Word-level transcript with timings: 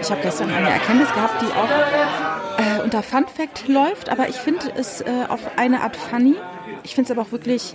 Ich 0.00 0.10
habe 0.10 0.20
gestern 0.22 0.50
eine 0.50 0.70
Erkenntnis 0.70 1.12
gehabt, 1.12 1.42
die 1.42 1.46
auch 1.46 2.78
äh, 2.78 2.82
unter 2.82 3.02
Fun 3.02 3.26
Fact 3.26 3.68
läuft, 3.68 4.08
aber 4.08 4.28
ich 4.28 4.36
finde 4.36 4.72
es 4.76 5.00
äh, 5.00 5.06
auf 5.28 5.40
eine 5.56 5.82
Art 5.82 5.96
funny. 5.96 6.36
Ich 6.82 6.94
finde 6.94 7.12
es 7.12 7.18
aber 7.18 7.26
auch 7.26 7.32
wirklich 7.32 7.74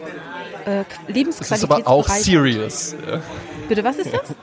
äh, 0.66 0.84
Lebensqualität. 1.12 1.58
Es 1.58 1.64
ist 1.64 1.72
aber 1.72 1.88
auch 1.88 2.08
serious. 2.08 2.96
Ja. 3.08 3.22
Bitte, 3.70 3.84
was 3.84 3.98
ist 3.98 4.14
das? 4.14 4.22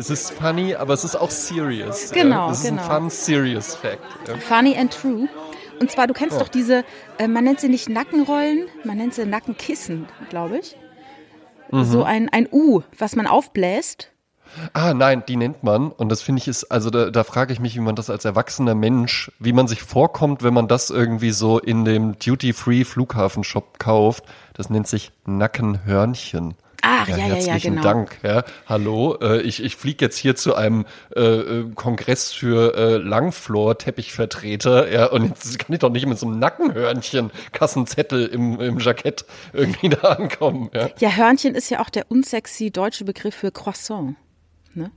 Es 0.00 0.10
ist 0.10 0.30
funny, 0.30 0.76
aber 0.76 0.94
es 0.94 1.02
ist 1.02 1.16
auch 1.16 1.30
serious. 1.30 2.12
Genau, 2.12 2.46
ja. 2.46 2.52
Es 2.52 2.60
ist 2.60 2.68
genau. 2.68 2.82
ein 2.82 3.00
fun, 3.00 3.10
serious 3.10 3.74
Fact. 3.74 3.98
Ja. 4.28 4.36
Funny 4.36 4.76
and 4.76 4.92
true. 4.92 5.28
Und 5.80 5.90
zwar, 5.90 6.06
du 6.06 6.14
kennst 6.14 6.36
Oh. 6.36 6.38
doch 6.38 6.46
diese, 6.48 6.84
äh, 7.18 7.26
man 7.26 7.42
nennt 7.42 7.58
sie 7.58 7.68
nicht 7.68 7.88
Nackenrollen, 7.88 8.68
man 8.84 8.96
nennt 8.96 9.14
sie 9.14 9.26
Nackenkissen, 9.26 10.06
glaube 10.30 10.58
ich. 10.58 10.76
Mhm. 11.72 11.82
So 11.84 12.04
ein, 12.04 12.28
ein 12.28 12.46
U, 12.52 12.82
was 12.96 13.16
man 13.16 13.26
aufbläst. 13.26 14.12
Ah, 14.72 14.94
nein, 14.94 15.22
die 15.26 15.36
nennt 15.36 15.62
man. 15.62 15.90
Und 15.90 16.08
das 16.08 16.22
finde 16.22 16.40
ich 16.40 16.48
ist, 16.48 16.64
also 16.64 16.90
da, 16.90 17.10
da 17.10 17.24
frage 17.24 17.52
ich 17.52 17.60
mich, 17.60 17.74
wie 17.76 17.80
man 17.80 17.96
das 17.96 18.10
als 18.10 18.24
erwachsener 18.24 18.74
Mensch, 18.74 19.30
wie 19.38 19.52
man 19.52 19.68
sich 19.68 19.82
vorkommt, 19.82 20.42
wenn 20.42 20.54
man 20.54 20.68
das 20.68 20.90
irgendwie 20.90 21.30
so 21.30 21.58
in 21.58 21.84
dem 21.84 22.18
Duty-Free-Flughafenshop 22.18 23.78
kauft. 23.78 24.24
Das 24.54 24.70
nennt 24.70 24.88
sich 24.88 25.12
Nackenhörnchen. 25.26 26.54
Ach, 26.82 27.08
ja, 27.08 27.16
ja, 27.16 27.26
ja, 27.26 27.34
herzlichen 27.34 27.74
genau. 27.74 27.82
Dank. 27.82 28.18
Ja, 28.22 28.44
hallo, 28.66 29.16
äh, 29.20 29.40
ich, 29.42 29.62
ich 29.62 29.76
fliege 29.76 30.04
jetzt 30.04 30.16
hier 30.16 30.36
zu 30.36 30.54
einem 30.54 30.86
äh, 31.14 31.20
äh, 31.20 31.70
Kongress 31.74 32.32
für 32.32 32.74
äh, 32.76 32.96
Langfloor-Teppichvertreter, 32.96 34.90
ja, 34.90 35.06
und 35.06 35.28
jetzt 35.28 35.58
kann 35.58 35.74
ich 35.74 35.80
doch 35.80 35.90
nicht 35.90 36.06
mit 36.06 36.18
so 36.18 36.26
einem 36.26 36.38
Nackenhörnchen 36.38 37.30
Kassenzettel 37.52 38.26
im, 38.26 38.60
im 38.60 38.78
Jackett 38.78 39.24
irgendwie 39.52 39.88
da 40.02 40.08
ankommen. 40.12 40.70
Ja. 40.72 40.88
Ja, 40.98 41.10
Hörnchen 41.10 41.54
ist 41.54 41.70
ja 41.70 41.80
auch 41.80 41.90
der 41.90 42.10
unsexy 42.10 42.70
deutsche 42.70 43.04
Begriff 43.04 43.34
für 43.34 43.50
Croissant. 43.50 44.16
Ne? 44.74 44.90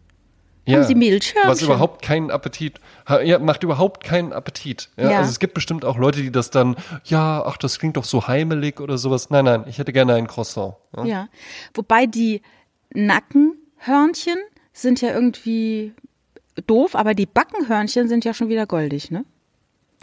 Ja, 0.65 0.77
Haben 0.77 0.85
Sie 0.85 0.95
Milchhörnchen? 0.95 1.49
Was 1.51 1.61
überhaupt 1.63 2.03
keinen 2.03 2.29
Appetit, 2.29 2.79
ja, 3.23 3.39
macht 3.39 3.63
überhaupt 3.63 4.03
keinen 4.03 4.31
Appetit. 4.31 4.89
Ja, 4.95 5.09
Ja. 5.11 5.17
Also 5.19 5.31
es 5.31 5.39
gibt 5.39 5.55
bestimmt 5.55 5.83
auch 5.85 5.97
Leute, 5.97 6.21
die 6.21 6.31
das 6.31 6.51
dann, 6.51 6.75
ja, 7.05 7.43
ach, 7.43 7.57
das 7.57 7.79
klingt 7.79 7.97
doch 7.97 8.03
so 8.03 8.27
heimelig 8.27 8.79
oder 8.79 8.97
sowas. 8.99 9.31
Nein, 9.31 9.45
nein, 9.45 9.63
ich 9.67 9.79
hätte 9.79 9.91
gerne 9.91 10.13
ein 10.13 10.27
Croissant. 10.27 10.75
Ja. 10.95 11.05
Ja. 11.05 11.27
Wobei 11.73 12.05
die 12.05 12.41
Nackenhörnchen 12.93 14.37
sind 14.73 15.01
ja 15.01 15.09
irgendwie 15.13 15.93
doof, 16.67 16.95
aber 16.95 17.13
die 17.15 17.25
Backenhörnchen 17.25 18.07
sind 18.07 18.23
ja 18.23 18.33
schon 18.33 18.49
wieder 18.49 18.65
goldig, 18.67 19.09
ne? 19.11 19.25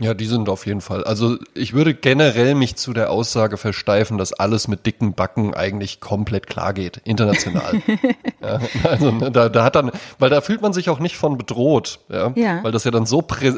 Ja, 0.00 0.14
die 0.14 0.26
sind 0.26 0.48
auf 0.48 0.64
jeden 0.66 0.80
Fall. 0.80 1.02
Also 1.02 1.36
ich 1.54 1.72
würde 1.72 1.92
generell 1.92 2.54
mich 2.54 2.76
zu 2.76 2.92
der 2.92 3.10
Aussage 3.10 3.56
versteifen, 3.56 4.16
dass 4.16 4.32
alles 4.32 4.68
mit 4.68 4.86
dicken 4.86 5.14
Backen 5.14 5.54
eigentlich 5.54 5.98
komplett 6.00 6.46
klar 6.46 6.72
geht, 6.72 6.98
international. 6.98 7.82
ja, 8.40 8.60
also 8.84 9.10
ne, 9.10 9.32
da, 9.32 9.48
da 9.48 9.64
hat 9.64 9.74
dann, 9.74 9.90
weil 10.20 10.30
da 10.30 10.40
fühlt 10.40 10.62
man 10.62 10.72
sich 10.72 10.88
auch 10.88 11.00
nicht 11.00 11.16
von 11.16 11.36
bedroht, 11.36 11.98
ja, 12.08 12.32
Ja. 12.36 12.62
weil 12.62 12.70
das 12.70 12.84
ja 12.84 12.92
dann 12.92 13.06
so 13.06 13.22
prä 13.22 13.50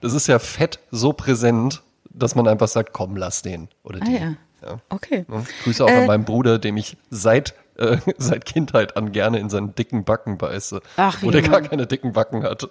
das 0.00 0.12
ist 0.14 0.26
ja 0.26 0.40
fett 0.40 0.80
so 0.90 1.12
präsent, 1.12 1.82
dass 2.10 2.34
man 2.34 2.48
einfach 2.48 2.68
sagt, 2.68 2.92
komm, 2.92 3.16
lass 3.16 3.42
den 3.42 3.68
oder 3.84 4.00
Ah 4.02 4.04
die. 4.06 4.14
ja. 4.14 4.34
Ja. 4.64 4.80
Okay. 4.88 5.26
Ja. 5.30 5.42
Grüße 5.62 5.84
auch 5.84 5.88
Äh, 5.90 5.98
an 6.00 6.06
meinen 6.06 6.24
Bruder, 6.24 6.58
dem 6.58 6.76
ich 6.78 6.96
seit 7.10 7.54
äh, 7.76 7.98
seit 8.18 8.46
Kindheit 8.46 8.96
an 8.96 9.12
gerne 9.12 9.38
in 9.38 9.50
seinen 9.50 9.74
dicken 9.74 10.04
Backen 10.04 10.38
beiße, 10.38 10.80
Ach, 10.96 11.20
wie 11.22 11.26
wo 11.26 11.30
der 11.30 11.42
gar 11.42 11.60
keine 11.60 11.86
dicken 11.86 12.12
Backen 12.14 12.42
hat. 12.44 12.68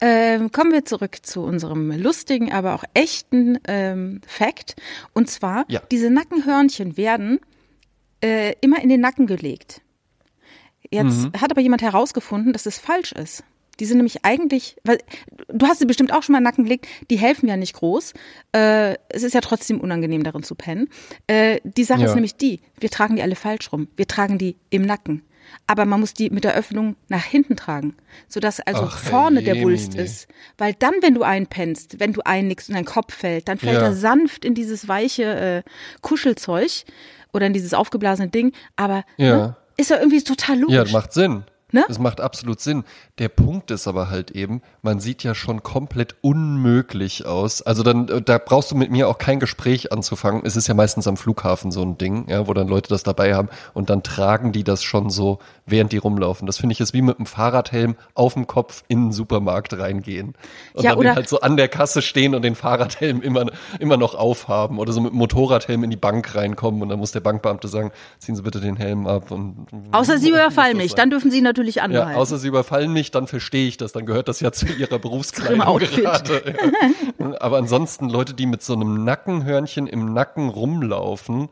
Ähm, 0.00 0.52
kommen 0.52 0.72
wir 0.72 0.84
zurück 0.84 1.18
zu 1.22 1.40
unserem 1.42 1.90
lustigen, 1.90 2.52
aber 2.52 2.74
auch 2.74 2.84
echten 2.92 3.58
ähm, 3.66 4.20
Fact. 4.26 4.76
Und 5.14 5.30
zwar, 5.30 5.64
Ja. 5.68 5.80
diese 5.90 6.10
Nackenhörnchen 6.10 6.96
werden 6.96 7.40
äh, 8.22 8.54
immer 8.60 8.82
in 8.82 8.88
den 8.88 9.00
Nacken 9.00 9.26
gelegt. 9.26 9.80
Jetzt 10.90 11.24
Mhm. 11.26 11.32
hat 11.40 11.50
aber 11.50 11.60
jemand 11.60 11.82
herausgefunden, 11.82 12.52
dass 12.52 12.66
es 12.66 12.78
falsch 12.78 13.12
ist. 13.12 13.42
Die 13.80 13.84
sind 13.84 13.98
nämlich 13.98 14.24
eigentlich, 14.24 14.76
weil 14.84 14.98
du 15.48 15.66
hast 15.66 15.80
sie 15.80 15.84
bestimmt 15.86 16.12
auch 16.12 16.22
schon 16.22 16.32
mal 16.32 16.38
in 16.38 16.44
den 16.44 16.48
Nacken 16.50 16.64
gelegt, 16.64 16.86
die 17.10 17.18
helfen 17.18 17.46
ja 17.48 17.56
nicht 17.58 17.74
groß. 17.74 18.14
Äh, 18.52 18.94
es 19.10 19.22
ist 19.22 19.34
ja 19.34 19.40
trotzdem 19.42 19.80
unangenehm, 19.80 20.22
darin 20.22 20.42
zu 20.42 20.54
pennen. 20.54 20.88
Äh, 21.26 21.60
die 21.64 21.84
Sache 21.84 22.00
Ja. 22.00 22.06
ist 22.06 22.14
nämlich 22.14 22.36
die, 22.36 22.60
wir 22.80 22.88
tragen 22.90 23.16
die 23.16 23.22
alle 23.22 23.34
falsch 23.36 23.70
rum. 23.72 23.88
Wir 23.96 24.06
tragen 24.06 24.38
die 24.38 24.56
im 24.70 24.82
Nacken. 24.82 25.22
Aber 25.66 25.84
man 25.84 26.00
muss 26.00 26.14
die 26.14 26.30
mit 26.30 26.44
der 26.44 26.54
Öffnung 26.54 26.96
nach 27.08 27.24
hinten 27.24 27.56
tragen, 27.56 27.96
sodass 28.28 28.60
also 28.60 28.84
Ach, 28.84 28.98
vorne 28.98 29.42
der. 29.42 29.56
Wulst 29.62 29.94
ist. 29.94 30.28
Weil 30.58 30.74
dann, 30.74 30.94
wenn 31.00 31.14
du 31.14 31.22
einpennst, 31.22 31.98
wenn 31.98 32.12
du 32.12 32.20
einnickst 32.24 32.68
und 32.68 32.74
dein 32.74 32.84
Kopf 32.84 33.14
fällt, 33.14 33.48
dann 33.48 33.58
fällt 33.58 33.74
Ja. 33.80 33.82
er 33.86 33.94
sanft 33.94 34.44
in 34.44 34.54
dieses 34.54 34.86
weiche 34.86 35.24
äh, 35.24 35.70
Kuschelzeug 36.02 36.84
oder 37.32 37.46
in 37.46 37.52
dieses 37.52 37.74
aufgeblasene 37.74 38.28
Ding. 38.28 38.52
Aber 38.76 39.04
Ja. 39.16 39.36
ne, 39.36 39.56
ist 39.76 39.90
ja 39.90 39.98
irgendwie 39.98 40.22
total 40.22 40.58
logisch. 40.60 40.74
Ja, 40.76 40.82
das 40.84 40.92
macht 40.92 41.12
Sinn. 41.12 41.44
Ne? 41.76 41.84
Das 41.88 41.98
macht 41.98 42.22
absolut 42.22 42.58
Sinn. 42.58 42.84
Der 43.18 43.28
Punkt 43.28 43.70
ist 43.70 43.86
aber 43.86 44.08
halt 44.08 44.30
eben, 44.30 44.62
man 44.80 44.98
sieht 44.98 45.22
ja 45.22 45.34
schon 45.34 45.62
komplett 45.62 46.14
unmöglich 46.22 47.26
aus. 47.26 47.60
Also 47.60 47.82
dann, 47.82 48.08
äh, 48.08 48.22
da 48.22 48.38
brauchst 48.38 48.70
du 48.70 48.76
mit 48.76 48.90
mir 48.90 49.08
auch 49.08 49.18
kein 49.18 49.40
Gespräch 49.40 49.92
anzufangen. 49.92 50.40
Es 50.46 50.56
ist 50.56 50.68
ja 50.68 50.74
meistens 50.74 51.06
am 51.06 51.18
Flughafen 51.18 51.70
so 51.70 51.82
ein 51.82 51.98
Ding, 51.98 52.30
ja, 52.30 52.48
wo 52.48 52.54
dann 52.54 52.66
Leute 52.66 52.88
das 52.88 53.02
dabei 53.02 53.34
haben 53.34 53.50
und 53.74 53.90
dann 53.90 54.02
tragen 54.02 54.52
die 54.52 54.64
das 54.64 54.82
schon 54.82 55.10
so, 55.10 55.38
während 55.66 55.92
die 55.92 55.98
rumlaufen. 55.98 56.46
Das 56.46 56.56
finde 56.56 56.72
ich 56.72 56.80
ist 56.80 56.94
wie 56.94 57.02
mit 57.02 57.18
einem 57.18 57.26
Fahrradhelm 57.26 57.96
auf 58.14 58.32
dem 58.32 58.46
Kopf 58.46 58.82
in 58.88 59.08
den 59.08 59.12
Supermarkt 59.12 59.78
reingehen. 59.78 60.34
Und 60.72 60.82
Ja, 60.82 60.94
dann 60.94 61.14
halt 61.14 61.28
so 61.28 61.40
an 61.40 61.58
der 61.58 61.68
Kasse 61.68 62.00
stehen 62.00 62.34
und 62.34 62.40
den 62.40 62.54
Fahrradhelm 62.54 63.20
immer, 63.20 63.44
immer 63.80 63.98
noch 63.98 64.14
aufhaben 64.14 64.78
oder 64.78 64.94
so 64.94 65.02
mit 65.02 65.12
dem 65.12 65.18
Motorradhelm 65.18 65.84
in 65.84 65.90
die 65.90 65.96
Bank 65.96 66.34
reinkommen 66.34 66.80
und 66.80 66.88
dann 66.88 66.98
muss 66.98 67.12
der 67.12 67.20
Bankbeamte 67.20 67.68
sagen, 67.68 67.90
ziehen 68.18 68.34
Sie 68.34 68.40
bitte 68.40 68.60
den 68.60 68.76
Helm 68.76 69.06
ab 69.06 69.30
und 69.30 69.66
Außer 69.92 70.16
sie 70.16 70.28
überfallen 70.30 70.78
mich, 70.78 70.94
dann 70.94 71.10
dürfen 71.10 71.30
sie 71.30 71.42
natürlich 71.42 71.65
Ja, 71.74 71.82
anbehalten. 71.82 72.16
außer 72.20 72.38
sie 72.38 72.46
überfallen 72.48 72.92
mich, 72.92 73.10
dann 73.10 73.26
verstehe 73.26 73.66
ich 73.66 73.76
das. 73.76 73.92
Dann 73.92 74.06
gehört 74.06 74.28
das 74.28 74.38
ja 74.40 74.52
zu 74.52 74.66
ihrer 74.66 74.98
Berufskleidung 75.00 75.78
gerade. 75.78 76.54
Ja. 77.18 77.40
Aber 77.40 77.58
ansonsten 77.58 78.08
Leute, 78.08 78.32
die 78.34 78.46
mit 78.46 78.62
so 78.62 78.74
einem 78.74 79.02
Nackenhörnchen 79.04 79.86
im 79.88 80.12
Nacken 80.14 80.48
rumlaufen, 80.48 81.48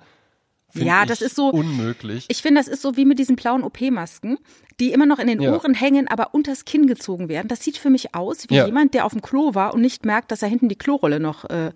Ja, 0.74 1.02
ich 1.02 1.08
das 1.08 1.20
ist 1.22 1.36
so- 1.36 1.48
unmöglich. 1.50 2.26
Ich 2.28 2.42
finde, 2.42 2.60
das 2.60 2.68
ist 2.68 2.82
so 2.82 2.96
wie 2.96 3.04
mit 3.04 3.18
diesen 3.18 3.36
blauen 3.36 3.62
OP-Masken, 3.64 4.38
die 4.80 4.92
immer 4.92 5.06
noch 5.06 5.18
in 5.18 5.26
den 5.28 5.40
Ja. 5.40 5.52
Ohren 5.54 5.74
hängen, 5.74 6.08
aber 6.08 6.34
unters 6.34 6.64
Kinn 6.64 6.86
gezogen 6.86 7.28
werden. 7.28 7.48
Das 7.48 7.62
sieht 7.62 7.78
für 7.78 7.90
mich 7.90 8.14
aus 8.14 8.44
wie 8.48 8.56
Ja. 8.56 8.66
jemand, 8.66 8.94
der 8.94 9.04
auf 9.04 9.12
dem 9.12 9.22
Klo 9.22 9.54
war 9.54 9.72
und 9.74 9.80
nicht 9.80 10.04
merkt, 10.04 10.30
dass 10.32 10.42
er 10.42 10.48
hinten 10.48 10.68
die 10.68 10.76
Klorolle 10.76 11.20
noch 11.20 11.44
äh, 11.48 11.70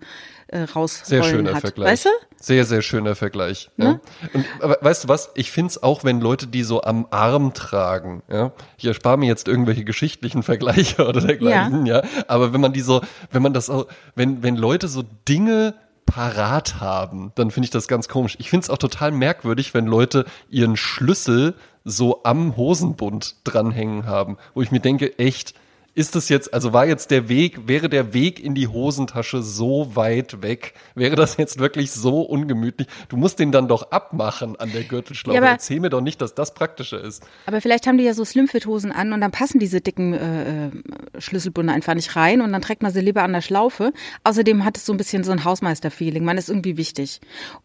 äh, 0.51 0.63
rausrollen 0.63 1.05
Sehr 1.05 1.23
schöner 1.23 1.53
hat. 1.53 1.61
Vergleich. 1.61 1.91
Weißt 1.91 2.05
du? 2.05 2.09
Sehr, 2.41 2.65
sehr 2.65 2.81
schöner 2.81 3.15
Vergleich. 3.15 3.69
Ja. 3.77 3.99
Und, 4.33 4.45
aber 4.61 4.77
weißt 4.81 5.03
du 5.03 5.07
was? 5.07 5.29
Ich 5.35 5.51
find's 5.51 5.81
auch, 5.81 6.03
wenn 6.03 6.21
Leute 6.21 6.47
die 6.47 6.63
so 6.63 6.81
am 6.81 7.07
Arm 7.11 7.53
tragen. 7.53 8.23
Ja. 8.31 8.51
Ich 8.77 8.85
erspare 8.85 9.17
mir 9.17 9.27
jetzt 9.27 9.47
irgendwelche 9.47 9.83
geschichtlichen 9.83 10.43
Vergleiche 10.43 11.05
oder 11.07 11.21
dergleichen. 11.21 11.85
Ja. 11.85 12.01
Aber 12.27 12.53
wenn 12.53 12.61
man 12.61 12.73
die 12.73 12.81
so, 12.81 13.01
wenn 13.31 13.41
man 13.41 13.53
das 13.53 13.69
auch, 13.69 13.87
wenn 14.15 14.41
wenn 14.43 14.55
Leute 14.55 14.87
so 14.87 15.03
Dinge 15.27 15.75
parat 16.05 16.79
haben, 16.79 17.31
dann 17.35 17.51
finde 17.51 17.65
ich 17.65 17.71
das 17.71 17.87
ganz 17.87 18.07
komisch. 18.07 18.35
Ich 18.39 18.49
finde 18.49 18.63
es 18.63 18.69
auch 18.71 18.79
total 18.79 19.11
merkwürdig, 19.11 19.75
wenn 19.75 19.85
Leute 19.85 20.25
ihren 20.49 20.75
Schlüssel 20.75 21.53
so 21.83 22.23
am 22.23 22.57
Hosenbund 22.57 23.35
dranhängen 23.43 24.07
haben, 24.07 24.37
wo 24.55 24.61
ich 24.63 24.71
mir 24.71 24.79
denke, 24.79 25.17
echt, 25.19 25.53
ist 25.99 26.15
das 26.15 26.29
jetzt, 26.29 26.53
also 26.53 26.71
war 26.73 26.87
jetzt 26.87 27.11
der 27.11 27.27
Weg, 27.29 27.67
wäre 27.67 27.89
der 27.89 28.13
Weg 28.13 28.43
in 28.43 28.55
die 28.55 28.67
Hosentasche 28.67 29.43
so 29.43 29.95
weit 29.95 30.41
weg? 30.41 30.73
Wäre 30.95 31.15
das 31.15 31.37
jetzt 31.37 31.59
wirklich 31.59 31.91
so 31.91 32.21
ungemütlich? 32.21 32.87
Du 33.09 33.17
musst 33.17 33.37
den 33.39 33.51
dann 33.51 33.67
doch 33.67 33.91
abmachen 33.91 34.55
an 34.59 34.71
der 34.71 34.83
Gürtelschlaufe. 34.83 35.35
Ja, 35.35 35.41
aber- 35.41 35.51
Erzähl 35.51 35.79
mir 35.79 35.89
doch 35.89 36.01
nicht, 36.01 36.21
dass 36.21 36.33
das 36.35 36.53
praktischer 36.53 37.01
ist. 37.03 37.23
Aber 37.45 37.59
vielleicht 37.61 37.85
haben 37.85 37.97
die 37.97 38.05
ja 38.05 38.13
so 38.13 38.23
Slimfit-Hosen 38.23 38.91
an 38.91 39.11
und 39.13 39.21
dann 39.21 39.31
passen 39.31 39.59
diese 39.59 39.81
dicken 39.81 40.13
äh, 40.13 40.67
äh, 40.67 40.71
Schlüsselbunde 41.17 41.73
einfach 41.73 41.93
nicht 41.95 42.15
rein 42.15 42.41
und 42.41 42.51
dann 42.53 42.61
trägt 42.61 42.81
man 42.81 42.93
sie 42.93 43.01
lieber 43.01 43.23
an 43.23 43.33
der 43.33 43.41
Schlaufe. 43.41 43.91
Außerdem 44.23 44.63
hat 44.63 44.77
es 44.77 44.85
so 44.85 44.93
ein 44.93 44.97
bisschen 44.97 45.23
so 45.25 45.31
ein 45.33 45.43
Hausmeister-Feeling. 45.43 46.23
Man 46.23 46.37
ist 46.37 46.49
irgendwie 46.49 46.77
wichtig. 46.77 47.19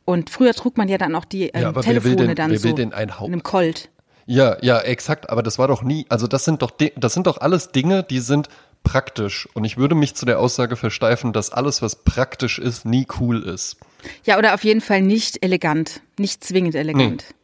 Und 0.04 0.30
früher 0.30 0.54
trug 0.54 0.76
man 0.76 0.88
ja 0.88 0.98
dann 0.98 1.14
auch 1.14 1.24
die 1.24 1.48
ähm, 1.50 1.62
Ja, 1.62 1.72
Telefone 1.72 2.16
denn- 2.26 2.34
dann 2.34 2.56
so 2.56 2.74
in 2.76 2.92
einem 2.92 3.42
Colt. 3.42 3.90
Ja, 4.26 4.56
ja, 4.62 4.80
exakt, 4.80 5.28
aber 5.30 5.42
das 5.42 5.58
war 5.58 5.68
doch 5.68 5.82
nie, 5.82 6.06
also 6.08 6.26
das 6.26 6.44
sind 6.44 6.62
doch, 6.62 6.72
das 6.96 7.12
sind 7.14 7.26
doch 7.26 7.38
alles 7.38 7.72
Dinge, 7.72 8.02
die 8.02 8.20
sind 8.20 8.48
praktisch. 8.82 9.48
Und 9.54 9.64
ich 9.64 9.76
würde 9.76 9.94
mich 9.94 10.14
zu 10.14 10.26
der 10.26 10.38
Aussage 10.38 10.76
versteifen, 10.76 11.32
dass 11.32 11.50
alles, 11.50 11.82
was 11.82 11.96
praktisch 11.96 12.58
ist, 12.58 12.84
nie 12.84 13.06
cool 13.20 13.42
ist. 13.42 13.76
Ja, 14.24 14.38
oder 14.38 14.54
auf 14.54 14.64
jeden 14.64 14.80
Fall 14.80 15.02
nicht 15.02 15.42
elegant. 15.42 16.00
Nicht 16.18 16.44
zwingend 16.44 16.74
elegant. 16.74 17.34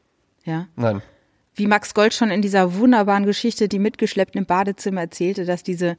Ja. 0.45 0.69
Nein. 0.77 1.03
wie 1.55 1.67
Max 1.67 1.93
Gold 1.95 2.15
schon 2.15 2.31
in 2.31 2.43
dieser 2.43 2.75
wunderbaren 2.75 3.25
Geschichte, 3.25 3.69
die 3.69 3.79
mitgeschleppt 3.79 4.37
im 4.37 4.47
Badezimmer 4.47 5.03
erzählte, 5.03 5.45
dass 5.45 5.63
diese, 5.63 5.97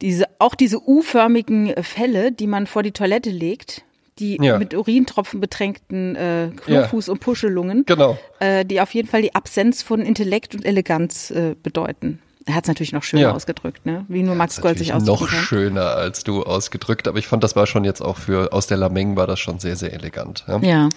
diese, 0.00 0.26
auch 0.38 0.54
diese 0.54 0.80
U-förmigen 0.80 1.82
Fälle, 1.82 2.32
die 2.32 2.46
man 2.46 2.66
vor 2.66 2.82
die 2.82 2.92
Toilette 2.92 3.30
legt, 3.30 3.84
die 4.18 4.38
Ja. 4.40 4.58
mit 4.58 4.74
Urintropfen 4.74 5.40
betränkten 5.40 6.16
äh, 6.16 6.50
Klofuß 6.56 7.08
und 7.08 7.20
Puschelungen, 7.20 7.84
Genau. 7.86 8.18
äh, 8.40 8.64
die 8.64 8.80
auf 8.80 8.92
jeden 8.94 9.08
Fall 9.08 9.22
die 9.22 9.34
Absenz 9.34 9.82
von 9.82 10.00
Intellekt 10.00 10.54
und 10.54 10.64
Eleganz 10.64 11.30
äh, 11.30 11.54
bedeuten. 11.62 12.20
Er 12.46 12.54
hat 12.54 12.64
es 12.64 12.68
natürlich 12.68 12.92
noch 12.92 13.02
schöner 13.02 13.22
Ja. 13.22 13.32
ausgedrückt, 13.32 13.84
ne? 13.84 14.06
wie 14.08 14.22
nur 14.22 14.34
Max 14.34 14.60
Gold 14.62 14.78
sich 14.78 14.94
ausdrücken 14.94 15.24
noch 15.24 15.30
kann. 15.30 15.40
schöner 15.40 15.82
als 15.96 16.24
du 16.24 16.42
ausgedrückt, 16.44 17.06
aber 17.06 17.18
ich 17.18 17.26
fand, 17.26 17.44
das 17.44 17.54
war 17.56 17.66
schon 17.66 17.84
jetzt 17.84 18.00
auch 18.00 18.16
für, 18.16 18.52
aus 18.54 18.66
der 18.66 18.78
Lameng 18.78 19.16
war 19.16 19.26
das 19.26 19.38
schon 19.38 19.58
sehr, 19.58 19.76
sehr 19.76 19.92
elegant. 19.92 20.44
Ja. 20.48 20.58
Ja. 20.60 20.88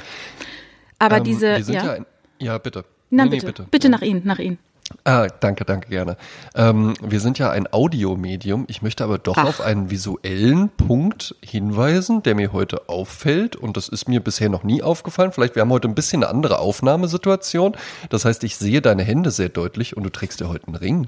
Aber 0.98 1.18
Ähm, 1.18 1.24
diese, 1.26 1.48
ja, 1.58 1.96
ja. 1.98 1.98
ja, 2.40 2.58
bitte. 2.58 2.86
Na, 3.10 3.26
Nee, 3.26 3.32
nee, 3.32 3.40
bitte, 3.42 3.66
bitte, 3.70 3.88
Ja. 3.88 3.92
nach 3.92 4.02
Ihnen, 4.02 4.22
nach 4.24 4.40
Ihnen. 4.40 4.60
Ah, 5.04 5.28
danke, 5.28 5.66
danke, 5.66 5.90
gerne. 5.90 6.18
Ähm, 6.56 6.94
wir 7.02 7.20
sind 7.20 7.40
ja 7.40 7.50
ein 7.52 7.72
Audiomedium. 7.72 8.66
Ich 8.68 8.82
möchte 8.82 9.04
aber 9.04 9.18
doch 9.18 9.38
Ach. 9.38 9.46
auf 9.48 9.62
einen 9.62 9.90
visuellen 9.90 10.70
Punkt 10.70 11.36
hinweisen, 11.42 12.24
der 12.24 12.36
mir 12.36 12.54
heute 12.54 12.88
auffällt. 12.90 13.56
Und 13.56 13.78
das 13.78 13.88
ist 13.90 14.08
mir 14.08 14.20
bisher 14.20 14.50
noch 14.50 14.64
nie 14.64 14.82
aufgefallen. 14.84 15.32
Vielleicht, 15.32 15.56
wir 15.56 15.62
haben 15.62 15.72
heute 15.72 15.88
ein 15.88 15.96
bisschen 15.96 16.24
eine 16.24 16.32
andere 16.32 16.60
Aufnahmesituation. 16.60 17.76
Das 18.10 18.26
heißt, 18.26 18.44
ich 18.44 18.56
sehe 18.58 18.82
deine 18.82 19.04
Hände 19.04 19.32
sehr 19.32 19.50
deutlich 19.50 19.98
und 19.98 20.04
du 20.04 20.10
trägst 20.10 20.40
ja 20.42 20.48
heute 20.50 20.68
einen 20.68 20.76
Ring. 20.76 21.08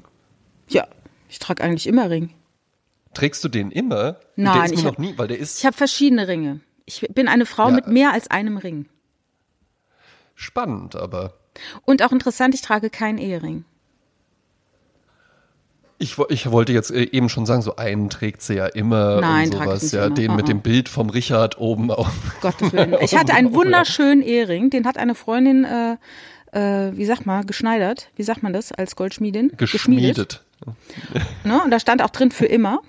Ja, 0.70 0.88
ich 1.30 1.40
trage 1.40 1.64
eigentlich 1.64 1.88
immer 1.88 2.10
Ring. 2.10 2.30
Trägst 3.14 3.44
du 3.44 3.50
den 3.50 3.70
immer? 3.70 4.18
Nein, 4.36 4.54
der 4.56 4.64
ist 4.66 4.72
mir 4.72 4.78
ich 4.78 4.84
noch 4.86 4.92
hab- 4.94 5.00
nie, 5.00 5.14
weil 5.18 5.28
der 5.28 5.38
ist 5.38 5.60
Ich 5.60 5.66
habe 5.66 5.76
verschiedene 5.78 6.28
Ringe. 6.28 6.62
Ich 6.86 7.02
bin 7.14 7.28
eine 7.28 7.46
Frau 7.46 7.68
Ja. 7.70 7.76
mit 7.76 7.88
mehr 7.88 8.12
als 8.12 8.30
einem 8.32 8.58
Ring. 8.58 8.88
spannend, 10.36 10.96
aber 10.96 11.34
Und 11.86 12.02
auch 12.04 12.12
interessant, 12.12 12.56
ich 12.56 12.62
trage 12.62 12.90
keinen 12.90 13.18
Ehering. 13.20 13.66
Ich, 16.04 16.18
ich 16.28 16.52
wollte 16.52 16.74
jetzt 16.74 16.92
äh, 16.92 17.04
eben 17.12 17.30
schon 17.30 17.46
sagen, 17.46 17.62
so 17.62 17.78
einen 17.78 18.10
trägt 18.10 18.42
sie 18.42 18.56
ja 18.56 18.66
immer 18.66 19.22
Nein, 19.22 19.46
und 19.46 19.54
sowas, 19.54 19.92
ja, 19.94 20.08
immer. 20.08 20.16
den 20.16 20.36
mit 20.36 20.50
dem 20.50 20.60
Bild 20.60 20.90
vom 20.90 21.10
Richard 21.10 21.58
oben 21.60 21.92
auf. 21.92 22.12
Gottes 22.42 22.74
Willen. 22.74 22.98
Ich 23.02 23.16
hatte 23.16 23.34
einen 23.34 23.54
wunderschönen 23.54 24.22
Ehering, 24.22 24.70
den 24.70 24.86
hat 24.86 24.98
eine 24.98 25.16
Freundin, 25.16 25.64
äh, 25.64 25.94
äh, 26.52 26.92
wie 26.98 27.06
sagt 27.06 27.26
man, 27.26 27.46
geschneidert. 27.46 28.10
Wie 28.18 28.24
sagt 28.24 28.44
man 28.44 28.52
das 28.52 28.74
als 28.74 28.98
Goldschmiedin? 28.98 29.54
Geschmiedet. 29.56 30.44
Ne? 31.46 31.62
Und 31.64 31.72
da 31.72 31.80
stand 31.80 32.02
auch 32.02 32.10
drin 32.10 32.32
für 32.32 32.48
immer. 32.48 32.82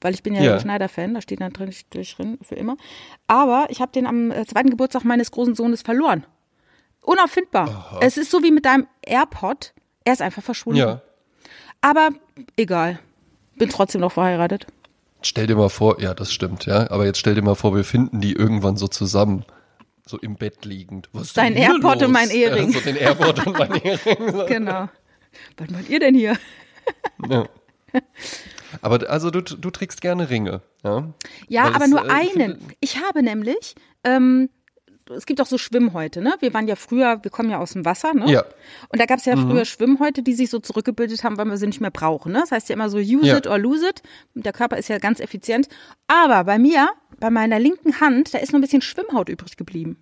Weil 0.00 0.14
ich 0.14 0.22
bin 0.22 0.32
ja, 0.36 0.42
Ja. 0.42 0.60
Schneider-Fan, 0.60 1.14
da 1.14 1.20
steht 1.20 1.40
dann 1.40 1.52
drin, 1.52 1.74
drin 1.90 2.38
für 2.40 2.54
immer. 2.54 2.76
Aber 3.26 3.66
ich 3.70 3.80
habe 3.80 3.90
den 3.90 4.06
am 4.06 4.30
äh, 4.30 4.46
zweiten 4.46 4.70
Geburtstag 4.70 5.02
meines 5.02 5.32
großen 5.32 5.56
Sohnes 5.56 5.82
verloren. 5.82 6.24
Unauffindbar. 7.02 7.98
Es 8.00 8.16
ist 8.16 8.30
so 8.30 8.44
wie 8.44 8.52
mit 8.52 8.64
deinem 8.64 8.86
AirPod. 9.02 9.74
Er 10.04 10.12
ist 10.12 10.22
einfach 10.22 10.42
verschwunden. 10.42 10.78
Ja. 10.78 11.02
Aber 11.80 12.10
egal. 12.56 12.98
Bin 13.56 13.68
trotzdem 13.68 14.00
noch 14.00 14.12
verheiratet. 14.12 14.66
Stell 15.22 15.46
dir 15.46 15.56
mal 15.56 15.68
vor, 15.68 16.00
ja, 16.00 16.14
das 16.14 16.32
stimmt, 16.32 16.66
ja. 16.66 16.90
Aber 16.90 17.04
jetzt 17.04 17.18
stell 17.18 17.34
dir 17.34 17.42
mal 17.42 17.56
vor, 17.56 17.74
wir 17.74 17.84
finden 17.84 18.20
die 18.20 18.32
irgendwann 18.32 18.76
so 18.76 18.86
zusammen. 18.86 19.44
So 20.06 20.16
im 20.18 20.36
Bett 20.36 20.64
liegend. 20.64 21.08
Was 21.12 21.34
Sein 21.34 21.54
AirPod 21.54 22.02
und 22.02 22.12
mein 22.12 22.30
Ehering. 22.30 22.70
Ja, 22.70 22.78
so 22.78 22.84
den 22.84 22.96
AirPod 22.96 23.46
und 23.46 23.58
mein 23.58 23.74
Ehering. 23.74 24.46
Genau. 24.46 24.88
Was 25.56 25.70
macht 25.70 25.88
ihr 25.88 26.00
denn 26.00 26.14
hier? 26.14 26.36
Ja. 27.28 27.46
Aber 28.80 29.08
also 29.10 29.30
du, 29.30 29.42
du 29.42 29.70
trägst 29.70 30.00
gerne 30.00 30.30
Ringe, 30.30 30.62
ja? 30.84 31.12
Ja, 31.48 31.64
aber 31.64 31.84
es, 31.84 31.90
nur 31.90 32.06
äh, 32.06 32.10
einen. 32.10 32.58
Ich 32.80 33.02
habe 33.02 33.22
nämlich, 33.22 33.74
ähm, 34.04 34.50
es 35.10 35.26
gibt 35.26 35.40
auch 35.40 35.46
so 35.46 35.58
Schwimmhäute, 35.58 36.20
ne? 36.22 36.34
Wir 36.40 36.52
waren 36.54 36.68
ja 36.68 36.76
früher, 36.76 37.22
wir 37.22 37.30
kommen 37.30 37.50
ja 37.50 37.58
aus 37.58 37.72
dem 37.72 37.84
Wasser, 37.84 38.14
ne? 38.14 38.30
Ja. 38.30 38.42
Mhm. 38.42 38.86
Und 38.90 39.00
da 39.00 39.06
gab 39.06 39.18
es 39.18 39.24
ja 39.24 39.36
früher 39.36 39.64
Schwimmhäute, 39.64 40.22
die 40.22 40.34
sich 40.34 40.50
so 40.50 40.58
zurückgebildet 40.58 41.24
haben, 41.24 41.36
weil 41.38 41.46
wir 41.46 41.56
sie 41.56 41.66
nicht 41.66 41.80
mehr 41.80 41.90
brauchen, 41.90 42.32
ne? 42.32 42.40
Das 42.40 42.52
heißt 42.52 42.68
ja 42.68 42.74
immer 42.74 42.88
so 42.90 42.98
use 42.98 43.26
Ja. 43.26 43.36
it 43.38 43.46
or 43.46 43.58
lose 43.58 43.88
it. 43.88 44.02
Der 44.34 44.52
Körper 44.52 44.76
ist 44.76 44.88
ja 44.88 44.98
ganz 44.98 45.20
effizient. 45.20 45.68
Aber 46.06 46.44
bei 46.44 46.58
mir, 46.58 46.88
bei 47.20 47.30
meiner 47.30 47.58
linken 47.58 48.00
Hand, 48.00 48.34
da 48.34 48.38
ist 48.38 48.52
noch 48.52 48.58
ein 48.58 48.62
bisschen 48.62 48.82
Schwimmhaut 48.82 49.28
übrig 49.28 49.56
geblieben. 49.56 49.96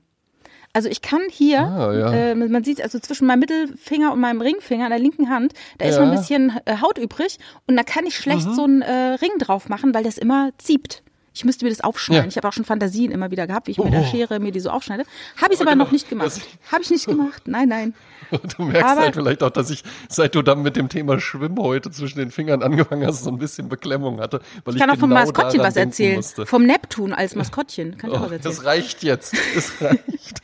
Also 0.73 0.91
ich 0.91 1.01
kann 1.01 1.23
hier, 1.31 1.61
Ah, 1.63 1.93
ja. 1.95 2.13
äh, 2.13 2.35
man 2.35 2.63
sieht 2.63 2.83
also 2.83 2.99
zwischen 2.99 3.27
meinem 3.27 3.39
Mittelfinger 3.41 4.13
und 4.13 4.21
meinem 4.21 4.43
Ringfinger 4.43 4.85
an 4.85 4.91
der 4.91 4.99
linken 4.99 5.31
Hand, 5.31 5.55
da 5.79 5.87
ist 5.87 5.95
noch 5.97 6.03
ein 6.03 6.09
Ja. 6.09 6.15
Mhm. 6.15 6.19
bisschen 6.19 6.53
äh, 6.67 6.77
Haut 6.83 6.99
übrig 6.99 7.39
und 7.67 7.77
da 7.77 7.83
kann 7.83 8.05
ich 8.05 8.17
schlecht 8.17 8.43
so 8.55 8.65
einen 8.65 8.83
äh, 8.83 9.15
Ring 9.15 9.31
drauf 9.39 9.71
machen, 9.71 9.95
weil 9.95 10.05
das 10.05 10.19
immer 10.19 10.51
zieht. 10.59 11.03
Ich 11.37 11.45
müsste 11.45 11.67
mir 11.67 11.71
das 11.71 11.83
aufschneiden. 11.83 12.25
Ja. 12.25 12.29
Ich 12.29 12.37
habe 12.39 12.49
auch 12.49 12.53
schon 12.55 12.65
Fantasien 12.65 13.13
immer 13.13 13.31
wieder 13.31 13.47
gehabt, 13.47 13.67
wie 13.67 13.73
ich 13.73 13.79
mit 13.79 13.93
der 13.93 14.01
Oh. 14.01 14.05
Schere 14.07 14.41
mir 14.41 14.53
die 14.53 14.61
so 14.61 14.71
aufschneide. 14.71 15.05
Habe 15.41 15.53
ich 15.53 15.61
aber 15.61 15.73
genau, 15.73 15.85
noch 15.85 15.93
nicht 15.93 16.09
gemacht. 16.09 16.41
Habe 16.73 16.83
ich 16.83 16.91
nicht 16.91 17.07
gemacht. 17.07 17.43
Nein, 17.47 17.69
nein. 17.69 17.95
Du 18.57 18.65
merkst 18.65 18.83
Aber- 18.91 19.01
halt 19.03 19.15
vielleicht 19.15 19.43
auch, 19.43 19.51
dass 19.51 19.69
ich, 19.71 19.85
seit 20.09 20.35
du 20.35 20.41
dann 20.43 20.63
mit 20.63 20.75
dem 20.77 20.89
Thema 20.89 21.21
Schwimmhäute 21.21 21.91
zwischen 21.91 22.19
den 22.19 22.31
Fingern 22.31 22.63
angefangen 22.63 23.07
hast, 23.07 23.23
so 23.23 23.31
ein 23.31 23.39
bisschen 23.39 23.69
Beklemmung 23.69 24.19
hatte. 24.21 24.41
Weil 24.65 24.75
Ich 24.75 24.81
kann 24.81 24.91
auch 24.91 24.97
vom 24.97 25.11
genau 25.11 25.21
Maskottchen 25.21 25.61
was 25.61 25.75
denken 25.75 25.91
erzählen. 25.91 26.17
Musste. 26.17 26.47
Vom 26.47 26.65
Neptun 26.67 27.13
als 27.13 27.35
Maskottchen. 27.37 27.99
Kann 27.99 28.11
ich 28.11 28.17
auch 28.17 28.23
Oh, 28.23 28.25
was 28.25 28.33
erzählen. 28.33 28.55
das 28.57 28.65
reicht 28.65 29.03
jetzt. 29.05 29.35
Das 29.55 29.73
reicht. 29.83 30.43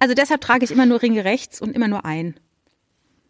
Also 0.00 0.14
deshalb 0.14 0.40
trage 0.42 0.64
ich 0.64 0.72
immer 0.72 0.84
nur 0.86 1.00
Ringe 1.00 1.24
rechts 1.24 1.60
und 1.62 1.70
immer 1.74 1.88
nur 1.88 2.04
einen. 2.04 2.34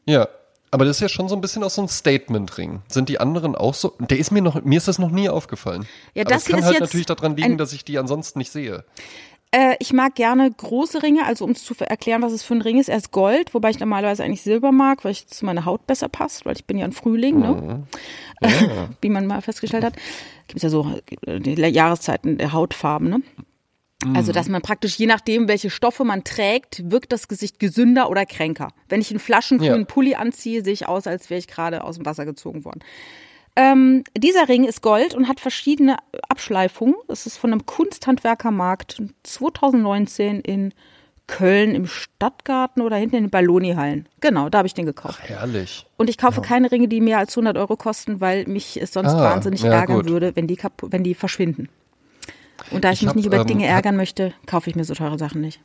ja. 0.07 0.27
Aber 0.71 0.85
das 0.85 0.97
ist 0.97 1.01
ja 1.01 1.09
schon 1.09 1.29
so 1.29 1.35
ein 1.35 1.41
bisschen 1.41 1.63
auch 1.63 1.71
so 1.71 1.83
ein 1.83 1.89
Statement-Ring. 1.89 2.83
Sind 2.89 3.09
die 3.09 3.21
anderen 3.21 3.55
auch 3.55 3.75
so? 3.75 3.95
Der 3.99 4.19
ist 4.19 4.31
mir 4.31 4.43
noch, 4.43 4.63
mir 4.63 4.77
ist 4.77 4.89
das 4.89 4.99
noch 4.99 5.11
nie 5.11 5.29
aufgefallen. 5.29 5.87
Ja, 6.15 6.23
Aber 6.23 6.31
das 6.31 6.43
es 6.43 6.47
hier 6.49 6.57
kann 6.57 6.65
halt 6.65 6.81
natürlich 6.81 7.07
daran 7.07 7.37
liegen, 7.37 7.57
dass 7.59 7.73
ich 7.73 7.85
die 7.85 7.99
ansonsten 7.99 8.39
nicht 8.39 8.51
sehe. 8.51 8.85
Äh, 9.53 9.77
ich 9.79 9.93
mag 9.93 10.15
gerne 10.17 10.51
große 10.51 11.03
Ringe, 11.03 11.25
also 11.25 11.45
um 11.45 11.53
es 11.53 11.65
zu 11.65 11.75
erklären, 11.79 12.23
was 12.23 12.33
es 12.33 12.43
für 12.43 12.55
ein 12.55 12.63
Ring 12.63 12.79
ist. 12.79 12.89
Er 12.89 12.97
ist 12.97 13.13
Gold, 13.13 13.55
wobei 13.55 13.71
ich 13.71 13.79
normalerweise 13.79 14.25
eigentlich 14.25 14.43
Silber 14.43 14.73
mag, 14.73 15.05
weil 15.05 15.13
ich 15.13 15.29
zu 15.29 15.47
meiner 15.47 15.65
Haut 15.65 15.87
besser 15.87 16.09
passt, 16.09 16.45
weil 16.45 16.57
ich 16.57 16.65
bin 16.65 16.79
ja 16.79 16.85
ein 16.85 16.93
Frühling, 16.93 17.39
ne? 17.39 17.85
Wie 19.01 19.09
man 19.09 19.27
mal 19.27 19.41
festgestellt 19.41 19.85
hat. 19.85 19.95
Gibt 20.49 20.59
es 20.59 20.63
ja 20.63 20.69
so 20.69 20.93
äh, 21.27 21.39
die 21.39 21.55
Jahreszeiten 21.55 22.39
der 22.39 22.53
Hautfarben, 22.53 23.09
ne? 23.09 23.23
Also, 24.15 24.31
dass 24.33 24.49
man 24.49 24.61
praktisch, 24.63 24.97
je 24.97 25.07
nachdem, 25.07 25.49
welche 25.49 25.71
Stoffe 25.71 26.05
man 26.05 26.23
trägt, 26.23 26.91
wirkt 26.91 27.13
das 27.13 27.29
Gesicht 27.29 27.59
gesünder 27.59 28.11
oder 28.11 28.27
kränker. 28.27 28.69
Wenn 28.89 29.01
ich 29.01 29.11
einen 29.11 29.19
flaschengrünen 29.19 29.81
Ja. 29.81 29.85
Pulli 29.87 30.15
anziehe, 30.15 30.63
sehe 30.63 30.75
ich 30.75 30.87
aus, 30.87 31.07
als 31.07 31.31
wäre 31.31 31.39
ich 31.39 31.49
gerade 31.49 31.83
aus 31.83 31.97
dem 31.97 32.05
Wasser 32.07 32.25
gezogen 32.27 32.65
worden. 32.65 32.81
Ähm, 33.57 34.05
dieser 34.17 34.49
Ring 34.49 34.65
ist 34.65 34.83
Gold 34.83 35.15
und 35.15 35.29
hat 35.29 35.41
verschiedene 35.41 35.97
Abschleifungen. 36.29 36.95
Das 37.09 37.27
ist 37.27 37.39
von 37.39 37.53
einem 37.53 37.65
Kunsthandwerkermarkt 37.65 39.03
2019 39.23 40.41
in 40.43 40.75
Köln 41.27 41.75
im 41.75 41.87
Stadtgarten 41.87 42.83
oder 42.83 42.97
hinten 42.97 43.17
in 43.17 43.25
den 43.25 43.31
Balloni-Hallen. 43.31 44.09
Genau, 44.21 44.49
da 44.49 44.59
habe 44.59 44.69
ich 44.69 44.75
den 44.75 44.87
gekauft. 44.87 45.21
Herrlich. 45.23 45.87
Und 45.97 46.09
ich 46.09 46.19
kaufe 46.19 46.41
keine 46.41 46.71
Ringe, 46.71 46.87
die 46.87 47.01
mehr 47.01 47.19
als 47.19 47.37
100 47.37 47.57
Euro 47.57 47.77
kosten, 47.77 48.21
weil 48.21 48.47
mich 48.47 48.81
es 48.81 48.93
sonst 48.93 49.13
Ah, 49.15 49.25
wahnsinnig 49.35 49.63
ja, 49.63 49.73
ärgern 49.73 50.03
gut. 50.03 50.09
würde, 50.11 50.37
wenn 50.37 50.47
die, 50.47 50.59
wenn 50.83 51.03
die 51.03 51.15
verschwinden. 51.15 51.69
Und 52.71 52.85
da 52.85 52.91
ich, 52.91 52.97
Ich 52.97 53.03
mich 53.03 53.09
hab, 53.09 53.17
nicht 53.17 53.27
über 53.27 53.39
ähm, 53.39 53.47
Dinge 53.47 53.67
ärgern 53.67 53.97
möchte, 53.97 54.33
kaufe 54.47 54.71
ich 54.71 54.77
mir 54.77 54.85
so 54.85 54.95
teure 54.95 55.19
Sachen 55.19 55.41
nicht. 55.41 55.61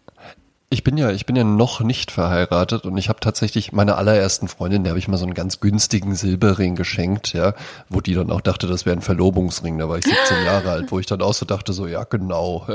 Ich 0.73 0.85
bin 0.85 0.95
ja, 0.95 1.11
ich 1.11 1.25
bin 1.25 1.35
ja 1.35 1.43
noch 1.43 1.81
nicht 1.81 2.11
verheiratet 2.11 2.85
und 2.85 2.95
ich 2.97 3.09
habe 3.09 3.19
tatsächlich 3.19 3.73
meiner 3.73 3.97
allerersten 3.97 4.47
Freundin, 4.47 4.85
der 4.85 4.91
habe 4.91 4.99
ich 4.99 5.09
mal 5.09 5.17
so 5.17 5.25
einen 5.25 5.33
ganz 5.33 5.59
günstigen 5.59 6.15
Silberring 6.15 6.75
geschenkt, 6.75 7.33
ja, 7.33 7.55
wo 7.89 7.99
die 7.99 8.13
dann 8.13 8.31
auch 8.31 8.39
dachte, 8.39 8.67
das 8.67 8.85
wäre 8.85 8.95
ein 8.95 9.01
Verlobungsring. 9.01 9.77
Da 9.77 9.89
war 9.89 9.97
ich 9.97 10.05
17 10.05 10.17
Jahre 10.45 10.71
alt, 10.71 10.91
wo 10.93 10.99
ich 10.99 11.07
dann 11.07 11.21
auch 11.21 11.33
so 11.33 11.45
dachte, 11.45 11.73
so 11.73 11.87
ja 11.87 12.05
genau, 12.05 12.65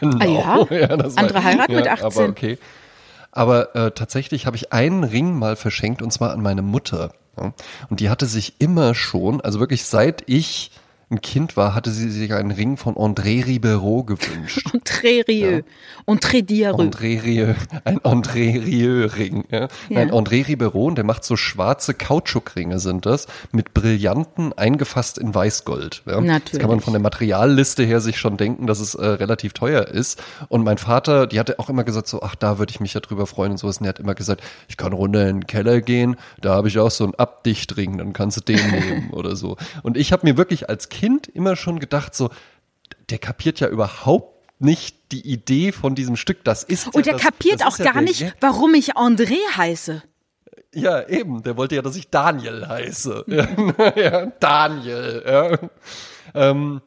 genau. 0.00 0.18
Ah 0.20 0.66
ja? 0.70 0.96
das 0.96 1.18
Andere 1.18 1.44
heiraten 1.44 1.74
mit 1.74 1.86
18. 1.86 2.06
Aber 2.06 2.30
okay. 2.30 2.58
Aber 3.30 3.76
äh, 3.76 3.90
tatsächlich 3.90 4.46
habe 4.46 4.56
ich 4.56 4.72
einen 4.72 5.04
Ring 5.04 5.38
mal 5.38 5.56
verschenkt 5.56 6.00
und 6.00 6.10
zwar 6.10 6.32
an 6.32 6.40
meine 6.40 6.62
Mutter. 6.62 7.12
Ja. 7.38 7.52
Und 7.90 8.00
die 8.00 8.08
hatte 8.08 8.24
sich 8.24 8.54
immer 8.58 8.94
schon, 8.94 9.42
also 9.42 9.60
wirklich 9.60 9.84
seit 9.84 10.22
ich 10.26 10.70
ein 11.10 11.22
Kind 11.22 11.56
war, 11.56 11.74
hatte 11.74 11.90
sie 11.90 12.10
sich 12.10 12.34
einen 12.34 12.50
Ring 12.50 12.76
von 12.76 12.94
André 12.94 13.46
Ribeiro 13.46 14.04
gewünscht. 14.04 14.66
Und 14.74 14.86
très 14.86 15.26
rieux. 15.26 15.64
Und 16.04 16.22
très 16.22 16.42
diarreux. 16.42 16.80
André 16.80 17.22
Rieu, 17.22 17.54
ein 17.84 17.98
André 18.00 18.62
Rieu-Ring. 18.62 19.44
Ja? 19.50 19.68
Ja. 19.88 20.00
Ein 20.00 20.10
André 20.10 20.46
Ribeiro, 20.46 20.90
der 20.90 21.04
macht 21.04 21.24
so 21.24 21.36
schwarze 21.36 21.94
Kautschukringe 21.94 22.78
sind 22.78 23.06
das, 23.06 23.26
mit 23.52 23.72
Brillanten 23.72 24.52
eingefasst 24.52 25.16
in 25.16 25.34
Weißgold. 25.34 26.02
Ja? 26.06 26.16
Das 26.16 26.24
Natürlich. 26.24 26.60
kann 26.60 26.70
man 26.70 26.80
von 26.80 26.92
der 26.92 27.00
Materialliste 27.00 27.84
her 27.84 28.00
sich 28.00 28.18
schon 28.18 28.36
denken, 28.36 28.66
dass 28.66 28.80
es 28.80 28.94
äh, 28.94 29.06
relativ 29.06 29.54
teuer 29.54 29.88
ist. 29.88 30.22
Und 30.48 30.62
mein 30.62 30.76
Vater, 30.76 31.26
die 31.26 31.40
hatte 31.40 31.58
auch 31.58 31.70
immer 31.70 31.84
gesagt 31.84 32.08
so, 32.08 32.20
ach, 32.22 32.34
da 32.34 32.58
würde 32.58 32.70
ich 32.70 32.80
mich 32.80 32.92
ja 32.92 33.00
drüber 33.00 33.26
freuen 33.26 33.52
und 33.52 33.58
sowas. 33.58 33.78
Und 33.78 33.86
er 33.86 33.90
hat 33.90 33.98
immer 33.98 34.14
gesagt, 34.14 34.42
ich 34.68 34.76
kann 34.76 34.92
runter 34.92 35.26
in 35.26 35.40
den 35.40 35.46
Keller 35.46 35.80
gehen, 35.80 36.16
da 36.42 36.54
habe 36.54 36.68
ich 36.68 36.78
auch 36.78 36.90
so 36.90 37.04
einen 37.04 37.14
Abdichtring, 37.14 37.96
dann 37.96 38.12
kannst 38.12 38.36
du 38.36 38.40
den 38.42 38.70
nehmen 38.70 39.10
oder 39.12 39.36
so. 39.36 39.56
Und 39.82 39.96
ich 39.96 40.12
habe 40.12 40.26
mir 40.26 40.36
wirklich 40.36 40.68
als 40.68 40.90
Kind 40.90 40.97
immer 41.02 41.56
schon 41.56 41.78
gedacht 41.78 42.14
so, 42.14 42.30
der 43.10 43.18
kapiert 43.18 43.60
ja 43.60 43.68
überhaupt 43.68 44.38
nicht 44.60 44.96
die 45.12 45.26
Idee 45.26 45.72
von 45.72 45.94
diesem 45.94 46.16
Stück. 46.16 46.44
Das 46.44 46.62
ist 46.64 46.86
Und 46.88 46.96
ja 46.96 47.02
der 47.02 47.12
das, 47.14 47.22
kapiert 47.22 47.60
das 47.60 47.66
auch 47.74 47.78
ja 47.78 47.92
gar 47.92 48.00
nicht, 48.00 48.20
Gag. 48.20 48.34
warum 48.40 48.74
ich 48.74 48.96
André 48.96 49.38
heiße. 49.56 50.02
Ja, 50.74 51.08
eben. 51.08 51.42
Der 51.42 51.56
wollte 51.56 51.76
ja, 51.76 51.82
dass 51.82 51.96
ich 51.96 52.10
Daniel 52.10 52.66
heiße. 52.68 53.24
Ja, 53.26 53.96
ja, 53.96 54.26
Daniel. 54.40 55.22
Ja. 55.26 55.58
Ähm, 56.34 56.82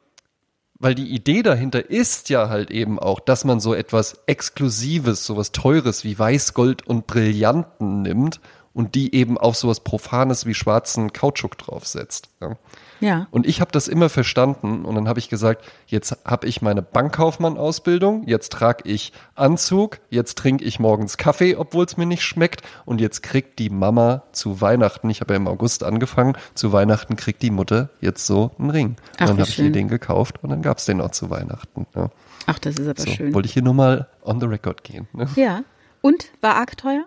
weil 0.79 0.95
die 0.95 1.09
Idee 1.09 1.43
dahinter 1.43 1.89
ist 1.89 2.29
ja 2.29 2.49
halt 2.49 2.71
eben 2.71 2.99
auch, 2.99 3.19
dass 3.19 3.45
man 3.45 3.59
so 3.59 3.73
etwas 3.73 4.23
Exklusives, 4.25 5.25
sowas 5.25 5.51
Teures 5.51 6.03
wie 6.03 6.17
Weißgold 6.17 6.87
und 6.87 7.07
Brillanten 7.07 8.01
nimmt 8.01 8.39
und 8.73 8.95
die 8.95 9.13
eben 9.13 9.37
auf 9.37 9.55
sowas 9.55 9.81
Profanes 9.81 10.45
wie 10.45 10.53
schwarzen 10.55 11.13
Kautschuk 11.13 11.57
draufsetzt. 11.57 12.29
Ja. 12.41 12.57
Ja. 13.01 13.27
Und 13.31 13.45
ich 13.45 13.59
habe 13.61 13.71
das 13.71 13.87
immer 13.87 14.09
verstanden 14.09 14.85
und 14.85 14.95
dann 14.95 15.07
habe 15.07 15.19
ich 15.19 15.27
gesagt, 15.27 15.65
jetzt 15.87 16.17
habe 16.23 16.47
ich 16.47 16.61
meine 16.61 16.81
Bankkaufmann-Ausbildung, 16.81 18.27
jetzt 18.27 18.51
trage 18.53 18.87
ich 18.89 19.11
Anzug, 19.35 19.99
jetzt 20.09 20.37
trinke 20.37 20.63
ich 20.63 20.79
morgens 20.79 21.17
Kaffee, 21.17 21.55
obwohl 21.55 21.85
es 21.85 21.97
mir 21.97 22.05
nicht 22.05 22.23
schmeckt 22.23 22.61
und 22.85 23.01
jetzt 23.01 23.23
kriegt 23.23 23.59
die 23.59 23.69
Mama 23.69 24.23
zu 24.31 24.61
Weihnachten, 24.61 25.09
ich 25.09 25.21
habe 25.21 25.33
ja 25.33 25.37
im 25.37 25.47
August 25.47 25.83
angefangen, 25.83 26.37
zu 26.53 26.71
Weihnachten 26.71 27.15
kriegt 27.15 27.41
die 27.41 27.51
Mutter 27.51 27.89
jetzt 27.99 28.25
so 28.25 28.51
einen 28.57 28.69
Ring. 28.69 28.95
Ach, 29.17 29.21
und 29.21 29.27
dann 29.29 29.39
habe 29.39 29.49
ich 29.49 29.59
ihr 29.59 29.71
den 29.71 29.87
gekauft 29.87 30.43
und 30.43 30.49
dann 30.51 30.61
gab's 30.61 30.85
den 30.85 31.01
auch 31.01 31.11
zu 31.11 31.29
Weihnachten. 31.29 31.87
Ja. 31.95 32.09
Ach, 32.45 32.59
das 32.59 32.75
ist 32.75 32.87
aber 32.87 33.01
So, 33.01 33.09
schön. 33.09 33.33
wollte 33.33 33.47
ich 33.47 33.53
hier 33.53 33.63
nur 33.63 33.73
mal 33.73 34.07
on 34.23 34.39
the 34.39 34.45
record 34.45 34.83
gehen. 34.83 35.07
Ne? 35.13 35.27
Ja. 35.35 35.61
Und 36.01 36.31
war 36.41 36.55
arg 36.55 36.77
teuer? 36.77 37.05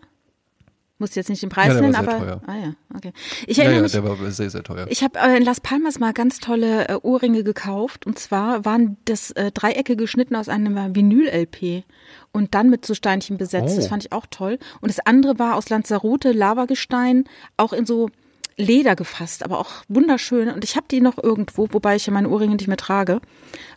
Muss 0.99 1.17
jetzt 1.17 1.29
nicht 1.29 1.43
den 1.43 1.49
Preis 1.51 1.69
Ja, 1.69 1.73
der 1.75 1.83
nennen, 1.83 1.95
war 1.95 2.05
sehr 2.05 2.15
aber 2.15 2.25
teuer. 2.25 2.41
ah 2.47 2.55
ja, 2.57 2.73
okay. 2.97 3.13
Ich 3.49 3.57
Ja, 3.57 3.65
erinnere 3.65 3.79
ja, 3.79 3.83
mich, 3.83 3.93
der 3.93 4.05
war 4.05 4.31
sehr, 4.31 4.49
sehr 4.51 4.63
teuer. 4.63 4.87
ich 4.89 5.03
habe 5.03 5.19
äh, 5.19 5.37
in 5.37 5.43
Las 5.45 5.61
Palmas 5.61 5.99
mal 5.99 6.13
ganz 6.13 6.39
tolle 6.39 6.89
äh, 6.89 6.95
Ohrringe 7.03 7.43
gekauft 7.43 8.07
und 8.07 8.17
zwar 8.19 8.65
waren 8.65 8.97
das 9.05 9.33
äh, 9.33 9.51
Dreiecke 9.53 9.97
geschnitten 9.97 10.37
aus 10.37 10.49
einem 10.49 10.95
Vinyl-LP 10.95 11.83
und 12.31 12.55
dann 12.55 12.71
mit 12.71 12.87
so 12.87 12.95
Steinchen 12.95 13.39
besetzt. 13.39 13.77
Das 13.77 13.87
Oh. 13.87 13.89
fand 13.89 14.05
ich 14.05 14.13
auch 14.13 14.27
toll. 14.31 14.59
Und 14.81 14.89
das 14.89 15.05
andere 15.05 15.39
war 15.39 15.57
aus 15.57 15.69
Lanzarote 15.69 16.31
Lavagestein, 16.33 17.25
auch 17.57 17.73
in 17.73 17.87
so 17.87 18.09
Leder 18.57 18.95
gefasst, 18.95 19.43
aber 19.45 19.59
auch 19.59 19.83
wunderschön. 19.89 20.49
Und 20.49 20.63
ich 20.63 20.77
habe 20.77 20.87
die 20.89 21.01
noch 21.01 21.19
irgendwo, 21.21 21.67
wobei 21.73 21.97
ich 21.97 22.07
ja 22.07 22.13
meine 22.13 22.29
Ohrringe 22.29 22.55
nicht 22.55 22.69
mehr 22.69 22.77
trage, 22.77 23.21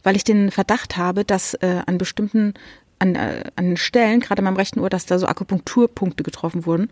weil 0.03 0.15
ich 0.15 0.23
den 0.23 0.51
Verdacht 0.51 0.97
habe, 0.97 1.25
dass 1.25 1.55
äh, 1.55 1.81
an 1.87 1.97
bestimmten 1.97 2.53
an, 2.99 3.15
äh, 3.15 3.43
an 3.55 3.77
Stellen, 3.77 4.19
gerade 4.19 4.39
an 4.39 4.45
meinem 4.45 4.57
rechten 4.57 4.79
Ohr, 4.79 4.89
dass 4.89 5.05
da 5.05 5.19
so 5.19 5.27
Akupunkturpunkte 5.27 6.23
getroffen 6.23 6.65
wurden. 6.65 6.89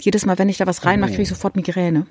Jedes 0.00 0.26
Mal, 0.26 0.38
wenn 0.38 0.48
ich 0.48 0.58
da 0.58 0.66
was 0.66 0.84
reinmache, 0.84 1.10
kriege 1.10 1.22
ich 1.22 1.28
sofort 1.28 1.56
Migräne. 1.56 2.06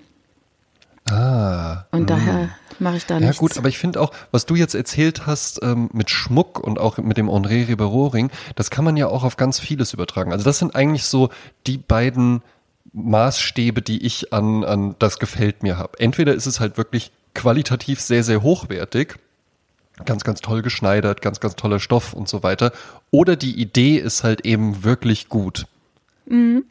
Ah. 1.09 1.85
Und 1.91 2.09
daher 2.09 2.49
mache 2.79 2.97
ich 2.97 3.05
da 3.05 3.15
Ja 3.15 3.21
nichts. 3.21 3.37
gut, 3.37 3.57
aber 3.57 3.69
ich 3.69 3.77
finde 3.77 4.01
auch, 4.01 4.11
was 4.31 4.45
du 4.45 4.55
jetzt 4.55 4.75
erzählt 4.75 5.25
hast 5.25 5.61
ähm, 5.63 5.89
mit 5.93 6.09
Schmuck 6.09 6.59
und 6.59 6.79
auch 6.79 6.97
mit 6.97 7.17
dem 7.17 7.29
André 7.29 7.67
Ribeiro 7.67 8.07
Ring, 8.07 8.29
das 8.55 8.69
kann 8.69 8.83
man 8.83 8.97
ja 8.97 9.07
auch 9.07 9.23
auf 9.23 9.37
ganz 9.37 9.59
vieles 9.59 9.93
übertragen. 9.93 10.33
Also 10.33 10.43
das 10.43 10.59
sind 10.59 10.75
eigentlich 10.75 11.05
so 11.05 11.29
die 11.65 11.77
beiden 11.77 12.41
Maßstäbe, 12.91 13.81
die 13.81 14.05
ich 14.05 14.33
an, 14.33 14.63
an 14.63 14.95
das 14.99 15.19
gefällt 15.19 15.63
mir 15.63 15.77
habe. 15.77 15.99
Entweder 15.99 16.33
ist 16.33 16.45
es 16.45 16.59
halt 16.59 16.77
wirklich 16.77 17.11
qualitativ 17.33 18.01
sehr, 18.01 18.23
sehr 18.23 18.41
hochwertig, 18.41 19.15
ganz, 20.05 20.23
ganz 20.23 20.41
toll 20.41 20.61
geschneidert, 20.61 21.21
ganz, 21.21 21.39
ganz 21.39 21.55
toller 21.55 21.79
Stoff 21.79 22.13
und 22.13 22.27
so 22.27 22.43
weiter. 22.43 22.71
Oder 23.11 23.35
die 23.35 23.59
Idee 23.59 23.97
ist 23.97 24.23
halt 24.23 24.45
eben 24.45 24.83
wirklich 24.83 25.29
gut. 25.29 25.65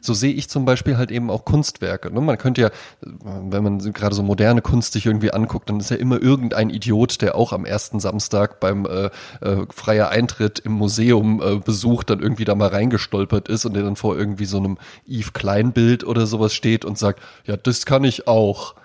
So 0.01 0.13
sehe 0.13 0.33
ich 0.33 0.49
zum 0.49 0.65
Beispiel 0.65 0.97
halt 0.97 1.09
eben 1.09 1.31
auch 1.31 1.43
Kunstwerke. 1.43 2.13
Ne? 2.13 2.21
Man 2.21 2.37
könnte 2.37 2.61
ja, 2.61 2.69
wenn 3.01 3.63
man 3.63 3.79
gerade 3.91 4.13
so 4.13 4.21
moderne 4.21 4.61
Kunst 4.61 4.93
sich 4.93 5.07
irgendwie 5.07 5.31
anguckt, 5.31 5.69
dann 5.69 5.79
ist 5.79 5.89
ja 5.89 5.97
immer 5.97 6.21
irgendein 6.21 6.69
Idiot, 6.69 7.21
der 7.23 7.33
auch 7.33 7.53
am 7.53 7.65
ersten 7.65 7.99
Samstag 7.99 8.59
beim 8.59 8.85
äh, 8.85 9.09
äh, 9.41 9.65
freier 9.73 10.09
Eintritt 10.09 10.59
im 10.59 10.73
Museum 10.73 11.41
äh, 11.41 11.55
besucht, 11.55 12.11
dann 12.11 12.19
irgendwie 12.19 12.45
da 12.45 12.53
mal 12.53 12.67
reingestolpert 12.67 13.49
ist 13.49 13.65
und 13.65 13.73
der 13.73 13.81
dann 13.81 13.95
vor 13.95 14.15
irgendwie 14.15 14.45
so 14.45 14.57
einem 14.57 14.77
Yves 15.07 15.33
Klein 15.33 15.71
Bild 15.71 16.03
oder 16.03 16.27
sowas 16.27 16.53
steht 16.53 16.85
und 16.85 16.99
sagt, 16.99 17.19
ja, 17.45 17.57
das 17.57 17.87
kann 17.87 18.03
ich 18.03 18.27
auch. 18.27 18.75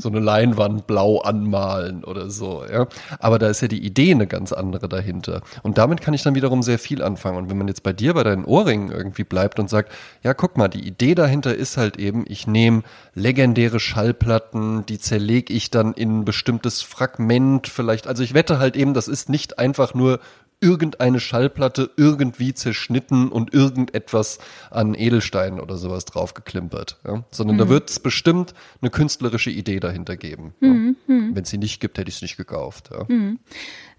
So 0.00 0.08
eine 0.08 0.20
Leinwand 0.20 0.86
blau 0.86 1.18
anmalen 1.20 2.04
oder 2.04 2.30
so, 2.30 2.64
ja. 2.70 2.86
Aber 3.18 3.38
da 3.38 3.48
ist 3.48 3.60
ja 3.60 3.68
die 3.68 3.84
Idee 3.84 4.12
eine 4.12 4.26
ganz 4.26 4.52
andere 4.52 4.88
dahinter. 4.88 5.42
Und 5.62 5.78
damit 5.78 6.00
kann 6.00 6.14
ich 6.14 6.22
dann 6.22 6.34
wiederum 6.34 6.62
sehr 6.62 6.78
viel 6.78 7.02
anfangen. 7.02 7.38
Und 7.38 7.50
wenn 7.50 7.58
man 7.58 7.68
jetzt 7.68 7.82
bei 7.82 7.92
dir 7.92 8.14
bei 8.14 8.22
deinen 8.22 8.44
Ohrringen 8.44 8.90
irgendwie 8.90 9.24
bleibt 9.24 9.58
und 9.58 9.70
sagt, 9.70 9.92
ja, 10.22 10.34
guck 10.34 10.56
mal, 10.56 10.68
die 10.68 10.86
Idee 10.86 11.14
dahinter 11.14 11.54
ist 11.54 11.76
halt 11.76 11.98
eben, 11.98 12.24
ich 12.26 12.46
nehme 12.46 12.82
legendäre 13.14 13.80
Schallplatten, 13.80 14.86
die 14.86 14.98
zerlege 14.98 15.52
ich 15.52 15.70
dann 15.70 15.92
in 15.94 16.20
ein 16.20 16.24
bestimmtes 16.24 16.82
Fragment 16.82 17.68
vielleicht. 17.68 18.06
Also 18.06 18.22
ich 18.22 18.34
wette 18.34 18.58
halt 18.58 18.76
eben, 18.76 18.94
das 18.94 19.08
ist 19.08 19.28
nicht 19.28 19.58
einfach 19.58 19.94
nur 19.94 20.20
irgendeine 20.62 21.20
Schallplatte 21.20 21.90
irgendwie 21.96 22.54
zerschnitten 22.54 23.28
und 23.28 23.52
irgendetwas 23.52 24.38
an 24.70 24.94
Edelsteinen 24.94 25.60
oder 25.60 25.76
sowas 25.76 26.04
draufgeklimpert. 26.06 26.98
Ja? 27.04 27.24
Sondern 27.30 27.58
da 27.58 27.68
wird 27.68 27.90
es 27.90 28.00
bestimmt 28.00 28.54
eine 28.80 28.90
künstlerische 28.90 29.50
Idee 29.50 29.80
dahinter 29.80 30.16
geben. 30.16 30.54
Ja? 30.60 30.68
Wenn 31.06 31.42
es 31.42 31.50
sie 31.50 31.58
nicht 31.58 31.80
gibt, 31.80 31.98
hätte 31.98 32.08
ich 32.08 32.16
es 32.16 32.22
nicht 32.22 32.36
gekauft. 32.36 32.90
Ja? 32.90 33.06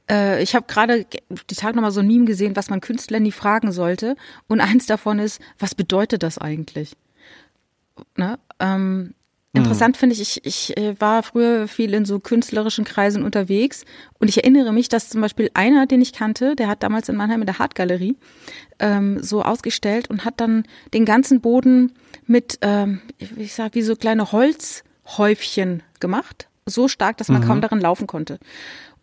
Äh, 0.09 0.41
ich 0.41 0.55
habe 0.55 0.65
gerade 0.67 1.05
ge- 1.05 1.21
die 1.49 1.55
Tage 1.55 1.75
nochmal 1.75 1.91
so 1.91 1.99
ein 1.99 2.07
Meme 2.07 2.25
gesehen, 2.25 2.55
was 2.55 2.69
man 2.69 2.81
Künstler 2.81 3.19
nie 3.19 3.31
fragen 3.31 3.71
sollte. 3.71 4.15
Und 4.47 4.59
eins 4.59 4.85
davon 4.85 5.19
ist, 5.19 5.41
was 5.59 5.75
bedeutet 5.75 6.23
das 6.23 6.37
eigentlich? 6.37 6.95
Ne? 8.17 8.39
Ähm, 8.59 9.13
interessant 9.59 9.97
finde 9.97 10.15
ich, 10.15 10.21
ich, 10.21 10.45
ich 10.45 10.77
äh, 10.77 10.99
war 10.99 11.21
früher 11.21 11.67
viel 11.67 11.93
in 11.93 12.05
so 12.05 12.19
künstlerischen 12.19 12.85
Kreisen 12.85 13.23
unterwegs 13.23 13.85
und 14.19 14.27
ich 14.27 14.37
erinnere 14.37 14.73
mich, 14.73 14.89
dass 14.89 15.09
zum 15.09 15.21
Beispiel 15.21 15.51
einer, 15.53 15.85
den 15.85 16.01
ich 16.01 16.11
kannte, 16.11 16.55
der 16.55 16.67
hat 16.67 16.81
damals 16.81 17.07
in 17.09 17.15
Mannheim 17.15 17.41
in 17.41 17.45
der 17.45 17.59
Hartgalerie 17.59 18.17
ähm, 18.79 19.21
so 19.21 19.43
ausgestellt 19.43 20.09
und 20.09 20.25
hat 20.25 20.39
dann 20.39 20.63
den 20.93 21.05
ganzen 21.05 21.39
Boden 21.39 21.93
mit, 22.25 22.57
ähm, 22.61 23.01
ich 23.19 23.53
sag, 23.53 23.75
wie 23.75 23.83
so 23.83 23.95
kleine 23.95 24.31
Holzhäufchen 24.31 25.83
gemacht. 25.99 26.47
So 26.65 26.87
stark, 26.87 27.17
dass 27.17 27.27
man 27.27 27.45
kaum 27.45 27.59
darin 27.59 27.81
laufen 27.81 28.07
konnte. 28.07 28.39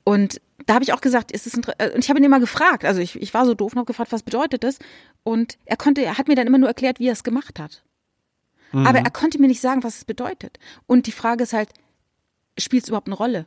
Und 0.02 0.40
da 0.66 0.74
habe 0.74 0.82
ich 0.82 0.92
auch 0.92 1.00
gesagt, 1.00 1.30
ist 1.30 1.46
es 1.46 1.54
äh, 1.78 1.90
und 1.94 2.00
ich 2.00 2.08
habe 2.08 2.18
ihn 2.18 2.24
immer 2.24 2.40
gefragt, 2.40 2.84
also 2.84 3.00
ich, 3.00 3.20
ich 3.20 3.34
war 3.34 3.46
so 3.46 3.54
doof 3.54 3.72
und 3.72 3.78
habe 3.78 3.86
gefragt, 3.86 4.12
was 4.12 4.22
bedeutet 4.22 4.64
das? 4.64 4.78
Und 5.22 5.58
er 5.66 5.76
konnte, 5.76 6.02
er 6.02 6.18
hat 6.18 6.28
mir 6.28 6.34
dann 6.34 6.46
immer 6.46 6.58
nur 6.58 6.68
erklärt, 6.68 6.98
wie 6.98 7.08
er 7.08 7.12
es 7.12 7.22
gemacht 7.22 7.58
hat. 7.58 7.82
Aber 8.72 8.98
er 8.98 9.10
konnte 9.10 9.40
mir 9.40 9.48
nicht 9.48 9.60
sagen, 9.60 9.82
was 9.82 9.98
es 9.98 10.04
bedeutet. 10.04 10.58
Und 10.86 11.06
die 11.06 11.12
Frage 11.12 11.42
ist 11.42 11.52
halt, 11.52 11.70
spielt 12.58 12.84
es 12.84 12.88
überhaupt 12.88 13.08
eine 13.08 13.16
Rolle? 13.16 13.46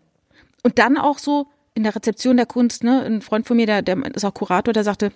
Und 0.63 0.79
dann 0.79 0.97
auch 0.97 1.17
so 1.17 1.47
in 1.73 1.83
der 1.83 1.95
Rezeption 1.95 2.37
der 2.37 2.45
Kunst, 2.45 2.83
ne, 2.83 3.03
ein 3.03 3.21
Freund 3.21 3.47
von 3.47 3.57
mir, 3.57 3.65
der, 3.65 3.81
der 3.81 3.97
ist 4.15 4.25
auch 4.25 4.33
Kurator, 4.33 4.73
der 4.73 4.83
sagte, 4.83 5.11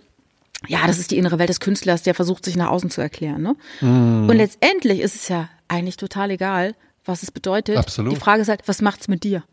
ja, 0.67 0.87
das 0.87 0.97
ist 0.97 1.11
die 1.11 1.17
innere 1.17 1.37
Welt 1.37 1.49
des 1.49 1.59
Künstlers, 1.59 2.03
der 2.03 2.15
versucht, 2.15 2.45
sich 2.45 2.55
nach 2.55 2.69
außen 2.69 2.89
zu 2.89 3.01
erklären. 3.01 3.41
Ne? 3.43 3.55
Und 4.27 4.35
letztendlich 4.35 5.01
ist 5.01 5.15
es 5.15 5.27
ja 5.27 5.49
eigentlich 5.67 5.97
total 5.97 6.31
egal, 6.31 6.73
was 7.05 7.21
es 7.21 7.31
bedeutet. 7.31 7.77
Absolut. 7.77 8.13
Die 8.13 8.15
Frage 8.17 8.41
ist 8.41 8.47
halt, 8.47 8.67
was 8.67 8.81
macht's 8.81 9.07
mit 9.07 9.23
dir? 9.23 9.43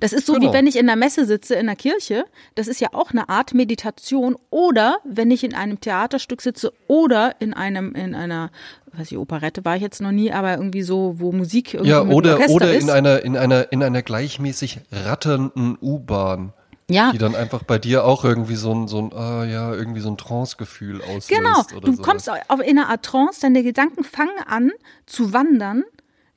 Das 0.00 0.12
ist 0.12 0.26
so, 0.26 0.34
Genau. 0.34 0.48
wie 0.50 0.54
wenn 0.54 0.66
ich 0.66 0.76
in 0.76 0.86
der 0.86 0.96
Messe 0.96 1.26
sitze, 1.26 1.54
in 1.54 1.66
der 1.66 1.76
Kirche. 1.76 2.24
Das 2.54 2.68
ist 2.68 2.80
ja 2.80 2.88
auch 2.92 3.10
eine 3.10 3.28
Art 3.28 3.54
Meditation. 3.54 4.36
Oder 4.50 4.98
wenn 5.04 5.30
ich 5.30 5.44
in 5.44 5.54
einem 5.54 5.80
Theaterstück 5.80 6.42
sitze 6.42 6.72
oder 6.86 7.34
in 7.40 7.54
einem, 7.54 7.94
in 7.94 8.14
einer, 8.14 8.50
weiß 8.92 9.12
ich, 9.12 9.18
Operette 9.18 9.64
war 9.64 9.76
ich 9.76 9.82
jetzt 9.82 10.00
noch 10.00 10.12
nie, 10.12 10.32
aber 10.32 10.52
irgendwie 10.52 10.82
so, 10.82 11.14
wo 11.18 11.32
Musik 11.32 11.74
irgendwie 11.74 11.90
Ja, 11.90 12.02
oder, 12.02 12.34
Orchester 12.34 12.54
oder 12.54 12.74
ist. 12.74 12.84
in 12.84 12.90
einer, 12.90 13.22
in 13.22 13.36
einer, 13.36 13.72
in 13.72 13.82
einer 13.82 14.02
gleichmäßig 14.02 14.80
ratternden 14.92 15.76
U-Bahn. 15.80 16.52
ja, 16.88 17.12
Die 17.12 17.18
dann 17.18 17.34
einfach 17.36 17.62
bei 17.62 17.78
dir 17.78 18.04
auch 18.04 18.24
irgendwie 18.24 18.56
so 18.56 18.72
ein, 18.74 18.88
so 18.88 18.98
ein, 19.00 19.12
ah 19.12 19.44
ja, 19.44 19.72
irgendwie 19.72 20.00
so 20.00 20.10
ein 20.10 20.16
Trance-Gefühl 20.16 21.00
auslöst. 21.02 21.28
Genau, 21.28 21.62
du 21.80 21.92
sowas. 21.92 22.02
kommst 22.04 22.28
auf 22.30 22.60
in 22.60 22.78
eine 22.78 22.88
Art 22.88 23.04
Trance, 23.04 23.40
deine 23.40 23.62
Gedanken 23.62 24.02
fangen 24.04 24.32
an 24.46 24.72
zu 25.06 25.32
wandern, 25.32 25.84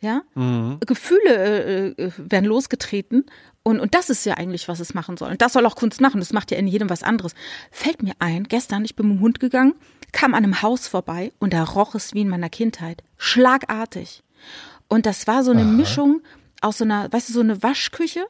ja, 0.03 0.21
Mhm. 0.35 0.79
Gefühle 0.85 1.95
äh, 1.97 2.03
äh, 2.03 2.11
werden 2.17 2.45
losgetreten 2.45 3.25
und, 3.63 3.79
und 3.79 3.95
das 3.95 4.09
ist 4.09 4.25
ja 4.25 4.35
eigentlich, 4.35 4.67
was 4.67 4.79
es 4.79 4.93
machen 4.93 5.17
soll. 5.17 5.31
Und 5.31 5.41
das 5.41 5.53
soll 5.53 5.65
auch 5.65 5.75
Kunst 5.75 6.01
machen, 6.01 6.19
das 6.19 6.33
macht 6.33 6.51
ja 6.51 6.57
in 6.57 6.67
jedem 6.67 6.89
was 6.89 7.01
anderes. 7.01 7.33
Fällt 7.71 8.03
mir 8.03 8.13
ein, 8.19 8.43
gestern, 8.43 8.83
ich 8.83 8.95
bin 8.95 9.07
mit 9.07 9.17
dem 9.17 9.21
Hund 9.21 9.39
gegangen, 9.39 9.73
kam 10.11 10.33
an 10.33 10.43
einem 10.43 10.61
Haus 10.61 10.87
vorbei 10.87 11.31
und 11.39 11.53
da 11.53 11.63
roch 11.63 11.95
es 11.95 12.13
wie 12.13 12.21
in 12.21 12.29
meiner 12.29 12.49
Kindheit, 12.49 13.03
schlagartig. 13.17 14.21
Und 14.89 15.05
das 15.05 15.25
war 15.25 15.43
so 15.43 15.51
eine 15.51 15.63
Mischung 15.63 16.21
aus 16.61 16.77
so 16.77 16.83
einer, 16.83 17.11
weißt 17.11 17.29
du, 17.29 17.33
so 17.33 17.39
eine 17.39 17.63
Waschküche, 17.63 18.25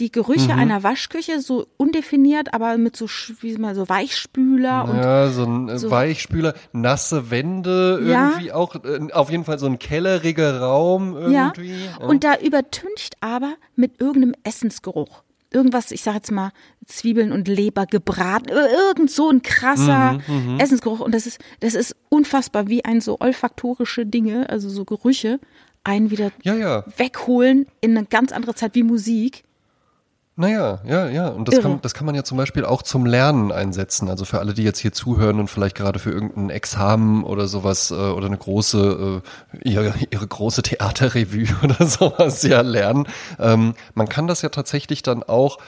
die 0.00 0.10
Gerüche 0.10 0.52
Mhm. 0.54 0.58
einer 0.58 0.82
Waschküche, 0.82 1.40
so 1.40 1.66
undefiniert, 1.76 2.52
aber 2.54 2.76
mit 2.78 2.96
so, 2.96 3.06
wie 3.40 3.56
mal 3.58 3.74
so 3.74 3.88
Weichspüler 3.88 4.84
und 4.88 4.96
Ja, 4.96 5.28
so 5.30 5.44
ein 5.44 5.68
äh, 5.68 5.78
so- 5.78 5.90
Weichspüler, 5.90 6.54
nasse 6.72 7.30
Wände 7.30 8.00
Ja. 8.04 8.30
irgendwie 8.30 8.52
auch, 8.52 8.74
äh, 8.84 9.12
auf 9.12 9.30
jeden 9.30 9.44
Fall 9.44 9.58
so 9.58 9.66
ein 9.66 9.78
kelleriger 9.78 10.60
Raum 10.60 11.16
irgendwie. 11.16 11.74
Ja. 12.00 12.04
Und 12.06 12.24
da 12.24 12.36
übertüncht 12.38 13.14
aber 13.20 13.54
mit 13.76 14.00
irgendeinem 14.00 14.34
Essensgeruch. 14.42 15.22
Irgendwas, 15.52 15.90
ich 15.90 16.02
sag 16.02 16.14
jetzt 16.14 16.30
mal, 16.30 16.52
Zwiebeln 16.86 17.32
und 17.32 17.48
Leber 17.48 17.86
gebraten, 17.86 18.48
ir- 18.50 18.70
irgend 18.88 19.10
so 19.10 19.30
ein 19.30 19.42
krasser 19.42 20.18
Mhm, 20.28 20.58
Essensgeruch. 20.60 21.00
Und 21.00 21.12
das 21.14 21.26
ist, 21.26 21.38
das 21.58 21.74
ist 21.74 21.96
unfassbar, 22.08 22.68
wie 22.68 22.84
ein 22.84 23.00
so 23.00 23.18
olfaktorische 23.20 24.06
Dinge, 24.06 24.48
also 24.48 24.68
so 24.68 24.84
Gerüche, 24.84 25.40
einen 25.82 26.10
wieder 26.10 26.30
ja, 26.42 26.54
ja. 26.54 26.84
wegholen 26.96 27.66
in 27.80 27.96
eine 27.96 28.06
ganz 28.06 28.32
andere 28.32 28.54
Zeit 28.54 28.74
wie 28.76 28.82
Musik. 28.84 29.42
Naja, 30.40 30.78
ja, 30.86 31.06
ja. 31.06 31.28
Und 31.28 31.48
das 31.48 31.56
Irre. 31.56 31.62
kann, 31.64 31.82
das 31.82 31.92
kann 31.92 32.06
man 32.06 32.14
ja 32.14 32.24
zum 32.24 32.38
Beispiel 32.38 32.64
auch 32.64 32.80
zum 32.80 33.04
Lernen 33.04 33.52
einsetzen. 33.52 34.08
Also 34.08 34.24
für 34.24 34.38
alle, 34.38 34.54
die 34.54 34.62
jetzt 34.62 34.78
hier 34.78 34.90
zuhören 34.90 35.38
und 35.38 35.48
vielleicht 35.48 35.76
gerade 35.76 35.98
für 35.98 36.10
irgendein 36.10 36.48
Examen 36.48 37.24
oder 37.24 37.46
sowas 37.46 37.90
äh, 37.90 37.94
oder 37.94 38.24
eine 38.24 38.38
große, 38.38 39.20
äh, 39.54 39.68
ihre, 39.68 39.92
ihre 40.10 40.26
große 40.26 40.62
Theaterrevue 40.62 41.48
oder 41.62 41.86
sowas 41.86 42.42
ja 42.42 42.62
lernen. 42.62 43.06
Ähm, 43.38 43.74
man 43.92 44.08
kann 44.08 44.28
das 44.28 44.40
ja 44.40 44.48
tatsächlich 44.48 45.02
dann 45.02 45.22
auch 45.22 45.58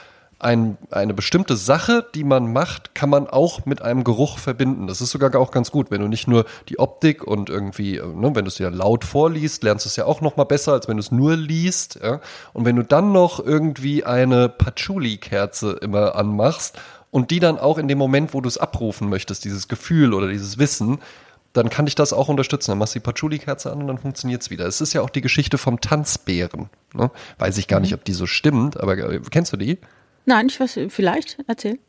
ein, 0.43 0.77
eine 0.91 1.13
bestimmte 1.13 1.55
Sache, 1.55 2.05
die 2.13 2.23
man 2.23 2.51
macht, 2.51 2.93
kann 2.95 3.09
man 3.09 3.27
auch 3.27 3.65
mit 3.65 3.81
einem 3.81 4.03
Geruch 4.03 4.37
verbinden. 4.37 4.87
Das 4.87 5.01
ist 5.01 5.11
sogar 5.11 5.35
auch 5.35 5.51
ganz 5.51 5.71
gut, 5.71 5.91
wenn 5.91 6.01
du 6.01 6.07
nicht 6.07 6.27
nur 6.27 6.45
die 6.69 6.79
Optik 6.79 7.23
und 7.23 7.49
irgendwie, 7.49 7.97
äh, 7.97 8.05
ne, 8.05 8.35
wenn 8.35 8.45
du 8.45 8.49
es 8.49 8.57
ja 8.59 8.69
laut 8.69 9.03
vorliest, 9.05 9.63
lernst 9.63 9.85
du 9.85 9.89
es 9.89 9.95
ja 9.95 10.05
auch 10.05 10.21
noch 10.21 10.37
mal 10.37 10.43
besser, 10.43 10.73
als 10.73 10.87
wenn 10.87 10.97
du 10.97 11.01
es 11.01 11.11
nur 11.11 11.35
liest. 11.35 11.99
Ja? 12.01 12.19
Und 12.53 12.65
wenn 12.65 12.75
du 12.75 12.83
dann 12.83 13.11
noch 13.11 13.43
irgendwie 13.43 14.03
eine 14.03 14.49
Patchouli-Kerze 14.49 15.79
immer 15.81 16.15
anmachst 16.15 16.79
und 17.11 17.31
die 17.31 17.39
dann 17.39 17.57
auch 17.57 17.77
in 17.77 17.87
dem 17.87 17.97
Moment, 17.97 18.33
wo 18.33 18.41
du 18.41 18.47
es 18.47 18.57
abrufen 18.57 19.09
möchtest, 19.09 19.45
dieses 19.45 19.67
Gefühl 19.67 20.13
oder 20.13 20.27
dieses 20.27 20.57
Wissen, 20.57 20.99
dann 21.53 21.69
kann 21.69 21.85
dich 21.85 21.95
das 21.95 22.13
auch 22.13 22.27
unterstützen. 22.27 22.71
Dann 22.71 22.79
machst 22.79 22.95
du 22.95 22.99
die 22.99 23.03
Patchouli-Kerze 23.03 23.71
an 23.71 23.81
und 23.81 23.87
dann 23.87 23.99
funktioniert's 23.99 24.49
wieder. 24.49 24.65
Es 24.65 24.81
ist 24.81 24.93
ja 24.93 25.01
auch 25.01 25.11
die 25.11 25.21
Geschichte 25.21 25.57
vom 25.57 25.79
Tanzbären. 25.79 26.69
Ne? 26.93 27.11
Weiß 27.37 27.57
ich 27.57 27.67
gar 27.67 27.79
nicht, 27.79 27.93
ob 27.93 28.03
die 28.03 28.13
so 28.13 28.25
stimmt, 28.25 28.79
aber 28.79 28.97
äh, 28.97 29.21
kennst 29.29 29.53
du 29.53 29.57
die? 29.57 29.79
Nein, 30.25 30.47
ich 30.47 30.59
weiß, 30.59 30.79
vielleicht, 30.89 31.37
erzähl. 31.47 31.79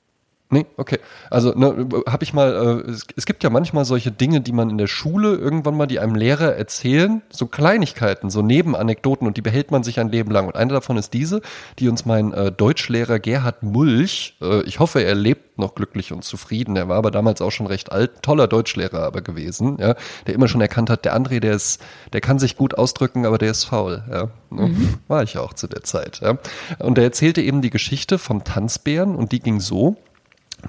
Nee, 0.51 0.67
okay. 0.77 0.99
Also 1.31 1.53
ne, 1.53 1.89
habe 2.07 2.23
ich 2.23 2.35
mal, 2.35 2.85
äh, 2.87 2.91
es, 2.91 3.07
es, 3.17 3.27
gibt 3.27 3.43
ja 3.43 3.51
manchmal 3.51 3.85
solche 3.85 4.13
Dinge, 4.13 4.41
die 4.41 4.53
man 4.53 4.69
in 4.71 4.79
der 4.79 4.87
Schule 4.87 5.35
irgendwann 5.35 5.77
mal, 5.77 5.87
die 5.87 5.99
einem 5.99 6.15
Lehrer 6.15 6.55
erzählen, 6.55 7.23
so 7.31 7.47
Kleinigkeiten, 7.47 8.31
so 8.31 8.43
Nebenanekdoten 8.43 9.27
und 9.27 9.37
die 9.37 9.43
behält 9.43 9.71
man 9.71 9.83
sich 9.83 9.99
ein 9.99 10.11
Leben 10.11 10.31
lang. 10.31 10.47
Und 10.47 10.55
eine 10.55 10.73
davon 10.73 10.99
ist 10.99 11.15
diese, 11.15 11.41
die 11.79 11.89
uns 11.89 12.05
mein 12.05 12.33
äh, 12.35 12.53
Deutschlehrer 12.53 13.19
Gerhard 13.19 13.63
Mulch, 13.63 14.37
äh, 14.43 14.63
ich 14.63 14.81
hoffe, 14.81 15.03
er 15.03 15.15
lebt 15.15 15.59
noch 15.59 15.75
glücklich 15.75 16.13
und 16.13 16.25
zufrieden. 16.25 16.77
Er 16.77 16.89
war 16.89 16.99
aber 16.99 17.11
damals 17.11 17.41
auch 17.41 17.51
schon 17.51 17.67
recht 17.67 17.91
alt, 17.91 18.23
toller 18.23 18.47
Deutschlehrer 18.47 19.03
aber 19.03 19.23
gewesen, 19.23 19.79
ja, 19.81 19.95
der 20.27 20.35
immer 20.35 20.47
schon 20.47 20.61
erkannt 20.61 20.91
hat, 20.91 21.05
der 21.05 21.17
André, 21.17 21.41
der 21.41 21.55
ist, 21.55 21.81
der 22.13 22.21
kann 22.21 22.39
sich 22.39 22.57
gut 22.57 22.77
ausdrücken, 22.77 23.25
aber 23.25 23.39
der 23.39 23.51
ist 23.51 23.65
faul. 23.65 24.05
Ja. 24.11 24.29
Ne? 24.51 24.69
Mhm. 24.69 24.95
War 25.09 25.23
ich 25.23 25.39
auch 25.39 25.55
zu 25.55 25.67
der 25.67 25.83
Zeit. 25.83 26.21
Ja. 26.21 26.39
Und 26.79 26.99
er 26.99 27.05
erzählte 27.05 27.41
eben 27.41 27.63
die 27.63 27.71
Geschichte 27.71 28.19
vom 28.19 28.45
Tanzbären 28.45 29.17
und 29.17 29.33
die 29.33 29.41
ging 29.41 29.59
so 29.59 29.97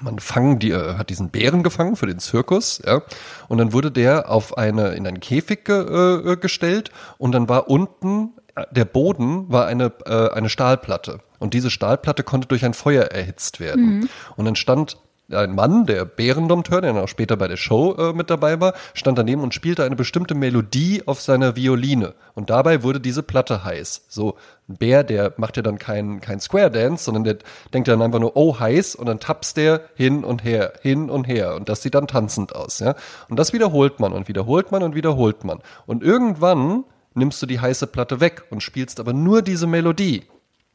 man 0.02 0.18
fangen 0.18 0.58
die, 0.58 0.70
äh, 0.70 0.94
hat 0.94 1.10
diesen 1.10 1.30
Bären 1.30 1.62
gefangen 1.62 1.96
für 1.96 2.06
den 2.06 2.18
Zirkus, 2.18 2.80
ja, 2.84 3.02
und 3.48 3.58
dann 3.58 3.72
wurde 3.72 3.90
der 3.90 4.30
auf 4.30 4.56
eine 4.56 4.90
in 4.90 5.06
einen 5.06 5.20
Käfig 5.20 5.64
ge, 5.64 6.32
äh, 6.32 6.36
gestellt 6.36 6.90
und 7.18 7.32
dann 7.32 7.48
war 7.48 7.68
unten 7.68 8.32
äh, 8.54 8.64
der 8.70 8.84
Boden 8.84 9.50
war 9.50 9.66
eine 9.66 9.92
äh, 10.06 10.30
eine 10.30 10.48
Stahlplatte 10.48 11.20
und 11.38 11.54
diese 11.54 11.70
Stahlplatte 11.70 12.22
konnte 12.22 12.48
durch 12.48 12.64
ein 12.64 12.74
Feuer 12.74 13.04
erhitzt 13.04 13.60
werden 13.60 14.00
mhm. 14.00 14.08
und 14.36 14.44
dann 14.44 14.56
stand 14.56 14.98
ein 15.32 15.54
Mann, 15.54 15.86
der 15.86 16.04
Bärendompteur, 16.04 16.80
der 16.80 16.92
dann 16.92 17.02
auch 17.02 17.08
später 17.08 17.36
bei 17.36 17.48
der 17.48 17.56
Show 17.56 17.94
äh, 17.98 18.12
mit 18.12 18.30
dabei 18.30 18.60
war, 18.60 18.74
stand 18.94 19.18
daneben 19.18 19.42
und 19.42 19.54
spielte 19.54 19.84
eine 19.84 19.96
bestimmte 19.96 20.34
Melodie 20.34 21.02
auf 21.06 21.20
seiner 21.20 21.56
Violine. 21.56 22.14
Und 22.34 22.50
dabei 22.50 22.82
wurde 22.82 23.00
diese 23.00 23.22
Platte 23.22 23.64
heiß. 23.64 24.04
So, 24.08 24.36
Bär, 24.68 25.04
der 25.04 25.34
macht 25.36 25.56
ja 25.56 25.62
dann 25.62 25.78
kein, 25.78 26.20
kein 26.20 26.40
Square 26.40 26.70
Dance, 26.70 27.04
sondern 27.04 27.22
der 27.22 27.38
denkt 27.72 27.86
dann 27.86 28.02
einfach 28.02 28.18
nur, 28.18 28.36
oh, 28.36 28.58
heiß, 28.58 28.96
und 28.96 29.06
dann 29.06 29.20
tappst 29.20 29.56
der 29.56 29.82
hin 29.94 30.24
und 30.24 30.42
her, 30.42 30.72
hin 30.82 31.08
und 31.08 31.28
her. 31.28 31.54
Und 31.54 31.68
das 31.68 31.82
sieht 31.82 31.94
dann 31.94 32.08
tanzend 32.08 32.54
aus, 32.54 32.80
ja. 32.80 32.96
Und 33.28 33.38
das 33.38 33.52
wiederholt 33.52 34.00
man 34.00 34.12
und 34.12 34.26
wiederholt 34.28 34.72
man 34.72 34.82
und 34.82 34.94
wiederholt 34.96 35.44
man. 35.44 35.60
Und 35.86 36.02
irgendwann 36.02 36.84
nimmst 37.14 37.40
du 37.42 37.46
die 37.46 37.60
heiße 37.60 37.86
Platte 37.86 38.20
weg 38.20 38.44
und 38.50 38.62
spielst 38.62 38.98
aber 38.98 39.12
nur 39.12 39.42
diese 39.42 39.68
Melodie. 39.68 40.24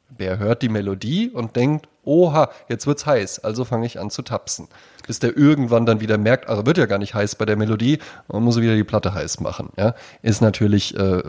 Bär 0.10 0.40
hört 0.40 0.62
die 0.62 0.70
Melodie 0.70 1.30
und 1.30 1.56
denkt, 1.56 1.88
oha, 2.04 2.50
jetzt 2.68 2.88
wird's 2.88 3.06
heiß, 3.06 3.40
also 3.44 3.66
fange 3.66 3.86
ich 3.86 4.00
an 4.00 4.10
zu 4.10 4.22
tapsen. 4.22 4.68
Bis 5.08 5.20
der 5.20 5.36
irgendwann 5.36 5.86
dann 5.86 6.00
wieder 6.00 6.18
merkt, 6.18 6.48
also 6.48 6.66
wird 6.66 6.78
ja 6.78 6.86
gar 6.86 7.00
nicht 7.00 7.16
heiß 7.16 7.36
bei 7.36 7.46
der 7.46 7.58
Melodie, 7.58 8.00
man 8.28 8.44
muss 8.44 8.62
wieder 8.62 8.76
die 8.76 8.84
Platte 8.84 9.14
heiß 9.14 9.40
machen. 9.40 9.70
Ja, 9.78 9.96
ist 10.22 10.42
natürlich 10.42 10.96
äh, 10.96 11.24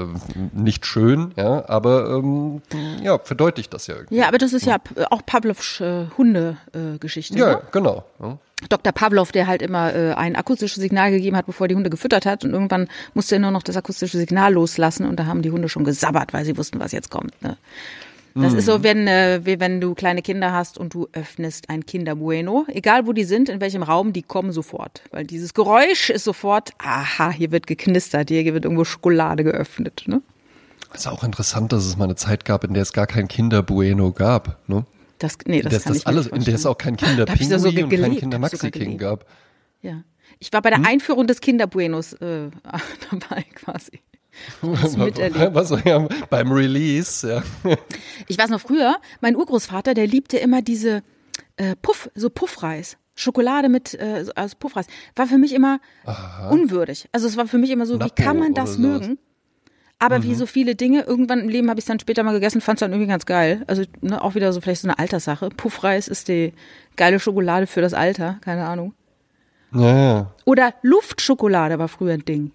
nicht 0.52 0.84
schön, 0.84 1.32
ja, 1.36 1.68
aber 1.68 2.10
ähm, 2.10 2.60
ja, 3.02 3.18
verdeutlicht 3.18 3.72
das 3.72 3.86
ja 3.86 3.96
irgendwie. 3.96 4.16
Ja, 4.16 4.28
aber 4.28 4.38
das 4.38 4.52
ist 4.52 4.66
ja, 4.66 4.76
auch 5.10 5.24
Pavlovs 5.24 5.80
äh, 5.80 6.06
Hunde-Geschichte. 6.18 7.34
Äh, 7.34 7.38
ja, 7.38 7.50
ne? 7.52 7.62
genau. 7.72 8.04
Ja. 8.20 8.38
Dr. 8.68 8.92
Pavlov, 8.92 9.32
der 9.32 9.46
halt 9.46 9.62
immer 9.62 9.94
äh, 9.94 10.12
ein 10.12 10.36
akustisches 10.36 10.80
Signal 10.80 11.10
gegeben 11.10 11.36
hat, 11.36 11.46
bevor 11.46 11.68
die 11.68 11.74
Hunde 11.74 11.90
gefüttert 11.90 12.26
hat. 12.26 12.44
Und 12.44 12.52
irgendwann 12.52 12.88
musste 13.14 13.36
er 13.36 13.38
nur 13.40 13.50
noch 13.50 13.62
das 13.62 13.76
akustische 13.76 14.18
Signal 14.18 14.52
loslassen 14.52 15.06
und 15.06 15.16
da 15.16 15.26
haben 15.26 15.42
die 15.42 15.50
Hunde 15.50 15.68
schon 15.68 15.84
gesabbert, 15.84 16.32
weil 16.32 16.44
sie 16.44 16.56
wussten, 16.56 16.80
was 16.80 16.92
jetzt 16.92 17.10
kommt. 17.10 17.40
Ne? 17.42 17.56
Das 18.34 18.52
mhm. 18.52 18.58
ist 18.58 18.66
so, 18.66 18.78
mhm. 18.78 18.82
wenn, 18.82 19.06
äh, 19.06 19.40
wie 19.44 19.60
wenn 19.60 19.80
du 19.80 19.94
kleine 19.94 20.22
Kinder 20.22 20.52
hast 20.52 20.78
und 20.78 20.94
du 20.94 21.08
öffnest 21.12 21.68
ein 21.68 21.84
Kinderbueno, 21.84 22.66
egal 22.68 23.06
wo 23.06 23.12
die 23.12 23.24
sind, 23.24 23.48
in 23.48 23.60
welchem 23.60 23.82
Raum, 23.82 24.12
die 24.12 24.22
kommen 24.22 24.52
sofort. 24.52 25.02
Weil 25.10 25.24
dieses 25.24 25.54
Geräusch 25.54 26.10
ist 26.10 26.24
sofort, 26.24 26.70
aha, 26.78 27.30
hier 27.30 27.52
wird 27.52 27.66
geknistert, 27.66 28.30
hier 28.30 28.44
wird 28.54 28.64
irgendwo 28.64 28.84
Schokolade 28.84 29.44
geöffnet. 29.44 30.04
Ne? 30.06 30.22
ist 30.94 31.06
auch 31.06 31.24
interessant, 31.24 31.72
dass 31.72 31.84
es 31.84 31.96
mal 31.96 32.04
eine 32.04 32.16
Zeit 32.16 32.44
gab, 32.44 32.64
in 32.64 32.74
der 32.74 32.82
es 32.82 32.92
gar 32.92 33.06
kein 33.06 33.28
Kinderbueno 33.28 34.12
gab. 34.12 34.58
Ne? 34.68 34.84
Das, 35.18 35.38
nee, 35.46 35.62
das, 35.62 35.72
das 35.72 35.82
kann 35.84 35.92
das 35.92 35.98
ich 35.98 36.06
alles, 36.06 36.26
In 36.26 36.44
der 36.44 36.54
es 36.54 36.66
auch 36.66 36.76
kein 36.76 36.96
Kinderpingui 36.96 37.58
so 37.58 37.68
und 37.68 37.90
kein 37.90 38.16
Kindermaxi-King 38.16 38.98
gab. 38.98 39.26
Ja. 39.80 40.02
Ich 40.38 40.52
war 40.52 40.62
bei 40.62 40.70
der 40.70 40.78
hm? 40.78 40.86
Einführung 40.86 41.26
des 41.26 41.40
Kinderbuenos 41.40 42.14
äh, 42.14 42.50
dabei 43.10 43.44
quasi. 43.54 44.00
Was, 44.62 45.70
ja, 45.84 46.08
beim 46.30 46.52
Release, 46.52 47.28
ja. 47.28 47.76
Ich 48.28 48.38
weiß 48.38 48.50
noch 48.50 48.60
früher, 48.60 48.96
mein 49.20 49.36
Urgroßvater, 49.36 49.94
der 49.94 50.06
liebte 50.06 50.38
immer 50.38 50.62
diese 50.62 51.02
äh, 51.56 51.76
Puff, 51.80 52.10
so 52.14 52.30
Puffreis. 52.30 52.96
Schokolade 53.14 53.68
mit 53.68 53.94
äh, 53.94 54.24
also 54.34 54.56
Puffreis. 54.58 54.86
War 55.16 55.26
für 55.26 55.38
mich 55.38 55.54
immer 55.54 55.80
Aha. 56.04 56.48
unwürdig. 56.48 57.08
Also 57.12 57.26
es 57.26 57.36
war 57.36 57.46
für 57.46 57.58
mich 57.58 57.70
immer 57.70 57.84
so, 57.84 57.96
Napo 57.96 58.10
wie 58.16 58.22
kann 58.22 58.38
man 58.38 58.54
das 58.54 58.78
mögen? 58.78 59.18
Aber 59.98 60.18
mhm. 60.18 60.22
wie 60.24 60.34
so 60.34 60.46
viele 60.46 60.74
Dinge, 60.74 61.02
irgendwann 61.02 61.40
im 61.40 61.48
Leben 61.48 61.68
habe 61.68 61.78
ich 61.78 61.84
es 61.84 61.88
dann 61.88 62.00
später 62.00 62.22
mal 62.22 62.32
gegessen, 62.32 62.60
fand 62.60 62.78
es 62.78 62.80
dann 62.80 62.90
irgendwie 62.90 63.08
ganz 63.08 63.26
geil. 63.26 63.62
Also 63.66 63.84
ne, 64.00 64.20
auch 64.22 64.34
wieder 64.34 64.52
so 64.52 64.60
vielleicht 64.60 64.80
so 64.80 64.88
eine 64.88 64.98
Alterssache. 64.98 65.50
Puffreis 65.50 66.08
ist 66.08 66.28
die 66.28 66.54
geile 66.96 67.20
Schokolade 67.20 67.66
für 67.66 67.82
das 67.82 67.94
Alter, 67.94 68.38
keine 68.40 68.66
Ahnung. 68.66 68.94
Ja, 69.74 69.96
ja. 69.96 70.34
Oder 70.44 70.74
Luftschokolade 70.82 71.78
war 71.78 71.88
früher 71.88 72.14
ein 72.14 72.24
Ding. 72.24 72.50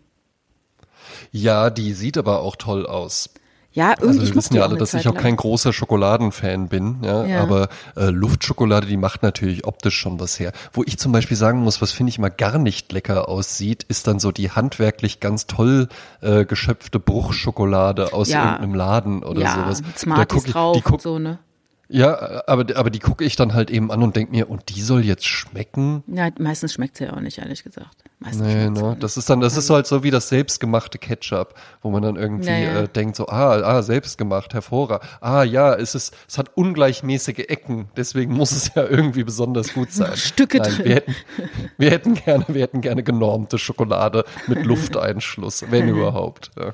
Ja, 1.32 1.70
die 1.70 1.93
sieht 1.93 2.17
aber 2.17 2.41
auch 2.41 2.56
toll 2.56 2.86
aus. 2.86 3.30
Ja, 3.78 3.91
irgendwie. 3.91 4.08
Also 4.08 4.22
wir 4.22 4.36
wissen 4.36 4.56
ja 4.56 4.63
alle, 4.63 4.76
dass 4.76 4.91
Zeit 4.91 5.02
ich 5.02 5.08
auch 5.08 5.13
kein 5.13 5.36
großer 5.36 5.72
Schokoladenfan 5.72 6.67
bin, 6.67 6.98
ja, 7.04 7.26
ja. 7.26 7.43
aber 7.43 7.70
äh, 7.96 8.06
Luftschokolade, 8.06 8.88
die 8.88 8.98
macht 8.98 9.22
natürlich 9.22 9.65
optisch 9.65 9.96
schon 9.96 10.20
was 10.20 10.39
her. 10.39 10.52
Wo 10.74 10.82
ich 10.84 10.98
zum 10.98 11.12
Beispiel 11.12 11.38
sagen 11.38 11.60
muss, 11.60 11.80
was 11.80 11.91
finde 11.91 12.10
ich 12.10 12.17
mal 12.17 12.30
gar 12.30 12.58
nicht 12.58 12.91
lecker 12.91 13.30
aussieht, 13.30 13.84
ist 13.84 14.08
dann 14.08 14.20
so 14.20 14.32
die 14.32 14.50
handwerklich 14.50 15.20
ganz 15.20 15.46
toll 15.46 15.89
äh, 16.22 16.46
geschöpfte 16.46 17.00
Bruchschokolade 17.00 18.13
aus 18.13 18.30
ja. 18.30 18.46
irgendeinem 18.46 18.74
Laden 18.74 19.24
oder 19.24 19.41
ja, 19.41 19.54
sowas. 19.54 19.84
Smarties 19.96 20.28
da 20.28 20.36
guck 20.36 20.48
ich, 20.48 20.54
drauf 20.54 20.78
die 20.78 20.82
guck, 20.82 21.02
so, 21.02 21.20
ne? 21.20 21.38
Ja, 21.88 22.48
aber, 22.48 22.76
aber 22.76 22.89
die 22.89 23.00
gucke 23.00 23.24
ich 23.24 23.36
dann 23.36 23.54
halt 23.54 23.70
eben 23.70 23.91
an 23.91 24.02
und 24.02 24.15
denke 24.15 24.32
mir, 24.32 24.50
und 24.50 24.76
die 24.76 24.82
soll 24.82 25.06
jetzt 25.06 25.26
schmecken? 25.26 26.04
Ja, 26.08 26.30
meistens 26.39 26.74
schmeckt 26.74 26.98
sie 26.98 27.04
ja 27.04 27.13
auch 27.13 27.20
nicht, 27.20 27.38
ehrlich 27.38 27.63
gesagt. 27.63 28.04
Nee, 28.19 28.69
ne? 28.71 28.97
Das 28.99 29.15
ist 29.15 29.30
dann, 29.30 29.41
das 29.41 29.58
ist 29.58 29.69
halt 29.69 29.86
so 29.86 30.03
wie 30.03 30.10
das 30.10 30.30
selbstgemachte 30.30 30.97
Ketchup, 30.97 31.53
wo 31.84 31.91
man 31.91 32.01
dann 32.01 32.15
irgendwie 32.15 32.49
naja. 32.49 32.82
äh, 32.82 32.88
denkt 32.88 33.15
so, 33.15 33.27
ah, 33.27 33.58
ah, 33.58 33.84
selbstgemacht, 33.84 34.56
hervorragend. 34.56 35.08
Ah, 35.21 35.43
ja, 35.43 35.75
es 35.75 35.93
ist, 35.93 36.15
es 36.27 36.39
hat 36.39 36.58
ungleichmäßige 36.58 37.45
Ecken, 37.47 37.89
deswegen 37.95 38.34
muss 38.34 38.51
es 38.51 38.73
ja 38.73 38.86
irgendwie 38.88 39.23
besonders 39.23 39.73
gut 39.73 39.91
sein. 39.93 40.17
Stücke 40.17 40.58
Nein, 40.58 40.71
drin. 40.71 40.86
Wir 40.86 40.95
hätten, 40.95 41.15
wir 41.77 41.91
hätten 41.91 42.13
gerne, 42.15 42.45
wir 42.47 42.62
hätten 42.63 42.82
gerne 42.82 43.03
genormte 43.03 43.60
Schokolade 43.60 44.25
mit 44.47 44.65
Lufteinschluss, 44.65 45.65
wenn 45.69 45.88
überhaupt. 45.88 46.49
Ja. 46.58 46.71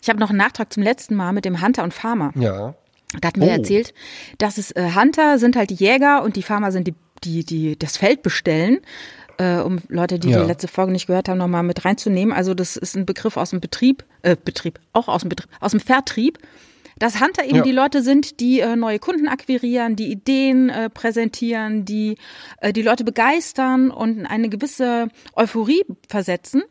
Ich 0.00 0.08
habe 0.08 0.20
noch 0.20 0.30
einen 0.30 0.38
Nachtrag 0.38 0.72
zum 0.72 0.84
letzten 0.84 1.16
Mal 1.16 1.32
mit 1.32 1.44
dem 1.44 1.60
Hunter 1.60 1.82
und 1.82 1.92
Farmer. 1.92 2.30
Ja. 2.36 2.74
Da 3.20 3.28
hatten 3.28 3.40
wir 3.40 3.48
oh. 3.48 3.52
erzählt, 3.52 3.92
dass 4.38 4.56
es 4.56 4.70
äh, 4.70 4.92
Hunter 4.94 5.40
sind 5.40 5.56
halt 5.56 5.70
die 5.70 5.74
Jäger 5.74 6.22
und 6.22 6.36
die 6.36 6.44
Farmer 6.44 6.70
sind 6.70 6.86
die, 6.86 6.94
die, 7.24 7.44
die 7.44 7.76
das 7.76 7.96
Feld 7.96 8.22
bestellen. 8.22 8.78
Äh, 9.40 9.62
um 9.62 9.78
Leute, 9.88 10.18
die 10.18 10.28
ja. 10.28 10.42
die 10.42 10.46
letzte 10.46 10.68
Folge 10.68 10.92
nicht 10.92 11.06
gehört 11.06 11.30
haben, 11.30 11.38
nochmal 11.38 11.62
mit 11.62 11.86
reinzunehmen. 11.86 12.34
Also 12.34 12.52
das 12.52 12.76
ist 12.76 12.94
ein 12.94 13.06
Begriff 13.06 13.38
aus 13.38 13.50
dem 13.50 13.60
Betrieb, 13.60 14.04
äh, 14.20 14.36
Betrieb, 14.36 14.78
auch 14.92 15.08
aus 15.08 15.22
dem 15.22 15.30
Betrieb, 15.30 15.48
aus 15.60 15.70
dem 15.70 15.80
Vertrieb. 15.80 16.38
Dass 16.98 17.22
Hunter 17.22 17.46
eben 17.46 17.56
ja. 17.56 17.62
die 17.62 17.72
Leute 17.72 18.02
sind, 18.02 18.40
die 18.40 18.60
äh, 18.60 18.76
neue 18.76 18.98
Kunden 18.98 19.28
akquirieren, 19.28 19.96
die 19.96 20.12
Ideen 20.12 20.68
äh, 20.68 20.90
präsentieren, 20.90 21.86
die 21.86 22.18
äh, 22.58 22.74
die 22.74 22.82
Leute 22.82 23.04
begeistern 23.04 23.90
und 23.90 24.26
eine 24.26 24.50
gewisse 24.50 25.08
Euphorie 25.34 25.82
versetzen. 26.06 26.62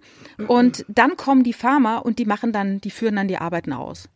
Und 0.47 0.85
dann 0.87 1.17
kommen 1.17 1.43
die 1.43 1.53
Farmer 1.53 2.05
und 2.05 2.19
die 2.19 2.25
machen 2.25 2.53
dann, 2.53 2.79
die 2.81 2.91
führen 2.91 3.15
dann 3.15 3.27
die 3.27 3.39
Arbeiten 3.39 3.73
aus. 3.73 4.09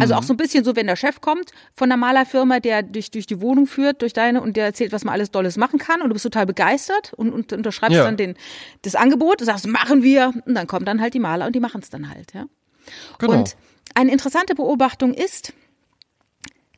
Also 0.00 0.14
auch 0.14 0.22
mhm. 0.22 0.26
so 0.26 0.32
ein 0.34 0.36
bisschen 0.38 0.64
so, 0.64 0.74
wenn 0.74 0.86
der 0.86 0.96
Chef 0.96 1.20
kommt 1.20 1.52
von 1.74 1.88
der 1.90 1.98
Malerfirma, 1.98 2.60
der 2.60 2.82
dich 2.82 3.10
durch 3.10 3.26
die 3.26 3.40
Wohnung 3.40 3.66
führt, 3.66 4.00
durch 4.00 4.12
deine 4.12 4.40
und 4.40 4.56
der 4.56 4.66
erzählt, 4.66 4.92
was 4.92 5.04
man 5.04 5.12
alles 5.12 5.30
Dolles 5.30 5.56
machen 5.56 5.78
kann 5.78 6.00
und 6.00 6.08
du 6.08 6.14
bist 6.14 6.22
total 6.22 6.46
begeistert 6.46 7.12
und, 7.12 7.32
und 7.32 7.52
unterschreibst 7.52 7.96
ja. 7.96 8.04
dann 8.04 8.16
den, 8.16 8.34
das 8.82 8.94
Angebot 8.94 9.40
und 9.40 9.46
sagst, 9.46 9.66
machen 9.66 10.02
wir 10.02 10.32
und 10.46 10.54
dann 10.54 10.66
kommen 10.66 10.86
dann 10.86 11.00
halt 11.00 11.12
die 11.14 11.18
Maler 11.18 11.46
und 11.46 11.54
die 11.54 11.60
machen 11.60 11.82
es 11.82 11.90
dann 11.90 12.08
halt, 12.08 12.32
ja. 12.32 12.46
Genau. 13.18 13.32
Und 13.34 13.56
eine 13.94 14.10
interessante 14.12 14.54
Beobachtung 14.54 15.12
ist, 15.12 15.52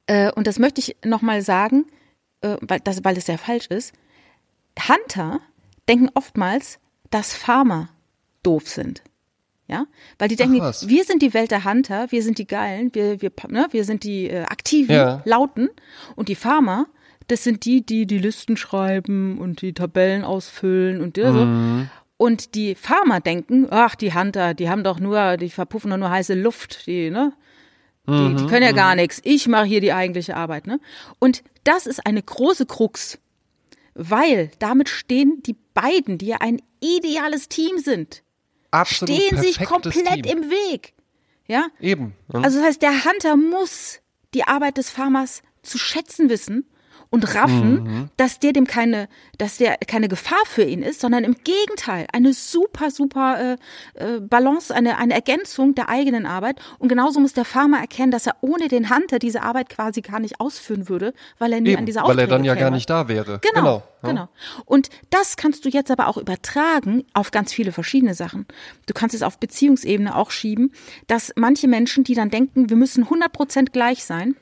äh, 0.07 0.33
und 0.33 0.47
das 0.47 0.59
möchte 0.59 0.81
ich 0.81 0.97
nochmal 1.05 1.43
sagen, 1.43 1.87
äh, 2.41 2.57
weil, 2.61 2.81
das, 2.81 3.05
weil 3.05 3.15
das 3.15 3.27
sehr 3.27 3.39
falsch 3.39 3.67
ist, 3.69 3.93
Hunter 4.89 5.41
denken 5.89 6.11
oftmals, 6.15 6.79
dass 7.11 7.35
Farmer 7.35 7.89
doof 8.43 8.69
sind. 8.69 9.03
Ja, 9.67 9.87
weil 10.19 10.29
die 10.29 10.37
denken, 10.37 10.61
Ach, 10.61 10.75
wir 10.85 11.05
sind 11.05 11.23
die 11.23 11.33
Welt 11.33 11.51
der 11.51 11.65
Hunter, 11.65 12.07
wir 12.11 12.23
sind 12.23 12.37
die 12.37 12.47
Geilen, 12.47 12.95
wir, 12.95 13.23
wir, 13.23 13.33
ne, 13.49 13.67
wir 13.71 13.85
sind 13.85 14.05
die 14.05 14.29
äh, 14.29 14.43
aktiven, 14.43 14.95
ja. 14.95 15.23
lauten 15.25 15.71
und 16.17 16.29
die 16.29 16.35
Farmer, 16.35 16.87
das 17.29 17.45
sind 17.45 17.65
die, 17.65 17.85
die 17.85 18.07
die 18.07 18.19
Listen 18.19 18.59
schreiben 18.59 19.39
und 19.39 19.63
die 19.63 19.73
Tabellen 19.73 20.25
ausfüllen 20.25 21.01
und 21.01 21.17
so. 21.17 21.25
Mhm. 21.25 21.89
Und 22.17 22.55
die 22.55 22.75
Farmer 22.75 23.21
denken, 23.21 23.67
ach, 23.71 23.95
die 23.95 24.15
Hunter, 24.15 24.55
die 24.55 24.69
haben 24.69 24.85
doch 24.85 25.01
nur, 25.01 25.37
die 25.37 25.51
verpuffen 25.51 25.91
doch 25.91 25.97
nur 25.97 26.11
heiße 26.11 26.35
Luft, 26.35 26.87
die, 26.87 27.11
ne? 27.11 27.33
Die, 28.07 28.13
mhm, 28.13 28.37
die 28.37 28.47
können 28.47 28.65
ja 28.65 28.73
gar 28.73 28.91
mhm. 28.91 29.01
nichts. 29.01 29.21
Ich 29.25 29.49
mache 29.49 29.65
hier 29.65 29.81
die 29.81 29.93
eigentliche 29.93 30.37
Arbeit, 30.37 30.67
ne? 30.67 30.79
Und 31.19 31.43
das 31.65 31.87
ist 31.87 32.07
eine 32.07 32.23
große 32.23 32.67
Krux, 32.67 33.19
weil 33.95 34.51
damit 34.59 34.91
stehen 34.91 35.43
die 35.45 35.57
beiden, 35.73 36.19
die 36.19 36.27
ja 36.27 36.37
ein 36.41 36.61
ideales 36.81 37.49
Team 37.49 37.79
sind, 37.79 38.24
Absolut 38.75 39.17
stehen 39.17 39.41
sich 39.41 39.59
komplett 39.65 40.25
Team. 40.25 40.25
im 40.25 40.51
Weg. 40.51 40.95
Ja? 41.47 41.67
Eben. 41.81 42.15
Ja. 42.33 42.41
Also 42.41 42.59
das 42.59 42.67
heißt, 42.67 42.83
der 42.83 43.05
Hunter 43.05 43.37
muss 43.37 44.01
die 44.35 44.45
Arbeit 44.45 44.79
des 44.79 44.91
Farmers 44.91 45.43
zu 45.63 45.79
schätzen 45.79 46.29
wissen 46.29 46.67
und 47.15 47.33
raffen, 47.37 47.85
mhm. 47.85 48.09
dass 48.17 48.41
der 48.41 48.53
dem 48.53 48.67
keine, 48.67 49.09
dass 49.39 49.59
der 49.59 49.77
keine 49.87 50.09
Gefahr 50.09 50.43
für 50.47 50.65
ihn 50.65 50.83
ist, 50.83 51.01
sondern 51.01 51.23
im 51.23 51.37
Gegenteil 51.45 52.09
eine 52.13 52.33
super, 52.33 52.91
super 52.91 53.57
äh, 53.95 54.15
äh, 54.17 54.19
Balance, 54.19 54.75
eine, 54.75 54.99
eine 54.99 55.15
Ergänzung 55.15 55.77
der 55.77 55.89
eigenen 55.89 56.27
Arbeit. 56.27 56.57
Und 56.81 56.89
genauso 56.89 57.21
muss 57.21 57.33
der 57.33 57.45
Farmer 57.45 57.79
erkennen, 57.79 58.11
dass 58.11 58.27
er 58.27 58.35
ohne 58.41 58.67
den 58.67 58.91
Hunter 58.91 59.21
diese 59.21 59.43
Arbeit 59.43 59.69
quasi 59.69 60.01
gar 60.01 60.19
nicht 60.19 60.41
ausführen 60.41 60.89
würde, 60.89 61.15
weil 61.39 61.53
er 61.53 61.61
nie 61.61 61.71
Eben, 61.71 61.79
an 61.79 61.87
dieser 61.87 62.03
Aufträge 62.03 62.19
Weil 62.19 62.25
er 62.25 62.31
dann 62.31 62.45
ja 62.45 62.55
käme. 62.55 62.65
gar 62.65 62.71
nicht 62.73 62.91
da 62.91 63.07
wäre. 63.07 63.39
Genau, 63.39 63.63
genau. 63.63 63.85
Ja. 64.03 64.09
genau. 64.09 64.29
Und 64.65 64.91
das 65.11 65.37
kannst 65.37 65.65
du 65.65 65.69
jetzt 65.69 65.93
aber 65.93 66.09
auch 66.09 66.17
übertragen 66.17 67.05
auf 67.13 67.31
ganz 67.31 67.53
viele 67.53 67.71
verschiedene 67.71 68.15
Sachen. 68.15 68.45
Du 68.87 68.93
kannst 68.93 69.15
es 69.15 69.23
auf 69.23 69.39
Beziehungsebene 69.39 70.17
auch 70.17 70.33
schieben, 70.33 70.73
dass 71.07 71.33
manche 71.37 71.69
Menschen, 71.69 72.03
die 72.03 72.17
dann 72.17 72.31
denken, 72.31 72.71
wir 72.71 72.77
müssen 72.77 73.05
100 73.05 73.33
Prozent 73.33 73.73
gleich 73.73 74.05
sein, 74.05 74.35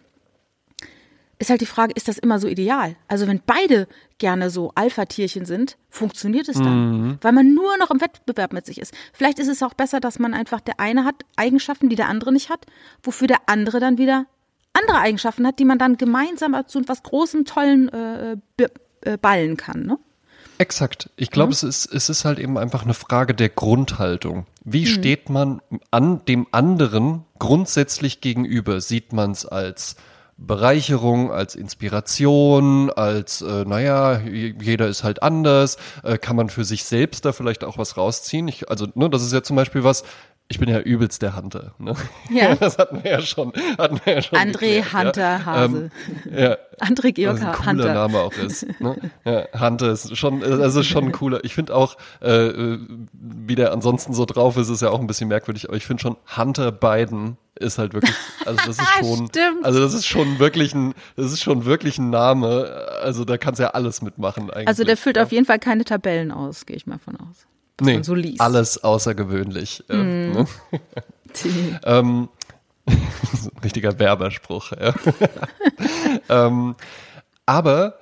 ist 1.42 1.50
halt 1.50 1.60
die 1.60 1.66
Frage, 1.66 1.92
ist 1.96 2.06
das 2.06 2.18
immer 2.18 2.38
so 2.38 2.46
ideal? 2.46 2.94
Also 3.08 3.26
wenn 3.26 3.40
beide 3.44 3.88
gerne 4.18 4.48
so 4.48 4.70
Alpha-Tierchen 4.76 5.44
sind, 5.44 5.76
funktioniert 5.90 6.48
es 6.48 6.56
dann, 6.56 6.90
mhm. 6.90 7.18
weil 7.20 7.32
man 7.32 7.52
nur 7.52 7.76
noch 7.78 7.90
im 7.90 8.00
Wettbewerb 8.00 8.52
mit 8.52 8.64
sich 8.64 8.80
ist. 8.80 8.94
Vielleicht 9.12 9.40
ist 9.40 9.48
es 9.48 9.60
auch 9.62 9.74
besser, 9.74 9.98
dass 9.98 10.20
man 10.20 10.34
einfach 10.34 10.60
der 10.60 10.78
eine 10.78 11.04
hat 11.04 11.16
Eigenschaften, 11.34 11.88
die 11.88 11.96
der 11.96 12.08
andere 12.08 12.32
nicht 12.32 12.48
hat, 12.48 12.66
wofür 13.02 13.26
der 13.26 13.40
andere 13.46 13.80
dann 13.80 13.98
wieder 13.98 14.26
andere 14.72 15.00
Eigenschaften 15.00 15.44
hat, 15.44 15.58
die 15.58 15.64
man 15.64 15.78
dann 15.78 15.96
gemeinsam 15.96 16.56
zu 16.68 16.78
etwas 16.78 17.02
Großem, 17.02 17.44
Tollen 17.44 17.88
äh, 17.88 18.36
äh, 19.00 19.18
ballen 19.18 19.56
kann. 19.56 19.84
Ne? 19.84 19.98
Exakt. 20.58 21.10
Ich 21.16 21.32
glaube, 21.32 21.48
mhm. 21.48 21.54
es, 21.54 21.62
ist, 21.64 21.86
es 21.86 22.08
ist 22.08 22.24
halt 22.24 22.38
eben 22.38 22.56
einfach 22.56 22.84
eine 22.84 22.94
Frage 22.94 23.34
der 23.34 23.48
Grundhaltung. 23.48 24.46
Wie 24.62 24.82
mhm. 24.82 24.86
steht 24.86 25.28
man 25.28 25.60
an 25.90 26.24
dem 26.26 26.46
anderen 26.52 27.24
grundsätzlich 27.40 28.20
gegenüber? 28.20 28.80
Sieht 28.80 29.12
man 29.12 29.32
es 29.32 29.44
als 29.44 29.96
Bereicherung, 30.46 31.30
als 31.30 31.54
Inspiration, 31.54 32.90
als, 32.90 33.42
äh, 33.42 33.64
naja, 33.64 34.20
jeder 34.20 34.88
ist 34.88 35.04
halt 35.04 35.22
anders, 35.22 35.76
äh, 36.02 36.18
kann 36.18 36.36
man 36.36 36.48
für 36.48 36.64
sich 36.64 36.84
selbst 36.84 37.24
da 37.24 37.32
vielleicht 37.32 37.64
auch 37.64 37.78
was 37.78 37.96
rausziehen. 37.96 38.48
Ich, 38.48 38.68
also, 38.70 38.86
ne, 38.94 39.08
das 39.08 39.22
ist 39.22 39.32
ja 39.32 39.42
zum 39.42 39.56
Beispiel 39.56 39.84
was, 39.84 40.04
ich 40.52 40.58
bin 40.58 40.68
ja 40.68 40.80
übelst 40.80 41.22
der 41.22 41.34
Hunter. 41.34 41.72
Ne? 41.78 41.94
Ja. 42.30 42.54
Das 42.62 42.76
hatten 42.78 43.02
wir 43.02 43.10
ja 43.10 43.20
schon. 43.22 43.52
Hatten 43.78 44.00
wir 44.04 44.14
ja 44.14 44.22
schon 44.22 44.38
André 44.38 44.82
geklärt, 44.82 44.92
Hunter 44.92 45.20
ja. 45.22 45.44
Hase. 45.46 45.90
Ähm, 46.30 46.38
ja. 46.38 46.56
André 46.78 47.12
Georg 47.12 47.40
Hunter. 47.40 47.58
ein 47.58 47.76
cooler 47.76 47.94
Name 47.94 48.18
auch 48.20 48.32
ist. 48.34 48.66
Ne? 48.78 48.96
Ja, 49.24 49.46
Hunter 49.58 49.92
ist 49.92 50.14
schon, 50.16 50.44
also 50.44 50.82
schon 50.82 51.06
ein 51.06 51.12
cooler. 51.12 51.42
Ich 51.44 51.54
finde 51.54 51.74
auch, 51.74 51.96
äh, 52.20 52.76
wie 53.12 53.54
der 53.54 53.72
ansonsten 53.72 54.12
so 54.12 54.26
drauf 54.26 54.58
ist, 54.58 54.68
ist 54.68 54.82
ja 54.82 54.90
auch 54.90 55.00
ein 55.00 55.06
bisschen 55.06 55.28
merkwürdig, 55.28 55.68
aber 55.68 55.76
ich 55.76 55.86
finde 55.86 56.02
schon 56.02 56.16
Hunter 56.36 56.70
Biden 56.70 57.38
ist 57.58 57.78
halt 57.78 57.94
wirklich, 57.94 58.14
also 58.44 58.60
das 58.66 58.78
ist 58.78 58.88
schon, 59.00 59.30
also 59.62 59.80
das 59.80 59.94
ist 59.94 60.06
schon 60.06 60.38
wirklich 60.38 60.74
ein, 60.74 60.94
das 61.16 61.32
ist 61.32 61.42
schon 61.42 61.64
wirklich 61.64 61.98
ein 61.98 62.10
Name. 62.10 62.86
Also 63.02 63.24
da 63.24 63.38
kannst 63.38 63.58
du 63.58 63.64
ja 63.64 63.70
alles 63.70 64.02
mitmachen 64.02 64.50
eigentlich. 64.50 64.68
Also 64.68 64.84
der 64.84 64.98
füllt 64.98 65.16
ja. 65.16 65.22
auf 65.22 65.32
jeden 65.32 65.46
Fall 65.46 65.58
keine 65.58 65.84
Tabellen 65.84 66.30
aus, 66.30 66.66
gehe 66.66 66.76
ich 66.76 66.86
mal 66.86 66.98
von 66.98 67.16
aus 67.16 67.46
was 67.78 67.86
nee, 67.86 67.94
man 67.94 68.04
so 68.04 68.14
liest. 68.14 68.40
Alles 68.40 68.82
außergewöhnlich. 68.82 69.84
Mm. 69.88 70.32
ne? 70.32 70.46
ähm, 71.84 72.28
richtiger 73.64 73.98
Werberspruch. 73.98 74.72
Ja. 74.72 74.94
ähm, 76.46 76.76
aber 77.46 77.98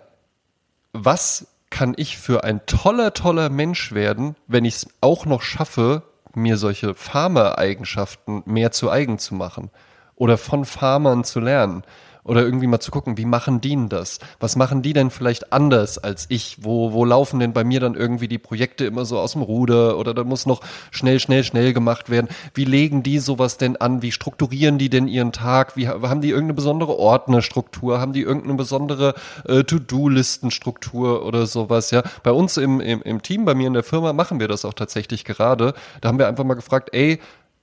was 0.92 1.46
kann 1.70 1.94
ich 1.96 2.18
für 2.18 2.44
ein 2.44 2.66
toller, 2.66 3.14
toller 3.14 3.48
Mensch 3.48 3.92
werden, 3.92 4.36
wenn 4.48 4.64
ich 4.64 4.74
es 4.76 4.88
auch 5.00 5.24
noch 5.24 5.42
schaffe, 5.42 6.02
mir 6.34 6.56
solche 6.56 6.94
Farmer-Eigenschaften 6.94 8.42
mehr 8.46 8.72
zu 8.72 8.90
eigen 8.90 9.18
zu 9.18 9.34
machen 9.34 9.70
oder 10.16 10.36
von 10.36 10.64
Farmern 10.64 11.24
zu 11.24 11.40
lernen? 11.40 11.84
Oder 12.22 12.42
irgendwie 12.42 12.66
mal 12.66 12.80
zu 12.80 12.90
gucken, 12.90 13.16
wie 13.16 13.24
machen 13.24 13.60
die 13.60 13.70
denn 13.70 13.88
das? 13.88 14.18
Was 14.38 14.56
machen 14.56 14.82
die 14.82 14.92
denn 14.92 15.10
vielleicht 15.10 15.52
anders 15.52 15.98
als 15.98 16.26
ich? 16.28 16.58
Wo, 16.60 16.92
wo 16.92 17.04
laufen 17.04 17.40
denn 17.40 17.52
bei 17.52 17.64
mir 17.64 17.80
dann 17.80 17.94
irgendwie 17.94 18.28
die 18.28 18.38
Projekte 18.38 18.84
immer 18.84 19.04
so 19.04 19.18
aus 19.18 19.32
dem 19.32 19.42
Ruder? 19.42 19.96
Oder 19.96 20.12
da 20.12 20.24
muss 20.24 20.46
noch 20.46 20.60
schnell, 20.90 21.18
schnell, 21.18 21.44
schnell 21.44 21.72
gemacht 21.72 22.10
werden. 22.10 22.28
Wie 22.54 22.64
legen 22.64 23.02
die 23.02 23.18
sowas 23.18 23.56
denn 23.56 23.76
an? 23.76 24.02
Wie 24.02 24.12
strukturieren 24.12 24.78
die 24.78 24.90
denn 24.90 25.08
ihren 25.08 25.32
Tag? 25.32 25.76
Wie 25.76 25.88
haben 25.88 26.20
die 26.20 26.30
irgendeine 26.30 26.54
besondere 26.54 26.98
Ordnerstruktur? 26.98 28.00
Haben 28.00 28.12
die 28.12 28.22
irgendeine 28.22 28.54
besondere 28.54 29.14
äh, 29.46 29.64
To-Do-Listenstruktur 29.64 31.24
oder 31.24 31.46
sowas? 31.46 31.90
Ja, 31.90 32.02
bei 32.22 32.32
uns 32.32 32.58
im, 32.58 32.80
im, 32.80 33.02
im 33.02 33.22
Team, 33.22 33.44
bei 33.44 33.54
mir 33.54 33.66
in 33.66 33.74
der 33.74 33.82
Firma 33.82 34.12
machen 34.12 34.40
wir 34.40 34.48
das 34.48 34.64
auch 34.64 34.74
tatsächlich 34.74 35.24
gerade. 35.24 35.74
Da 36.00 36.08
haben 36.08 36.18
wir 36.18 36.28
einfach 36.28 36.44
mal 36.44 36.54
gefragt, 36.54 36.90
ey, 36.92 37.18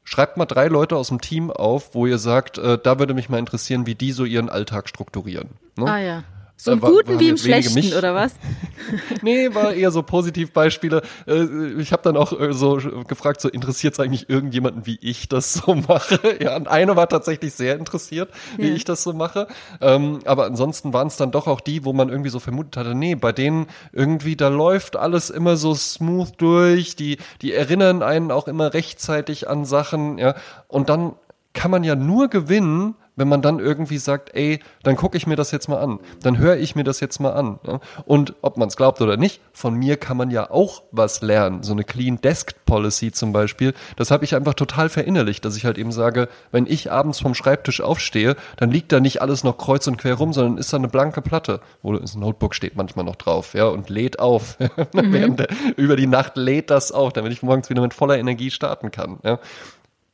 Schreibt 0.10 0.38
mal 0.38 0.46
drei 0.46 0.70
Leute 0.70 0.96
aus 0.96 1.10
dem 1.10 1.20
Team 1.20 1.52
auf, 1.52 1.94
wo 1.94 2.06
ihr 2.06 2.18
sagt, 2.18 2.58
äh, 2.58 2.80
da 2.82 2.98
würde 2.98 3.14
mich 3.14 3.28
mal 3.28 3.40
interessieren, 3.40 3.86
wie 3.86 3.96
die 3.96 4.14
so 4.14 4.24
ihren 4.24 4.48
Alltag 4.48 4.88
strukturieren. 4.88 5.50
Ne? 5.76 5.86
Ah 5.86 6.00
ja. 6.00 6.24
So 6.60 6.72
im 6.72 6.80
Guten 6.80 7.14
war 7.14 7.20
wie 7.20 7.30
im 7.30 7.38
Schlechten, 7.38 7.76
mich. 7.76 7.96
oder 7.96 8.16
was? 8.16 8.34
nee, 9.22 9.54
war 9.54 9.74
eher 9.74 9.92
so 9.92 10.02
Positivbeispiele. 10.02 11.04
Äh, 11.28 11.74
ich 11.80 11.92
habe 11.92 12.02
dann 12.02 12.18
auch 12.18 12.38
äh, 12.38 12.52
so 12.52 12.80
gefragt, 13.08 13.42
so 13.42 13.48
interessiert 13.48 13.94
es 13.94 14.00
eigentlich 14.00 14.28
irgendjemanden, 14.28 14.88
wie 14.88 14.98
ich 15.00 15.30
das 15.30 15.54
so 15.54 15.76
mache? 15.88 16.20
Ja, 16.42 16.56
und 16.56 16.68
eine 16.68 16.96
war 16.96 17.08
tatsächlich 17.08 17.54
sehr 17.54 17.78
interessiert, 17.78 18.32
wie 18.58 18.70
ja. 18.70 18.74
ich 18.74 18.86
das 18.86 19.04
so 19.04 19.14
mache. 19.14 19.48
Ähm, 19.82 20.20
aber 20.26 20.46
ansonsten 20.46 20.94
waren 20.94 21.08
es 21.08 21.18
dann 21.18 21.30
doch 21.30 21.46
auch 21.46 21.62
die, 21.62 21.86
wo 21.86 21.94
man 21.94 22.10
irgendwie 22.10 22.32
so 22.32 22.40
vermutet 22.40 22.76
hatte, 22.78 22.96
nee, 22.96 23.14
bei 23.14 23.32
denen 23.32 23.68
irgendwie, 23.92 24.36
da 24.36 24.48
läuft 24.48 24.96
alles 24.96 25.30
immer 25.30 25.58
so 25.58 25.76
smooth 25.76 26.32
durch, 26.38 26.96
die, 26.96 27.18
die 27.44 27.54
erinnern 27.54 28.02
einen 28.02 28.32
auch 28.32 28.48
immer 28.48 28.74
rechtzeitig 28.74 29.48
an 29.48 29.64
Sachen, 29.64 30.18
ja. 30.18 30.34
Und 30.68 30.90
dann 30.90 31.14
kann 31.54 31.70
man 31.70 31.84
ja 31.84 31.96
nur 31.96 32.30
gewinnen, 32.30 32.96
wenn 33.18 33.28
man 33.28 33.42
dann 33.42 33.60
irgendwie 33.60 33.98
sagt, 33.98 34.34
ey, 34.34 34.60
dann 34.84 34.96
gucke 34.96 35.18
ich 35.18 35.28
mir 35.28 35.36
das 35.36 35.52
jetzt 35.52 35.68
mal 35.68 35.80
an, 35.80 36.00
dann 36.22 36.38
höre 36.38 36.56
ich 36.56 36.76
mir 36.76 36.86
das 36.86 37.02
jetzt 37.02 37.20
mal 37.20 37.32
an. 37.32 37.60
Ja? 37.68 37.82
Und 38.06 38.36
ob 38.42 38.58
man 38.58 38.70
es 38.70 38.78
glaubt 38.78 39.02
oder 39.02 39.18
nicht, 39.18 39.42
von 39.52 39.74
mir 39.74 39.98
kann 39.98 40.16
man 40.16 40.32
ja 40.32 40.50
auch 40.50 40.84
was 40.92 41.22
lernen. 41.22 41.64
So 41.64 41.74
eine 41.74 41.84
Clean 41.84 42.22
Desk 42.22 42.56
Policy 42.66 43.12
zum 43.12 43.34
Beispiel, 43.34 43.74
das 43.98 44.12
habe 44.12 44.24
ich 44.24 44.36
einfach 44.36 44.54
total 44.54 44.88
verinnerlicht, 44.88 45.44
dass 45.44 45.58
ich 45.58 45.66
halt 45.66 45.78
eben 45.78 45.92
sage, 45.92 46.30
wenn 46.52 46.66
ich 46.66 46.92
abends 46.92 47.20
vom 47.20 47.34
Schreibtisch 47.34 47.82
aufstehe, 47.82 48.36
dann 48.56 48.72
liegt 48.72 48.92
da 48.92 49.00
nicht 49.00 49.22
alles 49.22 49.44
noch 49.44 49.58
kreuz 49.58 49.88
und 49.88 49.98
quer 49.98 50.14
rum, 50.14 50.32
sondern 50.32 50.58
ist 50.58 50.72
da 50.72 50.78
eine 50.78 50.88
blanke 50.88 51.22
Platte. 51.22 51.60
Oder 51.82 52.00
das 52.00 52.16
Notebook 52.16 52.56
steht 52.56 52.76
manchmal 52.76 53.06
noch 53.06 53.16
drauf, 53.16 53.54
ja, 53.54 53.66
und 53.66 53.90
lädt 53.90 54.20
auf. 54.20 54.58
Mhm. 54.94 55.36
Der, 55.36 55.48
über 55.76 55.96
die 55.96 56.08
Nacht 56.08 56.38
lädt 56.38 56.70
das 56.70 56.92
auf, 56.92 57.14
damit 57.14 57.32
ich 57.32 57.44
morgens 57.44 57.70
wieder 57.70 57.82
mit 57.82 57.94
voller 57.94 58.18
Energie 58.18 58.52
starten 58.52 58.90
kann. 58.92 59.20
Ja? 59.24 59.40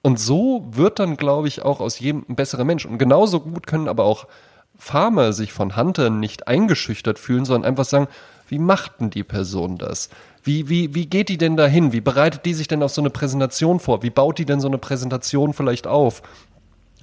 Und 0.04 0.20
so 0.20 0.66
wird 0.70 1.00
dann, 1.00 1.18
glaube 1.18 1.48
ich, 1.48 1.64
auch 1.64 1.80
aus 1.80 1.98
jedem 1.98 2.26
ein 2.28 2.36
besserer 2.36 2.66
Mensch. 2.66 2.86
Und 2.86 2.98
genauso 2.98 3.40
gut 3.40 3.66
können 3.66 3.88
aber 3.88 4.04
auch 4.04 4.28
Farmer 4.78 5.32
sich 5.32 5.54
von 5.54 5.78
Huntern 5.78 6.20
nicht 6.20 6.48
eingeschüchtert 6.48 7.18
fühlen, 7.18 7.46
sondern 7.46 7.70
einfach 7.70 7.86
sagen, 7.86 8.08
wie 8.50 8.60
macht 8.60 9.00
denn 9.00 9.10
die 9.10 9.24
Person 9.24 9.78
das? 9.78 10.10
Wie, 10.44 10.68
wie, 10.68 10.94
wie 10.94 11.06
geht 11.06 11.30
die 11.30 11.38
denn 11.38 11.56
dahin? 11.56 11.94
Wie 11.94 12.02
bereitet 12.02 12.46
die 12.46 12.54
sich 12.54 12.68
denn 12.68 12.84
auf 12.84 12.92
so 12.92 13.02
eine 13.02 13.10
Präsentation 13.10 13.80
vor? 13.80 14.04
Wie 14.04 14.10
baut 14.10 14.38
die 14.38 14.46
denn 14.46 14.60
so 14.60 14.68
eine 14.68 14.78
Präsentation 14.78 15.54
vielleicht 15.54 15.88
auf? 15.88 16.22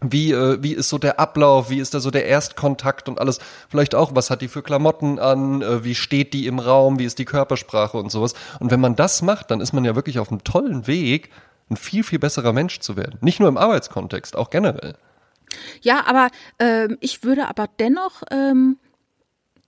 Wie, 0.02 0.32
äh, 0.32 0.62
wie 0.62 0.72
ist 0.72 0.90
so 0.90 0.98
der 0.98 1.18
Ablauf? 1.18 1.70
Wie 1.70 1.78
ist 1.78 1.94
da 1.94 2.00
so 2.00 2.10
der 2.10 2.26
Erstkontakt 2.26 3.08
und 3.08 3.18
alles? 3.18 3.38
Vielleicht 3.68 3.94
auch, 3.94 4.14
was 4.14 4.28
hat 4.28 4.42
die 4.42 4.48
für 4.48 4.62
Klamotten 4.62 5.18
an? 5.18 5.62
Äh, 5.62 5.84
wie 5.84 5.94
steht 5.94 6.34
die 6.34 6.46
im 6.46 6.58
Raum? 6.58 6.98
Wie 6.98 7.04
ist 7.04 7.18
die 7.18 7.24
Körpersprache 7.24 7.96
und 7.96 8.10
sowas? 8.10 8.34
Und 8.60 8.70
wenn 8.70 8.80
man 8.80 8.96
das 8.96 9.22
macht, 9.22 9.50
dann 9.50 9.60
ist 9.60 9.72
man 9.72 9.84
ja 9.84 9.96
wirklich 9.96 10.18
auf 10.18 10.30
einem 10.30 10.44
tollen 10.44 10.86
Weg, 10.86 11.30
ein 11.70 11.76
viel, 11.76 12.02
viel 12.02 12.18
besserer 12.18 12.52
Mensch 12.52 12.80
zu 12.80 12.96
werden. 12.96 13.18
Nicht 13.20 13.40
nur 13.40 13.48
im 13.48 13.56
Arbeitskontext, 13.56 14.37
auch 14.37 14.50
generell. 14.50 14.94
Ja, 15.83 16.04
aber 16.06 16.28
ähm, 16.59 16.98
ich 17.00 17.24
würde 17.24 17.48
aber 17.48 17.68
dennoch 17.78 18.22
ähm, 18.30 18.78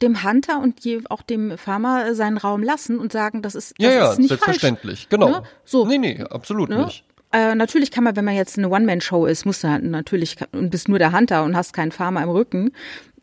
dem 0.01 0.25
Hunter 0.25 0.61
und 0.61 0.85
je, 0.85 1.03
auch 1.09 1.23
dem 1.23 1.57
Farmer 1.57 2.15
seinen 2.15 2.39
Raum 2.39 2.63
lassen 2.63 2.99
und 2.99 3.13
sagen, 3.13 3.43
das 3.43 3.55
ist, 3.55 3.75
das 3.79 3.87
ja, 3.87 3.93
ja, 3.93 4.13
ist 4.13 4.19
nicht 4.19 4.29
selbstverständlich, 4.29 5.01
falsch. 5.01 5.09
genau. 5.09 5.29
Ne? 5.29 5.43
So. 5.65 5.87
Nee, 5.87 5.99
nee, 5.99 6.23
absolut 6.23 6.69
ne? 6.71 6.85
nicht. 6.85 7.05
Äh, 7.33 7.55
natürlich 7.55 7.91
kann 7.91 8.05
man, 8.05 8.15
wenn 8.15 8.25
man 8.25 8.35
jetzt 8.35 8.59
eine 8.59 8.69
One-Man-Show 8.69 9.27
ist, 9.27 9.47
musst 9.47 9.65
du 9.65 9.69
halt 9.69 9.85
natürlich 9.85 10.37
und 10.53 10.71
bist 10.71 10.89
nur 10.89 10.99
der 10.99 11.13
Hunter 11.13 11.45
und 11.45 11.57
hast 11.57 11.73
keinen 11.73 11.93
Farmer 11.93 12.23
im 12.23 12.29
Rücken, 12.29 12.73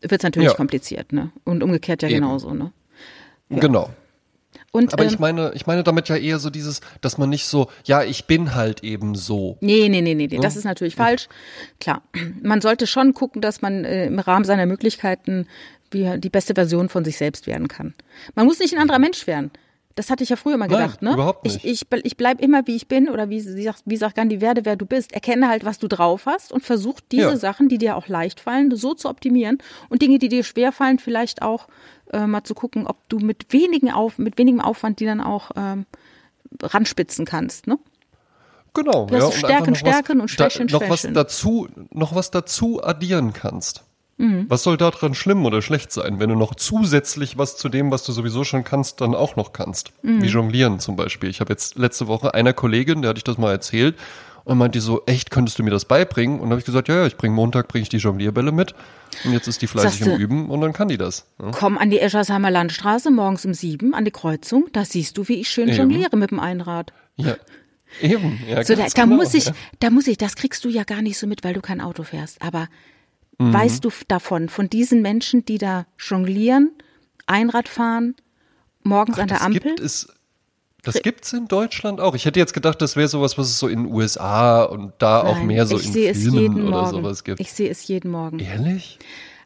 wird 0.00 0.20
es 0.20 0.22
natürlich 0.22 0.50
ja. 0.50 0.54
kompliziert, 0.54 1.12
ne? 1.12 1.30
Und 1.44 1.62
umgekehrt 1.62 2.02
ja 2.02 2.08
Eben. 2.08 2.22
genauso, 2.22 2.52
ne? 2.52 2.72
Ja. 3.50 3.58
Genau. 3.60 3.90
Und, 4.72 4.92
Aber 4.92 5.02
ähm, 5.02 5.08
ich 5.08 5.18
meine, 5.18 5.52
ich 5.54 5.66
meine 5.66 5.82
damit 5.82 6.08
ja 6.08 6.16
eher 6.16 6.38
so 6.38 6.48
dieses, 6.48 6.80
dass 7.00 7.18
man 7.18 7.28
nicht 7.28 7.46
so, 7.46 7.68
ja, 7.84 8.04
ich 8.04 8.26
bin 8.26 8.54
halt 8.54 8.84
eben 8.84 9.14
so. 9.16 9.56
Nee, 9.60 9.88
nee, 9.88 10.00
nee, 10.00 10.14
nee, 10.14 10.28
nee. 10.30 10.38
das 10.38 10.56
ist 10.56 10.64
natürlich 10.64 10.94
falsch. 10.94 11.28
Klar. 11.80 12.02
Man 12.42 12.60
sollte 12.60 12.86
schon 12.86 13.14
gucken, 13.14 13.42
dass 13.42 13.62
man 13.62 13.84
äh, 13.84 14.06
im 14.06 14.18
Rahmen 14.18 14.44
seiner 14.44 14.66
Möglichkeiten 14.66 15.46
die 15.92 16.30
beste 16.30 16.54
Version 16.54 16.88
von 16.88 17.04
sich 17.04 17.16
selbst 17.16 17.48
werden 17.48 17.66
kann. 17.66 17.94
Man 18.36 18.46
muss 18.46 18.60
nicht 18.60 18.72
ein 18.72 18.80
anderer 18.80 19.00
Mensch 19.00 19.26
werden. 19.26 19.50
Das 20.00 20.08
hatte 20.08 20.24
ich 20.24 20.30
ja 20.30 20.36
früher 20.36 20.56
mal 20.56 20.66
gedacht, 20.66 21.02
Nein, 21.02 21.10
ne? 21.10 21.14
Überhaupt 21.16 21.44
nicht. 21.44 21.62
Ich, 21.62 21.82
ich, 21.82 22.04
ich 22.04 22.16
bleib 22.16 22.40
immer, 22.40 22.66
wie 22.66 22.74
ich 22.74 22.88
bin, 22.88 23.10
oder 23.10 23.28
wie, 23.28 23.44
wie, 23.44 23.64
sagt, 23.64 23.82
wie 23.84 23.98
sagt 23.98 24.16
Gandhi, 24.16 24.40
werde, 24.40 24.64
wer 24.64 24.74
du 24.74 24.86
bist. 24.86 25.12
Erkenne 25.12 25.46
halt, 25.46 25.62
was 25.62 25.78
du 25.78 25.88
drauf 25.88 26.24
hast 26.24 26.52
und 26.52 26.64
versuch 26.64 27.00
diese 27.12 27.22
ja. 27.22 27.36
Sachen, 27.36 27.68
die 27.68 27.76
dir 27.76 27.96
auch 27.96 28.08
leicht 28.08 28.40
fallen, 28.40 28.74
so 28.74 28.94
zu 28.94 29.10
optimieren 29.10 29.58
und 29.90 30.00
Dinge, 30.00 30.18
die 30.18 30.30
dir 30.30 30.42
schwer 30.42 30.72
fallen, 30.72 30.98
vielleicht 30.98 31.42
auch 31.42 31.68
äh, 32.14 32.26
mal 32.26 32.44
zu 32.44 32.54
gucken, 32.54 32.86
ob 32.86 33.10
du 33.10 33.18
mit 33.18 33.52
wenigen 33.52 33.90
auf, 33.90 34.16
mit 34.16 34.38
wenigem 34.38 34.62
Aufwand 34.62 35.00
die 35.00 35.04
dann 35.04 35.20
auch 35.20 35.50
ähm, 35.54 35.84
ranspitzen 36.62 37.26
kannst, 37.26 37.66
ne? 37.66 37.78
Genau, 38.72 39.06
ja. 39.10 39.30
Stärken, 39.32 39.74
Stärken 39.74 40.20
und 40.22 40.30
Schwächen, 40.30 40.66
da, 40.66 40.78
noch 40.78 40.86
Schwächen. 40.86 41.14
was 41.14 41.24
dazu, 41.26 41.68
noch 41.90 42.14
was 42.14 42.30
dazu 42.30 42.82
addieren 42.82 43.34
kannst. 43.34 43.84
Mhm. 44.20 44.44
Was 44.48 44.62
soll 44.62 44.76
daran 44.76 45.14
schlimm 45.14 45.46
oder 45.46 45.62
schlecht 45.62 45.92
sein, 45.92 46.20
wenn 46.20 46.28
du 46.28 46.36
noch 46.36 46.54
zusätzlich 46.54 47.38
was 47.38 47.56
zu 47.56 47.70
dem, 47.70 47.90
was 47.90 48.04
du 48.04 48.12
sowieso 48.12 48.44
schon 48.44 48.64
kannst, 48.64 49.00
dann 49.00 49.14
auch 49.14 49.34
noch 49.36 49.54
kannst? 49.54 49.92
Mhm. 50.02 50.22
Wie 50.22 50.26
Jonglieren 50.26 50.78
zum 50.78 50.94
Beispiel. 50.94 51.30
Ich 51.30 51.40
habe 51.40 51.52
jetzt 51.52 51.78
letzte 51.78 52.06
Woche 52.06 52.34
einer 52.34 52.52
Kollegin, 52.52 53.00
der 53.00 53.10
hatte 53.10 53.18
ich 53.18 53.24
das 53.24 53.38
mal 53.38 53.50
erzählt, 53.50 53.96
und 54.44 54.58
meinte 54.58 54.80
so, 54.80 55.02
echt, 55.06 55.30
könntest 55.30 55.58
du 55.58 55.62
mir 55.62 55.70
das 55.70 55.84
beibringen? 55.84 56.36
Und 56.36 56.44
dann 56.44 56.50
habe 56.50 56.60
ich 56.60 56.66
gesagt, 56.66 56.88
ja, 56.88 56.96
ja, 56.96 57.06
ich 57.06 57.16
bringe 57.16 57.34
Montag, 57.34 57.68
bringe 57.68 57.82
ich 57.82 57.88
die 57.88 57.98
Jonglierbälle 57.98 58.52
mit. 58.52 58.74
Und 59.24 59.32
jetzt 59.32 59.46
ist 59.48 59.62
die 59.62 59.66
fleißig 59.66 60.02
im 60.02 60.16
Üben 60.16 60.50
und 60.50 60.60
dann 60.60 60.72
kann 60.72 60.88
die 60.88 60.98
das. 60.98 61.26
Ja. 61.40 61.50
Komm 61.52 61.78
an 61.78 61.90
die 61.90 62.00
Eschersheimer 62.00 62.50
Landstraße 62.50 63.10
morgens 63.10 63.44
um 63.44 63.54
sieben 63.54 63.94
an 63.94 64.04
die 64.04 64.10
Kreuzung, 64.10 64.68
da 64.72 64.84
siehst 64.84 65.18
du, 65.18 65.28
wie 65.28 65.40
ich 65.40 65.48
schön 65.48 65.68
Eben. 65.68 65.78
jongliere 65.78 66.16
mit 66.16 66.30
dem 66.30 66.40
Einrad. 66.40 66.92
Ja. 67.16 67.36
Eben, 68.00 68.38
ja, 68.48 68.62
so, 68.62 68.76
da, 68.76 68.86
da 68.86 69.04
genau, 69.04 69.16
muss 69.16 69.34
ich, 69.34 69.46
ja. 69.46 69.52
da 69.80 69.90
muss 69.90 70.06
ich, 70.06 70.16
das 70.16 70.36
kriegst 70.36 70.64
du 70.64 70.68
ja 70.68 70.84
gar 70.84 71.02
nicht 71.02 71.18
so 71.18 71.26
mit, 71.26 71.42
weil 71.42 71.54
du 71.54 71.60
kein 71.60 71.80
Auto 71.80 72.04
fährst. 72.04 72.40
Aber 72.40 72.68
mhm. 73.40 73.52
weißt 73.52 73.84
du 73.84 73.90
davon, 74.08 74.48
von 74.48 74.70
diesen 74.70 75.02
Menschen, 75.02 75.44
die 75.44 75.58
da 75.58 75.86
jonglieren, 75.98 76.70
Einrad 77.26 77.68
fahren, 77.68 78.14
morgens 78.82 79.18
Ach, 79.18 79.22
an 79.22 79.28
der 79.28 79.42
Ampel? 79.42 79.60
Gibt 79.60 79.80
es 79.80 80.08
das 80.82 81.02
gibt's 81.02 81.32
in 81.32 81.46
Deutschland 81.46 82.00
auch. 82.00 82.14
Ich 82.14 82.24
hätte 82.24 82.40
jetzt 82.40 82.54
gedacht, 82.54 82.80
das 82.80 82.96
wäre 82.96 83.08
sowas, 83.08 83.36
was 83.36 83.48
es 83.48 83.58
so 83.58 83.68
in 83.68 83.84
den 83.84 83.92
USA 83.92 84.62
und 84.62 84.92
da 84.98 85.22
Nein, 85.22 85.26
auch 85.26 85.42
mehr 85.42 85.66
so 85.66 85.76
in 85.76 86.14
Filmen 86.14 86.68
oder 86.68 86.82
Morgen. 86.82 86.90
sowas 86.90 87.24
gibt. 87.24 87.40
Ich 87.40 87.52
sehe 87.52 87.68
es 87.68 87.86
jeden 87.86 88.10
Morgen. 88.10 88.38
Ehrlich? 88.38 88.98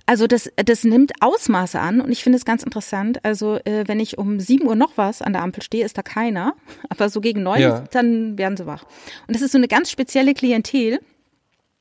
Also 0.07 0.26
das, 0.26 0.50
das 0.57 0.85
nimmt 0.85 1.12
Ausmaße 1.20 1.80
an 1.80 2.00
und 2.00 2.12
ich 2.12 2.22
finde 2.22 2.37
es 2.37 2.44
ganz 2.44 2.62
interessant. 2.62 3.24
Also 3.24 3.57
äh, 3.64 3.85
wenn 3.87 4.00
ich 4.00 4.18
um 4.18 4.38
7 4.38 4.66
Uhr 4.66 4.76
noch 4.76 4.92
was 4.96 5.22
an 5.22 5.33
der 5.33 5.42
Ampel 5.42 5.62
stehe, 5.62 5.85
ist 5.85 5.96
da 5.96 6.02
keiner. 6.02 6.54
Aber 6.88 7.09
so 7.09 7.20
gegen 7.20 7.42
neun, 7.42 7.61
ja. 7.61 7.85
dann 7.90 8.37
werden 8.38 8.57
sie 8.57 8.66
wach. 8.66 8.85
Und 9.26 9.35
das 9.35 9.42
ist 9.42 9.52
so 9.52 9.59
eine 9.59 9.68
ganz 9.68 9.90
spezielle 9.90 10.35
Klientel 10.35 11.00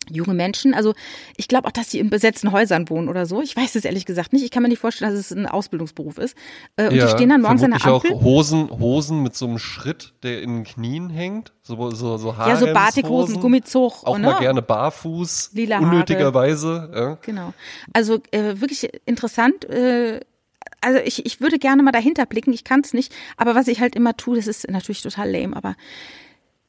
junge 0.09 0.33
Menschen. 0.33 0.73
Also 0.73 0.93
ich 1.37 1.47
glaube 1.47 1.67
auch, 1.67 1.71
dass 1.71 1.89
die 1.89 1.99
in 1.99 2.09
besetzten 2.09 2.51
Häusern 2.51 2.89
wohnen 2.89 3.09
oder 3.09 3.25
so. 3.25 3.41
Ich 3.41 3.55
weiß 3.55 3.75
es 3.75 3.85
ehrlich 3.85 4.05
gesagt 4.05 4.33
nicht. 4.33 4.43
Ich 4.43 4.51
kann 4.51 4.63
mir 4.63 4.69
nicht 4.69 4.79
vorstellen, 4.79 5.11
dass 5.11 5.19
es 5.19 5.31
ein 5.31 5.45
Ausbildungsberuf 5.45 6.17
ist. 6.17 6.35
Äh, 6.75 6.89
und 6.89 6.95
ja, 6.95 7.05
die 7.05 7.11
stehen 7.11 7.29
dann 7.29 7.41
morgens 7.41 7.63
an 7.63 7.71
der 7.71 7.85
Ampel. 7.85 8.13
auch 8.13 8.21
Hosen, 8.21 8.69
Hosen 8.69 9.23
mit 9.23 9.35
so 9.35 9.45
einem 9.47 9.59
Schritt, 9.59 10.13
der 10.23 10.41
in 10.41 10.55
den 10.55 10.63
Knien 10.63 11.09
hängt. 11.09 11.53
So, 11.61 11.91
so, 11.91 12.17
so 12.17 12.35
Ja, 12.37 12.57
so 12.57 12.65
Batikhosen, 12.65 13.39
Gummizug. 13.39 14.03
Auch 14.03 14.17
ne? 14.17 14.27
mal 14.27 14.39
gerne 14.39 14.61
barfuß. 14.61 15.51
Lila 15.53 15.77
Haare. 15.77 15.85
Unnötigerweise. 15.85 16.91
Ja. 16.93 17.17
Genau. 17.21 17.53
Also 17.93 18.19
äh, 18.31 18.59
wirklich 18.59 18.89
interessant. 19.05 19.65
Äh, 19.65 20.19
also 20.81 20.99
ich, 20.99 21.25
ich 21.25 21.39
würde 21.39 21.59
gerne 21.59 21.81
mal 21.81 21.91
dahinter 21.91 22.25
blicken. 22.25 22.53
Ich 22.53 22.63
kann 22.63 22.81
es 22.81 22.93
nicht. 22.93 23.13
Aber 23.37 23.55
was 23.55 23.67
ich 23.67 23.79
halt 23.79 23.95
immer 23.95 24.17
tue, 24.17 24.35
das 24.35 24.47
ist 24.47 24.69
natürlich 24.69 25.01
total 25.01 25.31
lame. 25.31 25.55
Aber 25.55 25.75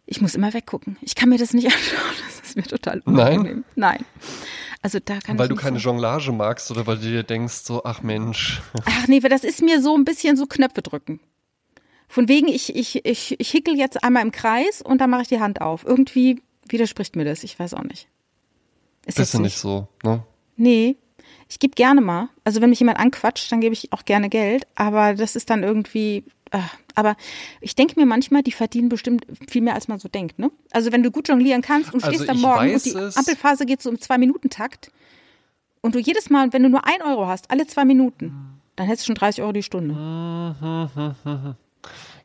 ich 0.06 0.20
muss 0.20 0.34
immer 0.34 0.52
weggucken. 0.52 0.96
Ich 1.00 1.14
kann 1.14 1.28
mir 1.28 1.38
das 1.38 1.54
nicht 1.54 1.66
anschauen. 1.72 2.14
Das 2.26 2.48
ist 2.48 2.56
mir 2.56 2.62
total 2.64 3.00
unangenehm. 3.04 3.64
Nein. 3.74 3.98
Nein. 4.00 4.04
Also 4.82 4.98
da 5.02 5.18
kann 5.18 5.38
weil 5.38 5.48
du 5.48 5.56
keine 5.56 5.78
so. 5.78 5.88
Jonglage 5.88 6.30
magst 6.32 6.70
oder 6.70 6.86
weil 6.86 6.96
du 6.98 7.08
dir 7.08 7.22
denkst, 7.22 7.54
so, 7.64 7.84
ach 7.84 8.02
Mensch. 8.02 8.60
Ach 8.84 9.08
nee, 9.08 9.20
das 9.20 9.42
ist 9.44 9.62
mir 9.62 9.80
so 9.80 9.96
ein 9.96 10.04
bisschen 10.04 10.36
so 10.36 10.46
Knöpfe 10.46 10.82
drücken. 10.82 11.20
Von 12.06 12.28
wegen, 12.28 12.48
ich, 12.48 12.76
ich, 12.76 13.04
ich, 13.06 13.40
ich 13.40 13.50
hickel 13.50 13.76
jetzt 13.76 14.04
einmal 14.04 14.22
im 14.22 14.30
Kreis 14.30 14.82
und 14.82 15.00
dann 15.00 15.08
mache 15.10 15.22
ich 15.22 15.28
die 15.28 15.40
Hand 15.40 15.60
auf. 15.62 15.84
Irgendwie 15.84 16.42
widerspricht 16.68 17.16
mir 17.16 17.24
das. 17.24 17.44
Ich 17.44 17.58
weiß 17.58 17.74
auch 17.74 17.82
nicht. 17.82 18.08
Ist 19.06 19.16
Bist 19.16 19.34
du 19.34 19.40
nicht 19.40 19.56
so, 19.56 19.88
ne? 20.02 20.22
Nee. 20.56 20.96
Ich 21.48 21.58
gebe 21.58 21.74
gerne 21.74 22.00
mal. 22.00 22.28
Also 22.44 22.60
wenn 22.60 22.70
mich 22.70 22.80
jemand 22.80 22.98
anquatscht, 22.98 23.50
dann 23.52 23.60
gebe 23.60 23.72
ich 23.72 23.92
auch 23.92 24.04
gerne 24.04 24.28
Geld. 24.28 24.66
Aber 24.74 25.14
das 25.14 25.36
ist 25.36 25.50
dann 25.50 25.62
irgendwie, 25.62 26.24
Ah, 26.54 26.70
aber 26.94 27.16
ich 27.60 27.74
denke 27.74 27.98
mir 27.98 28.06
manchmal, 28.06 28.44
die 28.44 28.52
verdienen 28.52 28.88
bestimmt 28.88 29.26
viel 29.48 29.60
mehr, 29.60 29.74
als 29.74 29.88
man 29.88 29.98
so 29.98 30.08
denkt. 30.08 30.38
Ne? 30.38 30.52
Also 30.70 30.92
wenn 30.92 31.02
du 31.02 31.10
gut 31.10 31.28
jonglieren 31.28 31.62
kannst 31.62 31.92
und 31.92 32.00
stehst 32.00 32.28
also 32.28 32.32
am 32.32 32.40
Morgen 32.40 32.72
und 32.72 32.84
die 32.84 32.94
Ampelphase 32.94 33.66
geht 33.66 33.82
so 33.82 33.90
im 33.90 34.00
Zwei-Minuten-Takt 34.00 34.92
und 35.80 35.96
du 35.96 35.98
jedes 35.98 36.30
Mal, 36.30 36.52
wenn 36.52 36.62
du 36.62 36.68
nur 36.68 36.86
ein 36.86 37.02
Euro 37.02 37.26
hast, 37.26 37.50
alle 37.50 37.66
zwei 37.66 37.84
Minuten, 37.84 38.60
dann 38.76 38.86
hättest 38.86 39.02
du 39.02 39.06
schon 39.06 39.16
30 39.16 39.42
Euro 39.42 39.50
die 39.52 39.64
Stunde. 39.64 39.94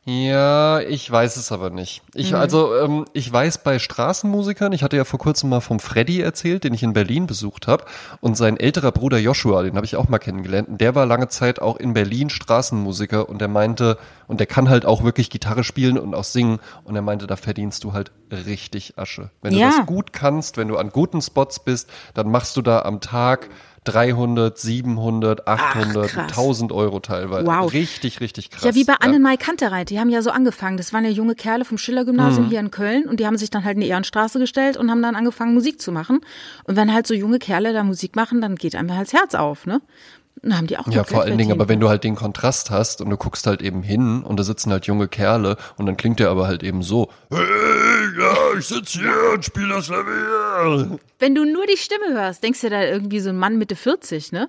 Ja, 0.06 0.80
ich 0.80 1.10
weiß 1.10 1.36
es 1.36 1.52
aber 1.52 1.68
nicht. 1.68 2.02
Ich, 2.14 2.30
mhm. 2.30 2.38
also, 2.38 2.74
ähm, 2.74 3.04
ich 3.12 3.30
weiß 3.30 3.62
bei 3.62 3.78
Straßenmusikern, 3.78 4.72
ich 4.72 4.82
hatte 4.82 4.96
ja 4.96 5.04
vor 5.04 5.18
kurzem 5.18 5.50
mal 5.50 5.60
vom 5.60 5.78
Freddy 5.78 6.22
erzählt, 6.22 6.64
den 6.64 6.72
ich 6.72 6.82
in 6.82 6.94
Berlin 6.94 7.26
besucht 7.26 7.66
habe. 7.66 7.84
Und 8.22 8.36
sein 8.36 8.56
älterer 8.56 8.92
Bruder 8.92 9.18
Joshua, 9.18 9.62
den 9.62 9.76
habe 9.76 9.84
ich 9.84 9.96
auch 9.96 10.08
mal 10.08 10.18
kennengelernt. 10.18 10.68
Und 10.68 10.80
der 10.80 10.94
war 10.94 11.04
lange 11.04 11.28
Zeit 11.28 11.60
auch 11.60 11.76
in 11.76 11.92
Berlin 11.92 12.30
Straßenmusiker 12.30 13.28
und 13.28 13.40
der 13.40 13.48
meinte, 13.48 13.98
und 14.26 14.40
der 14.40 14.46
kann 14.46 14.70
halt 14.70 14.86
auch 14.86 15.04
wirklich 15.04 15.28
Gitarre 15.28 15.64
spielen 15.64 15.98
und 15.98 16.14
auch 16.14 16.24
singen. 16.24 16.60
Und 16.84 16.96
er 16.96 17.02
meinte, 17.02 17.26
da 17.26 17.36
verdienst 17.36 17.84
du 17.84 17.92
halt 17.92 18.10
richtig 18.32 18.94
Asche. 18.96 19.30
Wenn 19.42 19.52
ja. 19.52 19.68
du 19.68 19.76
das 19.76 19.86
gut 19.86 20.14
kannst, 20.14 20.56
wenn 20.56 20.68
du 20.68 20.78
an 20.78 20.90
guten 20.90 21.20
Spots 21.20 21.60
bist, 21.60 21.90
dann 22.14 22.30
machst 22.30 22.56
du 22.56 22.62
da 22.62 22.82
am 22.82 23.02
Tag 23.02 23.50
300, 23.84 24.58
700, 24.58 25.48
800, 25.48 26.10
Ach, 26.16 26.22
1000 26.22 26.72
Euro 26.72 27.00
teilweise. 27.00 27.46
Wow. 27.46 27.72
Richtig, 27.72 28.20
richtig 28.20 28.50
krass. 28.50 28.62
Ja, 28.62 28.74
wie 28.74 28.84
bei 28.84 28.94
Annenmai 28.94 29.36
Kantereit. 29.36 29.88
Die 29.88 29.98
haben 29.98 30.10
ja 30.10 30.20
so 30.20 30.30
angefangen. 30.30 30.76
Das 30.76 30.92
waren 30.92 31.04
ja 31.04 31.10
junge 31.10 31.34
Kerle 31.34 31.64
vom 31.64 31.78
Schiller-Gymnasium 31.78 32.46
mhm. 32.46 32.50
hier 32.50 32.60
in 32.60 32.70
Köln 32.70 33.08
und 33.08 33.20
die 33.20 33.26
haben 33.26 33.38
sich 33.38 33.50
dann 33.50 33.64
halt 33.64 33.76
in 33.76 33.80
die 33.80 33.88
Ehrenstraße 33.88 34.38
gestellt 34.38 34.76
und 34.76 34.90
haben 34.90 35.02
dann 35.02 35.14
angefangen, 35.14 35.54
Musik 35.54 35.80
zu 35.80 35.92
machen. 35.92 36.20
Und 36.64 36.76
wenn 36.76 36.92
halt 36.92 37.06
so 37.06 37.14
junge 37.14 37.38
Kerle 37.38 37.72
da 37.72 37.82
Musik 37.82 38.16
machen, 38.16 38.40
dann 38.40 38.56
geht 38.56 38.76
einem 38.76 38.94
halt 38.94 39.08
das 39.08 39.14
Herz 39.14 39.34
auf, 39.34 39.66
ne? 39.66 39.80
Dann 40.42 40.56
haben 40.56 40.66
die 40.66 40.78
auch 40.78 40.86
Ja, 40.88 41.04
vor 41.04 41.22
allen 41.22 41.36
Dingen, 41.36 41.52
aber 41.52 41.68
wenn 41.68 41.80
du 41.80 41.88
halt 41.88 42.02
den 42.02 42.16
Kontrast 42.16 42.70
hast 42.70 43.02
und 43.02 43.10
du 43.10 43.16
guckst 43.16 43.46
halt 43.46 43.60
eben 43.60 43.82
hin 43.82 44.22
und 44.22 44.38
da 44.38 44.42
sitzen 44.42 44.72
halt 44.72 44.86
junge 44.86 45.06
Kerle 45.06 45.56
und 45.76 45.86
dann 45.86 45.96
klingt 45.96 46.18
der 46.18 46.30
aber 46.30 46.46
halt 46.46 46.62
eben 46.62 46.82
so. 46.82 47.10
Hey, 47.30 47.40
ja, 48.18 48.58
ich 48.58 48.66
sitze 48.66 49.00
hier 49.00 49.34
und 49.34 49.44
spiele 49.44 49.68
das 49.68 49.86
Klavier. 49.86 50.98
Wenn 51.18 51.34
du 51.34 51.44
nur 51.44 51.66
die 51.66 51.76
Stimme 51.76 52.14
hörst, 52.14 52.42
denkst 52.42 52.62
du 52.62 52.70
da 52.70 52.82
irgendwie 52.82 53.20
so 53.20 53.28
ein 53.28 53.36
Mann 53.36 53.58
Mitte 53.58 53.76
40, 53.76 54.32
ne? 54.32 54.48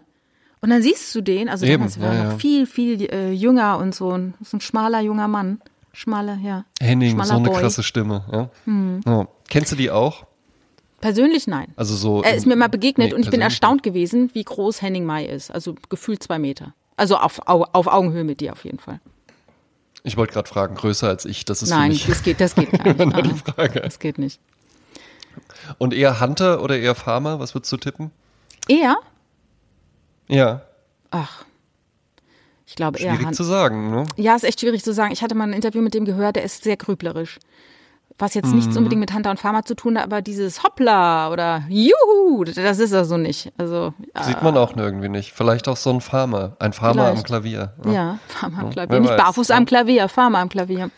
Und 0.61 0.69
dann 0.69 0.81
siehst 0.81 1.13
du 1.15 1.21
den, 1.21 1.49
also 1.49 1.65
Eben, 1.65 1.73
damals 1.73 1.99
war 1.99 2.13
ja, 2.13 2.23
noch 2.23 2.31
ja. 2.33 2.37
viel, 2.37 2.67
viel 2.67 3.11
äh, 3.11 3.31
jünger 3.31 3.79
und 3.79 3.95
so 3.95 4.11
ein, 4.15 4.35
so 4.43 4.57
ein 4.57 4.61
schmaler 4.61 5.01
junger 5.01 5.27
Mann. 5.27 5.59
Schmaler, 5.91 6.37
ja. 6.41 6.63
Henning, 6.79 7.21
so 7.21 7.33
eine 7.33 7.49
Boy. 7.49 7.59
krasse 7.59 7.83
Stimme, 7.83 8.23
ja. 8.31 8.49
Hm. 8.65 9.01
ja. 9.05 9.27
Kennst 9.49 9.71
du 9.71 9.75
die 9.75 9.91
auch? 9.91 10.25
Persönlich 11.01 11.47
nein. 11.47 11.73
Also 11.75 11.95
so. 11.95 12.21
Er 12.21 12.35
ist 12.35 12.45
mir 12.45 12.55
mal 12.55 12.69
begegnet 12.69 13.09
nee, 13.09 13.13
und 13.13 13.23
ich 13.23 13.29
bin 13.29 13.41
erstaunt 13.41 13.83
gewesen, 13.83 14.29
wie 14.33 14.43
groß 14.43 14.81
Henning 14.81 15.05
Mai 15.05 15.25
ist. 15.25 15.51
Also 15.51 15.75
gefühlt 15.89 16.21
zwei 16.23 16.39
Meter. 16.39 16.73
Also 16.95 17.17
auf, 17.17 17.41
auf 17.45 17.87
Augenhöhe 17.87 18.23
mit 18.23 18.39
dir 18.39 18.53
auf 18.53 18.63
jeden 18.63 18.79
Fall. 18.79 19.01
Ich 20.03 20.17
wollte 20.17 20.33
gerade 20.33 20.47
fragen, 20.47 20.75
größer 20.75 21.07
als 21.07 21.25
ich, 21.25 21.45
das 21.45 21.61
ist 21.61 21.69
Nein, 21.69 21.99
das 22.07 22.23
geht, 22.23 22.39
das 22.39 22.55
geht 22.55 22.71
gar 22.71 22.93
nicht. 23.05 23.25
Die 23.25 23.51
Frage. 23.51 23.81
Das 23.81 23.99
geht 23.99 24.17
nicht. 24.17 24.39
Und 25.77 25.93
eher 25.93 26.19
Hunter 26.19 26.61
oder 26.63 26.77
eher 26.77 26.95
Farmer? 26.95 27.39
Was 27.39 27.55
würdest 27.55 27.71
du 27.71 27.77
tippen? 27.77 28.11
Eher? 28.67 28.97
Ja. 30.27 30.61
Ach. 31.09 31.45
Ich 32.65 32.75
glaube 32.75 32.99
eher 32.99 33.15
Schwierig 33.15 33.35
zu 33.35 33.43
sagen, 33.43 33.91
ne? 33.91 34.07
Ja, 34.15 34.35
ist 34.35 34.43
echt 34.43 34.61
schwierig 34.61 34.83
zu 34.83 34.93
sagen. 34.93 35.11
Ich 35.11 35.21
hatte 35.21 35.35
mal 35.35 35.43
ein 35.45 35.53
Interview 35.53 35.81
mit 35.81 35.93
dem 35.93 36.05
gehört, 36.05 36.35
der 36.35 36.43
ist 36.43 36.63
sehr 36.63 36.77
grüblerisch 36.77 37.39
was 38.21 38.33
jetzt 38.33 38.53
nichts 38.53 38.71
mhm. 38.71 38.77
unbedingt 38.77 38.99
mit 38.99 39.13
Hunter 39.13 39.31
und 39.31 39.39
Pharma 39.39 39.63
zu 39.63 39.75
tun 39.75 39.97
hat, 39.97 40.05
aber 40.05 40.21
dieses 40.21 40.63
Hoppla 40.63 41.31
oder 41.31 41.63
Juhu, 41.69 42.43
das 42.43 42.79
ist 42.79 42.91
er 42.91 43.05
so 43.05 43.17
nicht. 43.17 43.51
Also 43.57 43.93
sieht 44.21 44.41
man 44.41 44.55
auch 44.57 44.75
irgendwie 44.75 45.09
nicht. 45.09 45.33
Vielleicht 45.33 45.67
auch 45.67 45.77
so 45.77 45.89
ein 45.89 46.01
Farmer, 46.01 46.55
ein 46.59 46.73
Farmer 46.73 47.07
am 47.07 47.23
Klavier. 47.23 47.73
Ja, 47.85 47.91
ja 47.91 48.19
Farmer 48.27 48.59
am 48.59 48.69
Klavier, 48.69 48.99
nicht 48.99 49.17
barfuß 49.17 49.51
am 49.51 49.65
Klavier, 49.65 50.07
Farmer 50.07 50.39
am 50.39 50.49
Klavier. 50.49 50.91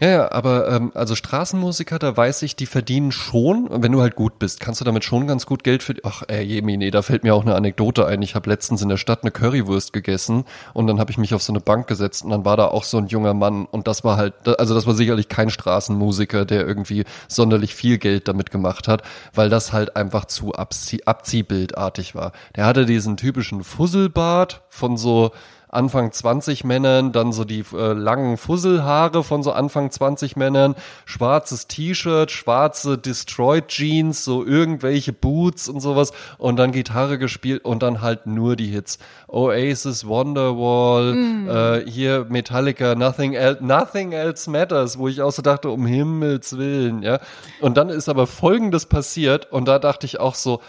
Ja, 0.00 0.08
ja, 0.08 0.32
aber 0.32 0.70
ähm, 0.70 0.92
also 0.94 1.16
Straßenmusiker, 1.16 1.98
da 1.98 2.16
weiß 2.16 2.42
ich, 2.42 2.54
die 2.54 2.66
verdienen 2.66 3.10
schon, 3.10 3.68
wenn 3.70 3.90
du 3.90 4.00
halt 4.00 4.14
gut 4.14 4.38
bist, 4.38 4.60
kannst 4.60 4.80
du 4.80 4.84
damit 4.84 5.02
schon 5.02 5.26
ganz 5.26 5.44
gut 5.44 5.64
Geld 5.64 5.82
verdienen. 5.82 6.06
Ach, 6.06 6.22
ey, 6.28 6.44
Jemine, 6.44 6.92
da 6.92 7.02
fällt 7.02 7.24
mir 7.24 7.34
auch 7.34 7.42
eine 7.42 7.56
Anekdote 7.56 8.06
ein. 8.06 8.22
Ich 8.22 8.36
habe 8.36 8.48
letztens 8.48 8.80
in 8.80 8.88
der 8.88 8.96
Stadt 8.96 9.22
eine 9.22 9.32
Currywurst 9.32 9.92
gegessen 9.92 10.44
und 10.72 10.86
dann 10.86 11.00
habe 11.00 11.10
ich 11.10 11.18
mich 11.18 11.34
auf 11.34 11.42
so 11.42 11.52
eine 11.52 11.58
Bank 11.58 11.88
gesetzt 11.88 12.22
und 12.24 12.30
dann 12.30 12.44
war 12.44 12.56
da 12.56 12.66
auch 12.66 12.84
so 12.84 12.98
ein 12.98 13.08
junger 13.08 13.34
Mann 13.34 13.66
und 13.66 13.88
das 13.88 14.04
war 14.04 14.16
halt, 14.16 14.34
also 14.60 14.72
das 14.72 14.86
war 14.86 14.94
sicherlich 14.94 15.28
kein 15.28 15.50
Straßenmusiker, 15.50 16.44
der 16.44 16.64
irgendwie 16.64 17.04
sonderlich 17.26 17.74
viel 17.74 17.98
Geld 17.98 18.28
damit 18.28 18.52
gemacht 18.52 18.86
hat, 18.86 19.02
weil 19.34 19.48
das 19.50 19.72
halt 19.72 19.96
einfach 19.96 20.26
zu 20.26 20.52
abzie 20.52 21.00
abziehbildartig 21.06 22.14
war. 22.14 22.30
Der 22.54 22.66
hatte 22.66 22.86
diesen 22.86 23.16
typischen 23.16 23.64
Fusselbart 23.64 24.62
von 24.68 24.96
so 24.96 25.32
Anfang 25.68 26.12
20 26.12 26.64
Männern, 26.64 27.12
dann 27.12 27.32
so 27.32 27.44
die 27.44 27.64
äh, 27.72 27.92
langen 27.92 28.36
Fusselhaare 28.36 29.22
von 29.22 29.42
so 29.42 29.52
Anfang 29.52 29.90
20 29.90 30.36
Männern, 30.36 30.74
schwarzes 31.04 31.66
T-Shirt, 31.66 32.30
schwarze 32.30 32.96
Destroyed 32.98 33.68
Jeans, 33.68 34.24
so 34.24 34.44
irgendwelche 34.44 35.12
Boots 35.12 35.68
und 35.68 35.80
sowas 35.80 36.12
und 36.38 36.56
dann 36.56 36.72
Gitarre 36.72 37.18
gespielt 37.18 37.64
und 37.64 37.82
dann 37.82 38.00
halt 38.00 38.26
nur 38.26 38.56
die 38.56 38.68
Hits. 38.68 38.98
Oasis, 39.28 40.06
Wonderwall, 40.06 41.12
mm. 41.12 41.48
äh, 41.48 41.90
hier 41.90 42.26
Metallica, 42.28 42.94
Nothing 42.94 43.34
Else, 43.34 43.62
Nothing 43.62 44.12
Else 44.12 44.50
Matters, 44.50 44.98
wo 44.98 45.08
ich 45.08 45.20
auch 45.20 45.32
so 45.32 45.42
dachte, 45.42 45.70
um 45.70 45.86
Himmels 45.86 46.56
Willen, 46.56 47.02
ja. 47.02 47.20
Und 47.60 47.76
dann 47.76 47.90
ist 47.90 48.08
aber 48.08 48.26
Folgendes 48.26 48.86
passiert 48.86 49.52
und 49.52 49.68
da 49.68 49.78
dachte 49.78 50.06
ich 50.06 50.18
auch 50.18 50.34
so, 50.34 50.60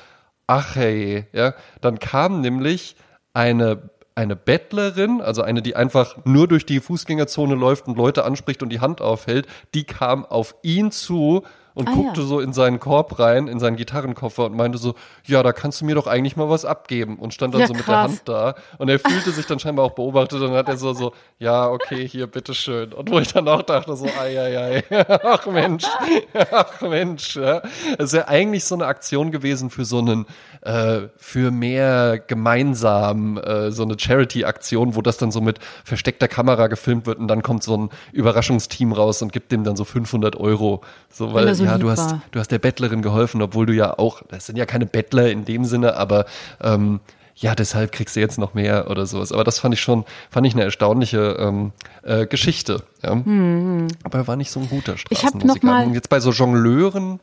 ach 0.48 0.76
hey, 0.76 1.28
ja, 1.32 1.54
dann 1.80 2.00
kam 2.00 2.42
nämlich 2.42 2.96
eine 3.34 3.90
eine 4.20 4.36
Bettlerin, 4.36 5.22
also 5.22 5.42
eine, 5.42 5.62
die 5.62 5.78
einfach 5.78 6.18
nur 6.26 6.48
durch 6.48 6.66
die 6.66 6.82
Fußgängerzone 6.82 7.56
läuft 7.56 7.88
und 7.88 7.98
Leute 7.98 8.26
anspricht 8.26 8.62
und 8.62 8.70
die 8.70 8.82
Hand 8.82 9.00
aufhält, 9.00 9.48
die 9.74 9.86
kam 9.86 10.26
auf 10.26 10.56
ihn 10.62 10.92
zu 10.92 11.44
und 11.80 11.88
ah, 11.88 11.94
guckte 11.94 12.20
ja. 12.20 12.28
so 12.28 12.42
in 12.42 12.52
seinen 12.52 12.82
Korb 12.82 13.20
rein, 13.20 13.48
in 13.48 13.58
seinen 13.58 13.78
Gitarrenkoffer 13.78 14.48
und 14.48 14.54
meinte 14.54 14.78
so, 14.78 14.96
ja, 15.26 15.42
da 15.44 15.54
kannst 15.54 15.80
du 15.80 15.86
mir 15.86 15.96
doch 15.96 16.08
eigentlich 16.08 16.36
mal 16.36 16.50
was 16.50 16.66
abgeben 16.66 17.16
und 17.16 17.34
stand 17.34 17.54
dann 17.54 17.62
ja, 17.62 17.68
so 17.68 17.74
mit 17.74 17.88
der 17.88 18.02
Hand 18.02 18.22
da 18.26 18.56
und 18.80 18.90
er 18.90 19.00
fühlte 19.00 19.32
sich 19.32 19.46
dann 19.46 19.60
scheinbar 19.60 19.86
auch 19.86 19.92
beobachtet 19.92 20.42
und 20.42 20.50
dann 20.50 20.58
hat 20.58 20.68
er 20.68 20.76
so, 20.76 20.92
so, 20.92 21.14
ja, 21.38 21.70
okay, 21.70 22.06
hier, 22.06 22.28
bitteschön. 22.28 22.92
Und 22.92 23.10
wo 23.10 23.20
ich 23.20 23.32
dann 23.32 23.48
auch 23.48 23.62
dachte 23.62 23.96
so, 23.96 24.08
ei, 24.08 24.38
ei, 24.38 24.84
ei, 24.90 25.06
ach 25.24 25.46
Mensch, 25.46 25.86
ach 26.52 26.82
Mensch, 26.82 27.38
ja. 27.38 27.62
Es 27.98 28.12
wäre 28.12 28.28
eigentlich 28.28 28.66
so 28.66 28.76
eine 28.76 28.86
Aktion 28.86 29.32
gewesen 29.32 29.70
für 29.70 29.86
so 29.86 30.00
einen, 30.00 30.26
äh, 30.64 31.08
für 31.16 31.50
mehr 31.50 32.20
gemeinsam, 32.20 33.38
äh, 33.38 33.72
so 33.72 33.84
eine 33.84 33.98
Charity-Aktion, 33.98 34.98
wo 34.98 35.02
das 35.02 35.16
dann 35.16 35.32
so 35.32 35.40
mit 35.40 35.60
versteckter 35.86 36.28
Kamera 36.28 36.68
gefilmt 36.68 37.06
wird 37.06 37.20
und 37.20 37.30
dann 37.30 37.42
kommt 37.42 37.64
so 37.64 37.78
ein 37.78 37.90
Überraschungsteam 38.12 38.92
raus 38.92 39.22
und 39.22 39.32
gibt 39.32 39.54
dem 39.54 39.64
dann 39.64 39.78
so 39.78 39.86
500 39.86 40.36
Euro, 40.36 40.82
so, 41.10 41.34
weil, 41.34 41.56
so 41.56 41.69
ja, 41.72 41.78
du 41.78 41.90
hast, 41.90 42.16
du 42.32 42.40
hast 42.40 42.52
der 42.52 42.60
Bettlerin 42.60 43.02
geholfen, 43.02 43.42
obwohl 43.42 43.66
du 43.66 43.74
ja 43.74 43.98
auch, 43.98 44.22
das 44.30 44.46
sind 44.46 44.58
ja 44.58 44.66
keine 44.66 44.86
Bettler 44.86 45.30
in 45.32 45.46
dem 45.46 45.66
Sinne, 45.66 45.96
aber 45.96 46.26
ähm, 46.62 47.00
ja, 47.36 47.56
deshalb 47.56 47.94
kriegst 47.94 48.16
du 48.16 48.20
jetzt 48.20 48.38
noch 48.38 48.54
mehr 48.54 48.90
oder 48.90 49.06
sowas. 49.06 49.32
Aber 49.32 49.46
das 49.46 49.60
fand 49.60 49.74
ich 49.74 49.80
schon, 49.80 50.04
fand 50.30 50.46
ich 50.46 50.54
eine 50.54 50.64
erstaunliche 50.64 51.38
ähm, 51.40 51.72
äh, 52.04 52.26
Geschichte. 52.28 52.84
Ja. 53.02 53.16
Mhm. 53.16 53.88
Aber 54.04 54.20
er 54.20 54.28
war 54.28 54.36
nicht 54.36 54.52
so 54.52 54.60
ein 54.60 54.70
guter 54.70 54.98
Straßenmusiker. 54.98 55.86
Ich 55.88 55.94
jetzt 55.94 56.10
bei 56.10 56.20
so 56.20 56.32
Jongleuren, 56.32 57.22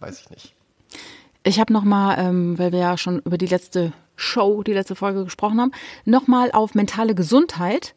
weiß 0.00 0.20
ich 0.20 0.30
nicht. 0.30 0.54
Ich 1.42 1.58
habe 1.58 1.72
noch 1.72 1.84
mal, 1.84 2.18
ähm, 2.18 2.58
weil 2.58 2.72
wir 2.72 2.80
ja 2.80 2.98
schon 2.98 3.20
über 3.20 3.38
die 3.38 3.46
letzte 3.46 3.92
Show, 4.14 4.62
die 4.62 4.72
letzte 4.72 4.94
Folge 4.94 5.24
gesprochen 5.24 5.60
haben, 5.60 5.72
noch 6.04 6.26
mal 6.26 6.50
auf 6.52 6.74
mentale 6.74 7.14
Gesundheit. 7.14 7.94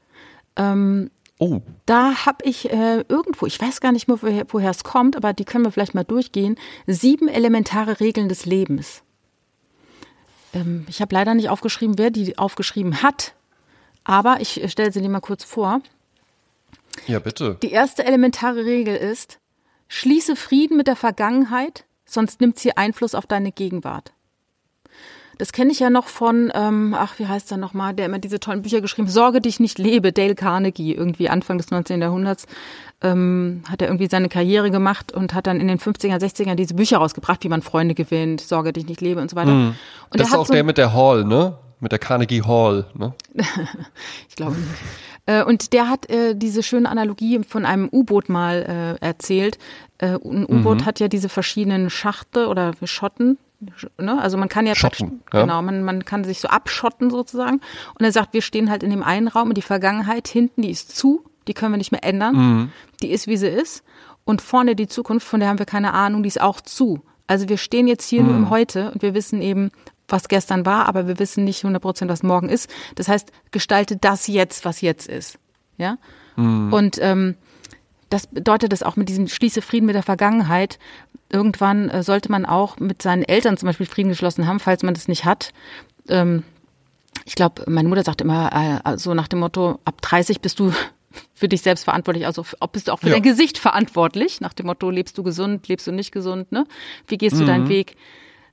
Ähm, 0.56 1.12
Oh. 1.42 1.62
Da 1.86 2.26
habe 2.26 2.44
ich 2.44 2.70
äh, 2.70 3.06
irgendwo, 3.08 3.46
ich 3.46 3.60
weiß 3.60 3.80
gar 3.80 3.94
nicht 3.94 4.10
mehr, 4.10 4.22
woher, 4.22 4.46
woher 4.50 4.72
es 4.72 4.84
kommt, 4.84 5.16
aber 5.16 5.32
die 5.32 5.46
können 5.46 5.64
wir 5.64 5.72
vielleicht 5.72 5.96
mal 5.96 6.04
durchgehen. 6.04 6.58
Sieben 6.86 7.30
elementare 7.30 8.02
Regeln 8.02 8.28
des 8.28 8.46
Lebens. 8.46 9.04
Ähm, 10.54 10.86
ich 10.90 11.02
habe 11.02 11.16
leider 11.16 11.34
nicht 11.34 11.50
aufgeschrieben, 11.50 11.98
wer 11.98 12.12
die 12.12 12.38
aufgeschrieben 12.38 13.02
hat, 13.02 13.36
aber 14.04 14.42
ich 14.42 14.70
stelle 14.70 14.92
sie 14.92 15.02
dir 15.02 15.10
mal 15.10 15.22
kurz 15.22 15.46
vor. 15.46 15.82
Ja, 17.08 17.20
bitte. 17.20 17.58
Die 17.64 17.72
erste 17.72 18.04
elementare 18.04 18.66
Regel 18.66 18.98
ist, 18.98 19.40
schließe 19.88 20.36
Frieden 20.36 20.76
mit 20.76 20.88
der 20.88 20.98
Vergangenheit, 20.98 21.86
sonst 22.04 22.42
nimmt 22.42 22.60
sie 22.60 22.76
Einfluss 22.76 23.16
auf 23.16 23.28
deine 23.28 23.54
Gegenwart. 23.54 24.12
Das 25.40 25.54
kenne 25.54 25.72
ich 25.72 25.80
ja 25.80 25.90
noch 25.90 26.08
von, 26.08 26.52
ähm, 26.54 26.94
ach, 26.98 27.18
wie 27.18 27.26
heißt 27.26 27.50
er 27.54 27.58
nochmal, 27.58 27.94
der 27.94 28.08
immer 28.08 28.20
diese 28.20 28.42
tollen 28.42 28.62
Bücher 28.62 28.82
geschrieben, 28.82 29.08
Sorge 29.08 29.40
dich 29.40 29.62
nicht 29.62 29.80
lebe, 29.80 30.12
Dale 30.12 30.36
Carnegie, 30.36 30.94
irgendwie 30.94 31.30
Anfang 31.30 31.58
des 31.58 31.72
19. 31.72 32.02
Jahrhunderts, 32.02 32.46
ähm, 33.02 33.64
hat 33.70 33.82
er 33.82 33.88
irgendwie 33.88 34.10
seine 34.10 34.28
Karriere 34.28 34.70
gemacht 34.70 35.14
und 35.14 35.34
hat 35.34 35.48
dann 35.48 35.62
in 35.62 35.70
den 35.70 35.80
50er, 35.80 36.18
60er 36.18 36.56
diese 36.56 36.74
Bücher 36.74 36.98
rausgebracht, 36.98 37.42
wie 37.46 37.50
man 37.50 37.62
Freunde 37.62 37.96
gewinnt, 37.96 38.42
Sorge 38.42 38.74
dich 38.74 38.86
nicht 38.86 39.00
lebe 39.00 39.22
und 39.22 39.30
so 39.30 39.38
weiter. 39.38 39.52
Mhm. 39.52 39.76
Und 40.10 40.20
das 40.20 40.28
ist 40.28 40.36
auch 40.36 40.46
so 40.46 40.54
der 40.54 40.66
mit 40.66 40.78
der 40.78 40.94
Hall, 40.94 41.24
ne? 41.24 41.58
Mit 41.80 41.94
der 41.94 42.00
Carnegie 42.00 42.44
Hall, 42.44 42.88
ne? 42.94 43.14
ich 44.28 44.36
glaube 44.36 44.58
nicht. 44.58 44.68
Äh, 45.26 45.46
und 45.46 45.72
der 45.72 45.88
hat 45.88 46.10
äh, 46.10 46.36
diese 46.36 46.64
schöne 46.64 46.90
Analogie 46.90 47.40
von 47.48 47.66
einem 47.66 47.88
U-Boot 47.90 48.28
mal 48.28 48.98
äh, 49.02 49.06
erzählt. 49.06 49.58
Äh, 50.00 50.18
ein 50.22 50.46
U-Boot 50.46 50.82
mhm. 50.82 50.86
hat 50.86 51.00
ja 51.00 51.08
diese 51.08 51.30
verschiedenen 51.30 51.90
Schachte 51.90 52.48
oder 52.48 52.74
Schotten, 52.84 53.38
Ne? 53.98 54.22
Also 54.22 54.38
man 54.38 54.48
kann 54.48 54.66
ja, 54.66 54.76
Schotten, 54.76 55.22
ja. 55.34 55.42
genau, 55.42 55.62
man, 55.62 55.84
man 55.84 56.06
kann 56.06 56.24
sich 56.24 56.40
so 56.40 56.48
abschotten 56.48 57.10
sozusagen. 57.10 57.60
Und 57.98 58.06
er 58.06 58.12
sagt, 58.12 58.34
wir 58.34 58.42
stehen 58.42 58.70
halt 58.70 58.84
in 58.84 58.90
dem 58.90 59.04
einen 59.04 59.28
Raum 59.28 59.50
und 59.50 59.58
die 59.58 59.62
Vergangenheit 59.62 60.28
hinten, 60.28 60.62
die 60.62 60.72
ist 60.72 60.96
zu, 60.96 61.26
die 61.48 61.54
können 61.54 61.74
wir 61.74 61.78
nicht 61.78 61.92
mehr 61.92 62.04
ändern. 62.04 62.36
Mhm. 62.36 62.72
Die 63.02 63.10
ist, 63.10 63.28
wie 63.28 63.38
sie 63.38 63.48
ist. 63.48 63.84
Und 64.24 64.42
vorne 64.42 64.76
die 64.76 64.88
Zukunft, 64.88 65.28
von 65.28 65.40
der 65.40 65.50
haben 65.50 65.60
wir 65.60 65.66
keine 65.66 65.94
Ahnung, 65.94 66.24
die 66.24 66.28
ist 66.28 66.40
auch 66.40 66.62
zu. 66.62 67.02
Also 67.28 67.50
wir 67.50 67.58
stehen 67.58 67.88
jetzt 67.88 68.08
hier 68.08 68.22
mhm. 68.22 68.28
nur 68.28 68.36
im 68.38 68.42
mhm. 68.44 68.50
Heute 68.50 68.92
und 68.92 69.02
wir 69.02 69.14
wissen 69.14 69.42
eben, 69.42 69.72
was 70.08 70.28
gestern 70.28 70.66
war, 70.66 70.88
aber 70.88 71.08
wir 71.08 71.20
wissen 71.20 71.44
nicht 71.44 71.64
100 71.64 71.82
Prozent, 71.82 72.12
was 72.12 72.24
morgen 72.24 72.50
ist. 72.50 72.70
Das 72.96 73.08
heißt, 73.08 73.32
gestalte 73.52 73.98
das 73.98 74.28
jetzt, 74.28 74.66
was 74.66 74.82
jetzt 74.82 75.08
ist. 75.08 75.38
Ja. 75.78 75.98
Mhm. 76.36 76.74
Und 76.74 76.98
ähm, 77.02 77.36
das 78.10 78.28
bedeutet 78.28 78.74
es 78.74 78.84
auch 78.84 78.96
mit 78.96 79.10
diesem 79.10 79.28
Schließe 79.28 79.62
Frieden 79.62 79.86
mit 79.86 79.96
der 79.96 80.04
Vergangenheit, 80.04 80.80
irgendwann 81.30 81.90
äh, 81.90 82.04
sollte 82.04 82.32
man 82.32 82.46
auch 82.46 82.80
mit 82.80 83.02
seinen 83.02 83.24
Eltern 83.24 83.58
zum 83.58 83.68
Beispiel 83.68 83.86
Frieden 83.86 84.10
geschlossen 84.10 84.48
haben, 84.48 84.60
falls 84.60 84.84
man 84.84 84.94
das 84.94 85.08
nicht 85.08 85.26
hat. 85.26 85.52
Ähm, 86.08 86.44
ich 87.26 87.36
glaube, 87.36 87.64
meine 87.68 87.88
Mutter 87.88 88.04
sagt 88.04 88.22
immer 88.22 88.82
äh, 88.84 88.98
so 88.98 89.14
nach 89.14 89.28
dem 89.28 89.40
Motto, 89.40 89.80
ab 89.86 90.02
30 90.02 90.42
bist 90.42 90.60
du 90.60 90.74
für 91.34 91.48
dich 91.48 91.62
selbst 91.62 91.84
verantwortlich, 91.84 92.26
also 92.26 92.44
ob 92.60 92.72
bist 92.72 92.88
du 92.88 92.94
auch 92.94 93.00
für 93.00 93.08
ja. 93.08 93.14
dein 93.14 93.24
Gesicht 93.24 93.58
verantwortlich, 93.58 94.42
nach 94.42 94.54
dem 94.54 94.66
Motto, 94.66 94.90
lebst 94.90 95.18
du 95.18 95.24
gesund, 95.24 95.68
lebst 95.68 95.86
du 95.88 95.92
nicht 95.92 96.12
gesund, 96.12 96.52
ne? 96.52 96.66
Wie 97.08 97.18
gehst 97.18 97.36
mhm. 97.36 97.40
du 97.40 97.46
deinen 97.46 97.64
mhm. 97.66 97.70
Weg? 97.70 97.96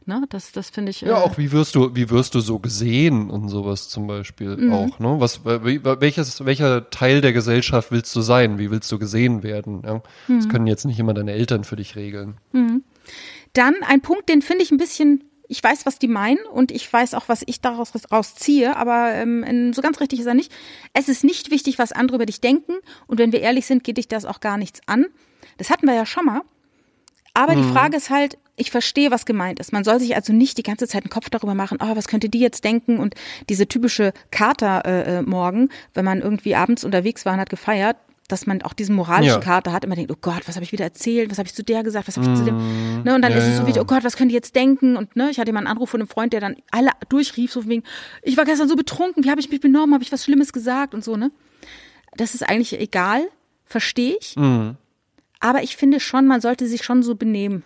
Ne? 0.06 0.24
Das, 0.28 0.52
das 0.52 0.70
finde 0.70 0.90
ich. 0.90 1.00
Ja, 1.00 1.18
äh, 1.18 1.22
auch 1.22 1.36
wie 1.36 1.52
wirst 1.52 1.74
du, 1.74 1.94
wie 1.94 2.10
wirst 2.10 2.34
du 2.34 2.40
so 2.40 2.58
gesehen 2.58 3.28
und 3.28 3.48
sowas 3.48 3.88
zum 3.88 4.06
Beispiel 4.06 4.56
mhm. 4.56 4.72
auch. 4.72 4.98
Ne? 4.98 5.16
Was, 5.18 5.44
welches, 5.44 6.44
welcher 6.44 6.90
Teil 6.90 7.20
der 7.20 7.32
Gesellschaft 7.32 7.90
willst 7.90 8.14
du 8.14 8.20
sein? 8.20 8.58
Wie 8.58 8.70
willst 8.70 8.90
du 8.92 8.98
gesehen 8.98 9.42
werden? 9.42 9.82
Ja? 9.84 10.02
Mhm. 10.28 10.36
Das 10.38 10.48
können 10.48 10.66
jetzt 10.66 10.84
nicht 10.84 10.98
immer 10.98 11.12
deine 11.12 11.32
Eltern 11.32 11.64
für 11.64 11.76
dich 11.76 11.96
regeln. 11.96 12.36
Mhm. 12.52 12.84
Dann 13.52 13.74
ein 13.86 14.00
Punkt, 14.00 14.28
den 14.28 14.42
finde 14.42 14.62
ich 14.62 14.70
ein 14.70 14.78
bisschen 14.78 15.24
ich 15.48 15.62
weiß, 15.62 15.86
was 15.86 16.00
die 16.00 16.08
meinen 16.08 16.44
und 16.52 16.72
ich 16.72 16.92
weiß 16.92 17.14
auch, 17.14 17.28
was 17.28 17.42
ich 17.46 17.60
daraus 17.60 17.92
rausziehe, 18.10 18.76
aber 18.76 19.12
ähm, 19.14 19.72
so 19.72 19.80
ganz 19.80 20.00
richtig 20.00 20.20
ist 20.20 20.26
er 20.26 20.34
nicht. 20.34 20.52
Es 20.92 21.08
ist 21.08 21.22
nicht 21.22 21.52
wichtig, 21.52 21.78
was 21.78 21.92
andere 21.92 22.16
über 22.16 22.26
dich 22.26 22.40
denken 22.40 22.74
und 23.06 23.18
wenn 23.18 23.30
wir 23.30 23.40
ehrlich 23.40 23.66
sind, 23.66 23.84
geht 23.84 23.98
dich 23.98 24.08
das 24.08 24.24
auch 24.24 24.40
gar 24.40 24.56
nichts 24.56 24.80
an. 24.86 25.06
Das 25.58 25.70
hatten 25.70 25.86
wir 25.86 25.94
ja 25.94 26.04
schon 26.04 26.24
mal. 26.24 26.42
Aber 27.34 27.54
mhm. 27.54 27.62
die 27.62 27.72
Frage 27.72 27.96
ist 27.96 28.10
halt, 28.10 28.38
ich 28.56 28.70
verstehe, 28.70 29.10
was 29.10 29.26
gemeint 29.26 29.60
ist. 29.60 29.72
Man 29.72 29.84
soll 29.84 30.00
sich 30.00 30.16
also 30.16 30.32
nicht 30.32 30.58
die 30.58 30.62
ganze 30.62 30.88
Zeit 30.88 31.04
einen 31.04 31.10
Kopf 31.10 31.30
darüber 31.30 31.54
machen, 31.54 31.78
oh, 31.80 31.94
was 31.94 32.08
könnte 32.08 32.28
die 32.28 32.40
jetzt 32.40 32.64
denken? 32.64 32.98
Und 32.98 33.14
diese 33.48 33.68
typische 33.68 34.12
Kater 34.30 34.84
äh, 34.86 35.18
äh, 35.18 35.22
morgen, 35.22 35.68
wenn 35.94 36.04
man 36.04 36.22
irgendwie 36.22 36.54
abends 36.56 36.82
unterwegs 36.82 37.26
war 37.26 37.34
und 37.34 37.40
hat 37.40 37.50
gefeiert, 37.50 37.96
dass 38.28 38.46
man 38.46 38.62
auch 38.62 38.72
diesen 38.72 38.96
moralischen 38.96 39.40
ja. 39.40 39.40
Kater 39.40 39.72
hat, 39.72 39.84
immer 39.84 39.94
denkt, 39.94 40.10
oh 40.10 40.18
Gott, 40.20 40.48
was 40.48 40.56
habe 40.56 40.64
ich 40.64 40.72
wieder 40.72 40.84
erzählt, 40.84 41.30
was 41.30 41.38
habe 41.38 41.46
ich 41.46 41.54
zu 41.54 41.62
der 41.62 41.84
gesagt, 41.84 42.08
was 42.08 42.16
habe 42.16 42.26
ich 42.26 42.32
mm, 42.32 42.36
zu 42.36 42.44
dem, 42.44 42.56
mm, 42.56 43.02
ne, 43.04 43.14
und 43.14 43.22
dann 43.22 43.30
ja, 43.30 43.38
ist 43.38 43.46
es 43.46 43.56
so 43.58 43.66
wie, 43.68 43.78
oh 43.78 43.84
Gott, 43.84 44.02
was 44.02 44.16
können 44.16 44.30
die 44.30 44.34
jetzt 44.34 44.56
denken, 44.56 44.96
und 44.96 45.14
ne, 45.14 45.30
ich 45.30 45.38
hatte 45.38 45.52
mal 45.52 45.60
einen 45.60 45.68
Anruf 45.68 45.90
von 45.90 46.00
einem 46.00 46.08
Freund, 46.08 46.32
der 46.32 46.40
dann 46.40 46.56
alle 46.72 46.90
durchrief, 47.08 47.52
so 47.52 47.68
wegen, 47.68 47.84
ich 48.22 48.36
war 48.36 48.44
gestern 48.44 48.68
so 48.68 48.74
betrunken, 48.74 49.22
wie 49.22 49.30
habe 49.30 49.40
ich 49.40 49.48
mich 49.48 49.60
benommen, 49.60 49.94
habe 49.94 50.02
ich 50.02 50.10
was 50.10 50.24
Schlimmes 50.24 50.52
gesagt 50.52 50.92
und 50.92 51.04
so, 51.04 51.16
ne, 51.16 51.30
das 52.16 52.34
ist 52.34 52.42
eigentlich 52.42 52.80
egal, 52.80 53.28
verstehe 53.64 54.16
ich, 54.20 54.34
mm. 54.34 54.70
aber 55.38 55.62
ich 55.62 55.76
finde 55.76 56.00
schon, 56.00 56.26
man 56.26 56.40
sollte 56.40 56.66
sich 56.66 56.82
schon 56.82 57.04
so 57.04 57.14
benehmen 57.14 57.62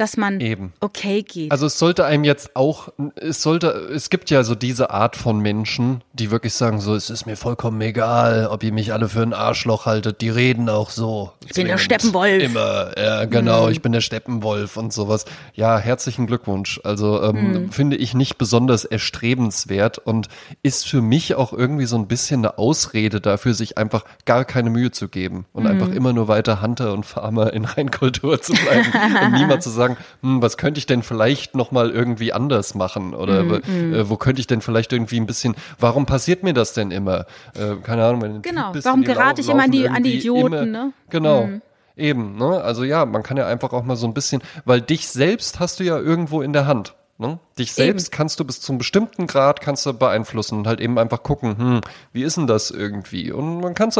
dass 0.00 0.16
man 0.16 0.40
Eben. 0.40 0.72
okay 0.80 1.22
geht. 1.22 1.52
Also 1.52 1.66
es 1.66 1.78
sollte 1.78 2.06
einem 2.06 2.24
jetzt 2.24 2.56
auch, 2.56 2.88
es 3.16 3.42
sollte, 3.42 3.68
es 3.68 4.08
gibt 4.08 4.30
ja 4.30 4.42
so 4.44 4.54
diese 4.54 4.90
Art 4.90 5.14
von 5.14 5.40
Menschen, 5.40 6.02
die 6.14 6.30
wirklich 6.30 6.54
sagen 6.54 6.80
so, 6.80 6.94
es 6.94 7.10
ist 7.10 7.26
mir 7.26 7.36
vollkommen 7.36 7.80
egal, 7.82 8.46
ob 8.46 8.62
ihr 8.62 8.72
mich 8.72 8.92
alle 8.94 9.08
für 9.08 9.22
ein 9.22 9.34
Arschloch 9.34 9.84
haltet, 9.84 10.22
die 10.22 10.30
reden 10.30 10.68
auch 10.70 10.90
so. 10.90 11.32
Ich 11.46 11.52
bin 11.52 11.66
der 11.66 11.78
Steppenwolf. 11.78 12.42
Immer, 12.42 12.98
ja 12.98 13.26
genau, 13.26 13.66
mhm. 13.66 13.72
ich 13.72 13.82
bin 13.82 13.92
der 13.92 14.00
Steppenwolf 14.00 14.78
und 14.78 14.92
sowas. 14.92 15.26
Ja, 15.54 15.78
herzlichen 15.78 16.26
Glückwunsch. 16.26 16.80
Also 16.82 17.22
ähm, 17.22 17.52
mhm. 17.52 17.72
finde 17.72 17.96
ich 17.96 18.14
nicht 18.14 18.38
besonders 18.38 18.86
erstrebenswert 18.86 19.98
und 19.98 20.28
ist 20.62 20.88
für 20.88 21.02
mich 21.02 21.34
auch 21.34 21.52
irgendwie 21.52 21.86
so 21.86 21.96
ein 21.96 22.06
bisschen 22.06 22.40
eine 22.40 22.56
Ausrede 22.56 23.20
dafür, 23.20 23.52
sich 23.52 23.76
einfach 23.76 24.04
gar 24.24 24.46
keine 24.46 24.70
Mühe 24.70 24.90
zu 24.92 25.08
geben 25.08 25.44
und 25.52 25.64
mhm. 25.64 25.70
einfach 25.70 25.88
immer 25.88 26.14
nur 26.14 26.26
weiter 26.26 26.62
Hunter 26.62 26.94
und 26.94 27.04
Farmer 27.04 27.52
in 27.52 27.66
Reinkultur 27.66 28.40
zu 28.40 28.54
bleiben 28.54 28.92
und 29.24 29.32
niemand 29.32 29.62
zu 29.62 29.68
sagen, 29.68 29.89
sagen, 29.94 30.04
hm, 30.22 30.42
was 30.42 30.56
könnte 30.56 30.78
ich 30.78 30.86
denn 30.86 31.02
vielleicht 31.02 31.54
noch 31.54 31.70
mal 31.70 31.90
irgendwie 31.90 32.32
anders 32.32 32.74
machen 32.74 33.14
oder 33.14 33.42
mm, 33.42 33.48
mm. 33.48 33.94
Äh, 33.94 34.10
wo 34.10 34.16
könnte 34.16 34.40
ich 34.40 34.46
denn 34.46 34.60
vielleicht 34.60 34.92
irgendwie 34.92 35.18
ein 35.18 35.26
bisschen, 35.26 35.54
warum 35.78 36.06
passiert 36.06 36.42
mir 36.42 36.54
das 36.54 36.72
denn 36.72 36.90
immer? 36.90 37.26
Äh, 37.54 37.76
keine 37.82 38.04
Ahnung. 38.04 38.22
Wenn 38.22 38.42
genau, 38.42 38.72
warum 38.82 39.02
gerate 39.02 39.40
ich 39.40 39.48
immer 39.48 39.64
an 39.64 39.70
die, 39.70 39.88
an 39.88 40.02
die 40.02 40.18
Idioten, 40.18 40.52
immer, 40.52 40.66
ne? 40.66 40.92
Genau. 41.10 41.46
Mm. 41.46 41.62
Eben, 41.96 42.36
ne? 42.36 42.62
Also 42.62 42.84
ja, 42.84 43.04
man 43.04 43.22
kann 43.22 43.36
ja 43.36 43.46
einfach 43.46 43.72
auch 43.72 43.84
mal 43.84 43.96
so 43.96 44.06
ein 44.06 44.14
bisschen, 44.14 44.42
weil 44.64 44.80
dich 44.80 45.08
selbst 45.08 45.60
hast 45.60 45.80
du 45.80 45.84
ja 45.84 45.98
irgendwo 45.98 46.40
in 46.40 46.52
der 46.52 46.66
Hand. 46.66 46.94
Ne? 47.20 47.38
Dich 47.58 47.74
selbst 47.74 48.08
eben. 48.08 48.16
kannst 48.16 48.40
du 48.40 48.46
bis 48.46 48.62
zum 48.62 48.78
bestimmten 48.78 49.26
Grad 49.26 49.60
kannst 49.60 49.84
du 49.84 49.92
beeinflussen 49.92 50.60
und 50.60 50.66
halt 50.66 50.80
eben 50.80 50.98
einfach 50.98 51.22
gucken, 51.22 51.58
hm, 51.58 51.80
wie 52.14 52.22
ist 52.22 52.38
denn 52.38 52.46
das 52.46 52.70
irgendwie? 52.70 53.30
Und 53.30 53.60
man 53.60 53.74
kann 53.74 53.90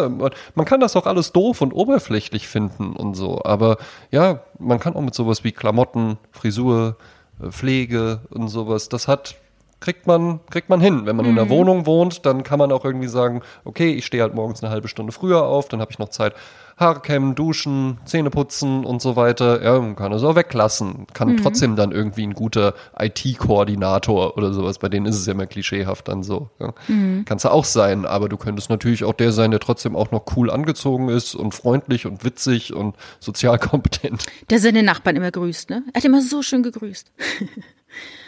man 0.54 0.64
kann 0.64 0.80
das 0.80 0.96
auch 0.96 1.04
alles 1.04 1.30
doof 1.32 1.60
und 1.60 1.72
oberflächlich 1.72 2.48
finden 2.48 2.96
und 2.96 3.12
so, 3.12 3.42
aber 3.44 3.76
ja, 4.10 4.40
man 4.58 4.80
kann 4.80 4.96
auch 4.96 5.02
mit 5.02 5.14
sowas 5.14 5.44
wie 5.44 5.52
Klamotten, 5.52 6.16
Frisur, 6.32 6.96
äh, 7.42 7.50
Pflege 7.50 8.22
und 8.30 8.48
sowas, 8.48 8.88
das 8.88 9.06
hat 9.06 9.34
kriegt 9.80 10.06
man, 10.06 10.40
kriegt 10.50 10.68
man 10.68 10.80
hin. 10.80 11.06
Wenn 11.06 11.16
man 11.16 11.24
mhm. 11.26 11.32
in 11.32 11.38
einer 11.38 11.46
mhm. 11.46 11.50
Wohnung 11.50 11.86
wohnt, 11.86 12.24
dann 12.26 12.42
kann 12.42 12.58
man 12.58 12.70
auch 12.70 12.84
irgendwie 12.84 13.08
sagen, 13.08 13.42
okay, 13.64 13.92
ich 13.92 14.06
stehe 14.06 14.22
halt 14.22 14.34
morgens 14.34 14.62
eine 14.62 14.70
halbe 14.70 14.88
Stunde 14.88 15.12
früher 15.12 15.42
auf, 15.44 15.68
dann 15.68 15.80
habe 15.80 15.90
ich 15.90 15.98
noch 15.98 16.10
Zeit, 16.10 16.34
Haare 16.80 17.00
kämmen, 17.00 17.34
duschen, 17.34 17.98
Zähne 18.06 18.30
putzen 18.30 18.84
und 18.84 19.02
so 19.02 19.14
weiter. 19.14 19.62
Ja, 19.62 19.78
man 19.78 19.96
kann 19.96 20.12
es 20.12 20.22
auch 20.22 20.34
weglassen. 20.34 21.06
Kann 21.12 21.32
mhm. 21.32 21.36
trotzdem 21.36 21.76
dann 21.76 21.92
irgendwie 21.92 22.26
ein 22.26 22.32
guter 22.32 22.74
IT-Koordinator 22.98 24.36
oder 24.38 24.54
sowas. 24.54 24.78
Bei 24.78 24.88
denen 24.88 25.04
ist 25.04 25.16
es 25.16 25.26
ja 25.26 25.34
immer 25.34 25.46
klischeehaft 25.46 26.08
dann 26.08 26.22
so. 26.22 26.48
Ja. 26.58 26.72
Mhm. 26.88 27.24
Kannst 27.26 27.44
du 27.44 27.50
auch 27.50 27.66
sein, 27.66 28.06
aber 28.06 28.30
du 28.30 28.38
könntest 28.38 28.70
natürlich 28.70 29.04
auch 29.04 29.12
der 29.12 29.32
sein, 29.32 29.50
der 29.50 29.60
trotzdem 29.60 29.94
auch 29.94 30.10
noch 30.10 30.24
cool 30.36 30.50
angezogen 30.50 31.10
ist 31.10 31.34
und 31.34 31.54
freundlich 31.54 32.06
und 32.06 32.24
witzig 32.24 32.72
und 32.72 32.96
sozial 33.18 33.58
kompetent. 33.60 34.24
Der 34.48 34.58
seine 34.58 34.82
Nachbarn 34.82 35.16
immer 35.16 35.30
grüßt, 35.30 35.68
ne? 35.68 35.84
Er 35.92 35.98
hat 35.98 36.04
immer 36.06 36.22
so 36.22 36.42
schön 36.42 36.62
gegrüßt. 36.62 37.12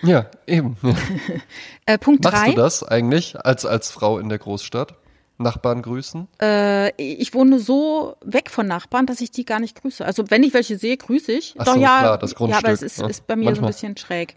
Ja, 0.03 0.26
eben. 0.46 0.76
äh, 1.86 1.96
Punkt 1.96 2.24
Machst 2.24 2.36
drei. 2.36 2.50
du 2.50 2.57
das 2.57 2.82
eigentlich 2.82 3.38
als, 3.44 3.64
als 3.64 3.90
Frau 3.90 4.18
in 4.18 4.28
der 4.28 4.38
Großstadt? 4.38 4.94
Nachbarn 5.43 5.82
grüßen? 5.82 6.28
Äh, 6.40 6.90
ich 6.97 7.34
wohne 7.34 7.59
so 7.59 8.16
weg 8.24 8.51
von 8.51 8.66
Nachbarn, 8.66 9.07
dass 9.07 9.20
ich 9.20 9.30
die 9.30 9.45
gar 9.45 9.61
nicht 9.61 9.80
grüße. 9.80 10.05
Also 10.05 10.30
wenn 10.30 10.43
ich 10.43 10.55
welche 10.55 10.78
sehe, 10.78 10.97
grüße 10.97 11.32
ich. 11.32 11.55
Ach 11.59 11.64
Doch 11.64 11.74
so, 11.74 11.80
ja, 11.80 12.01
klar, 12.01 12.18
das 12.18 12.34
Grundstück. 12.34 12.62
Ja, 12.62 12.68
aber 12.68 12.74
es 12.74 12.82
ist, 12.82 13.01
ist 13.01 13.26
bei 13.26 13.36
mir 13.36 13.47
Manchmal. 13.47 13.72
so 13.72 13.86
ein 13.86 13.93
bisschen 13.93 13.97
schräg. 13.97 14.36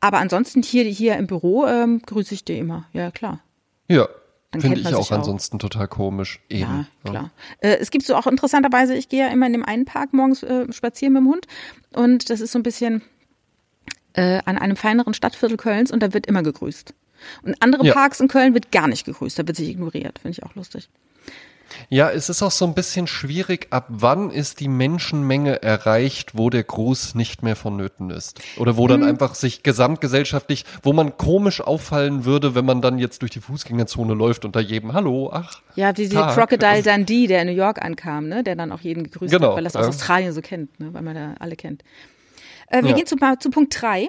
Aber 0.00 0.18
ansonsten 0.18 0.62
hier, 0.62 0.84
hier 0.84 1.16
im 1.16 1.26
Büro 1.26 1.66
ähm, 1.66 2.02
grüße 2.02 2.34
ich 2.34 2.44
die 2.44 2.58
immer. 2.58 2.84
Ja, 2.92 3.10
klar. 3.10 3.40
Ja, 3.88 4.08
Finde 4.60 4.80
ich 4.80 4.94
auch 4.94 5.10
ansonsten 5.10 5.58
total 5.58 5.88
komisch. 5.88 6.40
Eben. 6.48 6.86
Ja, 7.04 7.10
klar. 7.10 7.30
Ja. 7.62 7.68
Äh, 7.70 7.78
es 7.78 7.90
gibt 7.90 8.04
so 8.04 8.14
auch 8.14 8.26
interessanterweise, 8.26 8.94
ich 8.94 9.08
gehe 9.08 9.20
ja 9.20 9.32
immer 9.32 9.46
in 9.46 9.52
dem 9.52 9.64
einen 9.64 9.84
Park 9.84 10.12
morgens 10.12 10.42
äh, 10.42 10.70
spazieren 10.72 11.14
mit 11.14 11.22
dem 11.22 11.28
Hund 11.28 11.46
und 11.94 12.30
das 12.30 12.40
ist 12.40 12.52
so 12.52 12.58
ein 12.58 12.62
bisschen 12.62 13.02
äh, 14.14 14.40
an 14.44 14.58
einem 14.58 14.76
feineren 14.76 15.14
Stadtviertel 15.14 15.56
Kölns 15.56 15.90
und 15.90 16.02
da 16.02 16.12
wird 16.12 16.26
immer 16.26 16.42
gegrüßt. 16.42 16.94
Und 17.42 17.56
andere 17.60 17.86
ja. 17.86 17.92
Parks 17.92 18.20
in 18.20 18.28
Köln 18.28 18.54
wird 18.54 18.72
gar 18.72 18.88
nicht 18.88 19.04
gegrüßt, 19.04 19.38
da 19.38 19.46
wird 19.46 19.56
sich 19.56 19.68
ignoriert. 19.68 20.18
Finde 20.18 20.38
ich 20.38 20.42
auch 20.42 20.54
lustig. 20.54 20.88
Ja, 21.88 22.10
es 22.10 22.28
ist 22.28 22.42
auch 22.42 22.50
so 22.50 22.66
ein 22.66 22.74
bisschen 22.74 23.06
schwierig, 23.06 23.68
ab 23.70 23.86
wann 23.88 24.30
ist 24.30 24.60
die 24.60 24.68
Menschenmenge 24.68 25.62
erreicht, 25.62 26.36
wo 26.36 26.50
der 26.50 26.62
Gruß 26.62 27.14
nicht 27.14 27.42
mehr 27.42 27.56
vonnöten 27.56 28.10
ist. 28.10 28.40
Oder 28.58 28.76
wo 28.76 28.86
dann 28.86 29.00
mhm. 29.00 29.08
einfach 29.08 29.34
sich 29.34 29.62
gesamtgesellschaftlich, 29.62 30.64
wo 30.82 30.92
man 30.92 31.16
komisch 31.16 31.60
auffallen 31.60 32.24
würde, 32.24 32.54
wenn 32.54 32.64
man 32.64 32.80
dann 32.80 32.98
jetzt 32.98 33.22
durch 33.22 33.30
die 33.30 33.40
Fußgängerzone 33.40 34.14
läuft 34.14 34.44
und 34.44 34.56
da 34.56 34.60
jedem 34.60 34.92
Hallo, 34.92 35.30
ach. 35.32 35.62
Ja, 35.76 35.96
wie 35.96 36.08
der 36.08 36.28
Crocodile 36.28 36.82
Dundee, 36.82 37.26
der 37.26 37.42
in 37.42 37.48
New 37.48 37.54
York 37.54 37.82
ankam, 37.82 38.28
ne, 38.28 38.42
der 38.42 38.56
dann 38.56 38.72
auch 38.72 38.80
jeden 38.80 39.04
gegrüßt 39.04 39.32
genau, 39.32 39.48
hat, 39.48 39.56
weil 39.56 39.64
das 39.64 39.76
aus 39.76 39.82
ja. 39.82 39.88
Australien 39.88 40.32
so 40.32 40.40
kennt, 40.40 40.78
ne, 40.80 40.92
weil 40.92 41.02
man 41.02 41.14
da 41.14 41.34
alle 41.38 41.56
kennt. 41.56 41.82
Äh, 42.68 42.82
wir 42.82 42.90
ja. 42.90 42.96
gehen 42.96 43.06
zu, 43.06 43.16
zu 43.38 43.50
Punkt 43.50 43.80
drei. 43.80 44.08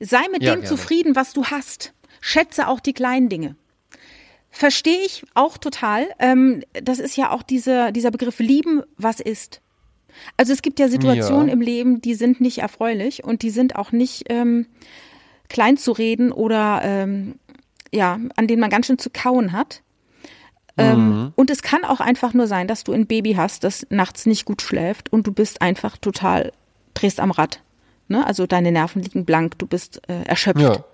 Sei 0.00 0.22
mit 0.32 0.42
ja, 0.42 0.54
dem 0.54 0.60
gerne. 0.60 0.64
zufrieden, 0.64 1.14
was 1.14 1.32
du 1.32 1.44
hast. 1.44 1.92
Schätze 2.26 2.68
auch 2.68 2.80
die 2.80 2.94
kleinen 2.94 3.28
Dinge. 3.28 3.54
Verstehe 4.50 5.04
ich 5.04 5.26
auch 5.34 5.58
total. 5.58 6.06
Ähm, 6.18 6.62
das 6.72 6.98
ist 6.98 7.18
ja 7.18 7.30
auch 7.30 7.42
diese, 7.42 7.92
dieser 7.92 8.10
Begriff 8.10 8.38
lieben, 8.38 8.82
was 8.96 9.20
ist. 9.20 9.60
Also 10.38 10.54
es 10.54 10.62
gibt 10.62 10.80
ja 10.80 10.88
Situationen 10.88 11.48
ja. 11.48 11.52
im 11.52 11.60
Leben, 11.60 12.00
die 12.00 12.14
sind 12.14 12.40
nicht 12.40 12.58
erfreulich 12.58 13.24
und 13.24 13.42
die 13.42 13.50
sind 13.50 13.76
auch 13.76 13.92
nicht 13.92 14.24
ähm, 14.30 14.68
klein 15.50 15.76
zu 15.76 15.92
reden 15.92 16.32
oder 16.32 16.80
ähm, 16.82 17.34
ja, 17.92 18.18
an 18.36 18.46
denen 18.46 18.60
man 18.60 18.70
ganz 18.70 18.86
schön 18.86 18.98
zu 18.98 19.10
kauen 19.10 19.52
hat. 19.52 19.82
Ähm, 20.78 20.96
mhm. 20.96 21.32
und 21.36 21.50
es 21.50 21.60
kann 21.60 21.84
auch 21.84 22.00
einfach 22.00 22.32
nur 22.32 22.46
sein, 22.46 22.66
dass 22.68 22.84
du 22.84 22.92
ein 22.92 23.06
Baby 23.06 23.34
hast, 23.34 23.64
das 23.64 23.86
nachts 23.90 24.24
nicht 24.24 24.46
gut 24.46 24.62
schläft 24.62 25.12
und 25.12 25.26
du 25.26 25.32
bist 25.32 25.60
einfach 25.60 25.98
total, 25.98 26.52
drehst 26.94 27.20
am 27.20 27.32
Rad. 27.32 27.60
Ne? 28.08 28.26
Also 28.26 28.46
deine 28.46 28.72
Nerven 28.72 29.02
liegen 29.02 29.26
blank, 29.26 29.58
du 29.58 29.66
bist 29.66 30.00
äh, 30.08 30.22
erschöpft. 30.24 30.62
Ja. 30.62 30.84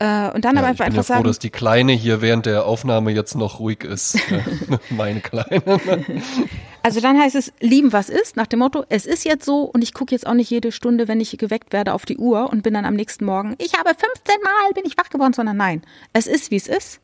Äh, 0.00 0.30
und 0.32 0.46
dann 0.46 0.56
ja, 0.56 0.62
aber 0.62 0.68
einfach, 0.68 0.86
ich 0.86 0.92
bin 0.92 0.96
ja 0.96 1.02
froh, 1.02 1.14
sagen, 1.14 1.24
dass 1.24 1.38
die 1.38 1.50
Kleine 1.50 1.92
hier 1.92 2.22
während 2.22 2.46
der 2.46 2.64
Aufnahme 2.64 3.12
jetzt 3.12 3.34
noch 3.34 3.60
ruhig 3.60 3.84
ist. 3.84 4.18
Meine 4.90 5.20
Kleine. 5.20 5.62
also 6.82 7.00
dann 7.00 7.20
heißt 7.20 7.36
es, 7.36 7.52
lieben, 7.60 7.92
was 7.92 8.08
ist, 8.08 8.34
nach 8.34 8.46
dem 8.46 8.60
Motto, 8.60 8.84
es 8.88 9.04
ist 9.04 9.24
jetzt 9.26 9.44
so 9.44 9.64
und 9.64 9.82
ich 9.82 9.92
gucke 9.92 10.14
jetzt 10.14 10.26
auch 10.26 10.32
nicht 10.32 10.50
jede 10.50 10.72
Stunde, 10.72 11.06
wenn 11.06 11.20
ich 11.20 11.36
geweckt 11.36 11.74
werde, 11.74 11.92
auf 11.92 12.06
die 12.06 12.16
Uhr 12.16 12.50
und 12.50 12.62
bin 12.62 12.72
dann 12.72 12.86
am 12.86 12.94
nächsten 12.94 13.26
Morgen, 13.26 13.56
ich 13.58 13.74
habe 13.74 13.90
15 13.90 14.36
Mal, 14.42 14.72
bin 14.74 14.84
ich 14.86 14.96
wach 14.96 15.10
geworden, 15.10 15.34
sondern 15.34 15.58
nein, 15.58 15.82
es 16.14 16.26
ist, 16.26 16.50
wie 16.50 16.56
es 16.56 16.66
ist 16.66 17.00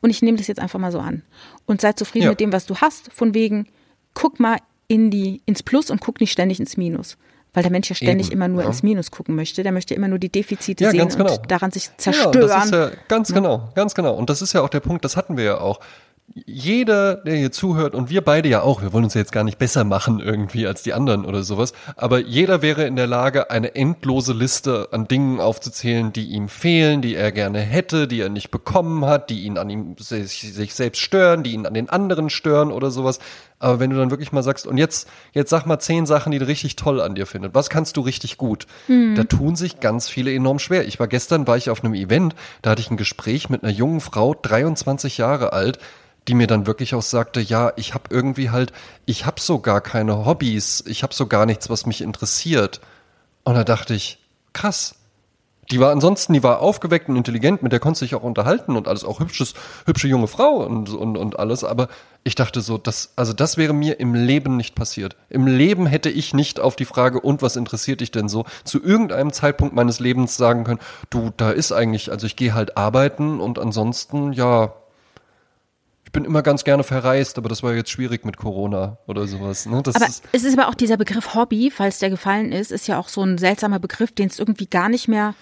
und 0.00 0.10
ich 0.10 0.20
nehme 0.20 0.36
das 0.36 0.48
jetzt 0.48 0.60
einfach 0.60 0.80
mal 0.80 0.90
so 0.90 0.98
an. 0.98 1.22
Und 1.66 1.80
sei 1.80 1.92
zufrieden 1.92 2.24
ja. 2.24 2.30
mit 2.30 2.40
dem, 2.40 2.52
was 2.52 2.66
du 2.66 2.76
hast, 2.76 3.12
von 3.12 3.34
wegen, 3.34 3.68
guck 4.14 4.40
mal 4.40 4.58
in 4.88 5.12
die, 5.12 5.42
ins 5.46 5.62
Plus 5.62 5.90
und 5.90 6.00
guck 6.00 6.20
nicht 6.20 6.32
ständig 6.32 6.58
ins 6.58 6.76
Minus. 6.76 7.16
Weil 7.54 7.62
der 7.62 7.72
Mensch 7.72 7.90
ja 7.90 7.94
ständig 7.94 8.28
Eben, 8.28 8.36
immer 8.36 8.48
nur 8.48 8.62
ja. 8.62 8.68
ins 8.68 8.82
Minus 8.82 9.10
gucken 9.10 9.34
möchte. 9.34 9.62
Der 9.62 9.72
möchte 9.72 9.94
immer 9.94 10.08
nur 10.08 10.18
die 10.18 10.30
Defizite 10.30 10.84
ja, 10.84 10.90
sehen 10.90 11.08
genau. 11.08 11.34
und 11.34 11.50
daran 11.50 11.70
sich 11.70 11.90
zerstören. 11.98 12.34
Ja, 12.34 12.40
das 12.40 12.64
ist 12.64 12.72
ja, 12.72 12.90
ganz 13.08 13.28
ja. 13.28 13.34
genau, 13.34 13.68
ganz 13.74 13.94
genau. 13.94 14.14
Und 14.14 14.30
das 14.30 14.40
ist 14.40 14.54
ja 14.54 14.62
auch 14.62 14.70
der 14.70 14.80
Punkt, 14.80 15.04
das 15.04 15.16
hatten 15.16 15.36
wir 15.36 15.44
ja 15.44 15.60
auch 15.60 15.80
jeder, 16.34 17.16
der 17.16 17.36
hier 17.36 17.52
zuhört 17.52 17.94
und 17.94 18.08
wir 18.08 18.22
beide 18.22 18.48
ja 18.48 18.62
auch, 18.62 18.80
wir 18.80 18.92
wollen 18.92 19.04
uns 19.04 19.14
ja 19.14 19.20
jetzt 19.20 19.32
gar 19.32 19.44
nicht 19.44 19.58
besser 19.58 19.84
machen 19.84 20.20
irgendwie 20.20 20.66
als 20.66 20.82
die 20.82 20.94
anderen 20.94 21.26
oder 21.26 21.42
sowas, 21.42 21.72
aber 21.96 22.20
jeder 22.20 22.62
wäre 22.62 22.86
in 22.86 22.96
der 22.96 23.06
Lage, 23.06 23.50
eine 23.50 23.74
endlose 23.74 24.32
Liste 24.32 24.88
an 24.92 25.06
Dingen 25.06 25.40
aufzuzählen, 25.40 26.12
die 26.12 26.28
ihm 26.28 26.48
fehlen, 26.48 27.02
die 27.02 27.14
er 27.14 27.32
gerne 27.32 27.60
hätte, 27.60 28.08
die 28.08 28.20
er 28.20 28.30
nicht 28.30 28.50
bekommen 28.50 29.04
hat, 29.04 29.28
die 29.28 29.42
ihn 29.42 29.58
an 29.58 29.68
ihm 29.68 29.96
sich, 29.98 30.40
sich 30.40 30.74
selbst 30.74 31.00
stören, 31.00 31.42
die 31.42 31.52
ihn 31.52 31.66
an 31.66 31.74
den 31.74 31.90
anderen 31.90 32.30
stören 32.30 32.72
oder 32.72 32.90
sowas. 32.90 33.18
Aber 33.58 33.78
wenn 33.78 33.90
du 33.90 33.96
dann 33.96 34.10
wirklich 34.10 34.32
mal 34.32 34.42
sagst, 34.42 34.66
und 34.66 34.78
jetzt, 34.78 35.08
jetzt 35.34 35.50
sag 35.50 35.66
mal 35.66 35.78
zehn 35.78 36.06
Sachen, 36.06 36.32
die 36.32 36.38
du 36.38 36.48
richtig 36.48 36.74
toll 36.76 37.00
an 37.00 37.14
dir 37.14 37.26
findest. 37.26 37.54
Was 37.54 37.70
kannst 37.70 37.96
du 37.96 38.00
richtig 38.00 38.38
gut? 38.38 38.66
Hm. 38.86 39.14
Da 39.14 39.24
tun 39.24 39.54
sich 39.54 39.78
ganz 39.78 40.08
viele 40.08 40.34
enorm 40.34 40.58
schwer. 40.58 40.86
Ich 40.86 40.98
war 40.98 41.06
gestern, 41.06 41.46
war 41.46 41.56
ich 41.56 41.70
auf 41.70 41.84
einem 41.84 41.94
Event, 41.94 42.34
da 42.62 42.70
hatte 42.70 42.80
ich 42.80 42.90
ein 42.90 42.96
Gespräch 42.96 43.50
mit 43.50 43.62
einer 43.62 43.72
jungen 43.72 44.00
Frau, 44.00 44.34
23 44.34 45.18
Jahre 45.18 45.52
alt, 45.52 45.78
die 46.28 46.34
mir 46.34 46.46
dann 46.46 46.66
wirklich 46.66 46.94
auch 46.94 47.02
sagte, 47.02 47.40
ja, 47.40 47.72
ich 47.76 47.94
habe 47.94 48.04
irgendwie 48.10 48.50
halt, 48.50 48.72
ich 49.06 49.26
habe 49.26 49.40
so 49.40 49.58
gar 49.58 49.80
keine 49.80 50.24
Hobbys, 50.24 50.84
ich 50.86 51.02
habe 51.02 51.14
so 51.14 51.26
gar 51.26 51.46
nichts, 51.46 51.68
was 51.68 51.86
mich 51.86 52.00
interessiert. 52.00 52.80
Und 53.44 53.54
da 53.54 53.64
dachte 53.64 53.94
ich, 53.94 54.18
krass. 54.52 54.94
Die 55.70 55.80
war 55.80 55.90
ansonsten, 55.90 56.34
die 56.34 56.42
war 56.42 56.60
aufgeweckt 56.60 57.08
und 57.08 57.16
intelligent, 57.16 57.62
mit 57.62 57.72
der 57.72 57.80
konnte 57.80 58.00
sich 58.00 58.14
auch 58.14 58.24
unterhalten 58.24 58.76
und 58.76 58.88
alles, 58.88 59.04
auch 59.04 59.20
hübsches, 59.20 59.54
hübsche 59.86 60.06
junge 60.06 60.26
Frau 60.26 60.56
und, 60.56 60.90
und, 60.90 61.16
und 61.16 61.38
alles. 61.38 61.64
Aber 61.64 61.88
ich 62.24 62.34
dachte 62.34 62.60
so, 62.60 62.78
das, 62.78 63.12
also 63.16 63.32
das 63.32 63.56
wäre 63.56 63.72
mir 63.72 63.98
im 63.98 64.14
Leben 64.14 64.56
nicht 64.56 64.74
passiert. 64.74 65.16
Im 65.30 65.46
Leben 65.46 65.86
hätte 65.86 66.10
ich 66.10 66.34
nicht 66.34 66.60
auf 66.60 66.76
die 66.76 66.84
Frage, 66.84 67.20
und 67.20 67.42
was 67.42 67.56
interessiert 67.56 68.00
dich 68.00 68.10
denn 68.10 68.28
so, 68.28 68.44
zu 68.64 68.82
irgendeinem 68.82 69.32
Zeitpunkt 69.32 69.74
meines 69.74 69.98
Lebens 69.98 70.36
sagen 70.36 70.64
können, 70.64 70.80
du, 71.10 71.30
da 71.36 71.50
ist 71.50 71.72
eigentlich, 71.72 72.10
also 72.10 72.26
ich 72.26 72.36
gehe 72.36 72.54
halt 72.54 72.76
arbeiten 72.76 73.40
und 73.40 73.58
ansonsten, 73.58 74.32
ja, 74.32 74.74
ich 76.12 76.20
bin 76.20 76.26
immer 76.26 76.42
ganz 76.42 76.64
gerne 76.64 76.84
verreist, 76.84 77.38
aber 77.38 77.48
das 77.48 77.62
war 77.62 77.72
jetzt 77.72 77.88
schwierig 77.88 78.26
mit 78.26 78.36
Corona 78.36 78.98
oder 79.06 79.26
sowas. 79.26 79.64
Ne? 79.64 79.78
aber 79.78 80.06
ist 80.06 80.22
es 80.32 80.44
ist 80.44 80.58
aber 80.58 80.68
auch 80.68 80.74
dieser 80.74 80.98
Begriff 80.98 81.34
Hobby, 81.34 81.72
falls 81.74 82.00
der 82.00 82.10
gefallen 82.10 82.52
ist, 82.52 82.70
ist 82.70 82.86
ja 82.86 82.98
auch 82.98 83.08
so 83.08 83.22
ein 83.22 83.38
seltsamer 83.38 83.78
Begriff, 83.78 84.12
den 84.12 84.28
es 84.28 84.38
irgendwie 84.38 84.66
gar 84.66 84.90
nicht 84.90 85.08
mehr 85.08 85.34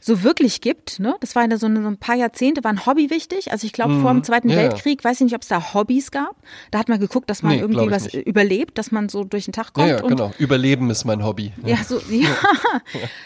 so 0.00 0.22
wirklich 0.22 0.60
gibt. 0.60 1.00
Ne? 1.00 1.16
Das 1.20 1.34
war 1.34 1.48
ja 1.48 1.56
so, 1.56 1.66
eine, 1.66 1.82
so 1.82 1.88
ein 1.88 1.96
paar 1.96 2.14
Jahrzehnte, 2.14 2.62
war 2.62 2.72
ein 2.72 2.86
Hobby 2.86 3.10
wichtig. 3.10 3.50
Also 3.50 3.66
ich 3.66 3.72
glaube, 3.72 3.94
mhm. 3.94 4.02
vor 4.02 4.12
dem 4.12 4.22
Zweiten 4.22 4.48
ja, 4.48 4.56
Weltkrieg, 4.56 5.02
weiß 5.02 5.20
ich 5.20 5.24
nicht, 5.24 5.34
ob 5.34 5.42
es 5.42 5.48
da 5.48 5.74
Hobbys 5.74 6.10
gab. 6.10 6.36
Da 6.70 6.78
hat 6.78 6.88
man 6.88 7.00
geguckt, 7.00 7.28
dass 7.28 7.42
man 7.42 7.56
nee, 7.56 7.60
irgendwie 7.60 7.90
was 7.90 8.04
nicht. 8.04 8.26
überlebt, 8.26 8.78
dass 8.78 8.92
man 8.92 9.08
so 9.08 9.24
durch 9.24 9.46
den 9.46 9.52
Tag 9.52 9.72
kommt. 9.72 9.88
Ja, 9.88 9.96
ja 9.96 10.00
genau. 10.02 10.32
Überleben 10.38 10.90
ist 10.90 11.04
mein 11.04 11.24
Hobby. 11.24 11.52
Ja, 11.64 11.76
so, 11.76 12.00
ja. 12.10 12.28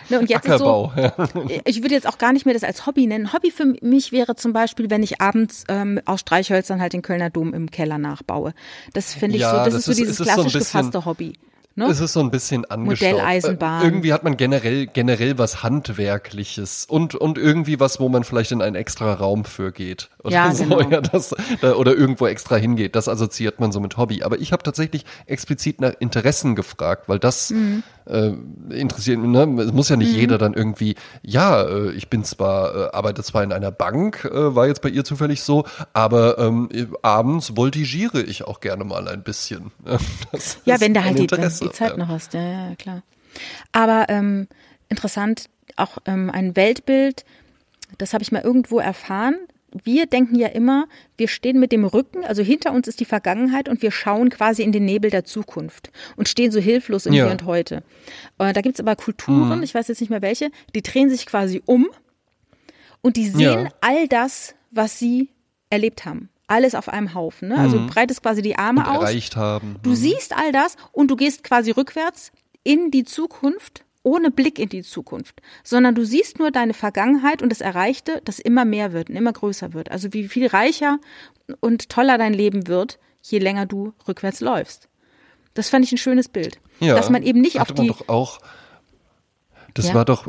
ne, 0.08 0.20
und 0.20 0.30
jetzt 0.30 0.46
Ackerbau. 0.46 0.92
Ist 0.96 1.32
so, 1.32 1.50
ich 1.64 1.82
würde 1.82 1.94
jetzt 1.94 2.06
auch 2.06 2.18
gar 2.18 2.32
nicht 2.32 2.46
mehr 2.46 2.54
das 2.54 2.64
als 2.64 2.86
Hobby 2.86 3.06
nennen. 3.06 3.32
Hobby 3.32 3.50
für 3.50 3.74
mich 3.82 4.12
wäre 4.12 4.34
zum 4.36 4.52
Beispiel, 4.52 4.88
wenn 4.88 5.02
ich 5.02 5.20
abends 5.20 5.64
ähm, 5.68 6.00
aus 6.06 6.20
Streichhölzern 6.20 6.80
halt 6.80 6.94
den 6.94 7.02
Kölner 7.02 7.28
Dom 7.28 7.52
im 7.52 7.70
Keller 7.70 7.98
nachbaue. 7.98 8.54
Das 8.94 9.12
finde 9.12 9.36
ich 9.36 9.44
so, 9.44 9.50
das, 9.50 9.66
das 9.66 9.74
ist 9.74 9.84
so 9.84 9.94
dieses 9.94 10.18
klassisch 10.18 10.52
so 10.54 10.58
gefasste 10.58 11.04
Hobby. 11.04 11.34
Ne? 11.74 11.86
Es 11.86 12.00
ist 12.00 12.12
so 12.12 12.20
ein 12.20 12.30
bisschen 12.30 12.64
angestaubt. 12.66 13.12
Modelleisenbahn. 13.12 13.82
Äh, 13.82 13.84
irgendwie 13.86 14.12
hat 14.12 14.24
man 14.24 14.36
generell, 14.36 14.86
generell 14.86 15.38
was 15.38 15.62
Handwerkliches 15.62 16.84
und, 16.84 17.14
und 17.14 17.38
irgendwie 17.38 17.80
was, 17.80 17.98
wo 17.98 18.08
man 18.08 18.24
vielleicht 18.24 18.52
in 18.52 18.60
einen 18.60 18.76
extra 18.76 19.14
Raum 19.14 19.44
für 19.44 19.72
geht. 19.72 20.10
Oder 20.22 20.34
ja, 20.34 20.54
so, 20.54 20.64
genau. 20.64 20.80
ja, 20.90 21.00
das, 21.00 21.34
oder 21.62 21.94
irgendwo 21.94 22.26
extra 22.26 22.56
hingeht. 22.56 22.94
Das 22.94 23.08
assoziiert 23.08 23.58
man 23.58 23.72
so 23.72 23.80
mit 23.80 23.96
Hobby. 23.96 24.22
Aber 24.22 24.38
ich 24.38 24.52
habe 24.52 24.62
tatsächlich 24.62 25.04
explizit 25.26 25.80
nach 25.80 25.92
Interessen 25.98 26.54
gefragt, 26.54 27.08
weil 27.08 27.18
das 27.18 27.50
mhm. 27.50 27.82
äh, 28.06 28.32
interessiert 28.70 29.18
mich. 29.18 29.30
Ne? 29.30 29.62
Es 29.62 29.72
muss 29.72 29.88
ja 29.88 29.96
nicht 29.96 30.12
mhm. 30.12 30.18
jeder 30.18 30.38
dann 30.38 30.52
irgendwie, 30.52 30.96
ja, 31.22 31.62
äh, 31.62 31.92
ich 31.92 32.08
bin 32.08 32.22
zwar, 32.24 32.74
äh, 32.74 32.90
arbeite 32.92 33.22
zwar 33.22 33.42
in 33.44 33.52
einer 33.52 33.70
Bank, 33.70 34.24
äh, 34.24 34.54
war 34.54 34.66
jetzt 34.66 34.82
bei 34.82 34.90
ihr 34.90 35.04
zufällig 35.04 35.42
so, 35.42 35.64
aber 35.94 36.38
ähm, 36.38 36.68
abends 37.00 37.56
voltigiere 37.56 38.20
ich 38.20 38.44
auch 38.44 38.60
gerne 38.60 38.84
mal 38.84 39.08
ein 39.08 39.22
bisschen. 39.22 39.72
Das 40.32 40.58
ja, 40.64 40.80
wenn 40.80 40.94
da 40.94 41.04
halt 41.04 41.18
die, 41.18 41.26
die 41.62 41.72
Zeit 41.72 41.92
ja. 41.92 41.96
noch 41.96 42.08
hast, 42.08 42.34
ja, 42.34 42.68
ja 42.68 42.74
klar. 42.76 43.02
Aber 43.72 44.06
ähm, 44.08 44.48
interessant, 44.88 45.48
auch 45.76 45.98
ähm, 46.06 46.30
ein 46.30 46.56
Weltbild, 46.56 47.24
das 47.98 48.12
habe 48.12 48.22
ich 48.22 48.32
mal 48.32 48.42
irgendwo 48.42 48.78
erfahren. 48.78 49.36
Wir 49.84 50.04
denken 50.04 50.34
ja 50.36 50.48
immer, 50.48 50.86
wir 51.16 51.28
stehen 51.28 51.58
mit 51.58 51.72
dem 51.72 51.84
Rücken, 51.84 52.24
also 52.24 52.42
hinter 52.42 52.72
uns 52.72 52.88
ist 52.88 53.00
die 53.00 53.06
Vergangenheit 53.06 53.70
und 53.70 53.80
wir 53.80 53.90
schauen 53.90 54.28
quasi 54.28 54.62
in 54.62 54.70
den 54.70 54.84
Nebel 54.84 55.10
der 55.10 55.24
Zukunft 55.24 55.90
und 56.16 56.28
stehen 56.28 56.52
so 56.52 56.60
hilflos 56.60 57.06
im 57.06 57.14
ja. 57.14 57.24
Hier 57.24 57.32
und 57.32 57.46
Heute. 57.46 57.82
Äh, 58.38 58.52
da 58.52 58.60
gibt 58.60 58.76
es 58.76 58.80
aber 58.80 58.96
Kulturen, 58.96 59.58
mhm. 59.58 59.62
ich 59.62 59.74
weiß 59.74 59.88
jetzt 59.88 60.00
nicht 60.00 60.10
mehr 60.10 60.20
welche, 60.20 60.50
die 60.74 60.82
drehen 60.82 61.08
sich 61.08 61.24
quasi 61.24 61.62
um 61.64 61.88
Und 63.00 63.16
die 63.16 63.28
sehen 63.28 63.64
ja. 63.64 63.68
all 63.80 64.08
das, 64.08 64.54
was 64.70 64.98
sie 64.98 65.30
erlebt 65.70 66.04
haben. 66.04 66.28
Alles 66.52 66.74
auf 66.74 66.88
einem 66.88 67.14
Haufen. 67.14 67.48
Ne? 67.48 67.56
Also 67.56 67.78
mhm. 67.78 67.86
breitest 67.86 68.22
quasi 68.22 68.42
die 68.42 68.56
Arme 68.58 68.80
und 68.80 68.86
aus. 68.86 69.02
Erreicht 69.02 69.36
haben. 69.36 69.76
Du 69.82 69.90
mhm. 69.90 69.94
siehst 69.94 70.36
all 70.36 70.52
das 70.52 70.76
und 70.92 71.10
du 71.10 71.16
gehst 71.16 71.44
quasi 71.44 71.70
rückwärts 71.70 72.30
in 72.62 72.90
die 72.90 73.04
Zukunft 73.04 73.84
ohne 74.02 74.30
Blick 74.30 74.58
in 74.58 74.68
die 74.68 74.82
Zukunft, 74.82 75.40
sondern 75.62 75.94
du 75.94 76.04
siehst 76.04 76.38
nur 76.38 76.50
deine 76.50 76.74
Vergangenheit 76.74 77.40
und 77.40 77.50
das 77.50 77.60
Erreichte, 77.60 78.20
das 78.24 78.38
immer 78.38 78.64
mehr 78.64 78.92
wird 78.92 79.08
und 79.08 79.16
immer 79.16 79.32
größer 79.32 79.74
wird. 79.74 79.90
Also 79.90 80.12
wie 80.12 80.26
viel 80.28 80.48
reicher 80.48 80.98
und 81.60 81.88
toller 81.88 82.18
dein 82.18 82.34
Leben 82.34 82.66
wird, 82.66 82.98
je 83.22 83.38
länger 83.38 83.64
du 83.64 83.92
rückwärts 84.08 84.40
läufst. 84.40 84.88
Das 85.54 85.68
fand 85.68 85.84
ich 85.84 85.92
ein 85.92 85.98
schönes 85.98 86.28
Bild. 86.28 86.58
Ja, 86.80 86.96
dass 86.96 87.10
man 87.10 87.22
eben 87.22 87.40
nicht 87.40 87.60
auf 87.60 87.72
die. 87.72 87.86
Doch 87.86 88.08
auch, 88.08 88.40
das 89.74 89.88
ja? 89.88 89.94
war 89.94 90.04
doch 90.04 90.28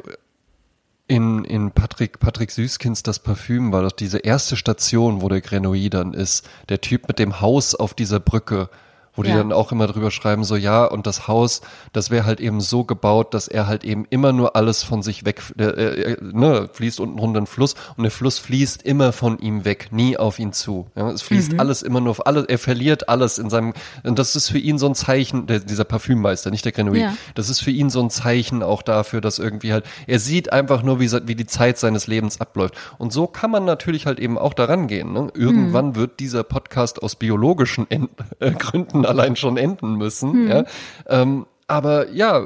in, 1.08 1.44
in 1.44 1.72
Patrick, 1.72 2.20
Patrick 2.20 2.52
Süßkins 2.52 3.04
das 3.04 3.20
Parfüm 3.20 3.72
war 3.72 3.84
doch 3.84 3.92
diese 3.92 4.20
erste 4.20 4.56
Station, 4.56 5.22
wo 5.22 5.30
der 5.30 5.42
Grenouille 5.42 5.90
dann 5.90 6.14
ist. 6.14 6.48
Der 6.70 6.82
Typ 6.82 7.08
mit 7.08 7.20
dem 7.20 7.42
Haus 7.42 7.76
auf 7.76 7.94
dieser 7.94 8.20
Brücke, 8.20 8.70
wo 9.16 9.24
ja. 9.24 9.32
die 9.32 9.38
dann 9.38 9.52
auch 9.52 9.72
immer 9.72 9.88
drüber 9.88 10.12
schreiben, 10.12 10.44
so 10.44 10.56
ja, 10.56 10.86
und 10.86 11.08
das 11.08 11.28
Haus, 11.28 11.62
das 11.92 12.10
wäre 12.10 12.26
halt 12.26 12.40
eben 12.40 12.62
so 12.62 12.84
gebaut, 12.84 13.34
dass 13.34 13.48
er 13.48 13.68
halt 13.68 13.84
eben 13.84 14.06
immer 14.10 14.34
nur 14.34 14.56
alles 14.56 14.84
von 14.84 15.04
sich 15.04 15.26
weg, 15.26 15.42
äh, 15.58 15.64
äh, 15.64 16.18
ne, 16.22 16.70
fließt 16.72 17.00
unten 17.00 17.20
runter 17.20 17.42
ein 17.42 17.48
Fluss 17.48 17.76
und 17.98 18.04
der 18.04 18.12
Fluss 18.12 18.40
fließt 18.40 18.84
immer 18.84 19.12
von 19.14 19.40
ihm 19.40 19.66
weg, 19.66 19.90
nie 19.92 20.18
auf 20.18 20.40
ihn 20.40 20.54
zu. 20.54 20.88
Ja, 20.96 21.12
es 21.12 21.22
fließt 21.22 21.54
mhm. 21.54 21.60
alles 21.60 21.82
immer 21.82 22.02
nur 22.02 22.12
auf 22.12 22.26
alles, 22.26 22.46
er 22.46 22.58
verliert 22.58 23.10
alles 23.10 23.38
in 23.38 23.50
seinem, 23.50 23.74
und 24.04 24.18
das 24.18 24.36
ist 24.36 24.50
für 24.50 24.60
ihn 24.60 24.78
so 24.78 24.88
ein 24.88 24.96
Zeichen, 24.96 25.48
der, 25.48 25.60
dieser 25.60 25.84
Parfümmeister, 25.84 26.50
nicht 26.50 26.66
der 26.66 26.72
Grenouille, 26.72 27.02
ja. 27.02 27.18
das 27.36 27.50
ist 27.50 27.62
für 27.62 27.72
ihn 27.72 27.90
so 27.90 28.02
ein 28.02 28.10
Zeichen 28.10 28.64
auch 28.64 28.82
dafür, 28.82 29.22
dass 29.22 29.40
irgendwie 29.40 29.74
halt, 29.74 29.86
er 30.08 30.20
sieht 30.20 30.52
einfach 30.52 30.84
nur, 30.84 31.00
wie, 31.00 31.12
wie 31.28 31.36
die 31.36 31.46
Zeit 31.46 31.78
seines 31.78 32.08
Lebens 32.08 32.42
abläuft. 32.42 32.76
Und 32.98 33.14
so 33.14 33.28
kann 33.28 33.52
man 33.52 33.66
natürlich 33.66 34.06
halt 34.06 34.20
eben 34.20 34.38
auch 34.38 34.54
daran 34.54 34.88
gehen. 34.88 35.14
Ne? 35.14 35.30
Irgendwann 35.36 35.90
mhm. 35.90 35.96
wird 35.96 36.20
dieser 36.20 36.44
Podcast 36.44 37.02
aus 37.02 37.16
biologischen 37.16 37.90
End 37.90 38.10
äh, 38.40 38.52
Gründen 38.52 39.03
allein 39.06 39.36
schon 39.36 39.58
enden 39.58 39.96
müssen. 39.96 40.34
Hm. 40.34 40.48
Ja. 40.48 40.64
Ähm, 41.08 41.46
aber 41.68 42.12
ja, 42.12 42.44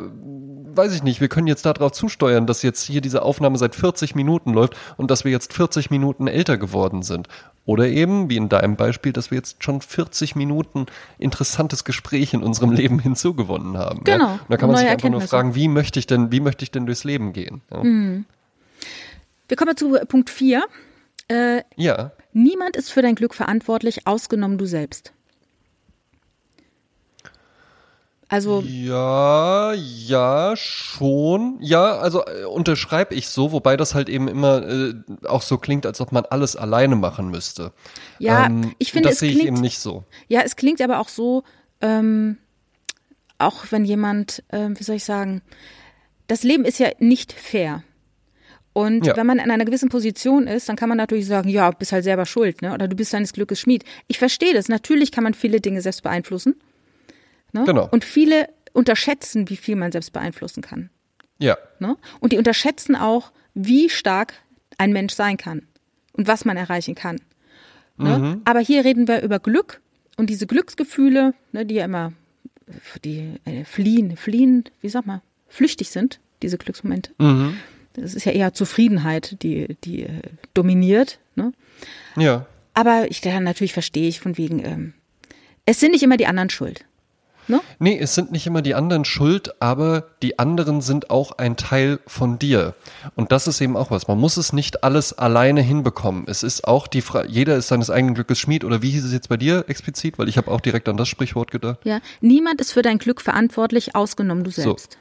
weiß 0.78 0.93
ich 0.93 1.03
nicht, 1.03 1.20
wir 1.20 1.28
können 1.28 1.47
jetzt 1.47 1.66
darauf 1.66 1.91
zusteuern, 1.91 2.45
dass 2.45 2.62
jetzt 2.62 2.84
hier 2.84 3.01
diese 3.01 3.24
Aufnahme 3.24 3.58
seit 3.58 3.76
40 3.76 4.16
Minuten 4.16 4.53
läuft 4.53 4.76
und 4.95 5.12
dass 5.12 5.26
wir 5.26 5.32
jetzt 5.32 5.53
40 5.53 5.89
Minuten 5.89 6.28
älter 6.28 6.58
geworden 6.58 7.01
sind. 7.01 7.28
Oder 7.66 7.88
eben, 7.88 8.30
wie 8.30 8.38
in 8.38 8.47
deinem 8.47 8.78
Beispiel, 8.78 9.12
dass 9.12 9.30
wir 9.32 9.38
jetzt 9.38 9.64
schon 9.64 9.82
40 9.82 10.36
Minuten 10.36 10.86
interessantes 11.18 11.84
Gespräch 11.84 12.34
in 12.34 12.43
unserem 12.43 12.72
Leben 12.72 12.99
hinzugewonnen 13.03 13.78
haben. 13.78 14.03
Genau. 14.03 14.26
Ja? 14.26 14.39
Da 14.47 14.58
kann 14.58 14.70
man 14.70 14.78
sich 14.78 14.88
einfach 14.88 15.10
nur 15.10 15.22
fragen, 15.22 15.55
wie 15.55 15.68
möchte 15.68 15.99
ich 15.99 16.08
denn, 16.08 16.32
wie 16.32 16.39
möchte 16.39 16.64
ich 16.64 16.72
denn 16.72 16.86
durchs 16.86 17.03
Leben 17.03 17.34
gehen? 17.34 17.62
Ja? 17.72 17.82
Hm. 17.82 18.26
Wir 19.47 19.58
kommen 19.58 19.76
zu 19.76 19.97
Punkt 20.08 20.30
4. 20.30 20.64
Äh, 21.28 21.64
ja. 21.76 22.12
Niemand 22.32 22.78
ist 22.78 22.91
für 22.91 23.01
dein 23.01 23.16
Glück 23.16 23.34
verantwortlich, 23.34 24.08
ausgenommen 24.08 24.58
du 24.58 24.66
selbst. 24.66 25.12
Also 28.30 28.61
ja, 28.61 29.73
ja, 29.73 30.53
schon. 30.57 31.57
Ja, 31.61 31.97
also 31.97 32.25
äh, 32.25 32.43
unterschreibe 32.43 33.15
ich 33.15 33.30
so, 33.30 33.53
wobei 33.53 33.78
das 33.78 33.95
halt 33.95 34.09
eben 34.09 34.28
immer 34.28 34.67
äh, 34.67 34.93
auch 35.25 35.41
so 35.41 35.57
klingt, 35.57 35.86
als 35.86 36.01
ob 36.01 36.11
man 36.11 36.25
alles 36.25 36.57
alleine 36.57 36.97
machen 36.97 37.30
müsste. 37.30 37.71
Ja, 38.19 38.47
ähm, 38.47 38.75
ich 38.80 38.91
finde, 38.91 39.09
das 39.09 39.19
sehe 39.19 39.32
ich 39.32 39.45
eben 39.45 39.61
nicht 39.61 39.80
so. 39.80 40.03
Ja, 40.28 40.41
es 40.41 40.57
klingt 40.57 40.82
aber 40.82 40.99
auch 40.99 41.07
so, 41.07 41.43
ähm, 41.80 42.38
auch 43.38 43.65
wenn 43.69 43.86
jemand, 43.86 44.43
äh, 44.49 44.69
wie 44.75 44.84
soll 44.84 44.97
ich 44.97 45.05
sagen, 45.05 45.41
das 46.28 46.43
Leben 46.43 46.65
ist 46.65 46.80
ja 46.80 46.89
nicht 46.99 47.32
fair. 47.32 47.84
Und 48.73 49.07
ja. 49.07 49.15
wenn 49.15 49.25
man 49.25 49.39
in 49.39 49.49
einer 49.49 49.65
gewissen 49.65 49.89
Position 49.89 50.47
ist, 50.47 50.67
dann 50.67 50.75
kann 50.75 50.89
man 50.89 50.97
natürlich 50.97 51.25
sagen, 51.25 51.49
ja, 51.49 51.71
bist 51.71 51.93
halt 51.93 52.03
selber 52.03 52.25
schuld, 52.25 52.61
ne? 52.61 52.73
Oder 52.73 52.88
du 52.88 52.95
bist 52.95 53.13
deines 53.13 53.34
Glückes 53.34 53.59
Schmied. 53.59 53.84
Ich 54.07 54.19
verstehe 54.19 54.53
das. 54.53 54.67
Natürlich 54.67 55.11
kann 55.11 55.23
man 55.23 55.34
viele 55.34 55.61
Dinge 55.61 55.82
selbst 55.82 56.03
beeinflussen. 56.03 56.55
Ne? 57.58 57.64
Genau. 57.66 57.88
Und 57.89 58.03
viele 58.03 58.49
unterschätzen, 58.74 59.49
wie 59.49 59.58
viel 59.58 59.76
man 59.76 59.91
selbst 59.91 60.14
beeinflussen 60.14 60.62
kann. 60.62 60.89
Ja. 61.39 61.58
Ne? 61.80 61.97
Und 62.20 62.34
die 62.34 62.38
unterschätzen 62.38 62.95
auch, 62.95 63.32
wie 63.53 63.89
stark 63.89 64.34
ein 64.78 64.91
Mensch 64.91 65.14
sein 65.14 65.38
kann 65.38 65.64
und 66.14 66.28
was 66.28 66.45
man 66.45 66.58
erreichen 66.58 66.95
kann. 66.95 67.20
Ne? 67.97 68.20
Mhm. 68.20 68.41
Aber 68.45 68.60
hier 68.60 68.86
reden 68.86 69.08
wir 69.08 69.22
über 69.22 69.39
Glück 69.39 69.82
und 70.18 70.30
diese 70.30 70.45
Glücksgefühle, 70.45 71.34
ne, 71.51 71.66
die 71.66 71.76
ja 71.76 71.86
immer 71.86 72.14
die 73.03 73.34
äh, 73.45 73.64
fliehen, 73.64 74.18
fliehen, 74.18 74.66
wie 74.82 74.89
sag 74.89 75.05
mal, 75.05 75.22
flüchtig 75.47 75.89
sind, 75.89 76.20
diese 76.41 76.58
Glücksmomente. 76.58 77.12
Mhm. 77.18 77.58
Das 77.93 78.14
ist 78.14 78.26
ja 78.26 78.32
eher 78.32 78.53
Zufriedenheit, 78.53 79.41
die, 79.41 79.76
die 79.84 80.03
äh, 80.03 80.22
dominiert. 80.53 81.20
Ne? 81.36 81.53
Ja. 82.16 82.45
Aber 82.74 83.10
ich 83.10 83.24
natürlich 83.24 83.74
verstehe 83.74 84.08
ich 84.08 84.20
von 84.20 84.38
wegen, 84.38 84.64
ähm, 84.64 84.93
es 85.66 85.80
sind 85.80 85.91
nicht 85.91 86.03
immer 86.03 86.18
die 86.18 86.28
anderen 86.28 86.49
schuld. 86.49 86.86
Ne? 87.47 87.61
Nee, 87.79 87.97
es 87.99 88.15
sind 88.15 88.31
nicht 88.31 88.45
immer 88.47 88.61
die 88.61 88.75
anderen 88.75 89.05
schuld, 89.05 89.61
aber 89.61 90.05
die 90.21 90.39
anderen 90.39 90.81
sind 90.81 91.09
auch 91.09 91.37
ein 91.37 91.55
Teil 91.57 91.99
von 92.05 92.39
dir. 92.39 92.73
Und 93.15 93.31
das 93.31 93.47
ist 93.47 93.61
eben 93.61 93.77
auch 93.77 93.91
was. 93.91 94.07
Man 94.07 94.19
muss 94.19 94.37
es 94.37 94.53
nicht 94.53 94.83
alles 94.83 95.13
alleine 95.13 95.61
hinbekommen. 95.61 96.25
Es 96.27 96.43
ist 96.43 96.67
auch 96.67 96.87
die 96.87 97.01
Frage, 97.01 97.29
jeder 97.29 97.55
ist 97.55 97.67
seines 97.67 97.89
eigenen 97.89 98.15
Glückes 98.15 98.39
Schmied. 98.39 98.63
Oder 98.63 98.81
wie 98.81 98.89
hieß 98.91 99.05
es 99.05 99.13
jetzt 99.13 99.29
bei 99.29 99.37
dir 99.37 99.65
explizit? 99.67 100.19
Weil 100.19 100.27
ich 100.27 100.37
habe 100.37 100.51
auch 100.51 100.61
direkt 100.61 100.89
an 100.89 100.97
das 100.97 101.07
Sprichwort 101.07 101.51
gedacht. 101.51 101.79
Ja, 101.83 101.99
niemand 102.21 102.61
ist 102.61 102.71
für 102.71 102.81
dein 102.81 102.97
Glück 102.97 103.21
verantwortlich, 103.21 103.95
ausgenommen 103.95 104.43
du 104.43 104.51
selbst. 104.51 104.93
So. 104.93 104.99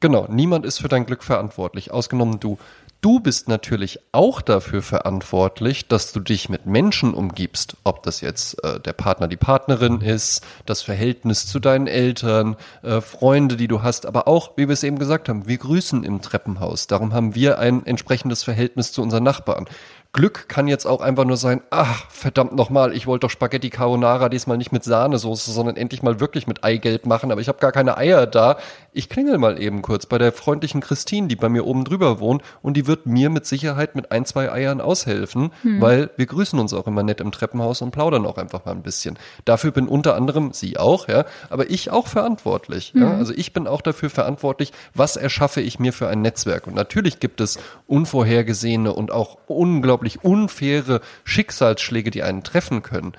Genau, 0.00 0.28
niemand 0.30 0.64
ist 0.64 0.78
für 0.78 0.88
dein 0.88 1.06
Glück 1.06 1.24
verantwortlich, 1.24 1.90
ausgenommen 1.90 2.38
du. 2.38 2.58
Du 3.00 3.20
bist 3.20 3.46
natürlich 3.46 4.00
auch 4.10 4.42
dafür 4.42 4.82
verantwortlich, 4.82 5.86
dass 5.86 6.12
du 6.12 6.18
dich 6.18 6.48
mit 6.48 6.66
Menschen 6.66 7.14
umgibst, 7.14 7.76
ob 7.84 8.02
das 8.02 8.20
jetzt 8.20 8.62
äh, 8.64 8.80
der 8.80 8.92
Partner, 8.92 9.28
die 9.28 9.36
Partnerin 9.36 10.00
ist, 10.00 10.44
das 10.66 10.82
Verhältnis 10.82 11.46
zu 11.46 11.60
deinen 11.60 11.86
Eltern, 11.86 12.56
äh, 12.82 13.00
Freunde, 13.00 13.56
die 13.56 13.68
du 13.68 13.84
hast, 13.84 14.04
aber 14.04 14.26
auch, 14.26 14.56
wie 14.56 14.66
wir 14.66 14.72
es 14.72 14.82
eben 14.82 14.98
gesagt 14.98 15.28
haben, 15.28 15.46
wir 15.46 15.58
grüßen 15.58 16.02
im 16.02 16.22
Treppenhaus. 16.22 16.88
Darum 16.88 17.14
haben 17.14 17.36
wir 17.36 17.60
ein 17.60 17.86
entsprechendes 17.86 18.42
Verhältnis 18.42 18.90
zu 18.90 19.00
unseren 19.00 19.22
Nachbarn. 19.22 19.66
Glück 20.14 20.48
kann 20.48 20.68
jetzt 20.68 20.86
auch 20.86 21.02
einfach 21.02 21.26
nur 21.26 21.36
sein, 21.36 21.60
ach, 21.68 22.10
verdammt 22.10 22.56
nochmal, 22.56 22.94
ich 22.94 23.06
wollte 23.06 23.26
doch 23.26 23.30
Spaghetti 23.30 23.68
Carbonara 23.68 24.30
diesmal 24.30 24.56
nicht 24.56 24.72
mit 24.72 24.82
Sahnesoße, 24.82 25.52
sondern 25.52 25.76
endlich 25.76 26.02
mal 26.02 26.18
wirklich 26.18 26.46
mit 26.46 26.64
Eigelb 26.64 27.04
machen, 27.04 27.30
aber 27.30 27.42
ich 27.42 27.48
habe 27.48 27.58
gar 27.58 27.72
keine 27.72 27.98
Eier 27.98 28.26
da. 28.26 28.56
Ich 28.94 29.10
klingel 29.10 29.36
mal 29.36 29.60
eben 29.60 29.82
kurz 29.82 30.06
bei 30.06 30.16
der 30.16 30.32
freundlichen 30.32 30.80
Christine, 30.80 31.28
die 31.28 31.36
bei 31.36 31.50
mir 31.50 31.66
oben 31.66 31.84
drüber 31.84 32.20
wohnt 32.20 32.42
und 32.62 32.78
die 32.78 32.86
wird 32.86 33.04
mir 33.04 33.28
mit 33.28 33.44
Sicherheit 33.44 33.94
mit 33.94 34.10
ein, 34.10 34.24
zwei 34.24 34.50
Eiern 34.50 34.80
aushelfen, 34.80 35.52
hm. 35.60 35.80
weil 35.82 36.10
wir 36.16 36.24
grüßen 36.24 36.58
uns 36.58 36.72
auch 36.72 36.86
immer 36.86 37.02
nett 37.02 37.20
im 37.20 37.30
Treppenhaus 37.30 37.82
und 37.82 37.90
plaudern 37.90 38.24
auch 38.24 38.38
einfach 38.38 38.64
mal 38.64 38.72
ein 38.72 38.82
bisschen. 38.82 39.18
Dafür 39.44 39.72
bin 39.72 39.88
unter 39.88 40.16
anderem 40.16 40.54
sie 40.54 40.78
auch, 40.78 41.06
ja, 41.08 41.26
aber 41.50 41.68
ich 41.70 41.90
auch 41.90 42.06
verantwortlich. 42.06 42.92
Hm. 42.94 43.02
Ja? 43.02 43.14
Also 43.14 43.34
ich 43.36 43.52
bin 43.52 43.66
auch 43.66 43.82
dafür 43.82 44.08
verantwortlich, 44.08 44.72
was 44.94 45.16
erschaffe 45.16 45.60
ich 45.60 45.78
mir 45.78 45.92
für 45.92 46.08
ein 46.08 46.22
Netzwerk. 46.22 46.66
Und 46.66 46.74
natürlich 46.74 47.20
gibt 47.20 47.42
es 47.42 47.58
unvorhergesehene 47.86 48.92
und 48.92 49.12
auch 49.12 49.36
unglaublich 49.46 49.97
unglaublich 49.98 50.24
unfaire 50.24 51.00
Schicksalsschläge, 51.24 52.10
die 52.10 52.22
einen 52.22 52.42
treffen 52.42 52.82
können. 52.82 53.12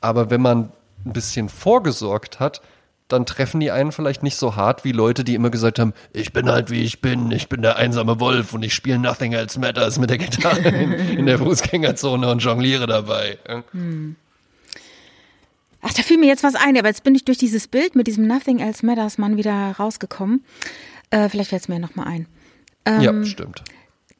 Aber 0.00 0.30
wenn 0.30 0.40
man 0.40 0.72
ein 1.04 1.12
bisschen 1.12 1.48
vorgesorgt 1.48 2.40
hat, 2.40 2.62
dann 3.08 3.26
treffen 3.26 3.58
die 3.60 3.72
einen 3.72 3.90
vielleicht 3.90 4.22
nicht 4.22 4.36
so 4.36 4.54
hart 4.54 4.84
wie 4.84 4.92
Leute, 4.92 5.24
die 5.24 5.34
immer 5.34 5.50
gesagt 5.50 5.78
haben, 5.80 5.92
ich 6.12 6.32
bin 6.32 6.48
halt 6.48 6.70
wie 6.70 6.82
ich 6.82 7.00
bin, 7.00 7.30
ich 7.32 7.48
bin 7.48 7.60
der 7.60 7.76
einsame 7.76 8.20
Wolf 8.20 8.54
und 8.54 8.62
ich 8.62 8.72
spiele 8.72 8.98
Nothing 8.98 9.32
Else 9.32 9.58
Matters 9.58 9.98
mit 9.98 10.10
der 10.10 10.18
Gitarre 10.18 10.68
in, 10.68 10.92
in 10.92 11.26
der 11.26 11.38
Fußgängerzone 11.38 12.30
und 12.30 12.38
jongliere 12.38 12.86
dabei. 12.86 13.38
Hm. 13.72 14.14
Ach, 15.82 15.92
da 15.92 16.02
fiel 16.02 16.18
mir 16.18 16.26
jetzt 16.26 16.44
was 16.44 16.54
ein, 16.54 16.78
aber 16.78 16.88
jetzt 16.88 17.02
bin 17.02 17.14
ich 17.14 17.24
durch 17.24 17.38
dieses 17.38 17.66
Bild 17.66 17.96
mit 17.96 18.06
diesem 18.06 18.26
Nothing 18.26 18.60
Else 18.60 18.86
Matters 18.86 19.18
Mann 19.18 19.36
wieder 19.36 19.72
rausgekommen. 19.78 20.44
Äh, 21.10 21.28
vielleicht 21.28 21.50
fällt 21.50 21.62
es 21.62 21.68
mir 21.68 21.80
nochmal 21.80 22.06
ein. 22.06 22.26
Ähm, 22.84 23.00
ja, 23.00 23.24
stimmt 23.24 23.64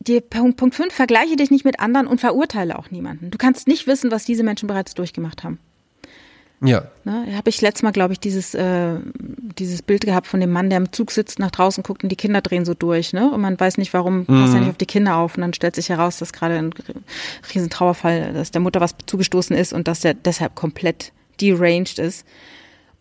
die 0.01 0.21
Punkt 0.21 0.75
5, 0.75 0.93
vergleiche 0.93 1.37
dich 1.37 1.51
nicht 1.51 1.65
mit 1.65 1.79
anderen 1.79 2.07
und 2.07 2.21
verurteile 2.21 2.79
auch 2.79 2.91
niemanden. 2.91 3.31
Du 3.31 3.39
kannst 3.39 3.69
nicht 3.69 3.87
wissen, 3.87 4.11
was 4.11 4.25
diese 4.25 4.43
Menschen 4.43 4.67
bereits 4.67 4.95
durchgemacht 4.95 5.45
haben. 5.45 5.59
Ja. 6.63 6.85
Ne, 7.05 7.27
habe 7.37 7.49
ich 7.49 7.61
letztes 7.63 7.83
Mal, 7.83 7.93
glaube 7.93 8.13
ich, 8.13 8.21
dieses, 8.21 8.55
äh, 8.55 8.99
dieses 9.59 9.81
Bild 9.81 10.03
gehabt 10.03 10.27
von 10.27 10.41
dem 10.41 10.51
Mann, 10.51 10.69
der 10.69 10.77
im 10.77 10.93
Zug 10.93 11.11
sitzt, 11.11 11.39
nach 11.39 11.51
draußen 11.51 11.83
guckt 11.83 12.03
und 12.03 12.11
die 12.11 12.17
Kinder 12.17 12.43
drehen 12.43 12.67
so 12.67 12.75
durch, 12.75 13.15
ne? 13.15 13.31
Und 13.33 13.41
man 13.41 13.59
weiß 13.59 13.79
nicht, 13.79 13.95
warum, 13.95 14.21
mhm. 14.21 14.27
passt 14.27 14.55
er 14.55 14.61
nicht 14.61 14.69
auf 14.69 14.77
die 14.77 14.87
Kinder 14.87 15.17
auf. 15.17 15.37
Und 15.37 15.41
dann 15.41 15.55
stellt 15.55 15.75
sich 15.75 15.89
heraus, 15.89 16.19
dass 16.19 16.35
gerade 16.35 16.57
ein 16.57 16.75
Riesentrauerfall, 17.55 18.35
dass 18.35 18.51
der 18.51 18.61
Mutter 18.61 18.81
was 18.81 18.95
zugestoßen 19.07 19.57
ist 19.57 19.73
und 19.73 19.89
dass 19.89 20.01
der 20.01 20.13
deshalb 20.13 20.55
komplett 20.55 21.13
deranged 21.41 21.99
ist. 21.99 22.27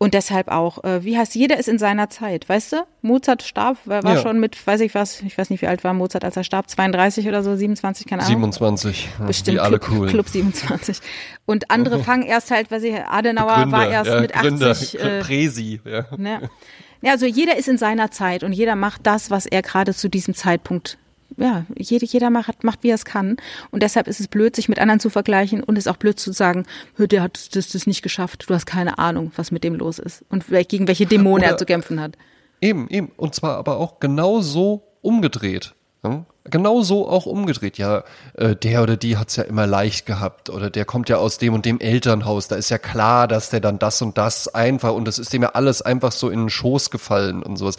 Und 0.02 0.14
deshalb 0.14 0.48
auch, 0.48 0.82
äh, 0.86 1.04
wie 1.04 1.18
heißt, 1.18 1.36
jeder 1.36 1.60
ist 1.60 1.68
in 1.68 1.78
seiner 1.78 2.10
Zeit, 2.10 2.48
weißt 2.48 2.72
du? 2.72 2.78
Mozart 3.02 3.44
starb, 3.44 3.78
war, 3.84 4.02
war 4.02 4.16
ja. 4.16 4.22
schon 4.22 4.40
mit, 4.40 4.66
weiß 4.66 4.80
ich 4.80 4.96
was, 4.96 5.22
ich 5.22 5.38
weiß 5.38 5.50
nicht, 5.50 5.62
wie 5.62 5.68
alt 5.68 5.84
war 5.84 5.94
Mozart, 5.94 6.24
als 6.24 6.38
er 6.38 6.46
starb, 6.46 6.70
32 6.70 7.28
oder 7.28 7.44
so, 7.44 7.54
27, 7.54 8.08
keine 8.08 8.22
Ahnung. 8.22 8.32
27, 8.32 9.10
bestimmt. 9.28 9.56
Die 9.56 9.60
alle 9.60 9.78
cool. 9.92 10.08
Club 10.08 10.30
27. 10.30 11.02
Und 11.46 11.70
andere 11.70 12.00
fangen 12.04 12.24
erst 12.24 12.50
halt, 12.50 12.72
weiß 12.72 12.82
ich, 12.84 12.96
Adenauer 12.96 13.56
Gründer, 13.56 13.78
war 13.78 13.90
erst 13.90 14.12
ja, 14.12 14.22
mit 14.22 14.32
Gründer, 14.32 14.72
80. 14.72 15.00
Äh, 15.02 15.20
Präsi, 15.20 15.82
ja. 15.84 16.06
Ne? 16.16 16.50
Ja, 17.02 17.12
also 17.12 17.26
jeder 17.26 17.58
ist 17.58 17.68
in 17.68 17.78
seiner 17.78 18.10
Zeit 18.10 18.44
und 18.44 18.54
jeder 18.54 18.78
macht 18.78 19.06
das, 19.06 19.30
was 19.30 19.46
er 19.46 19.62
gerade 19.62 19.94
zu 19.94 20.08
diesem 20.08 20.34
Zeitpunkt 20.34 20.98
ja, 21.38 21.66
jeder, 21.78 22.06
jeder 22.06 22.30
macht, 22.30 22.64
macht, 22.64 22.84
wie 22.84 22.90
er 22.90 22.96
es 22.96 23.06
kann. 23.06 23.38
Und 23.72 23.84
deshalb 23.84 24.08
ist 24.08 24.20
es 24.20 24.28
blöd, 24.28 24.56
sich 24.56 24.70
mit 24.70 24.80
anderen 24.80 25.00
zu 25.00 25.10
vergleichen 25.10 25.64
und 25.64 25.78
es 25.78 25.86
ist 25.86 25.92
auch 25.92 25.98
blöd 25.98 26.20
zu 26.20 26.32
sagen, 26.32 26.66
der 26.98 27.22
hat 27.22 27.56
das, 27.56 27.70
das 27.70 27.88
nicht 27.88 28.02
geschafft. 28.02 28.46
Du 28.48 28.54
hast 28.54 28.66
keine 28.66 28.98
Ahnung, 29.00 29.32
was 29.36 29.52
mit 29.52 29.64
dem 29.64 29.76
los 29.76 30.00
ist 30.00 30.26
und 30.30 30.46
gegen 30.68 30.88
welche 30.88 31.06
Dämonen 31.06 31.44
Oder 31.44 31.54
er 31.54 31.58
zu 31.58 31.66
kämpfen 31.66 32.00
hat. 32.00 32.18
Eben, 32.62 32.88
eben. 32.90 33.12
Und 33.16 33.36
zwar 33.36 33.58
aber 33.58 33.78
auch 33.78 34.00
genauso 34.00 34.84
umgedreht. 35.02 35.74
Ja? 36.04 36.26
Genau 36.46 36.82
so 36.82 37.08
auch 37.08 37.26
umgedreht. 37.26 37.78
Ja, 37.78 38.04
äh, 38.34 38.56
der 38.56 38.82
oder 38.82 38.98
die 38.98 39.18
hat's 39.18 39.36
ja 39.36 39.44
immer 39.44 39.68
leicht 39.68 40.06
gehabt 40.06 40.50
oder 40.50 40.70
der 40.70 40.86
kommt 40.86 41.10
ja 41.10 41.18
aus 41.18 41.38
dem 41.38 41.54
und 41.54 41.66
dem 41.66 41.80
Elternhaus. 41.80 42.48
Da 42.48 42.56
ist 42.56 42.70
ja 42.70 42.78
klar, 42.78 43.28
dass 43.28 43.50
der 43.50 43.60
dann 43.60 43.78
das 43.78 44.02
und 44.02 44.18
das 44.18 44.48
einfach 44.48 44.94
und 44.94 45.06
das 45.06 45.20
ist 45.20 45.32
dem 45.32 45.44
ja 45.44 45.50
alles 45.50 45.82
einfach 45.82 46.12
so 46.12 46.30
in 46.30 46.40
den 46.40 46.50
Schoß 46.50 46.90
gefallen 46.90 47.44
und 47.44 47.58
sowas 47.58 47.78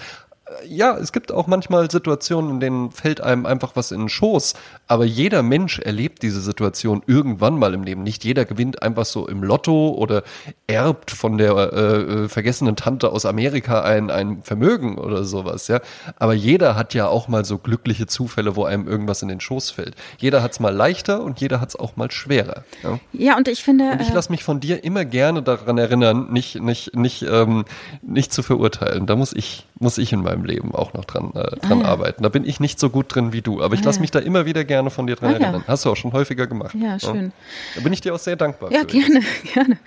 ja, 0.67 0.97
es 0.97 1.13
gibt 1.13 1.33
auch 1.33 1.47
manchmal 1.47 1.91
Situationen, 1.91 2.51
in 2.51 2.61
denen 2.61 2.91
fällt 2.91 3.21
einem 3.21 3.47
einfach 3.47 3.77
was 3.77 3.93
in 3.93 4.01
den 4.01 4.09
Schoß. 4.09 4.55
Aber 4.87 5.05
jeder 5.05 5.43
Mensch 5.43 5.79
erlebt 5.79 6.23
diese 6.23 6.41
Situation 6.41 7.03
irgendwann 7.07 7.59
mal 7.59 7.75
im 7.75 7.83
Leben. 7.83 8.03
Nicht 8.03 8.25
jeder 8.25 8.45
gewinnt 8.45 8.83
einfach 8.83 9.05
so 9.05 9.29
im 9.29 9.43
Lotto 9.43 9.91
oder 9.91 10.23
erbt 10.67 11.11
von 11.11 11.39
der 11.39 11.53
äh, 11.73 11.77
äh, 11.77 12.29
vergessenen 12.29 12.77
Tante 12.77 13.11
aus 13.11 13.27
Amerika 13.27 13.83
ein, 13.83 14.11
ein 14.11 14.43
Vermögen 14.43 14.99
oder 14.99 15.25
sowas, 15.25 15.69
ja. 15.69 15.81
Aber 16.17 16.35
jeder 16.35 16.77
hat 16.77 16.95
ja 16.95 17.07
auch 17.07 17.29
mal 17.29 17.45
so 17.45 17.59
glückliche 17.59 18.07
Zufälle, 18.07 18.57
wo 18.57 18.65
einem 18.65 18.89
irgendwas 18.89 19.23
in 19.23 19.29
den 19.29 19.41
Schoß 19.41 19.71
fällt. 19.71 19.95
Jeder 20.19 20.43
hat's 20.43 20.61
mal 20.61 20.75
leichter 20.75 21.23
und 21.23 21.41
jeder 21.41 21.61
hat's 21.61 21.77
auch 21.77 21.97
mal 21.97 22.11
schwerer. 22.11 22.65
Ja, 22.83 22.99
ja 23.13 23.37
und 23.37 23.49
ich 23.49 23.63
finde. 23.63 23.93
Und 23.93 24.01
ich 24.01 24.11
äh, 24.11 24.15
lasse 24.15 24.31
mich 24.33 24.45
von 24.45 24.61
dir 24.61 24.85
immer 24.85 25.05
gerne 25.05 25.43
daran 25.43 25.79
erinnern, 25.79 26.29
nicht, 26.33 26.61
nicht, 26.61 26.97
nicht, 26.97 27.23
ähm, 27.23 27.65
nicht 28.03 28.33
zu 28.33 28.43
verurteilen. 28.43 29.07
Da 29.07 29.17
muss 29.17 29.33
ich, 29.33 29.67
muss 29.81 29.97
ich 29.97 30.13
in 30.13 30.23
meinem 30.23 30.45
Leben 30.45 30.75
auch 30.75 30.93
noch 30.93 31.07
dran, 31.07 31.33
äh, 31.35 31.57
dran 31.57 31.81
ah, 31.81 31.85
ja. 31.85 31.89
arbeiten. 31.89 32.23
Da 32.23 32.29
bin 32.29 32.45
ich 32.45 32.61
nicht 32.61 32.79
so 32.79 32.91
gut 32.91 33.15
drin 33.15 33.33
wie 33.33 33.41
du, 33.41 33.63
aber 33.63 33.75
ich 33.75 33.81
ah, 33.81 33.87
lasse 33.87 34.01
mich 34.01 34.11
da 34.11 34.19
immer 34.19 34.45
wieder 34.45 34.65
gerne 34.65 34.91
von 34.91 35.07
dir 35.07 35.17
dran 35.17 35.31
ah, 35.31 35.39
erinnern. 35.39 35.65
Hast 35.67 35.87
du 35.87 35.91
auch 35.91 35.97
schon 35.97 36.13
häufiger 36.13 36.47
gemacht. 36.47 36.75
Ja, 36.75 37.01
schön. 37.01 37.27
Ja. 37.27 37.33
Da 37.77 37.81
bin 37.81 37.93
ich 37.93 38.03
dir 38.03 38.15
auch 38.15 38.19
sehr 38.19 38.37
dankbar. 38.37 38.71
Ja, 38.71 38.85
gerne, 38.85 39.23
gerne. 39.55 39.79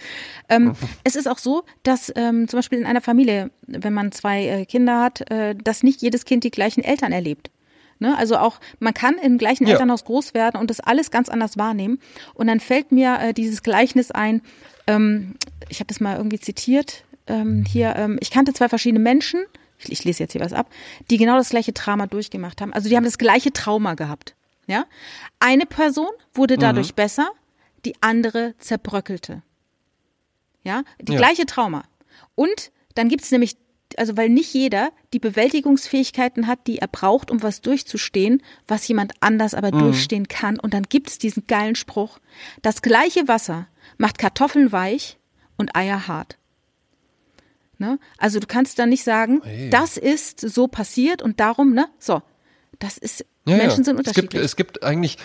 Ähm, 0.49 0.73
es 1.03 1.15
ist 1.15 1.27
auch 1.27 1.37
so, 1.37 1.63
dass 1.83 2.11
ähm, 2.15 2.47
zum 2.47 2.57
Beispiel 2.57 2.79
in 2.79 2.85
einer 2.85 3.01
Familie, 3.01 3.51
wenn 3.67 3.93
man 3.93 4.11
zwei 4.11 4.47
äh, 4.47 4.65
Kinder 4.65 4.99
hat, 4.99 5.29
äh, 5.29 5.55
dass 5.55 5.83
nicht 5.83 6.01
jedes 6.01 6.25
Kind 6.25 6.43
die 6.43 6.51
gleichen 6.51 6.83
Eltern 6.83 7.11
erlebt. 7.11 7.51
Ne? 7.99 8.17
Also 8.17 8.37
auch, 8.37 8.59
man 8.79 8.95
kann 8.95 9.15
im 9.21 9.37
gleichen 9.37 9.67
ja. 9.67 9.73
Elternhaus 9.73 10.05
groß 10.05 10.33
werden 10.33 10.59
und 10.59 10.71
das 10.71 10.79
alles 10.79 11.11
ganz 11.11 11.29
anders 11.29 11.57
wahrnehmen. 11.57 11.99
Und 12.33 12.47
dann 12.47 12.59
fällt 12.59 12.91
mir 12.91 13.19
äh, 13.19 13.33
dieses 13.33 13.61
Gleichnis 13.61 14.09
ein, 14.09 14.41
ähm, 14.87 15.35
ich 15.69 15.79
habe 15.79 15.87
das 15.87 15.99
mal 15.99 16.17
irgendwie 16.17 16.39
zitiert, 16.39 17.05
ähm, 17.27 17.63
hier, 17.65 17.95
ähm, 17.95 18.17
ich 18.21 18.31
kannte 18.31 18.53
zwei 18.53 18.67
verschiedene 18.67 18.99
Menschen, 18.99 19.45
ich, 19.89 20.03
lese 20.03 20.23
jetzt 20.23 20.33
hier 20.33 20.41
was 20.41 20.53
ab, 20.53 20.69
die 21.09 21.17
genau 21.17 21.35
das 21.35 21.49
gleiche 21.49 21.73
Trauma 21.73 22.07
durchgemacht 22.07 22.61
haben. 22.61 22.73
Also 22.73 22.89
die 22.89 22.95
haben 22.95 23.03
das 23.03 23.17
gleiche 23.17 23.51
Trauma 23.51 23.93
gehabt. 23.95 24.35
Ja? 24.67 24.85
Eine 25.39 25.65
Person 25.65 26.11
wurde 26.33 26.57
dadurch 26.57 26.91
mhm. 26.91 26.95
besser, 26.95 27.29
die 27.85 27.95
andere 28.01 28.55
zerbröckelte. 28.59 29.41
Ja, 30.63 30.83
die 31.01 31.13
ja. 31.13 31.17
gleiche 31.17 31.45
Trauma. 31.45 31.83
Und 32.35 32.71
dann 32.95 33.09
gibt's 33.09 33.31
nämlich, 33.31 33.57
also 33.97 34.15
weil 34.15 34.29
nicht 34.29 34.53
jeder 34.53 34.91
die 35.11 35.19
Bewältigungsfähigkeiten 35.19 36.47
hat, 36.47 36.67
die 36.67 36.77
er 36.79 36.87
braucht, 36.87 37.29
um 37.29 37.43
was 37.43 37.59
durchzustehen, 37.61 38.41
was 38.67 38.87
jemand 38.87 39.13
anders 39.19 39.53
aber 39.53 39.73
mhm. 39.73 39.79
durchstehen 39.79 40.27
kann. 40.29 40.57
Und 40.59 40.73
dann 40.73 40.83
gibt's 40.83 41.17
diesen 41.17 41.47
geilen 41.47 41.75
Spruch, 41.75 42.19
das 42.61 42.81
gleiche 42.81 43.27
Wasser 43.27 43.67
macht 43.97 44.17
Kartoffeln 44.17 44.71
weich 44.71 45.17
und 45.57 45.75
Eier 45.75 46.07
hart. 46.07 46.37
Ne? 47.77 47.99
Also 48.17 48.39
du 48.39 48.47
kannst 48.47 48.79
dann 48.79 48.89
nicht 48.89 49.03
sagen, 49.03 49.41
hey. 49.43 49.69
das 49.69 49.97
ist 49.97 50.39
so 50.39 50.67
passiert 50.67 51.21
und 51.21 51.39
darum, 51.39 51.73
ne? 51.73 51.87
So, 51.99 52.21
das 52.79 52.97
ist, 52.97 53.25
ja, 53.45 53.57
Menschen 53.57 53.79
ja. 53.79 53.83
sind 53.85 53.97
unterschiedlich. 53.97 54.41
Es 54.41 54.55
gibt, 54.55 54.75
es 54.75 54.79
gibt 54.79 54.83
eigentlich, 54.83 55.17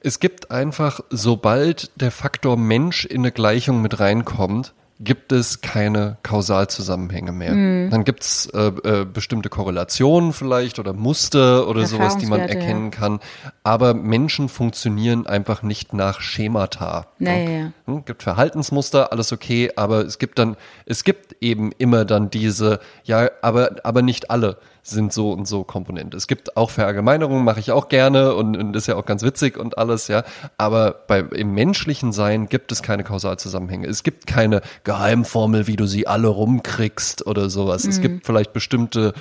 es 0.00 0.20
gibt 0.20 0.50
einfach, 0.50 1.00
sobald 1.10 1.90
der 2.00 2.10
Faktor 2.10 2.56
Mensch 2.56 3.04
in 3.04 3.22
eine 3.22 3.32
Gleichung 3.32 3.80
mit 3.82 4.00
reinkommt, 4.00 4.74
gibt 5.00 5.32
es 5.32 5.60
keine 5.60 6.18
Kausalzusammenhänge 6.22 7.32
mehr. 7.32 7.52
Mhm. 7.52 7.90
Dann 7.90 8.04
gibt's 8.04 8.46
äh, 8.46 8.68
äh, 8.68 9.04
bestimmte 9.04 9.48
Korrelationen 9.48 10.32
vielleicht 10.32 10.78
oder 10.78 10.92
Muster 10.92 11.68
oder 11.68 11.86
sowas, 11.86 12.16
die 12.16 12.26
man 12.26 12.40
erkennen 12.40 12.90
ja. 12.92 12.98
kann. 12.98 13.20
Aber 13.64 13.94
Menschen 13.94 14.48
funktionieren 14.48 15.26
einfach 15.26 15.62
nicht 15.62 15.92
nach 15.92 16.20
Schemata. 16.20 17.08
Naja, 17.18 17.50
ja. 17.50 17.72
Hm, 17.86 18.04
gibt 18.04 18.22
Verhaltensmuster, 18.22 19.12
alles 19.12 19.32
okay, 19.32 19.70
aber 19.74 20.04
es 20.04 20.18
gibt 20.18 20.38
dann, 20.38 20.56
es 20.86 21.02
gibt 21.02 21.36
eben 21.40 21.72
immer 21.78 22.04
dann 22.04 22.30
diese, 22.30 22.78
ja, 23.02 23.28
aber, 23.42 23.76
aber 23.82 24.02
nicht 24.02 24.30
alle 24.30 24.58
sind 24.86 25.12
so 25.12 25.32
und 25.32 25.48
so 25.48 25.64
Komponente. 25.64 26.16
Es 26.16 26.26
gibt 26.26 26.56
auch 26.56 26.70
Verallgemeinerungen, 26.70 27.42
mache 27.42 27.58
ich 27.58 27.72
auch 27.72 27.88
gerne 27.88 28.34
und, 28.34 28.56
und 28.56 28.76
ist 28.76 28.86
ja 28.86 28.96
auch 28.96 29.06
ganz 29.06 29.22
witzig 29.22 29.56
und 29.56 29.78
alles, 29.78 30.08
ja. 30.08 30.24
Aber 30.58 30.92
bei, 31.08 31.20
im 31.20 31.54
menschlichen 31.54 32.12
Sein 32.12 32.48
gibt 32.48 32.70
es 32.70 32.82
keine 32.82 33.02
Kausalzusammenhänge. 33.02 33.86
Es 33.86 34.02
gibt 34.02 34.26
keine 34.26 34.60
Geheimformel, 34.84 35.66
wie 35.66 35.76
du 35.76 35.86
sie 35.86 36.06
alle 36.06 36.28
rumkriegst 36.28 37.26
oder 37.26 37.48
sowas. 37.48 37.84
Mhm. 37.84 37.90
Es 37.90 38.00
gibt 38.02 38.26
vielleicht 38.26 38.52
bestimmte 38.52 39.14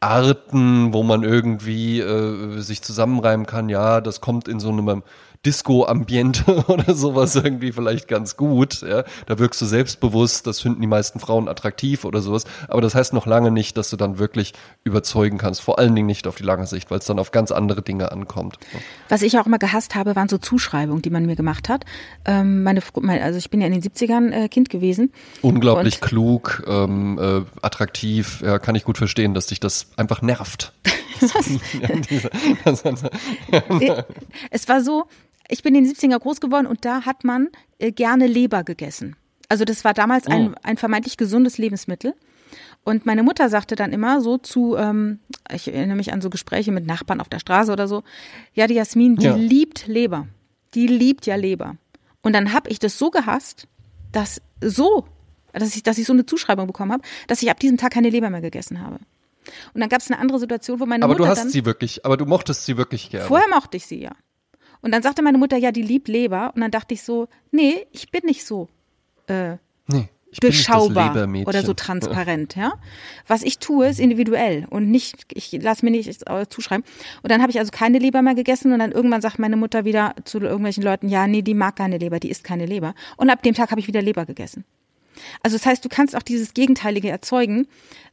Arten, 0.00 0.92
wo 0.92 1.02
man 1.02 1.22
irgendwie 1.22 2.00
äh, 2.00 2.58
sich 2.58 2.82
zusammenreimen 2.82 3.46
kann, 3.46 3.68
ja, 3.68 4.00
das 4.00 4.20
kommt 4.20 4.46
in 4.48 4.60
so 4.60 4.68
einem 4.68 5.02
Disco-Ambiente 5.44 6.64
oder 6.68 6.94
sowas 6.94 7.34
irgendwie 7.34 7.72
vielleicht 7.72 8.08
ganz 8.08 8.36
gut. 8.36 8.82
Ja? 8.82 9.04
Da 9.26 9.38
wirkst 9.38 9.60
du 9.60 9.66
selbstbewusst, 9.66 10.46
das 10.46 10.60
finden 10.60 10.80
die 10.80 10.86
meisten 10.86 11.18
Frauen 11.20 11.48
attraktiv 11.48 12.04
oder 12.04 12.20
sowas. 12.20 12.44
Aber 12.68 12.80
das 12.80 12.94
heißt 12.94 13.12
noch 13.12 13.26
lange 13.26 13.50
nicht, 13.50 13.76
dass 13.76 13.90
du 13.90 13.96
dann 13.96 14.18
wirklich 14.18 14.52
überzeugen 14.84 15.38
kannst. 15.38 15.60
Vor 15.60 15.78
allen 15.78 15.94
Dingen 15.94 16.06
nicht 16.06 16.26
auf 16.26 16.36
die 16.36 16.44
lange 16.44 16.66
Sicht, 16.66 16.90
weil 16.90 16.98
es 16.98 17.06
dann 17.06 17.18
auf 17.18 17.32
ganz 17.32 17.50
andere 17.50 17.82
Dinge 17.82 18.12
ankommt. 18.12 18.58
Was 19.08 19.22
ich 19.22 19.38
auch 19.38 19.46
immer 19.46 19.58
gehasst 19.58 19.94
habe, 19.94 20.14
waren 20.14 20.28
so 20.28 20.38
Zuschreibungen, 20.38 21.02
die 21.02 21.10
man 21.10 21.26
mir 21.26 21.36
gemacht 21.36 21.68
hat. 21.68 21.84
Ähm, 22.24 22.62
meine, 22.62 22.82
also 23.22 23.38
ich 23.38 23.50
bin 23.50 23.60
ja 23.60 23.66
in 23.66 23.72
den 23.72 23.82
70ern 23.82 24.30
äh, 24.30 24.48
Kind 24.48 24.70
gewesen. 24.70 25.12
Unglaublich 25.40 26.00
klug, 26.00 26.62
ähm, 26.66 27.18
äh, 27.18 27.42
attraktiv. 27.62 28.42
Ja, 28.44 28.58
kann 28.58 28.74
ich 28.74 28.84
gut 28.84 28.98
verstehen, 28.98 29.34
dass 29.34 29.46
dich 29.46 29.60
das 29.60 29.88
einfach 29.96 30.22
nervt. 30.22 30.72
es 34.50 34.68
war 34.68 34.80
so, 34.82 35.04
ich 35.52 35.62
bin 35.62 35.74
in 35.74 35.84
den 35.84 35.92
70er 35.92 36.18
groß 36.18 36.40
geworden 36.40 36.66
und 36.66 36.84
da 36.84 37.04
hat 37.04 37.24
man 37.24 37.48
äh, 37.78 37.92
gerne 37.92 38.26
Leber 38.26 38.64
gegessen. 38.64 39.16
Also 39.48 39.66
das 39.66 39.84
war 39.84 39.92
damals 39.92 40.26
ein, 40.26 40.54
oh. 40.54 40.58
ein 40.62 40.78
vermeintlich 40.78 41.18
gesundes 41.18 41.58
Lebensmittel. 41.58 42.14
Und 42.84 43.04
meine 43.04 43.22
Mutter 43.22 43.50
sagte 43.50 43.76
dann 43.76 43.92
immer 43.92 44.22
so 44.22 44.38
zu, 44.38 44.76
ähm, 44.76 45.20
ich 45.54 45.68
erinnere 45.68 45.96
mich 45.96 46.12
an 46.12 46.22
so 46.22 46.30
Gespräche 46.30 46.72
mit 46.72 46.86
Nachbarn 46.86 47.20
auf 47.20 47.28
der 47.28 47.38
Straße 47.38 47.70
oder 47.70 47.86
so, 47.86 48.02
ja, 48.54 48.66
die 48.66 48.74
Jasmin, 48.74 49.16
die 49.16 49.26
ja. 49.26 49.34
liebt 49.34 49.86
Leber. 49.86 50.26
Die 50.74 50.86
liebt 50.86 51.26
ja 51.26 51.36
Leber. 51.36 51.76
Und 52.22 52.32
dann 52.32 52.54
habe 52.54 52.70
ich 52.70 52.78
das 52.78 52.98
so 52.98 53.10
gehasst, 53.10 53.68
dass 54.10 54.40
so, 54.62 55.06
dass 55.52 55.76
ich, 55.76 55.82
dass 55.82 55.98
ich 55.98 56.06
so 56.06 56.14
eine 56.14 56.24
Zuschreibung 56.24 56.66
bekommen 56.66 56.92
habe, 56.92 57.02
dass 57.26 57.42
ich 57.42 57.50
ab 57.50 57.60
diesem 57.60 57.76
Tag 57.76 57.92
keine 57.92 58.08
Leber 58.08 58.30
mehr 58.30 58.40
gegessen 58.40 58.80
habe. 58.80 59.00
Und 59.74 59.80
dann 59.80 59.90
gab 59.90 60.00
es 60.00 60.10
eine 60.10 60.18
andere 60.18 60.38
Situation, 60.38 60.80
wo 60.80 60.86
meine 60.86 61.04
aber 61.04 61.12
Mutter. 61.12 61.24
Aber 61.24 61.34
du 61.34 61.40
hast 61.40 61.44
dann, 61.44 61.50
sie 61.50 61.66
wirklich, 61.66 62.06
aber 62.06 62.16
du 62.16 62.24
mochtest 62.24 62.64
sie 62.64 62.78
wirklich 62.78 63.10
gerne. 63.10 63.26
Vorher 63.26 63.48
mochte 63.50 63.76
ich 63.76 63.86
sie, 63.86 64.00
ja. 64.00 64.12
Und 64.82 64.92
dann 64.92 65.02
sagte 65.02 65.22
meine 65.22 65.38
Mutter, 65.38 65.56
ja, 65.56 65.72
die 65.72 65.82
liebt 65.82 66.08
Leber. 66.08 66.52
Und 66.54 66.60
dann 66.60 66.70
dachte 66.70 66.94
ich 66.94 67.02
so, 67.02 67.28
nee, 67.50 67.86
ich 67.92 68.10
bin 68.10 68.22
nicht 68.24 68.44
so 68.44 68.68
äh, 69.28 69.56
nee, 69.86 70.08
durchschaubar 70.40 71.28
oder 71.46 71.62
so 71.62 71.74
transparent, 71.74 72.56
ja. 72.56 72.72
Was 73.26 73.42
ich 73.42 73.58
tue, 73.58 73.88
ist 73.88 74.00
individuell 74.00 74.66
und 74.70 74.90
nicht, 74.90 75.26
ich 75.32 75.52
lasse 75.52 75.84
mir 75.84 75.90
nicht 75.90 76.24
zuschreiben. 76.48 76.84
Und 77.22 77.30
dann 77.30 77.42
habe 77.42 77.50
ich 77.50 77.58
also 77.58 77.70
keine 77.70 77.98
Leber 77.98 78.22
mehr 78.22 78.34
gegessen 78.34 78.72
und 78.72 78.78
dann 78.78 78.92
irgendwann 78.92 79.20
sagt 79.20 79.38
meine 79.38 79.56
Mutter 79.56 79.84
wieder 79.84 80.14
zu 80.24 80.40
irgendwelchen 80.40 80.82
Leuten, 80.82 81.08
ja, 81.08 81.26
nee, 81.26 81.42
die 81.42 81.54
mag 81.54 81.76
keine 81.76 81.98
Leber, 81.98 82.18
die 82.18 82.30
isst 82.30 82.44
keine 82.44 82.66
Leber. 82.66 82.94
Und 83.16 83.30
ab 83.30 83.42
dem 83.42 83.54
Tag 83.54 83.70
habe 83.70 83.80
ich 83.80 83.86
wieder 83.86 84.02
Leber 84.02 84.26
gegessen. 84.26 84.64
Also 85.42 85.56
das 85.56 85.66
heißt, 85.66 85.84
du 85.84 85.88
kannst 85.88 86.16
auch 86.16 86.22
dieses 86.22 86.54
Gegenteilige 86.54 87.10
erzeugen, 87.10 87.66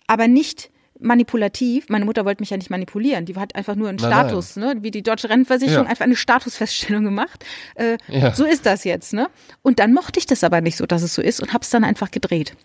aber 0.08 0.28
nicht 0.28 0.70
manipulativ. 1.00 1.90
Meine 1.90 2.06
Mutter 2.06 2.26
wollte 2.26 2.42
mich 2.42 2.50
ja 2.50 2.58
nicht 2.58 2.70
manipulieren. 2.70 3.26
Die 3.26 3.36
hat 3.36 3.56
einfach 3.56 3.76
nur 3.76 3.90
einen 3.90 3.98
nein, 3.98 4.12
Status, 4.12 4.56
nein. 4.56 4.78
ne? 4.78 4.84
wie 4.84 4.92
die 4.92 5.02
deutsche 5.02 5.30
Rentenversicherung, 5.30 5.86
ja. 5.86 5.90
einfach 5.90 6.06
eine 6.06 6.16
Statusfeststellung 6.16 7.04
gemacht. 7.04 7.46
Äh, 7.76 7.98
ja. 8.08 8.34
So 8.34 8.46
ist 8.46 8.66
das 8.66 8.84
jetzt. 8.84 9.14
ne? 9.14 9.30
Und 9.62 9.80
dann 9.80 9.94
mochte 9.94 10.20
ich 10.20 10.26
das 10.26 10.44
aber 10.44 10.62
nicht 10.62 10.78
so, 10.78 10.86
dass 10.86 11.02
es 11.02 11.14
so 11.14 11.22
ist 11.22 11.42
und 11.42 11.54
habe 11.54 11.64
es 11.64 11.70
dann 11.70 11.84
einfach 11.84 12.12
gedreht. 12.12 12.56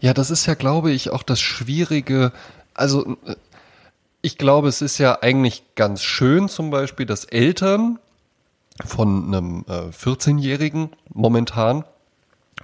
Ja, 0.00 0.14
das 0.14 0.30
ist 0.30 0.46
ja, 0.46 0.54
glaube 0.54 0.92
ich, 0.92 1.10
auch 1.10 1.22
das 1.22 1.40
Schwierige. 1.40 2.32
Also 2.74 3.16
ich 4.22 4.38
glaube, 4.38 4.68
es 4.68 4.82
ist 4.82 4.98
ja 4.98 5.22
eigentlich 5.22 5.62
ganz 5.74 6.02
schön 6.02 6.48
zum 6.48 6.70
Beispiel, 6.70 7.06
dass 7.06 7.24
Eltern 7.24 7.98
von 8.84 9.26
einem 9.26 9.64
äh, 9.68 9.90
14-Jährigen 9.90 10.90
momentan, 11.12 11.84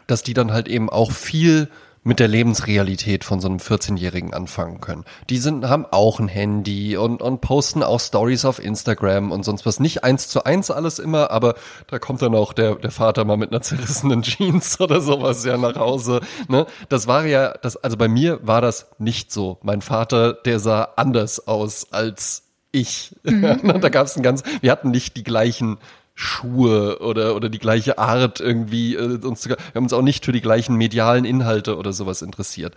dass 0.07 0.23
die 0.23 0.35
dann 0.35 0.53
halt 0.53 0.69
eben 0.69 0.91
auch 0.91 1.13
viel 1.13 1.69
mit 2.05 2.18
der 2.18 2.28
Lebensrealität 2.28 3.24
von 3.24 3.40
so 3.40 3.48
einem 3.48 3.59
14-Jährigen 3.59 4.34
anfangen 4.34 4.80
können. 4.80 5.05
Die 5.30 5.38
sind, 5.38 5.68
haben 5.68 5.86
auch 5.90 6.18
ein 6.18 6.28
Handy 6.28 6.96
und, 6.96 7.22
und 7.22 7.40
posten 7.40 7.82
auch 7.82 8.00
Stories 8.00 8.44
auf 8.44 8.59
Instagram 8.59 9.30
und 9.30 9.44
sonst 9.44 9.64
was. 9.66 9.78
Nicht 9.78 10.03
eins 10.03 10.28
zu 10.28 10.44
eins 10.44 10.70
alles 10.70 10.98
immer, 10.98 11.30
aber 11.30 11.55
da 11.86 11.98
kommt 11.98 12.20
dann 12.22 12.34
auch 12.34 12.53
der, 12.53 12.74
der 12.74 12.90
Vater 12.90 13.24
mal 13.24 13.36
mit 13.36 13.53
einer 13.53 13.62
zerrissenen 13.62 14.22
Jeans 14.22 14.80
oder 14.80 15.00
sowas 15.00 15.44
ja 15.44 15.57
nach 15.57 15.76
Hause. 15.76 16.20
Ne? 16.48 16.66
Das 16.88 17.07
war 17.07 17.24
ja, 17.24 17.55
das, 17.62 17.76
also 17.76 17.96
bei 17.96 18.09
mir 18.09 18.40
war 18.42 18.61
das 18.61 18.88
nicht 18.98 19.30
so. 19.30 19.59
Mein 19.62 19.80
Vater, 19.80 20.32
der 20.32 20.59
sah 20.59 20.88
anders 20.96 21.46
aus 21.46 21.92
als 21.92 22.44
ich. 22.72 23.16
Mhm. 23.24 23.80
da 23.80 23.88
gab 23.88 24.07
es 24.07 24.16
ein 24.16 24.22
ganz, 24.22 24.42
wir 24.61 24.72
hatten 24.72 24.90
nicht 24.90 25.16
die 25.16 25.22
gleichen 25.22 25.78
Schuhe 26.15 27.01
oder, 27.01 27.35
oder 27.35 27.49
die 27.49 27.59
gleiche 27.59 27.99
Art 27.99 28.41
irgendwie, 28.41 28.95
äh, 28.95 29.19
uns, 29.25 29.49
wir 29.49 29.57
haben 29.75 29.85
uns 29.85 29.93
auch 29.93 30.03
nicht 30.03 30.25
für 30.25 30.33
die 30.33 30.41
gleichen 30.41 30.77
medialen 30.77 31.25
Inhalte 31.25 31.77
oder 31.77 31.93
sowas 31.93 32.23
interessiert. 32.23 32.75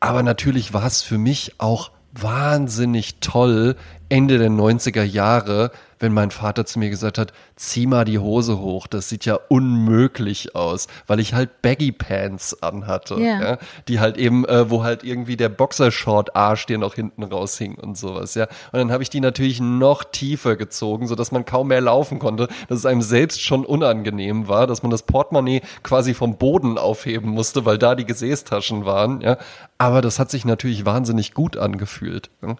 Aber 0.00 0.22
natürlich 0.22 0.72
war 0.72 0.86
es 0.86 1.02
für 1.02 1.18
mich 1.18 1.54
auch 1.58 1.90
wahnsinnig 2.12 3.16
toll, 3.20 3.76
Ende 4.08 4.38
der 4.38 4.50
90er 4.50 5.02
Jahre, 5.02 5.70
wenn 5.98 6.12
mein 6.12 6.30
Vater 6.30 6.66
zu 6.66 6.78
mir 6.78 6.90
gesagt 6.90 7.18
hat, 7.18 7.32
zieh 7.56 7.86
mal 7.86 8.04
die 8.04 8.18
Hose 8.18 8.58
hoch, 8.58 8.86
das 8.86 9.08
sieht 9.08 9.24
ja 9.24 9.38
unmöglich 9.48 10.54
aus, 10.54 10.88
weil 11.06 11.20
ich 11.20 11.34
halt 11.34 11.62
Baggy 11.62 11.92
Pants 11.92 12.62
anhatte, 12.62 13.16
yeah. 13.16 13.42
ja, 13.42 13.58
die 13.88 14.00
halt 14.00 14.16
eben, 14.16 14.44
äh, 14.46 14.70
wo 14.70 14.84
halt 14.84 15.04
irgendwie 15.04 15.36
der 15.36 15.48
Boxershort 15.48 16.36
Arsch 16.36 16.66
dir 16.66 16.78
noch 16.78 16.94
hinten 16.94 17.22
raushing 17.22 17.74
und 17.74 17.96
sowas, 17.96 18.34
ja. 18.34 18.44
Und 18.72 18.78
dann 18.78 18.92
habe 18.92 19.02
ich 19.02 19.10
die 19.10 19.20
natürlich 19.20 19.60
noch 19.60 20.04
tiefer 20.04 20.56
gezogen, 20.56 21.06
so 21.06 21.14
dass 21.14 21.32
man 21.32 21.44
kaum 21.44 21.68
mehr 21.68 21.80
laufen 21.80 22.18
konnte, 22.18 22.48
dass 22.68 22.78
es 22.78 22.86
einem 22.86 23.02
selbst 23.02 23.42
schon 23.42 23.64
unangenehm 23.64 24.48
war, 24.48 24.66
dass 24.66 24.82
man 24.82 24.90
das 24.90 25.02
Portemonnaie 25.02 25.62
quasi 25.82 26.14
vom 26.14 26.36
Boden 26.36 26.78
aufheben 26.78 27.30
musste, 27.30 27.64
weil 27.64 27.78
da 27.78 27.94
die 27.94 28.06
Gesäßtaschen 28.06 28.84
waren, 28.84 29.20
ja. 29.20 29.38
Aber 29.78 30.00
das 30.02 30.18
hat 30.18 30.30
sich 30.30 30.44
natürlich 30.44 30.84
wahnsinnig 30.84 31.34
gut 31.34 31.56
angefühlt. 31.56 32.30
Ja? 32.42 32.56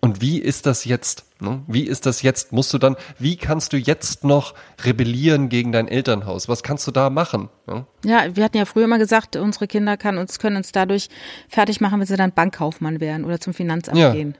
Und 0.00 0.20
wie 0.20 0.38
ist 0.38 0.66
das 0.66 0.84
jetzt? 0.84 1.24
Ne? 1.40 1.62
Wie 1.66 1.82
ist 1.82 2.06
das 2.06 2.22
jetzt? 2.22 2.52
Musst 2.52 2.72
du 2.72 2.78
dann, 2.78 2.96
wie 3.18 3.36
kannst 3.36 3.72
du 3.72 3.76
jetzt 3.76 4.24
noch 4.24 4.54
rebellieren 4.84 5.48
gegen 5.48 5.72
dein 5.72 5.88
Elternhaus? 5.88 6.48
Was 6.48 6.62
kannst 6.62 6.86
du 6.86 6.90
da 6.90 7.10
machen? 7.10 7.48
Ja, 7.66 7.86
ja 8.04 8.36
wir 8.36 8.44
hatten 8.44 8.56
ja 8.56 8.64
früher 8.64 8.86
mal 8.86 8.98
gesagt, 8.98 9.36
unsere 9.36 9.66
Kinder 9.66 9.96
kann 9.96 10.18
uns, 10.18 10.38
können 10.38 10.56
uns 10.56 10.72
dadurch 10.72 11.08
fertig 11.48 11.80
machen, 11.80 11.98
wenn 11.98 12.06
sie 12.06 12.16
dann 12.16 12.32
Bankkaufmann 12.32 13.00
werden 13.00 13.24
oder 13.24 13.40
zum 13.40 13.54
Finanzamt 13.54 13.98
ja. 13.98 14.12
gehen. 14.12 14.36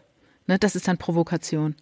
Ne, 0.47 0.59
das 0.59 0.77
ist 0.77 0.87
dann 0.87 0.97
Provokation. 0.97 1.75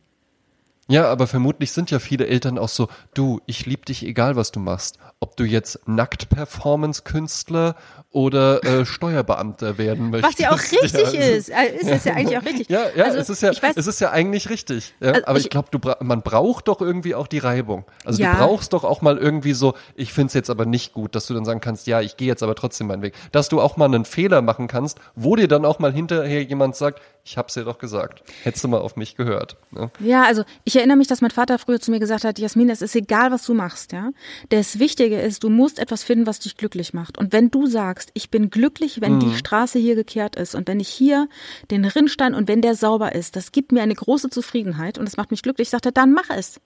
Ja, 0.89 1.11
aber 1.11 1.26
vermutlich 1.26 1.72
sind 1.72 1.91
ja 1.91 1.99
viele 1.99 2.28
Eltern 2.28 2.59
auch 2.59 2.68
so, 2.68 2.89
du, 3.12 3.41
ich 3.47 3.66
lieb 3.66 3.87
dich 3.87 4.07
egal, 4.07 4.37
was 4.37 4.53
du 4.53 4.61
machst. 4.61 4.99
Ob 5.18 5.37
du 5.37 5.45
jetzt 5.45 5.80
Nackt-Performance-Künstler 5.89 7.74
oder 8.11 8.62
äh, 8.64 8.87
Steuerbeamter 8.87 9.78
werden 9.78 10.11
möchtest. 10.11 10.34
Was 10.34 10.41
ja 10.41 10.53
auch 10.53 10.59
richtig 10.82 10.93
ja, 10.93 10.99
also, 11.05 11.16
ist. 11.18 11.49
Äh, 11.49 11.76
ist 11.76 11.91
es 11.91 12.05
ja 12.05 12.14
eigentlich 12.14 12.39
auch 12.39 12.45
richtig. 12.45 12.68
Ja, 12.76 12.87
ja, 12.95 13.05
also, 13.05 13.18
es, 13.18 13.30
ist 13.30 13.43
ja 13.43 13.51
weiß, 13.51 13.76
es 13.76 13.87
ist 13.87 14.01
ja 14.01 14.11
eigentlich 14.11 14.49
richtig. 14.49 14.95
Ja? 15.01 15.12
Also 15.12 15.26
aber 15.26 15.39
ich, 15.39 15.45
ich 15.45 15.51
glaube, 15.51 15.78
bra 15.78 15.97
man 16.01 16.22
braucht 16.22 16.68
doch 16.68 16.80
irgendwie 16.80 17.14
auch 17.14 17.26
die 17.26 17.39
Reibung. 17.39 17.84
Also 18.05 18.22
ja. 18.22 18.32
du 18.32 18.39
brauchst 18.39 18.72
doch 18.72 18.84
auch 18.84 19.03
mal 19.03 19.18
irgendwie 19.18 19.53
so, 19.53 19.74
ich 19.97 20.12
find's 20.12 20.34
jetzt 20.34 20.51
aber 20.51 20.66
nicht 20.66 20.93
gut, 20.93 21.14
dass 21.14 21.26
du 21.26 21.34
dann 21.34 21.45
sagen 21.45 21.61
kannst, 21.61 21.87
ja, 21.87 22.01
ich 22.01 22.16
gehe 22.16 22.28
jetzt 22.28 22.43
aber 22.43 22.55
trotzdem 22.55 22.87
meinen 22.87 23.03
Weg. 23.03 23.14
Dass 23.32 23.49
du 23.49 23.61
auch 23.61 23.76
mal 23.76 23.87
einen 23.87 24.05
Fehler 24.05 24.43
machen 24.43 24.68
kannst, 24.68 24.99
wo 25.14 25.37
dir 25.37 25.49
dann 25.49 25.64
auch 25.64 25.78
mal 25.78 25.93
hinterher 25.93 26.43
jemand 26.43 26.76
sagt, 26.76 27.01
ich 27.27 27.37
hab's 27.37 27.55
dir 27.55 27.64
doch 27.64 27.79
gesagt. 27.79 28.22
Hättest 28.45 28.62
du 28.62 28.68
mal 28.68 28.79
auf 28.79 28.95
mich 28.95 29.16
gehört. 29.16 29.57
Ne? 29.72 29.91
Ja, 29.99 30.22
also 30.22 30.45
ich 30.62 30.77
erinnere 30.77 30.97
mich, 30.97 31.09
dass 31.09 31.22
mein 31.22 31.33
Vater 31.33 31.59
früher 31.59 31.81
zu 31.81 31.91
mir 31.91 31.99
gesagt 31.99 32.22
hat, 32.22 32.39
Jasmin, 32.39 32.70
es 32.70 32.83
ist 32.83 32.95
egal, 32.95 33.33
was 33.33 33.45
du 33.45 33.53
machst, 33.53 33.91
ja. 33.91 34.12
Das 34.51 34.79
Wichtige 34.79 35.20
ist, 35.20 35.43
du 35.43 35.51
musst 35.51 35.81
etwas 35.81 36.05
finden, 36.05 36.29
was 36.29 36.39
dich 36.39 36.57
glücklich 36.57 36.95
macht. 36.95 37.18
Und 37.18 37.33
wenn 37.33 37.51
du 37.51 37.66
sagst, 37.66 38.11
ich 38.14 38.31
bin 38.31 38.49
glücklich, 38.49 39.01
wenn 39.01 39.16
mhm. 39.16 39.20
die 39.20 39.35
Straße 39.35 39.81
hier 39.81 39.97
gekehrt 39.97 40.37
ist 40.37 40.55
und 40.55 40.68
wenn 40.68 40.79
ich 40.79 40.89
hier 40.89 41.29
den 41.72 41.85
Rinnstein 41.85 42.33
und 42.33 42.47
wenn 42.47 42.62
der 42.62 42.77
sauber 42.77 43.12
ist, 43.12 43.35
das 43.35 43.51
gibt 43.51 43.72
mir 43.72 43.83
eine 43.83 43.97
große 43.97 44.31
Zufriedenheit 44.31 44.97
und 44.97 45.05
das 45.05 45.16
macht 45.16 45.33
mich 45.33 45.43
glücklich, 45.43 45.68
sagt 45.68 45.87
er, 45.87 45.93
dann 45.93 46.12
mach 46.12 46.31
es. 46.31 46.61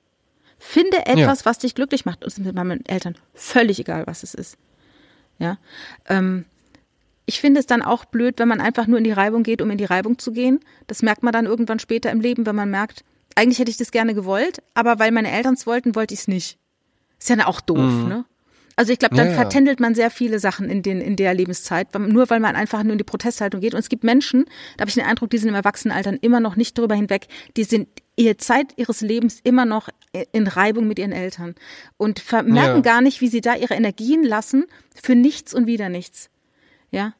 Finde 0.59 1.07
etwas, 1.07 1.41
ja. 1.41 1.45
was 1.47 1.59
dich 1.59 1.75
glücklich 1.75 2.05
macht. 2.05 2.23
Und 2.23 2.29
es 2.29 2.37
ist 2.37 2.45
mit 2.45 2.55
meinen 2.55 2.85
Eltern 2.85 3.17
völlig 3.33 3.79
egal, 3.79 4.07
was 4.07 4.23
es 4.23 4.35
ist. 4.35 4.59
Ja. 5.39 5.57
Ähm, 6.07 6.45
ich 7.31 7.41
finde 7.41 7.61
es 7.61 7.67
dann 7.67 7.81
auch 7.81 8.07
blöd, 8.07 8.41
wenn 8.41 8.49
man 8.49 8.61
einfach 8.61 8.89
nur 8.89 8.99
in 8.99 9.05
die 9.05 9.13
Reibung 9.13 9.45
geht, 9.45 9.63
um 9.63 9.71
in 9.71 9.79
die 9.79 9.85
Reibung 9.85 10.19
zu 10.19 10.33
gehen. 10.33 10.59
Das 10.89 11.01
merkt 11.01 11.23
man 11.23 11.33
dann 11.33 11.47
irgendwann 11.47 11.79
später 11.79 12.11
im 12.11 12.21
Leben, 12.21 12.45
wenn 12.45 12.57
man 12.57 12.69
merkt, 12.69 13.05
eigentlich 13.37 13.61
hätte 13.61 13.71
ich 13.71 13.77
das 13.77 13.93
gerne 13.93 14.15
gewollt, 14.15 14.61
aber 14.75 14.99
weil 14.99 15.13
meine 15.13 15.31
Eltern 15.31 15.55
es 15.55 15.65
wollten, 15.65 15.95
wollte 15.95 16.13
ich 16.13 16.21
es 16.21 16.29
nicht. 16.29 16.59
Ist 17.21 17.29
ja 17.29 17.47
auch 17.47 17.61
doof, 17.61 17.79
mhm. 17.79 18.09
ne? 18.09 18.25
Also 18.75 18.93
ich 18.93 18.99
glaube, 18.99 19.15
dann 19.15 19.29
ja, 19.29 19.35
vertändelt 19.35 19.79
man 19.79 19.95
sehr 19.95 20.11
viele 20.11 20.41
Sachen 20.41 20.69
in, 20.69 20.83
den, 20.83 21.01
in 21.01 21.15
der 21.15 21.35
Lebenszeit, 21.35 21.97
nur 21.97 22.31
weil 22.31 22.41
man 22.41 22.57
einfach 22.57 22.83
nur 22.83 22.93
in 22.93 22.99
die 22.99 23.05
Protesthaltung 23.05 23.61
geht. 23.61 23.75
Und 23.75 23.81
es 23.81 23.91
gibt 23.91 24.03
Menschen, 24.03 24.47
da 24.77 24.83
habe 24.83 24.89
ich 24.89 24.95
den 24.95 25.05
Eindruck, 25.05 25.31
die 25.31 25.39
sind 25.39 25.51
im 25.51 25.55
Erwachsenenalter 25.55 26.15
immer 26.23 26.41
noch 26.41 26.57
nicht 26.57 26.79
darüber 26.79 26.95
hinweg, 26.95 27.29
die 27.57 27.65
sind 27.65 27.89
ihre 28.17 28.39
Zeit 28.39 28.73
ihres 28.77 29.03
Lebens 29.03 29.39
immer 29.45 29.67
noch 29.67 29.89
in 30.33 30.47
Reibung 30.47 30.89
mit 30.89 30.99
ihren 30.99 31.13
Eltern 31.13 31.55
und 31.99 32.25
merken 32.33 32.57
ja. 32.57 32.81
gar 32.81 33.03
nicht, 33.03 33.21
wie 33.21 33.29
sie 33.29 33.43
da 33.43 33.55
ihre 33.55 33.75
Energien 33.75 34.25
lassen 34.25 34.65
für 35.01 35.15
nichts 35.15 35.53
und 35.55 35.67
wieder 35.67 35.91
nichts. 35.91 36.31
Ja, 36.91 37.15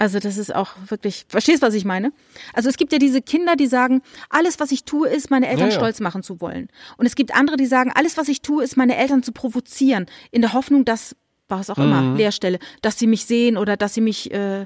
also 0.00 0.18
das 0.18 0.38
ist 0.38 0.54
auch 0.54 0.70
wirklich, 0.88 1.26
verstehst, 1.28 1.60
was 1.60 1.74
ich 1.74 1.84
meine? 1.84 2.10
Also 2.54 2.70
es 2.70 2.78
gibt 2.78 2.90
ja 2.90 2.98
diese 2.98 3.20
Kinder, 3.20 3.54
die 3.54 3.66
sagen, 3.66 4.00
alles, 4.30 4.58
was 4.58 4.72
ich 4.72 4.84
tue, 4.84 5.06
ist, 5.06 5.30
meine 5.30 5.46
Eltern 5.46 5.68
ja, 5.68 5.74
ja. 5.74 5.78
stolz 5.78 6.00
machen 6.00 6.22
zu 6.22 6.40
wollen. 6.40 6.68
Und 6.96 7.04
es 7.04 7.14
gibt 7.14 7.34
andere, 7.34 7.58
die 7.58 7.66
sagen, 7.66 7.92
alles, 7.94 8.16
was 8.16 8.28
ich 8.28 8.40
tue, 8.40 8.64
ist, 8.64 8.78
meine 8.78 8.96
Eltern 8.96 9.22
zu 9.22 9.32
provozieren, 9.32 10.06
in 10.30 10.40
der 10.40 10.54
Hoffnung, 10.54 10.86
dass, 10.86 11.16
was 11.48 11.68
auch 11.68 11.76
immer, 11.76 12.00
mhm. 12.00 12.16
Leerstelle, 12.16 12.58
dass 12.80 12.98
sie 12.98 13.06
mich 13.06 13.26
sehen 13.26 13.58
oder 13.58 13.76
dass 13.76 13.92
sie 13.92 14.00
mich, 14.00 14.32
äh, 14.32 14.64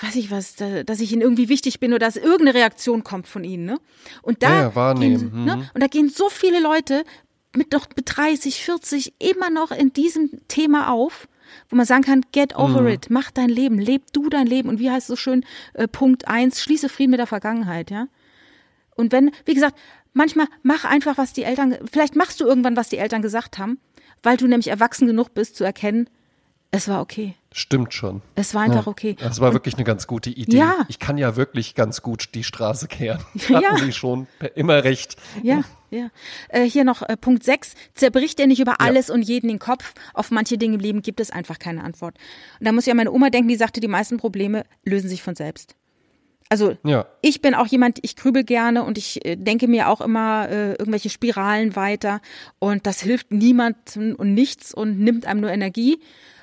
weiß 0.00 0.14
ich 0.14 0.30
was, 0.30 0.54
dass 0.54 1.00
ich 1.00 1.12
ihnen 1.12 1.22
irgendwie 1.22 1.48
wichtig 1.48 1.80
bin 1.80 1.92
oder 1.92 2.06
dass 2.06 2.14
irgendeine 2.14 2.54
Reaktion 2.54 3.02
kommt 3.02 3.26
von 3.26 3.42
ihnen. 3.42 3.64
Ne? 3.64 3.80
Und 4.22 4.44
da 4.44 4.62
ja, 4.62 4.74
wahrnehmen. 4.76 5.32
Gehen, 5.32 5.44
ne? 5.44 5.68
Und 5.74 5.82
da 5.82 5.88
gehen 5.88 6.08
so 6.08 6.28
viele 6.28 6.60
Leute 6.60 7.02
mit 7.56 7.74
doch 7.74 7.88
mit 7.96 8.16
30, 8.16 8.62
40 8.62 9.14
immer 9.18 9.50
noch 9.50 9.72
in 9.72 9.92
diesem 9.92 10.30
Thema 10.46 10.92
auf 10.92 11.26
wo 11.72 11.76
man 11.76 11.86
sagen 11.86 12.02
kann, 12.02 12.20
get 12.32 12.54
over 12.54 12.82
mhm. 12.82 12.88
it, 12.88 13.06
mach 13.08 13.30
dein 13.30 13.48
Leben, 13.48 13.78
leb 13.78 14.12
du 14.12 14.28
dein 14.28 14.46
Leben 14.46 14.68
und 14.68 14.78
wie 14.78 14.90
heißt 14.90 15.04
es 15.04 15.06
so 15.06 15.16
schön, 15.16 15.42
äh, 15.72 15.88
Punkt 15.88 16.28
eins, 16.28 16.60
schließe 16.60 16.90
Frieden 16.90 17.12
mit 17.12 17.18
der 17.18 17.26
Vergangenheit, 17.26 17.90
ja. 17.90 18.08
Und 18.94 19.10
wenn, 19.10 19.30
wie 19.46 19.54
gesagt, 19.54 19.78
manchmal 20.12 20.48
mach 20.62 20.84
einfach, 20.84 21.16
was 21.16 21.32
die 21.32 21.44
Eltern, 21.44 21.78
vielleicht 21.90 22.14
machst 22.14 22.42
du 22.42 22.44
irgendwann, 22.44 22.76
was 22.76 22.90
die 22.90 22.98
Eltern 22.98 23.22
gesagt 23.22 23.58
haben, 23.58 23.78
weil 24.22 24.36
du 24.36 24.46
nämlich 24.46 24.68
erwachsen 24.68 25.06
genug 25.06 25.32
bist 25.32 25.56
zu 25.56 25.64
erkennen, 25.64 26.10
es 26.74 26.88
war 26.88 27.02
okay. 27.02 27.34
Stimmt 27.52 27.92
schon. 27.92 28.22
Es 28.34 28.54
war 28.54 28.62
einfach 28.62 28.86
ja. 28.86 28.90
okay. 28.90 29.14
Das 29.20 29.40
war 29.40 29.48
und, 29.48 29.54
wirklich 29.54 29.74
eine 29.74 29.84
ganz 29.84 30.06
gute 30.06 30.30
Idee. 30.30 30.56
Ja. 30.56 30.86
Ich 30.88 30.98
kann 30.98 31.18
ja 31.18 31.36
wirklich 31.36 31.74
ganz 31.74 32.00
gut 32.00 32.30
die 32.34 32.44
Straße 32.44 32.88
kehren. 32.88 33.22
Hatten 33.50 33.62
ja. 33.62 33.76
Sie 33.76 33.92
schon 33.92 34.26
immer 34.54 34.82
recht. 34.82 35.16
Ja, 35.42 35.64
ja. 35.90 36.08
Äh, 36.48 36.64
hier 36.64 36.84
noch 36.84 37.02
äh, 37.02 37.18
Punkt 37.18 37.44
6. 37.44 37.74
Zerbricht 37.92 38.40
er 38.40 38.46
nicht 38.46 38.58
über 38.58 38.80
alles 38.80 39.08
ja. 39.08 39.14
und 39.14 39.20
jeden 39.20 39.48
den 39.48 39.58
Kopf. 39.58 39.92
Auf 40.14 40.30
manche 40.30 40.56
Dinge 40.56 40.76
im 40.76 40.80
Leben 40.80 41.02
gibt 41.02 41.20
es 41.20 41.30
einfach 41.30 41.58
keine 41.58 41.84
Antwort. 41.84 42.16
Und 42.58 42.66
da 42.66 42.72
muss 42.72 42.86
ich 42.86 42.90
an 42.90 42.96
meine 42.96 43.12
Oma 43.12 43.28
denken, 43.28 43.48
die 43.48 43.56
sagte, 43.56 43.80
die 43.80 43.88
meisten 43.88 44.16
Probleme 44.16 44.64
lösen 44.82 45.10
sich 45.10 45.22
von 45.22 45.34
selbst. 45.34 45.76
Also 46.48 46.76
ja. 46.84 47.06
ich 47.20 47.42
bin 47.42 47.54
auch 47.54 47.66
jemand, 47.66 47.98
ich 48.02 48.16
grübel 48.16 48.44
gerne 48.44 48.84
und 48.84 48.96
ich 48.96 49.24
äh, 49.26 49.36
denke 49.36 49.68
mir 49.68 49.88
auch 49.88 50.00
immer 50.00 50.48
äh, 50.48 50.72
irgendwelche 50.72 51.10
Spiralen 51.10 51.76
weiter 51.76 52.20
und 52.58 52.86
das 52.86 53.00
hilft 53.00 53.30
niemandem 53.30 54.14
und 54.16 54.34
nichts 54.34 54.72
und 54.72 54.98
nimmt 54.98 55.26
einem 55.26 55.40
nur 55.40 55.50
Energie. 55.50 55.98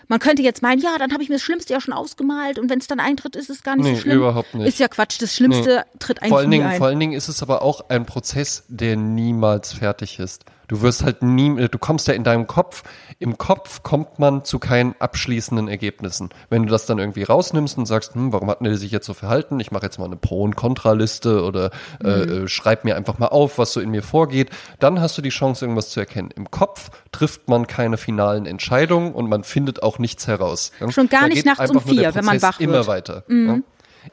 Man 0.09 0.19
könnte 0.19 0.41
jetzt 0.41 0.63
meinen, 0.63 0.81
ja, 0.81 0.97
dann 0.97 1.13
habe 1.13 1.21
ich 1.21 1.29
mir 1.29 1.35
das 1.35 1.43
Schlimmste 1.43 1.71
ja 1.71 1.79
schon 1.79 1.93
ausgemalt 1.93 2.57
und 2.57 2.67
wenn 2.67 2.79
es 2.79 2.87
dann 2.87 2.99
eintritt, 2.99 3.35
ist 3.35 3.51
es 3.51 3.61
gar 3.61 3.75
nicht 3.75 3.85
nee, 3.85 3.95
so 3.95 4.01
schlimm. 4.01 4.17
überhaupt 4.17 4.55
nicht. 4.55 4.67
Ist 4.67 4.79
ja 4.79 4.87
Quatsch. 4.87 5.21
Das 5.21 5.35
Schlimmste 5.35 5.85
nee. 5.85 5.99
tritt 5.99 6.21
eigentlich 6.21 6.29
vor 6.29 6.39
allen 6.39 6.49
nie 6.49 6.57
Dingen, 6.57 6.67
ein. 6.67 6.77
Vor 6.79 6.87
allen 6.87 6.99
Dingen 6.99 7.13
ist 7.13 7.27
es 7.27 7.43
aber 7.43 7.61
auch 7.61 7.89
ein 7.89 8.07
Prozess, 8.07 8.63
der 8.67 8.97
niemals 8.97 9.71
fertig 9.71 10.17
ist. 10.17 10.45
Du 10.69 10.81
wirst 10.81 11.03
halt 11.03 11.23
nie, 11.23 11.67
du 11.67 11.77
kommst 11.79 12.07
ja 12.07 12.13
in 12.13 12.23
deinem 12.23 12.45
Kopf, 12.45 12.83
im 13.17 13.39
Kopf 13.39 13.81
kommt 13.81 14.19
man 14.19 14.45
zu 14.45 14.59
keinen 14.59 14.95
abschließenden 14.99 15.67
Ergebnissen. 15.67 16.29
Wenn 16.49 16.63
du 16.63 16.69
das 16.69 16.85
dann 16.85 16.99
irgendwie 16.99 17.23
rausnimmst 17.23 17.77
und 17.79 17.87
sagst, 17.87 18.13
hm, 18.13 18.31
warum 18.31 18.49
hat 18.51 18.61
er 18.61 18.77
sich 18.77 18.91
jetzt 18.91 19.07
so 19.07 19.15
verhalten? 19.15 19.59
Ich 19.59 19.71
mache 19.71 19.85
jetzt 19.85 19.97
mal 19.97 20.05
eine 20.05 20.15
Pro- 20.15 20.43
und 20.43 20.55
Kontraliste 20.55 21.43
oder 21.43 21.71
äh, 22.03 22.07
mhm. 22.07 22.45
äh, 22.45 22.47
schreib 22.47 22.85
mir 22.85 22.95
einfach 22.95 23.17
mal 23.17 23.27
auf, 23.27 23.57
was 23.57 23.73
so 23.73 23.81
in 23.81 23.89
mir 23.89 24.03
vorgeht, 24.03 24.51
dann 24.79 25.01
hast 25.01 25.17
du 25.17 25.23
die 25.23 25.29
Chance, 25.29 25.65
irgendwas 25.65 25.89
zu 25.89 25.99
erkennen. 25.99 26.29
Im 26.35 26.51
Kopf 26.51 26.91
trifft 27.11 27.47
man 27.49 27.65
keine 27.65 27.97
finalen 27.97 28.45
Entscheidungen 28.45 29.13
und 29.13 29.27
man 29.27 29.43
findet 29.43 29.81
auch 29.81 29.97
nichts 29.97 30.27
heraus. 30.27 30.71
Schon 30.89 31.09
gar 31.09 31.21
da 31.21 31.27
nicht 31.29 31.45
nachts 31.45 31.71
um 31.71 31.81
vier, 31.81 32.13
wenn 32.13 32.25
man 32.25 32.41
wach 32.43 32.59
wird. 32.59 32.69
Immer 32.69 32.85
weiter. 32.85 33.23
Mhm. 33.27 33.47
Ja? 33.47 33.59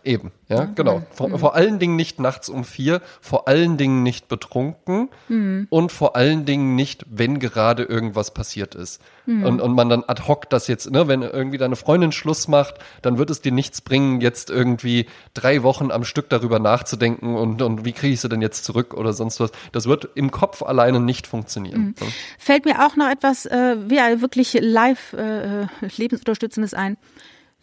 Eben, 0.05 0.32
ja, 0.49 0.57
ja 0.57 0.64
genau. 0.64 1.03
Vor, 1.11 1.28
mhm. 1.28 1.38
vor, 1.38 1.55
allen 1.55 1.78
Dingen 1.78 1.97
nicht 1.97 2.20
nachts 2.20 2.49
um 2.49 2.64
vier, 2.64 3.01
vor 3.20 3.49
allen 3.49 3.76
Dingen 3.76 4.03
nicht 4.03 4.28
betrunken 4.28 5.09
mhm. 5.28 5.66
und 5.70 5.92
vor 5.92 6.16
allen 6.16 6.44
Dingen 6.44 6.74
nicht, 6.74 7.05
wenn 7.11 7.38
gerade 7.38 7.84
irgendwas 7.84 8.32
passiert 8.32 8.74
ist. 8.74 9.01
Mhm. 9.26 9.44
Und, 9.44 9.61
und 9.61 9.74
man 9.74 9.88
dann 9.88 10.05
ad 10.07 10.22
hoc 10.28 10.49
das 10.51 10.68
jetzt, 10.68 10.90
ne, 10.90 11.09
wenn 11.09 11.22
irgendwie 11.22 11.59
deine 11.59 11.76
Freundin 11.76 12.12
Schluss 12.12 12.49
macht, 12.49 12.76
dann 13.03 13.18
wird 13.18 13.30
es 13.30 13.40
dir 13.40 13.53
nichts 13.53 13.80
bringen, 13.80 14.20
jetzt 14.20 14.51
irgendwie 14.51 15.07
drei 15.34 15.62
Wochen 15.62 15.90
am 15.90 16.05
Stück 16.05 16.28
darüber 16.28 16.59
nachzudenken 16.59 17.34
und, 17.34 17.62
und 17.62 17.84
wie 17.84 17.92
kriege 17.92 18.14
ich 18.14 18.20
sie 18.20 18.28
denn 18.28 18.42
jetzt 18.42 18.64
zurück 18.64 18.94
oder 18.94 19.12
sonst 19.12 19.40
was. 19.40 19.51
Das 19.72 19.86
wird 19.86 20.09
im 20.14 20.30
Kopf 20.30 20.62
alleine 20.62 21.01
nicht 21.01 21.26
funktionieren. 21.26 21.80
Mhm. 21.80 21.94
Ja. 22.01 22.07
Fällt 22.38 22.64
mir 22.64 22.86
auch 22.86 22.97
noch 22.97 23.11
etwas, 23.11 23.47
äh, 23.47 23.76
wie 23.86 23.97
wirklich 24.20 24.57
live 24.61 25.12
äh, 25.14 25.62
äh 25.62 25.66
lebensunterstützendes 25.97 26.74
ein 26.74 26.97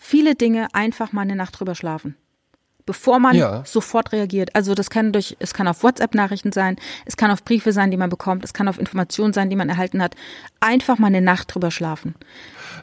viele 0.03 0.35
Dinge 0.35 0.67
einfach 0.73 1.13
mal 1.13 1.21
eine 1.21 1.35
Nacht 1.35 1.59
drüber 1.59 1.75
schlafen. 1.75 2.15
Bevor 2.85 3.19
man 3.19 3.35
ja. 3.35 3.63
sofort 3.65 4.11
reagiert. 4.11 4.55
Also 4.55 4.75
das 4.75 4.89
kann 4.89 5.11
durch, 5.11 5.35
es 5.39 5.53
kann 5.53 5.67
auf 5.67 5.83
WhatsApp-Nachrichten 5.83 6.51
sein, 6.51 6.77
es 7.05 7.17
kann 7.17 7.31
auf 7.31 7.43
Briefe 7.43 7.71
sein, 7.71 7.91
die 7.91 7.97
man 7.97 8.09
bekommt, 8.09 8.43
es 8.43 8.53
kann 8.53 8.67
auf 8.67 8.79
Informationen 8.79 9.33
sein, 9.33 9.49
die 9.49 9.55
man 9.55 9.69
erhalten 9.69 10.01
hat. 10.01 10.15
Einfach 10.59 10.97
mal 10.97 11.07
eine 11.07 11.21
Nacht 11.21 11.53
drüber 11.53 11.71
schlafen. 11.71 12.15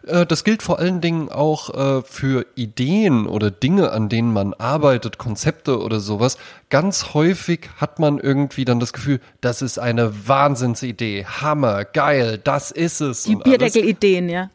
Äh, 0.06 0.26
das 0.26 0.44
gilt 0.44 0.62
vor 0.62 0.78
allen 0.78 1.00
Dingen 1.00 1.28
auch 1.28 1.74
äh, 1.74 2.02
für 2.02 2.46
Ideen 2.54 3.26
oder 3.26 3.50
Dinge, 3.50 3.92
an 3.92 4.08
denen 4.08 4.32
man 4.32 4.54
arbeitet, 4.54 5.18
Konzepte 5.18 5.80
oder 5.80 6.00
sowas. 6.00 6.38
Ganz 6.70 7.14
häufig 7.14 7.68
hat 7.76 7.98
man 7.98 8.18
irgendwie 8.18 8.64
dann 8.64 8.80
das 8.80 8.92
Gefühl, 8.92 9.20
das 9.40 9.62
ist 9.62 9.78
eine 9.78 10.28
Wahnsinnsidee, 10.28 11.26
Hammer, 11.26 11.84
geil, 11.84 12.38
das 12.42 12.70
ist 12.70 13.00
es. 13.00 13.24
Die 13.24 13.36
Bierdeckel-Ideen, 13.36 14.28
ja. 14.28 14.50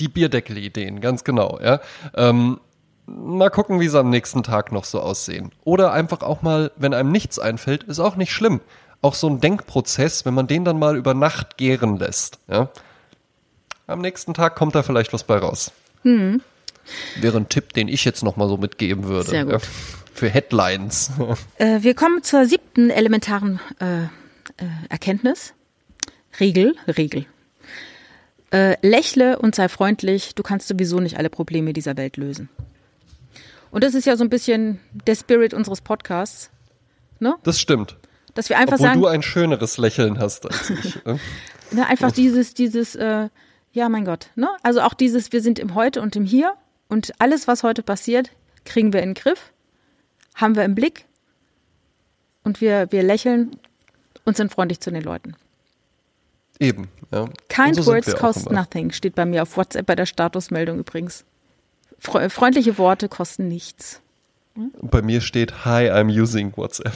Die 0.00 0.08
Bierdeckel-Ideen, 0.08 1.00
ganz 1.00 1.24
genau, 1.24 1.58
ja. 1.62 1.80
Ähm, 2.14 2.58
mal 3.06 3.50
gucken, 3.50 3.80
wie 3.80 3.88
sie 3.88 3.98
am 3.98 4.10
nächsten 4.10 4.42
Tag 4.42 4.72
noch 4.72 4.84
so 4.84 5.00
aussehen. 5.00 5.52
Oder 5.64 5.92
einfach 5.92 6.22
auch 6.22 6.42
mal, 6.42 6.70
wenn 6.76 6.94
einem 6.94 7.12
nichts 7.12 7.38
einfällt, 7.38 7.84
ist 7.84 8.00
auch 8.00 8.16
nicht 8.16 8.32
schlimm. 8.32 8.60
Auch 9.02 9.14
so 9.14 9.28
ein 9.28 9.40
Denkprozess, 9.40 10.24
wenn 10.24 10.34
man 10.34 10.46
den 10.46 10.64
dann 10.64 10.78
mal 10.78 10.96
über 10.96 11.14
Nacht 11.14 11.56
gären 11.56 11.98
lässt. 11.98 12.38
Ja? 12.48 12.70
Am 13.86 14.00
nächsten 14.00 14.32
Tag 14.32 14.56
kommt 14.56 14.74
da 14.74 14.82
vielleicht 14.82 15.12
was 15.12 15.24
bei 15.24 15.36
raus. 15.36 15.72
Hm. 16.02 16.40
Wäre 17.20 17.36
ein 17.36 17.48
Tipp, 17.48 17.72
den 17.72 17.88
ich 17.88 18.04
jetzt 18.04 18.22
noch 18.22 18.36
mal 18.36 18.48
so 18.48 18.56
mitgeben 18.56 19.04
würde. 19.04 19.30
Sehr 19.30 19.44
gut. 19.44 19.52
Ja, 19.52 19.58
für 20.12 20.28
Headlines. 20.28 21.10
Äh, 21.58 21.82
wir 21.82 21.94
kommen 21.94 22.22
zur 22.22 22.46
siebten 22.46 22.90
elementaren 22.90 23.60
äh, 23.80 24.04
äh, 24.04 24.08
Erkenntnis. 24.88 25.54
Regel, 26.40 26.74
Regel. 26.88 27.26
Äh, 28.52 28.76
lächle 28.86 29.38
und 29.38 29.54
sei 29.54 29.68
freundlich. 29.68 30.34
Du 30.34 30.42
kannst 30.42 30.68
sowieso 30.68 31.00
nicht 31.00 31.16
alle 31.16 31.30
Probleme 31.30 31.72
dieser 31.72 31.96
Welt 31.96 32.16
lösen. 32.16 32.48
Und 33.74 33.82
das 33.82 33.96
ist 33.96 34.04
ja 34.04 34.16
so 34.16 34.22
ein 34.22 34.30
bisschen 34.30 34.78
der 34.92 35.16
Spirit 35.16 35.52
unseres 35.52 35.80
Podcasts. 35.80 36.48
Ne? 37.18 37.34
Das 37.42 37.58
stimmt. 37.60 37.96
Dass 38.34 38.48
wir 38.48 38.56
einfach 38.56 38.74
Obwohl 38.74 38.86
sagen. 38.86 39.00
du 39.00 39.06
ein 39.08 39.22
schöneres 39.22 39.78
Lächeln 39.78 40.20
hast 40.20 40.46
als 40.46 40.70
ich. 40.70 41.04
ne, 41.72 41.84
einfach 41.84 42.12
dieses, 42.12 42.54
dieses, 42.54 42.94
äh, 42.94 43.28
ja, 43.72 43.88
mein 43.88 44.04
Gott. 44.04 44.28
Ne? 44.36 44.48
Also 44.62 44.80
auch 44.80 44.94
dieses, 44.94 45.32
wir 45.32 45.42
sind 45.42 45.58
im 45.58 45.74
Heute 45.74 46.02
und 46.02 46.14
im 46.14 46.24
Hier 46.24 46.54
und 46.88 47.14
alles, 47.18 47.48
was 47.48 47.64
heute 47.64 47.82
passiert, 47.82 48.30
kriegen 48.64 48.92
wir 48.92 49.02
in 49.02 49.08
den 49.08 49.14
Griff, 49.14 49.52
haben 50.36 50.54
wir 50.54 50.64
im 50.64 50.76
Blick 50.76 51.06
und 52.44 52.60
wir, 52.60 52.92
wir 52.92 53.02
lächeln 53.02 53.56
und 54.24 54.36
sind 54.36 54.52
freundlich 54.52 54.78
zu 54.78 54.92
den 54.92 55.02
Leuten. 55.02 55.34
Eben, 56.60 56.86
ja. 57.10 57.28
Kind 57.48 57.74
so 57.74 57.86
words 57.86 58.14
cost 58.14 58.52
nothing, 58.52 58.92
steht 58.92 59.16
bei 59.16 59.26
mir 59.26 59.42
auf 59.42 59.56
WhatsApp 59.56 59.86
bei 59.86 59.96
der 59.96 60.06
Statusmeldung 60.06 60.78
übrigens. 60.78 61.24
Freundliche 62.04 62.78
Worte 62.78 63.08
kosten 63.08 63.48
nichts. 63.48 64.00
Hm? 64.54 64.72
Bei 64.82 65.02
mir 65.02 65.20
steht 65.20 65.64
Hi, 65.64 65.90
I'm 65.90 66.10
using 66.10 66.56
WhatsApp. 66.56 66.94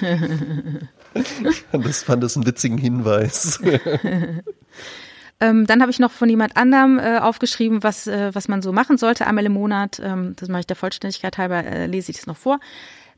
ich 1.14 1.62
fand 1.70 1.86
das, 1.86 2.02
fand 2.02 2.22
das 2.22 2.36
einen 2.36 2.46
witzigen 2.46 2.78
Hinweis. 2.78 3.60
ähm, 5.40 5.66
dann 5.66 5.80
habe 5.80 5.90
ich 5.90 5.98
noch 5.98 6.12
von 6.12 6.28
jemand 6.28 6.56
anderem 6.56 6.98
äh, 6.98 7.18
aufgeschrieben, 7.18 7.82
was, 7.82 8.06
äh, 8.06 8.34
was 8.34 8.46
man 8.46 8.62
so 8.62 8.72
machen 8.72 8.96
sollte 8.96 9.26
einmal 9.26 9.44
im 9.46 9.52
Monat. 9.52 10.00
Ähm, 10.02 10.34
das 10.36 10.48
mache 10.48 10.60
ich 10.60 10.66
der 10.66 10.76
Vollständigkeit 10.76 11.36
halber, 11.38 11.64
äh, 11.64 11.86
lese 11.86 12.12
ich 12.12 12.18
das 12.18 12.26
noch 12.26 12.36
vor. 12.36 12.60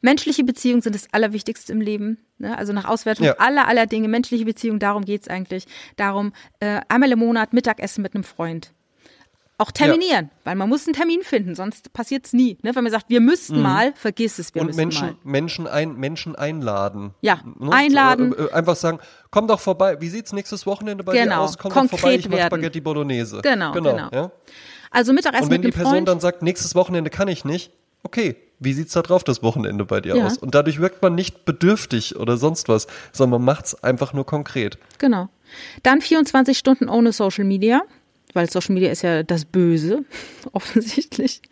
Menschliche 0.01 0.43
Beziehungen 0.43 0.83
sind 0.83 0.95
das 0.95 1.13
Allerwichtigste 1.13 1.73
im 1.73 1.81
Leben. 1.81 2.19
Ne? 2.39 2.57
Also 2.59 2.73
nach 2.73 2.87
Auswertung 2.87 3.27
ja. 3.27 3.35
aller, 3.39 3.69
aller 3.69 3.87
Dinge. 3.87 4.09
Menschliche 4.09 4.45
Beziehungen, 4.45 4.81
darum 4.81 5.05
geht 5.05 5.23
es 5.23 5.29
eigentlich. 5.29 5.67
Darum, 5.97 6.33
äh, 6.61 6.81
einmal 6.89 7.13
im 7.13 7.21
Monat 7.21 7.53
Mittagessen 7.53 8.03
mit 8.03 8.15
einem 8.15 8.25
Freund. 8.25 8.73
Auch 9.63 9.71
terminieren, 9.71 10.25
ja. 10.25 10.41
weil 10.43 10.57
man 10.57 10.69
muss 10.69 10.89
einen 10.89 10.95
Termin 10.95 11.23
finden, 11.23 11.55
sonst 11.55 11.93
passiert 11.93 12.27
es 12.27 12.33
nie. 12.33 12.59
Ne? 12.63 12.75
Wenn 12.75 12.83
man 12.83 12.91
sagt, 12.91 13.09
wir 13.11 13.21
müssten 13.21 13.59
mhm. 13.59 13.63
mal, 13.63 13.93
vergiss 13.95 14.41
es, 14.41 14.53
wir 14.57 14.63
Und 14.63 14.67
müssen 14.67 14.77
Menschen, 14.79 15.07
mal. 15.07 15.17
Menschen, 15.23 15.67
ein, 15.69 15.95
Menschen 15.95 16.35
einladen. 16.35 17.15
Ja, 17.21 17.39
ne? 17.61 17.71
einladen. 17.73 18.37
Äh, 18.37 18.43
äh, 18.43 18.53
einfach 18.53 18.75
sagen, 18.75 18.99
komm 19.31 19.47
doch 19.47 19.61
vorbei. 19.61 20.01
Wie 20.01 20.09
sieht 20.09 20.27
es 20.27 20.33
nächstes 20.33 20.67
Wochenende 20.67 21.05
bei 21.05 21.13
genau. 21.13 21.37
dir 21.37 21.41
aus? 21.43 21.59
Komm 21.59 21.71
Konkret 21.71 21.93
doch 21.93 21.99
vorbei, 22.01 22.15
ich 22.17 22.29
mache 22.29 22.47
Spaghetti 22.47 22.81
Bolognese. 22.81 23.41
Genau, 23.41 23.71
genau. 23.71 23.91
genau. 23.91 24.09
Ja? 24.13 24.33
Also 24.91 25.13
Mittagessen 25.13 25.45
Und 25.45 25.51
wenn 25.53 25.63
die 25.63 25.71
Person 25.71 25.93
Freund, 25.93 26.09
dann 26.09 26.19
sagt, 26.19 26.43
nächstes 26.43 26.75
Wochenende 26.75 27.09
kann 27.09 27.29
ich 27.29 27.45
nicht, 27.45 27.71
okay, 28.03 28.35
wie 28.59 28.73
sieht 28.73 28.89
es 28.89 28.95
da 28.95 29.03
drauf 29.03 29.23
das 29.23 29.45
Wochenende 29.45 29.85
bei 29.85 30.01
dir 30.01 30.17
ja. 30.17 30.27
aus? 30.27 30.39
Und 30.39 30.57
dadurch 30.57 30.81
wirkt 30.81 31.03
man 31.03 31.15
nicht 31.15 31.45
bedürftig 31.45 32.17
oder 32.17 32.37
sonst 32.37 32.69
was, 32.69 32.89
sondern 33.13 33.41
man 33.41 33.55
macht 33.55 33.67
es 33.67 33.85
einfach 33.85 34.13
nur 34.13 34.27
konkret. 34.27 34.79
Genau. 34.99 35.29
Dann 35.85 36.01
24 36.01 36.59
Stunden 36.59 36.89
ohne 36.89 37.13
Social 37.13 37.45
Media 37.45 37.83
weil 38.33 38.51
Social 38.51 38.75
Media 38.75 38.91
ist 38.91 39.03
ja 39.03 39.23
das 39.23 39.45
Böse, 39.45 40.05
offensichtlich. 40.53 41.43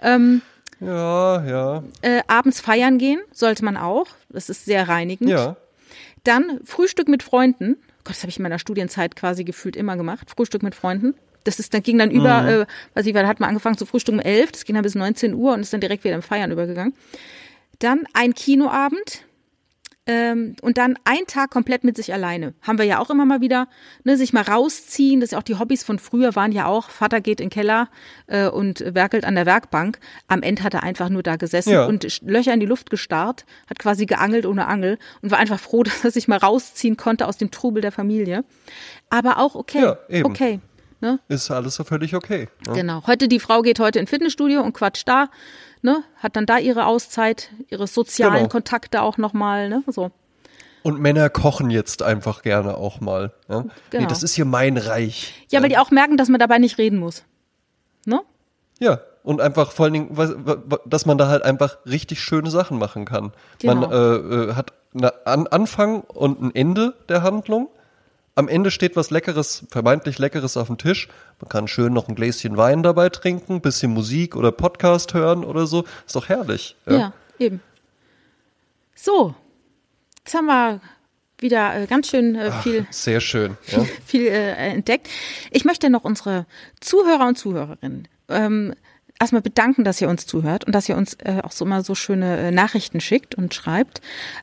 Ähm, 0.00 0.42
ja, 0.80 1.44
ja. 1.44 1.84
Äh, 2.02 2.22
abends 2.26 2.60
feiern 2.60 2.98
gehen 2.98 3.20
sollte 3.32 3.64
man 3.64 3.76
auch. 3.76 4.06
Das 4.28 4.48
ist 4.48 4.64
sehr 4.64 4.88
reinigend. 4.88 5.30
Ja. 5.30 5.56
Dann 6.24 6.60
Frühstück 6.64 7.08
mit 7.08 7.22
Freunden. 7.22 7.76
Gott, 8.04 8.16
das 8.16 8.22
habe 8.22 8.30
ich 8.30 8.38
in 8.38 8.42
meiner 8.42 8.58
Studienzeit 8.58 9.14
quasi 9.14 9.44
gefühlt 9.44 9.76
immer 9.76 9.96
gemacht. 9.96 10.28
Frühstück 10.34 10.62
mit 10.62 10.74
Freunden. 10.74 11.14
Das 11.44 11.58
ist, 11.58 11.74
dann 11.74 11.82
ging 11.82 11.98
dann 11.98 12.10
über, 12.10 12.42
mhm. 12.42 12.48
äh, 12.48 12.66
weiß 12.94 13.06
ich, 13.06 13.12
da 13.12 13.26
hat 13.26 13.40
man 13.40 13.48
angefangen 13.48 13.76
zu 13.76 13.86
Frühstück 13.86 14.14
um 14.14 14.20
elf, 14.20 14.52
das 14.52 14.64
ging 14.64 14.74
dann 14.74 14.84
bis 14.84 14.94
19 14.94 15.34
Uhr 15.34 15.54
und 15.54 15.60
ist 15.60 15.72
dann 15.72 15.80
direkt 15.80 16.04
wieder 16.04 16.14
im 16.14 16.22
Feiern 16.22 16.52
übergegangen. 16.52 16.94
Dann 17.78 18.04
ein 18.12 18.34
Kinoabend 18.34 19.24
ähm, 20.06 20.56
und 20.62 20.78
dann 20.78 20.98
ein 21.04 21.26
Tag 21.28 21.50
komplett 21.50 21.84
mit 21.84 21.96
sich 21.96 22.12
alleine. 22.12 22.54
Haben 22.62 22.78
wir 22.78 22.84
ja 22.84 22.98
auch 22.98 23.10
immer 23.10 23.24
mal 23.24 23.40
wieder, 23.40 23.68
ne, 24.02 24.16
sich 24.16 24.32
mal 24.32 24.42
rausziehen. 24.42 25.20
Das 25.20 25.28
ist 25.28 25.32
ja 25.32 25.38
auch 25.38 25.44
die 25.44 25.58
Hobbys 25.58 25.84
von 25.84 26.00
früher 26.00 26.34
waren 26.34 26.50
ja 26.50 26.66
auch, 26.66 26.90
Vater 26.90 27.20
geht 27.20 27.40
in 27.40 27.46
den 27.46 27.50
Keller 27.50 27.88
äh, 28.26 28.48
und 28.48 28.84
werkelt 28.94 29.24
an 29.24 29.36
der 29.36 29.46
Werkbank. 29.46 30.00
Am 30.26 30.42
Ende 30.42 30.64
hat 30.64 30.74
er 30.74 30.82
einfach 30.82 31.08
nur 31.08 31.22
da 31.22 31.36
gesessen 31.36 31.72
ja. 31.72 31.86
und 31.86 32.20
Löcher 32.22 32.52
in 32.52 32.58
die 32.58 32.66
Luft 32.66 32.90
gestarrt, 32.90 33.44
hat 33.70 33.78
quasi 33.78 34.06
geangelt 34.06 34.44
ohne 34.44 34.66
Angel 34.66 34.98
und 35.20 35.30
war 35.30 35.38
einfach 35.38 35.60
froh, 35.60 35.82
dass 35.84 36.04
er 36.04 36.10
sich 36.10 36.26
mal 36.26 36.38
rausziehen 36.38 36.96
konnte 36.96 37.28
aus 37.28 37.36
dem 37.36 37.52
Trubel 37.52 37.80
der 37.80 37.92
Familie. 37.92 38.44
Aber 39.08 39.38
auch 39.38 39.54
okay. 39.54 39.94
Ja. 40.08 40.24
Okay. 40.24 40.60
Ne? 41.02 41.20
Ist 41.28 41.50
alles 41.50 41.74
so 41.74 41.84
völlig 41.84 42.14
okay. 42.14 42.48
Ne? 42.66 42.72
Genau. 42.72 43.06
Heute 43.06 43.28
die 43.28 43.40
Frau 43.40 43.60
geht 43.60 43.80
heute 43.80 43.98
ins 43.98 44.08
Fitnessstudio 44.08 44.62
und 44.62 44.72
quatscht 44.72 45.06
da 45.06 45.28
ne, 45.82 46.04
hat 46.16 46.36
dann 46.36 46.46
da 46.46 46.58
ihre 46.58 46.86
Auszeit, 46.86 47.50
ihre 47.68 47.86
sozialen 47.86 48.34
genau. 48.34 48.48
Kontakte 48.48 49.02
auch 49.02 49.18
nochmal, 49.18 49.68
ne, 49.68 49.82
so. 49.88 50.10
Und 50.82 50.98
Männer 50.98 51.28
kochen 51.30 51.70
jetzt 51.70 52.02
einfach 52.02 52.42
gerne 52.42 52.76
auch 52.76 53.00
mal. 53.00 53.32
Ja? 53.48 53.64
Genau. 53.90 54.02
Nee, 54.02 54.06
das 54.06 54.24
ist 54.24 54.34
hier 54.34 54.44
mein 54.44 54.76
Reich. 54.76 55.46
Ja, 55.48 55.58
ja, 55.58 55.62
weil 55.62 55.68
die 55.68 55.78
auch 55.78 55.92
merken, 55.92 56.16
dass 56.16 56.28
man 56.28 56.40
dabei 56.40 56.58
nicht 56.58 56.76
reden 56.78 56.98
muss. 56.98 57.22
Ne? 58.04 58.20
Ja, 58.80 59.00
und 59.22 59.40
einfach 59.40 59.70
vor 59.70 59.84
allen 59.84 59.92
Dingen, 59.92 60.16
dass 60.86 61.06
man 61.06 61.18
da 61.18 61.28
halt 61.28 61.44
einfach 61.44 61.78
richtig 61.86 62.20
schöne 62.20 62.50
Sachen 62.50 62.78
machen 62.78 63.04
kann. 63.04 63.32
Genau. 63.60 63.74
Man 63.74 63.92
äh, 63.92 64.50
äh 64.50 64.54
hat 64.54 64.72
einen 65.24 65.46
Anfang 65.46 66.00
und 66.00 66.42
ein 66.42 66.54
Ende 66.54 66.94
der 67.08 67.22
Handlung 67.22 67.68
am 68.34 68.48
Ende 68.48 68.70
steht 68.70 68.96
was 68.96 69.10
Leckeres, 69.10 69.66
vermeintlich 69.70 70.18
Leckeres 70.18 70.56
auf 70.56 70.68
dem 70.68 70.78
Tisch. 70.78 71.08
Man 71.40 71.48
kann 71.48 71.68
schön 71.68 71.92
noch 71.92 72.08
ein 72.08 72.14
Gläschen 72.14 72.56
Wein 72.56 72.82
dabei 72.82 73.08
trinken, 73.08 73.60
bisschen 73.60 73.92
Musik 73.92 74.36
oder 74.36 74.52
Podcast 74.52 75.14
hören 75.14 75.44
oder 75.44 75.66
so. 75.66 75.84
Ist 76.06 76.16
doch 76.16 76.28
herrlich. 76.28 76.76
Ja, 76.86 76.92
ja 76.92 77.12
eben. 77.38 77.60
So, 78.94 79.34
jetzt 80.18 80.34
haben 80.34 80.46
wir 80.46 80.80
wieder 81.38 81.74
äh, 81.74 81.86
ganz 81.86 82.08
schön 82.08 82.36
äh, 82.36 82.52
viel. 82.62 82.86
Ach, 82.88 82.92
sehr 82.92 83.20
schön. 83.20 83.56
Viel, 83.62 83.84
viel 84.06 84.26
äh, 84.28 84.52
entdeckt. 84.52 85.08
Ich 85.50 85.64
möchte 85.64 85.90
noch 85.90 86.04
unsere 86.04 86.46
Zuhörer 86.80 87.26
und 87.26 87.36
Zuhörerinnen 87.36 88.08
ähm, 88.28 88.74
erstmal 89.22 89.42
bedanken, 89.42 89.84
dass 89.84 90.00
ihr 90.00 90.08
uns 90.08 90.26
zuhört 90.26 90.64
und 90.64 90.74
dass 90.74 90.88
ihr 90.88 90.96
uns 90.96 91.14
äh, 91.14 91.40
auch 91.42 91.52
so 91.52 91.64
immer 91.64 91.84
so 91.84 91.94
schöne 91.94 92.38
äh, 92.38 92.50
Nachrichten 92.50 93.00
schickt 93.00 93.36
und 93.36 93.54
schreibt. 93.54 94.00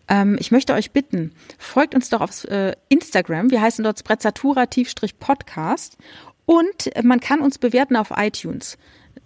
Ähm, 0.08 0.38
ich 0.40 0.52
möchte 0.52 0.74
euch 0.74 0.92
bitten, 0.92 1.34
folgt 1.58 1.94
uns 1.96 2.10
doch 2.10 2.22
auf 2.22 2.46
äh, 2.46 2.76
Instagram. 2.88 3.52
Wir 3.52 3.62
heißen 3.62 3.84
dort 3.84 4.00
Sprezzatura-Podcast 4.00 5.98
und 6.46 6.90
man 7.04 7.20
kann 7.20 7.42
uns 7.42 7.58
bewerten 7.58 7.98
auf 7.98 8.14
iTunes. 8.16 8.78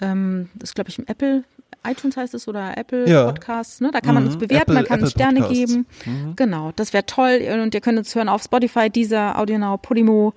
Ähm, 0.02 0.50
das 0.56 0.72
ist, 0.72 0.76
glaube 0.76 0.90
ich, 0.90 0.98
im 0.98 1.06
Apple 1.08 1.44
iTunes 1.86 2.16
heißt 2.16 2.34
es 2.34 2.48
oder 2.48 2.78
Apple 2.78 3.10
ja. 3.10 3.26
Podcasts, 3.26 3.82
ne? 3.82 3.92
Da 3.92 4.00
kann 4.00 4.16
man 4.16 4.26
uns 4.26 4.36
mhm. 4.36 4.40
bewerten, 4.40 4.72
Apple, 4.72 4.76
man 4.76 4.86
kann 4.86 5.00
Apple 5.00 5.06
uns 5.06 5.12
Sterne 5.12 5.40
Podcasts. 5.42 5.74
geben. 5.74 5.86
Mhm. 6.06 6.36
Genau, 6.36 6.72
das 6.76 6.94
wäre 6.94 7.06
toll. 7.06 7.42
Und 7.62 7.74
ihr 7.74 7.82
könnt 7.82 7.98
uns 7.98 8.16
hören 8.16 8.30
auf 8.30 8.42
Spotify, 8.42 8.90
Deezer, 8.90 9.38
AudioNow, 9.38 9.82
Podimo 9.82 10.34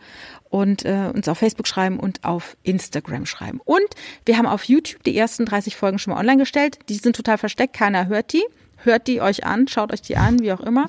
und 0.56 0.86
äh, 0.86 1.10
uns 1.12 1.28
auf 1.28 1.36
Facebook 1.36 1.68
schreiben 1.68 2.00
und 2.00 2.24
auf 2.24 2.56
Instagram 2.62 3.26
schreiben. 3.26 3.60
Und 3.62 3.86
wir 4.24 4.38
haben 4.38 4.46
auf 4.46 4.64
YouTube 4.64 5.04
die 5.04 5.14
ersten 5.14 5.44
30 5.44 5.76
Folgen 5.76 5.98
schon 5.98 6.14
mal 6.14 6.20
online 6.20 6.38
gestellt. 6.38 6.78
Die 6.88 6.94
sind 6.94 7.14
total 7.14 7.36
versteckt, 7.36 7.74
keiner 7.74 8.06
hört 8.06 8.32
die. 8.32 8.42
Hört 8.78 9.06
die 9.06 9.20
euch 9.20 9.44
an, 9.44 9.68
schaut 9.68 9.92
euch 9.92 10.00
die 10.00 10.16
an, 10.16 10.40
wie 10.40 10.52
auch 10.52 10.60
immer. 10.60 10.88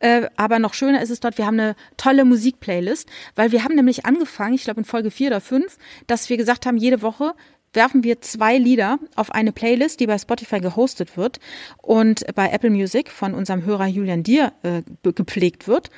Äh, 0.00 0.28
aber 0.36 0.58
noch 0.58 0.74
schöner 0.74 1.00
ist 1.00 1.08
es 1.08 1.20
dort, 1.20 1.38
wir 1.38 1.46
haben 1.46 1.58
eine 1.58 1.76
tolle 1.96 2.26
Musikplaylist, 2.26 3.08
weil 3.36 3.52
wir 3.52 3.64
haben 3.64 3.74
nämlich 3.74 4.04
angefangen, 4.04 4.52
ich 4.52 4.64
glaube 4.64 4.80
in 4.80 4.84
Folge 4.84 5.10
4 5.10 5.28
oder 5.28 5.40
5, 5.40 5.78
dass 6.06 6.28
wir 6.28 6.36
gesagt 6.36 6.66
haben, 6.66 6.76
jede 6.76 7.00
Woche 7.00 7.32
werfen 7.72 8.04
wir 8.04 8.20
zwei 8.20 8.58
Lieder 8.58 8.98
auf 9.14 9.32
eine 9.32 9.52
Playlist, 9.52 10.00
die 10.00 10.06
bei 10.06 10.18
Spotify 10.18 10.60
gehostet 10.60 11.16
wird 11.16 11.40
und 11.80 12.26
bei 12.34 12.50
Apple 12.50 12.70
Music 12.70 13.10
von 13.10 13.32
unserem 13.32 13.64
Hörer 13.64 13.86
Julian 13.86 14.22
Dier 14.22 14.52
äh, 14.62 14.82
gepflegt 15.02 15.68
wird. 15.68 15.90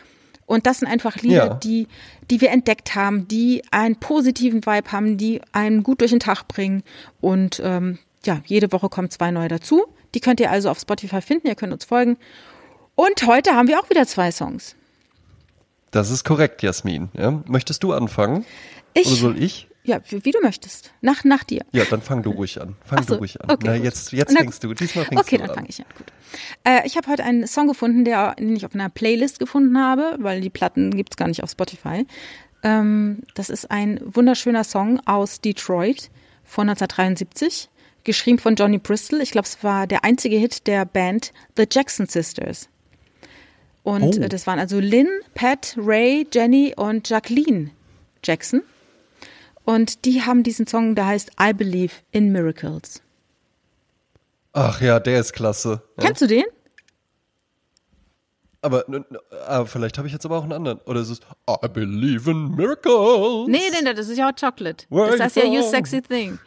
Und 0.49 0.67
das 0.67 0.79
sind 0.79 0.89
einfach 0.89 1.17
Lieder, 1.17 1.47
ja. 1.47 1.55
die, 1.55 1.89
die 2.31 2.41
wir 2.41 2.51
entdeckt 2.51 2.95
haben, 2.95 3.29
die 3.29 3.63
einen 3.71 3.97
positiven 3.97 4.65
Vibe 4.65 4.91
haben, 4.91 5.19
die 5.19 5.43
einen 5.53 5.83
gut 5.83 6.01
durch 6.01 6.11
den 6.11 6.21
Tag 6.21 6.49
bringen 6.49 6.83
und 7.21 7.61
ähm, 7.63 7.99
ja, 8.25 8.41
jede 8.47 8.73
Woche 8.73 8.89
kommen 8.89 9.11
zwei 9.11 9.31
neue 9.31 9.49
dazu. 9.49 9.85
Die 10.15 10.21
könnt 10.21 10.41
ihr 10.41 10.51
also 10.51 10.71
auf 10.71 10.81
Spotify 10.81 11.21
finden, 11.21 11.49
ihr 11.49 11.55
könnt 11.55 11.75
uns 11.75 11.85
folgen. 11.85 12.17
Und 12.95 13.27
heute 13.27 13.51
haben 13.55 13.69
wir 13.69 13.79
auch 13.79 13.91
wieder 13.91 14.07
zwei 14.07 14.33
Songs. 14.33 14.75
Das 15.91 16.11
ist 16.11 16.25
korrekt, 16.25 16.63
Jasmin. 16.63 17.11
Ja, 17.13 17.43
möchtest 17.47 17.83
du 17.83 17.93
anfangen? 17.93 18.47
Ich, 18.95 19.07
Oder 19.07 19.17
soll 19.17 19.43
ich? 19.43 19.68
Ja, 19.89 20.01
wie, 20.11 20.31
du 20.31 20.39
möchtest. 20.43 20.93
Nach, 21.01 21.25
nach 21.25 21.45
dir. 21.45 21.63
Ja, 21.73 21.85
dann 21.87 22.03
fang 22.03 22.23
du 22.23 22.31
ruhig 22.31 22.61
an. 22.61 22.77
Fang 22.85 23.03
so, 23.05 23.15
du 23.15 23.21
ruhig 23.21 23.41
an. 23.41 23.51
okay, 23.51 23.65
Na, 23.67 23.75
jetzt 23.75 24.13
jetzt 24.13 24.33
Na, 24.33 24.41
fängst 24.41 24.63
du. 24.63 24.75
Diesmal 24.75 25.07
fängst 25.07 25.25
Okay, 25.25 25.37
du 25.37 25.43
dann 25.43 25.51
an. 25.51 25.55
fange 25.57 25.69
ich 25.71 25.81
an. 25.81 25.87
Gut. 25.97 26.07
Äh, 26.65 26.87
ich 26.87 26.97
habe 26.99 27.09
heute 27.11 27.25
einen 27.25 27.47
Song 27.47 27.67
gefunden, 27.69 28.05
der, 28.05 28.35
den 28.35 28.55
ich 28.55 28.67
auf 28.67 28.75
einer 28.75 28.91
Playlist 28.91 29.39
gefunden 29.39 29.79
habe, 29.79 30.17
weil 30.21 30.43
die 30.43 30.51
Platten 30.51 30.91
gibt's 30.95 31.17
gar 31.17 31.27
nicht 31.27 31.43
auf 31.43 31.51
Spotify. 31.51 32.07
Ähm, 32.63 33.23
das 33.35 33.49
ist 33.49 33.71
ein 33.71 33.99
wunderschöner 34.05 34.65
Song 34.65 35.01
aus 35.07 35.41
Detroit 35.41 36.11
von 36.45 36.69
1973, 36.69 37.71
geschrieben 38.05 38.39
von 38.39 38.55
Johnny 38.57 38.79
Bristol. 38.79 39.21
Ich 39.23 39.31
glaube, 39.31 39.47
es 39.49 39.63
war 39.65 39.87
der 39.87 40.05
einzige 40.05 40.37
Hit 40.37 40.67
der 40.67 40.85
Band 40.85 41.33
The 41.57 41.65
Jackson 41.71 42.07
Sisters. 42.07 42.69
Und 43.83 44.03
Oh. 44.19 44.21
äh, 44.23 44.29
das 44.29 44.47
waren 44.47 44.59
also 44.59 44.81
Lynn, 44.81 45.09
Pat, 45.35 45.75
Ray, 45.79 46.27
Jenny 46.31 46.75
und 46.77 47.09
Jacqueline 47.09 47.71
Jackson. 48.25 48.63
Und 49.69 50.07
die 50.07 50.23
haben 50.23 50.45
diesen 50.45 50.67
Song, 50.67 50.95
der 50.95 51.05
heißt 51.05 51.33
I 51.39 51.53
Believe 51.53 51.93
in 52.11 52.33
Miracles. 52.33 53.03
Ach 54.55 54.81
ja, 54.81 54.99
der 54.99 55.21
ist 55.21 55.35
klasse. 55.35 55.83
Ja. 55.99 56.07
Kennst 56.07 56.23
du 56.23 56.27
den? 56.27 56.45
Aber, 58.63 58.87
ah, 59.47 59.67
vielleicht 59.67 59.99
habe 59.99 60.07
ich 60.09 60.15
jetzt 60.15 60.25
aber 60.25 60.39
auch 60.39 60.45
einen 60.45 60.55
anderen. 60.55 60.79
Oder 60.87 61.01
es 61.01 61.11
ist 61.11 61.23
I 61.51 61.69
believe 61.69 62.31
in 62.31 62.57
miracles. 62.57 63.47
Nee, 63.49 63.61
nee, 63.71 63.83
nee, 63.83 63.93
das 63.93 64.09
ist 64.09 64.17
ja 64.17 64.29
Hot 64.29 64.41
Chocolate. 64.41 64.87
Where 64.89 65.11
Das 65.11 65.21
heißt 65.21 65.37
ja 65.37 65.45
you? 65.45 65.61
Sexy 65.61 66.01
Thing. 66.01 66.39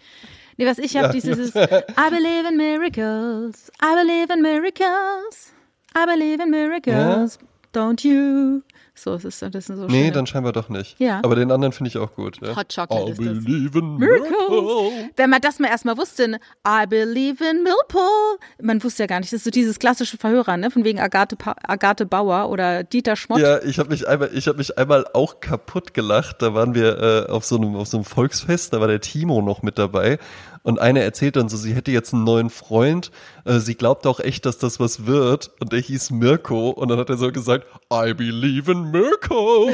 Nee, 0.57 0.65
was 0.65 0.79
ich 0.79 0.97
habe, 0.97 1.05
Ja, 1.05 1.13
dieses 1.13 1.53
I 1.53 2.09
believe 2.09 2.47
in 2.49 2.57
miracles, 2.57 3.71
I 3.83 3.93
believe 4.03 4.33
in 4.33 4.41
miracles, 4.41 5.53
I 5.95 6.07
believe 6.07 6.41
in 6.41 6.49
miracles, 6.49 7.37
don't 7.71 8.03
you? 8.03 8.63
So, 9.03 9.13
das 9.13 9.25
ist, 9.25 9.41
das 9.41 9.55
ist 9.55 9.67
so 9.67 9.87
Nee, 9.87 10.05
schön. 10.05 10.13
dann 10.13 10.27
scheinbar 10.27 10.53
doch 10.53 10.69
nicht. 10.69 10.99
Ja. 10.99 11.19
Aber 11.23 11.35
den 11.35 11.51
anderen 11.51 11.71
finde 11.73 11.89
ich 11.89 11.97
auch 11.97 12.13
gut. 12.13 12.37
Ja. 12.41 12.55
Hot 12.55 12.73
Chocolate 12.75 13.07
I 13.07 13.11
ist 13.11 13.19
das. 13.19 13.43
believe 13.43 13.79
in 13.79 13.97
Miracles. 13.97 15.09
Wenn 15.15 15.29
man 15.29 15.41
das 15.41 15.59
mal 15.59 15.67
erstmal 15.69 15.97
wusste, 15.97 16.27
ne? 16.27 16.39
I 16.67 16.85
believe 16.87 17.43
in 17.43 17.63
Millpool. 17.63 18.37
Man 18.61 18.83
wusste 18.83 19.03
ja 19.03 19.07
gar 19.07 19.19
nicht, 19.19 19.31
das 19.33 19.37
ist 19.37 19.43
so 19.45 19.49
dieses 19.51 19.79
klassische 19.79 20.17
Verhörer, 20.17 20.57
ne? 20.57 20.69
Von 20.71 20.83
wegen 20.85 20.99
Agathe, 20.99 21.35
Pa- 21.35 21.55
Agathe 21.63 22.05
Bauer 22.05 22.49
oder 22.49 22.83
Dieter 22.83 23.15
Schmott. 23.15 23.39
Ja, 23.39 23.61
ich 23.63 23.79
habe 23.79 23.89
mich 23.89 24.07
einmal, 24.07 24.29
ich 24.33 24.47
habe 24.47 24.57
mich 24.57 24.77
einmal 24.77 25.05
auch 25.13 25.39
kaputt 25.39 25.93
gelacht. 25.93 26.41
Da 26.41 26.53
waren 26.53 26.75
wir 26.75 26.99
äh, 27.27 27.31
auf 27.31 27.45
so 27.45 27.57
einem 27.57 27.75
auf 27.75 27.87
so 27.87 27.97
einem 27.97 28.05
Volksfest, 28.05 28.73
da 28.73 28.79
war 28.81 28.87
der 28.87 29.01
Timo 29.01 29.41
noch 29.41 29.61
mit 29.63 29.77
dabei 29.79 30.19
und 30.63 30.79
eine 30.79 31.01
erzählt 31.01 31.35
dann 31.37 31.49
so, 31.49 31.57
sie 31.57 31.73
hätte 31.73 31.91
jetzt 31.91 32.13
einen 32.13 32.23
neuen 32.23 32.49
Freund. 32.51 33.09
Äh, 33.45 33.59
sie 33.59 33.75
glaubt 33.75 34.05
auch 34.07 34.19
echt, 34.19 34.45
dass 34.45 34.57
das 34.57 34.79
was 34.79 35.05
wird 35.05 35.51
und 35.59 35.71
der 35.71 35.79
hieß 35.79 36.11
Mirko 36.11 36.69
und 36.69 36.89
dann 36.89 36.99
hat 36.99 37.09
er 37.09 37.17
so 37.17 37.31
gesagt, 37.31 37.67
I 37.91 38.13
believe 38.13 38.71
in 38.71 38.91
Mirko. 38.91 39.69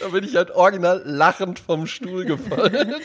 da 0.00 0.08
bin 0.08 0.24
ich 0.24 0.36
halt 0.36 0.50
original 0.52 1.02
lachend 1.04 1.58
vom 1.58 1.86
Stuhl 1.86 2.24
gefallen. 2.24 2.94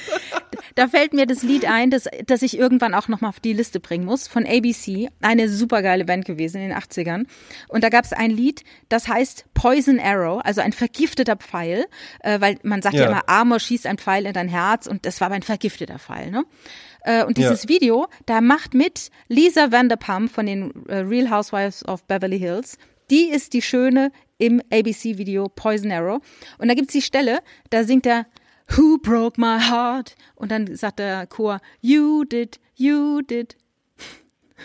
Da 0.75 0.87
fällt 0.87 1.13
mir 1.13 1.25
das 1.25 1.43
Lied 1.43 1.65
ein, 1.65 1.91
das, 1.91 2.05
das 2.25 2.41
ich 2.41 2.57
irgendwann 2.57 2.93
auch 2.95 3.07
nochmal 3.07 3.29
auf 3.29 3.39
die 3.39 3.53
Liste 3.53 3.79
bringen 3.79 4.05
muss, 4.05 4.27
von 4.27 4.45
ABC. 4.45 5.09
Eine 5.21 5.49
supergeile 5.49 6.05
Band 6.05 6.25
gewesen 6.25 6.61
in 6.61 6.69
den 6.69 6.77
80ern. 6.77 7.25
Und 7.67 7.83
da 7.83 7.89
gab 7.89 8.05
es 8.05 8.13
ein 8.13 8.31
Lied, 8.31 8.63
das 8.89 9.07
heißt 9.07 9.45
Poison 9.53 9.99
Arrow, 9.99 10.41
also 10.43 10.61
ein 10.61 10.73
vergifteter 10.73 11.35
Pfeil, 11.35 11.85
äh, 12.21 12.41
weil 12.41 12.57
man 12.63 12.81
sagt 12.81 12.95
ja. 12.95 13.03
Ja. 13.03 13.07
immer, 13.09 13.21
Amor 13.27 13.59
schießt 13.59 13.85
ein 13.85 13.97
Pfeil 13.97 14.25
in 14.25 14.33
dein 14.33 14.47
Herz 14.47 14.87
und 14.87 15.05
das 15.05 15.21
war 15.21 15.27
aber 15.27 15.35
ein 15.35 15.43
vergifteter 15.43 15.99
Pfeil. 15.99 16.31
Ne? 16.31 16.43
Äh, 17.03 17.23
und 17.25 17.37
dieses 17.37 17.63
Ja. 17.63 17.69
Video, 17.69 18.07
da 18.25 18.41
macht 18.41 18.73
mit 18.73 19.09
Lisa 19.27 19.71
Vanderpump 19.71 20.31
von 20.31 20.45
den 20.45 20.71
äh, 20.87 20.97
Real 20.97 21.29
Housewives 21.29 21.85
of 21.87 22.03
Beverly 22.05 22.39
Hills, 22.39 22.77
die 23.09 23.29
ist 23.29 23.53
die 23.53 23.61
Schöne 23.61 24.11
im 24.37 24.61
ABC-Video 24.71 25.49
Poison 25.49 25.91
Arrow. 25.91 26.21
Und 26.57 26.67
da 26.67 26.73
gibt's 26.73 26.93
die 26.93 27.01
Stelle, 27.01 27.39
da 27.69 27.83
singt 27.83 28.05
er 28.05 28.25
Who 28.69 28.97
broke 28.97 29.39
my 29.39 29.59
heart? 29.59 30.15
Und 30.35 30.51
dann 30.51 30.75
sagt 30.75 30.99
der 30.99 31.27
Chor, 31.27 31.59
You 31.81 32.23
did, 32.23 32.59
you 32.75 33.21
did. 33.21 33.57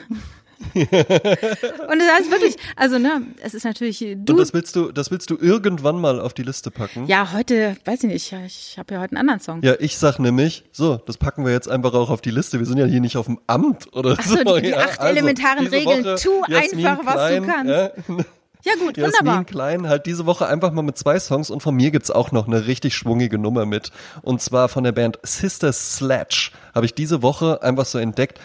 Und 0.90 1.98
das 1.98 2.08
heißt 2.18 2.30
wirklich, 2.30 2.56
also 2.76 2.98
ne, 2.98 3.22
es 3.42 3.54
ist 3.54 3.64
natürlich, 3.64 4.02
Und 4.04 4.24
du, 4.26 4.36
das 4.36 4.52
willst 4.54 4.76
du, 4.76 4.92
das 4.92 5.10
willst 5.10 5.30
du 5.30 5.36
irgendwann 5.40 6.00
mal 6.00 6.20
auf 6.20 6.34
die 6.34 6.42
Liste 6.42 6.70
packen? 6.70 7.06
ja, 7.06 7.32
heute, 7.32 7.76
weiß 7.84 8.04
ich 8.04 8.10
nicht, 8.10 8.32
ich 8.46 8.78
habe 8.78 8.94
ja 8.94 9.00
heute 9.00 9.12
einen 9.16 9.28
anderen 9.28 9.40
Song. 9.40 9.62
Ja, 9.62 9.74
ich 9.78 9.98
sag 9.98 10.18
nämlich, 10.18 10.64
so, 10.72 10.96
das 10.96 11.16
packen 11.18 11.44
wir 11.44 11.52
jetzt 11.52 11.68
einfach 11.68 11.94
auch 11.94 12.10
auf 12.10 12.20
die 12.20 12.30
Liste. 12.30 12.58
Wir 12.58 12.66
sind 12.66 12.78
ja 12.78 12.86
hier 12.86 13.00
nicht 13.00 13.16
auf 13.16 13.26
dem 13.26 13.38
Amt 13.46 13.92
oder 13.94 14.16
Ach 14.18 14.22
so, 14.24 14.36
so. 14.36 14.56
die- 14.56 14.62
die 14.62 14.68
ja, 14.70 14.78
acht 14.78 15.00
elementaren 15.02 15.60
diese 15.64 15.72
Regeln. 15.76 16.16
Tu 16.16 16.30
Jasmin 16.48 16.86
einfach, 16.86 17.06
was 17.06 17.30
du 17.30 17.42
kannst. 17.46 17.70
Ja, 17.72 17.90
Ja 18.64 18.72
gut, 18.74 18.96
Jasmin 18.96 19.12
wunderbar. 19.20 19.44
Klein 19.44 19.88
halt 19.88 20.04
diese 20.06 20.26
Woche 20.26 20.46
einfach 20.48 20.72
mal 20.72 20.82
mit 20.82 20.98
zwei 20.98 21.18
Songs 21.20 21.48
und 21.48 21.62
von 21.62 21.76
mir 21.76 21.92
gibt's 21.92 22.10
auch 22.10 22.32
noch 22.32 22.48
eine 22.48 22.66
richtig 22.66 22.96
schwungige 22.96 23.38
Nummer 23.38 23.66
mit. 23.66 23.92
Und 24.22 24.42
zwar 24.42 24.68
von 24.68 24.82
der 24.82 24.90
Band 24.90 25.16
Sister 25.22 25.72
Sledge 25.72 26.50
habe 26.74 26.84
ich 26.84 26.92
diese 26.92 27.22
Woche 27.22 27.62
einfach 27.62 27.86
so 27.86 27.98
entdeckt. 27.98 28.40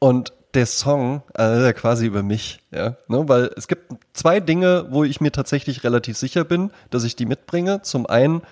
Und 0.00 0.32
der 0.56 0.66
Song, 0.66 1.22
also 1.34 1.62
der 1.62 1.74
quasi 1.74 2.06
über 2.06 2.22
mich, 2.22 2.60
ja, 2.72 2.96
ne, 3.08 3.28
weil 3.28 3.50
es 3.56 3.68
gibt 3.68 3.92
zwei 4.14 4.40
Dinge, 4.40 4.86
wo 4.90 5.04
ich 5.04 5.20
mir 5.20 5.30
tatsächlich 5.30 5.84
relativ 5.84 6.16
sicher 6.16 6.44
bin, 6.44 6.70
dass 6.90 7.04
ich 7.04 7.14
die 7.14 7.26
mitbringe. 7.26 7.82
Zum 7.82 8.06
einen, 8.06 8.42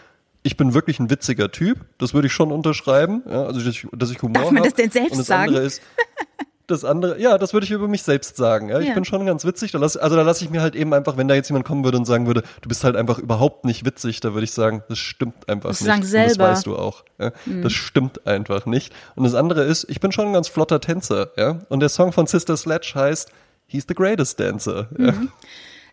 ich 0.43 0.57
bin 0.57 0.75
wirklich 0.75 1.01
ein 1.01 1.11
witziger 1.11 1.51
Typ, 1.51 1.81
das 1.99 2.15
würde 2.15 2.27
ich 2.27 2.33
schon 2.33 2.53
unterschreiben, 2.53 3.23
ja, 3.27 3.45
also 3.45 3.61
dass 3.61 3.69
ich, 3.69 3.87
dass 3.93 4.11
ich 4.11 4.23
Humor 4.23 4.43
Darf 4.43 4.51
man 4.53 4.63
das 4.63 4.75
denn 4.75 4.91
selbst 4.91 5.13
Und 5.13 5.19
das 5.19 5.27
sagen? 5.27 5.49
andere 5.49 5.65
ist, 5.65 5.83
das 6.67 6.85
andere, 6.85 7.21
ja, 7.21 7.37
das 7.39 7.53
würde 7.53 7.65
ich 7.65 7.71
über 7.71 7.89
mich 7.89 8.03
selbst 8.03 8.37
sagen. 8.37 8.69
Ja, 8.71 8.81
ich 8.81 8.89
Ja. 8.89 8.95
bin 8.95 9.05
schon 9.05 9.27
ganz 9.27 9.45
witzig. 9.45 9.73
Da 9.73 9.79
lass, 9.79 9.97
also 9.97 10.17
da 10.17 10.23
lasse 10.23 10.45
ich 10.45 10.51
mir 10.51 10.63
halt 10.63 10.75
eben 10.75 10.95
einfach, 10.95 11.17
wenn 11.17 11.29
da 11.29 11.35
jetzt 11.35 11.49
jemand 11.51 11.65
kommen 11.67 11.85
würde 11.85 11.99
und 11.99 12.05
sagen 12.07 12.27
würde, 12.27 12.43
du 12.63 12.69
bist 12.69 12.85
halt 12.85 12.97
einfach 12.97 13.19
überhaupt 13.19 13.65
nicht 13.65 13.85
witzig, 13.85 14.21
da 14.21 14.33
würde 14.35 14.45
ich 14.45 14.53
sagen, 14.53 14.83
das 14.89 14.99
stimmt 14.99 15.49
einfach 15.49 15.71
Das 15.71 15.81
nicht. 15.81 15.89
sagen 15.91 16.03
Und 16.03 16.09
selber. 16.09 16.33
Mhm. 16.33 16.39
Das 16.39 16.49
weißt 16.59 16.67
du 16.67 16.77
auch. 16.77 17.05
Ja? 17.19 17.33
Das 17.63 17.73
stimmt 17.73 18.27
einfach 18.27 18.67
nicht. 18.67 18.93
Und 19.15 19.25
das 19.25 19.35
andere 19.35 19.65
ist, 19.65 19.85
ich 19.91 20.01
bin 20.01 20.11
schon 20.13 20.27
ein 20.29 20.33
ganz 20.33 20.49
flotter 20.49 20.81
Tänzer. 20.81 21.33
Ja? 21.37 21.61
Und 21.69 21.81
der 21.81 21.89
Song 21.91 22.13
von 22.13 22.27
Sister 22.27 22.57
Sledge 22.57 22.93
heißt 22.95 23.31
He's 23.67 23.85
the 23.89 23.95
greatest 23.95 24.39
dancer. 24.41 24.89
Mhm. 24.97 25.31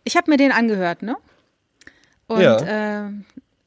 Ich 0.03 0.15
habe 0.17 0.29
mir 0.31 0.37
den 0.37 0.51
angehört, 0.51 1.01
ne? 1.03 1.15
Und 2.27 2.41
Ja. 2.41 2.57
äh, 2.57 3.09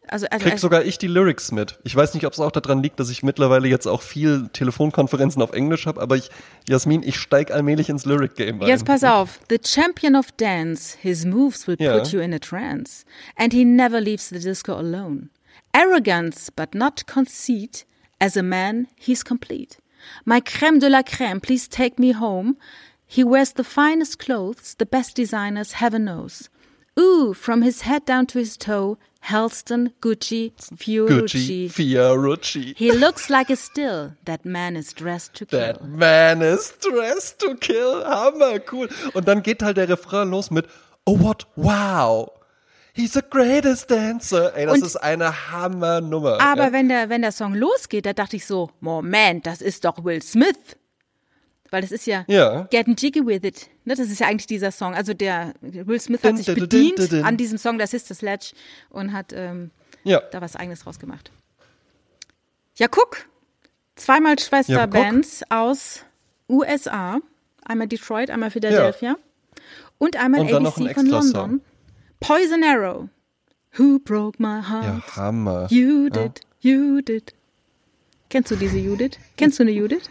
also, 0.08 0.26
also 0.30 0.46
Krieg 0.46 0.58
sogar 0.58 0.84
ich 0.84 0.98
die 0.98 1.06
Lyrics 1.06 1.52
mit. 1.52 1.78
Ich 1.84 1.94
weiß 1.94 2.14
nicht, 2.14 2.26
ob 2.26 2.32
es 2.32 2.40
auch 2.40 2.50
daran 2.50 2.82
liegt, 2.82 3.00
dass 3.00 3.10
ich 3.10 3.22
mittlerweile 3.22 3.68
jetzt 3.68 3.86
auch 3.86 4.02
viel 4.02 4.48
Telefonkonferenzen 4.52 5.40
auf 5.42 5.52
Englisch 5.52 5.86
habe, 5.86 6.00
aber 6.00 6.16
ich, 6.16 6.30
Jasmin, 6.68 7.02
ich 7.02 7.16
steig 7.18 7.50
allmählich 7.50 7.88
ins 7.88 8.04
Lyric-Game 8.04 8.60
ein. 8.60 8.68
Jetzt 8.68 8.84
pass 8.84 9.04
auf. 9.04 9.40
The 9.48 9.58
champion 9.64 10.16
of 10.16 10.32
dance, 10.32 10.96
his 11.00 11.24
moves 11.24 11.66
will 11.66 11.76
Ja. 11.78 11.98
put 11.98 12.08
you 12.12 12.20
in 12.20 12.32
a 12.34 12.38
trance. 12.38 13.04
And 13.36 13.52
he 13.52 13.64
never 13.64 14.00
leaves 14.00 14.28
the 14.28 14.38
disco 14.38 14.74
alone. 14.74 15.30
Arrogance, 15.72 16.50
but 16.54 16.74
not 16.74 17.06
conceit. 17.06 17.86
As 18.20 18.36
a 18.36 18.42
man, 18.42 18.86
he's 18.96 19.24
complete. 19.24 19.78
My 20.24 20.40
creme 20.40 20.78
de 20.78 20.88
la 20.88 21.02
creme, 21.02 21.40
please 21.40 21.68
take 21.68 21.98
me 21.98 22.12
home. 22.12 22.56
He 23.06 23.24
wears 23.24 23.52
the 23.52 23.64
finest 23.64 24.18
clothes, 24.18 24.74
the 24.78 24.86
best 24.86 25.16
designers 25.16 25.72
heaven 25.74 26.04
knows. 26.04 26.48
Ooh, 26.98 27.34
from 27.34 27.62
his 27.62 27.82
head 27.82 28.04
down 28.04 28.26
to 28.26 28.38
his 28.38 28.56
toe, 28.56 28.98
Halston, 29.24 29.92
Gucci, 30.00 30.52
Gucci, 30.52 30.76
Fiorucci. 30.76 31.68
Fiorucci. 31.72 32.76
He 32.76 32.92
looks 32.92 33.28
like 33.30 33.50
a 33.50 33.56
still. 33.56 34.12
That 34.26 34.44
man 34.44 34.76
is 34.76 34.92
dressed 34.92 35.34
to 35.34 35.46
kill. 35.46 35.58
That 35.60 35.84
man 35.84 36.42
is 36.42 36.72
dressed 36.80 37.38
to 37.40 37.54
kill. 37.56 38.04
Hammer, 38.04 38.58
cool. 38.70 38.88
Und 39.14 39.26
dann 39.26 39.42
geht 39.42 39.62
halt 39.62 39.76
der 39.76 39.88
Refrain 39.88 40.30
los 40.30 40.50
mit 40.50 40.66
Oh 41.06 41.18
what, 41.20 41.46
wow. 41.56 42.30
He's 42.94 43.14
the 43.14 43.22
greatest 43.28 43.90
dancer. 43.90 44.54
Ey, 44.54 44.66
das 44.66 44.74
Und- 44.76 44.84
ist 44.86 44.96
eine 44.96 45.50
Hammernummer. 45.50 46.40
Aber 46.40 46.66
ja. 46.66 46.72
wenn 46.72 46.88
der, 46.88 47.08
wenn 47.08 47.22
der 47.22 47.32
Song 47.32 47.54
losgeht, 47.54 48.06
da 48.06 48.12
dachte 48.12 48.36
ich 48.36 48.46
so, 48.46 48.70
Moment, 48.80 49.46
das 49.46 49.60
ist 49.62 49.84
doch 49.84 50.04
Will 50.04 50.22
Smith. 50.22 50.54
Weil 51.74 51.82
das 51.82 51.90
ist 51.90 52.06
ja, 52.06 52.24
Ja. 52.28 52.68
Getting 52.70 52.94
Jiggy 52.94 53.26
With 53.26 53.42
It. 53.42 53.68
Ne, 53.84 53.96
das 53.96 54.08
ist 54.08 54.20
ja 54.20 54.28
eigentlich 54.28 54.46
dieser 54.46 54.70
Song. 54.70 54.94
Also 54.94 55.12
der 55.12 55.54
Will 55.60 55.98
Smith 55.98 56.22
hat 56.22 56.36
sich 56.36 56.46
bedient 56.46 57.12
an 57.12 57.36
diesem 57.36 57.58
Song 57.58 57.78
der 57.78 57.88
Sister 57.88 58.14
Sledge 58.14 58.52
und 58.90 59.12
hat 59.12 59.32
ähm, 59.32 59.72
ja. 60.04 60.20
da 60.30 60.40
was 60.40 60.54
eigenes 60.54 60.86
rausgemacht. 60.86 61.32
Ja, 62.76 62.86
guck. 62.86 63.26
Zweimal 63.96 64.38
Schwesterbands 64.38 65.42
aus 65.48 66.04
USA. 66.48 67.18
Einmal 67.64 67.88
Detroit, 67.88 68.30
einmal 68.30 68.52
Philadelphia. 68.52 69.16
Und 69.98 70.16
einmal 70.16 70.42
Und 70.42 70.54
ABC 70.54 70.86
ein 70.90 70.94
von. 70.94 71.06
London. 71.06 71.60
Poison 72.20 72.62
Arrow. 72.62 73.08
Who 73.76 73.98
broke 73.98 74.40
my 74.40 74.62
heart? 74.62 74.84
Ja, 74.84 75.16
Hammer. 75.16 75.66
You 75.70 76.08
did, 76.08 76.40
you 76.60 77.00
did. 77.00 77.34
Kennst 78.30 78.52
du 78.52 78.54
diese 78.54 78.78
Judith? 78.78 79.18
Kennst 79.36 79.58
du 79.58 79.64
eine 79.64 79.72
Judith? 79.72 80.08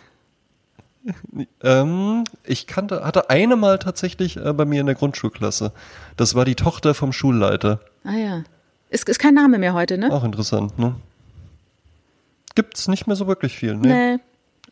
Ähm, 1.62 2.24
ich 2.45 2.68
kannte, 2.68 3.04
hatte 3.04 3.30
eine 3.30 3.56
mal 3.56 3.78
tatsächlich 3.78 4.38
äh, 4.38 4.54
bei 4.54 4.66
mir 4.66 4.80
in 4.80 4.86
der 4.86 4.95
Grundschulklasse. 4.95 5.74
Das 6.16 6.36
war 6.36 6.45
die 6.45 6.56
Tochter 6.56 6.93
vom 6.93 7.12
Schulleiter. 7.12 7.80
Ah 8.04 8.16
ja. 8.16 8.43
Ist, 8.89 9.10
ist 9.10 9.20
kein 9.20 9.34
Name 9.34 9.58
mehr 9.58 9.74
heute, 9.74 9.97
ne? 9.97 10.12
Auch 10.14 10.24
interessant, 10.24 10.78
ne? 10.80 10.95
Gibt's 12.56 12.88
nicht 12.88 13.08
mehr 13.08 13.16
so 13.16 13.28
wirklich 13.28 13.56
viel, 13.56 13.76
ne? 13.76 13.88
Nee. 13.88 14.20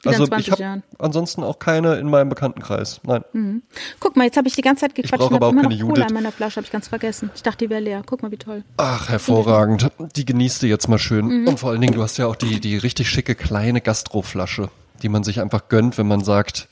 Wieder 0.04 0.12
also 0.12 0.24
in 0.24 0.30
20 0.30 0.48
ich 0.48 0.52
habe 0.52 0.62
Jahren. 0.64 0.84
ansonsten 0.98 1.44
auch 1.44 1.60
keine 1.60 1.96
in 1.96 2.10
meinem 2.10 2.30
Bekanntenkreis. 2.30 3.02
Nein. 3.04 3.24
Mhm. 3.34 3.62
Guck 4.00 4.16
mal, 4.16 4.24
jetzt 4.24 4.38
habe 4.38 4.48
ich 4.48 4.56
die 4.56 4.62
ganze 4.62 4.82
Zeit 4.82 4.96
gequatscht 4.96 5.20
brauche 5.20 5.30
und 5.30 5.36
aber 5.36 5.48
auch 5.48 5.52
keine 5.52 5.68
Cola 5.68 5.76
Judith. 5.76 6.06
in 6.08 6.14
meiner 6.16 6.32
Flasche, 6.32 6.56
habe 6.58 6.66
ich 6.66 6.72
ganz 6.72 6.88
vergessen. 6.88 7.30
Ich 7.36 7.44
dachte, 7.44 7.66
die 7.66 7.70
wäre 7.70 7.82
leer. 7.82 8.02
Guck 8.06 8.24
mal, 8.24 8.32
wie 8.32 8.38
toll. 8.38 8.64
Ach, 8.78 9.10
hervorragend. 9.10 9.92
Die 10.16 10.26
genießt 10.26 10.64
du 10.64 10.68
jetzt 10.68 10.88
mal 10.88 10.98
schön. 10.98 11.42
Mhm. 11.42 11.48
Und 11.48 11.60
vor 11.60 11.70
allen 11.70 11.82
Dingen, 11.82 11.94
du 11.94 12.02
hast 12.02 12.18
ja 12.18 12.26
auch 12.26 12.36
die, 12.36 12.60
die 12.60 12.78
richtig 12.78 13.10
schicke 13.10 13.36
kleine 13.36 13.80
Gastroflasche, 13.80 14.70
die 15.02 15.10
man 15.10 15.24
sich 15.24 15.42
einfach 15.42 15.68
gönnt, 15.70 15.98
wenn 15.98 16.08
man 16.08 16.24
sagt, 16.24 16.68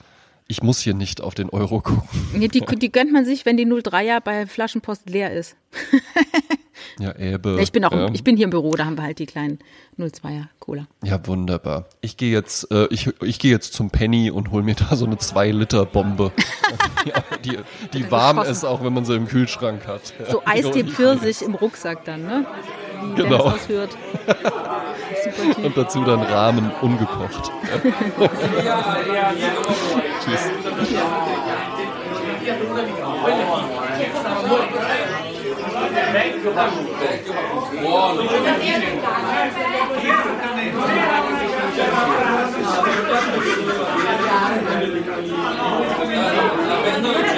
ich 0.48 0.64
muss 0.64 0.80
hier 0.80 0.94
nicht 0.94 1.22
auf 1.22 1.36
den 1.36 1.50
Euro 1.50 1.80
gucken. 1.82 2.10
Die, 2.34 2.48
die, 2.48 2.62
die 2.62 2.92
gönnt 2.92 3.12
man 3.12 3.26
sich, 3.26 3.46
wenn 3.46 3.58
die 3.58 3.66
03er 3.66 4.20
bei 4.20 4.48
Flaschenpost 4.48 5.10
leer 5.10 5.32
ist. 5.32 5.56
Ja, 7.00 7.16
Äbe. 7.16 7.60
Ich 7.62 7.72
bin 7.72 7.86
auch, 7.86 7.92
ja. 7.92 8.10
ich 8.14 8.24
bin 8.24 8.36
hier 8.36 8.46
im 8.46 8.50
Büro, 8.50 8.72
da 8.72 8.86
haben 8.86 8.98
wir 8.98 9.04
halt 9.04 9.20
die 9.20 9.26
kleinen 9.26 9.60
02er 9.98 10.46
Cola. 10.60 10.88
Ja, 11.04 11.26
wunderbar. 11.28 11.86
Ich 12.02 12.18
gehe 12.18 12.32
jetzt, 12.32 12.72
äh, 12.72 12.88
ich, 12.90 13.10
ich 13.22 13.40
gehe 13.40 13.52
jetzt 13.52 13.74
zum 13.74 13.90
Penny 13.90 14.32
und 14.32 14.52
hol 14.52 14.64
mir 14.64 14.76
da 14.76 14.96
so 14.96 15.06
eine 15.06 15.16
2-Liter-Bombe. 15.16 16.32
ja, 17.06 17.24
die, 17.44 17.58
die 17.94 18.12
warm 18.12 18.38
Geschossen. 18.38 18.52
ist, 18.52 18.66
auch 18.66 18.84
wenn 18.84 18.94
man 18.94 19.06
sie 19.06 19.16
im 19.16 19.28
Kühlschrank 19.28 19.88
hat. 19.88 20.14
So 20.30 20.42
Eistee 20.46 20.84
Pfirsich 20.84 21.42
im 21.42 21.56
Rucksack 21.56 22.06
dann, 22.06 22.24
ne? 22.24 22.46
wie 23.02 23.14
genau. 23.16 23.38
Dennis 23.38 23.54
aushört. 23.64 23.98
Und 25.64 25.78
dazu 25.78 26.04
dann 26.04 26.22
Rahmen 26.22 26.72
ungekocht. 26.82 27.52
Tschüss. 30.26 30.52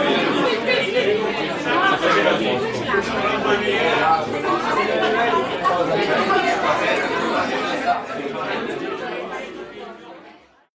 was 5.79 5.89
like, 5.89 6.46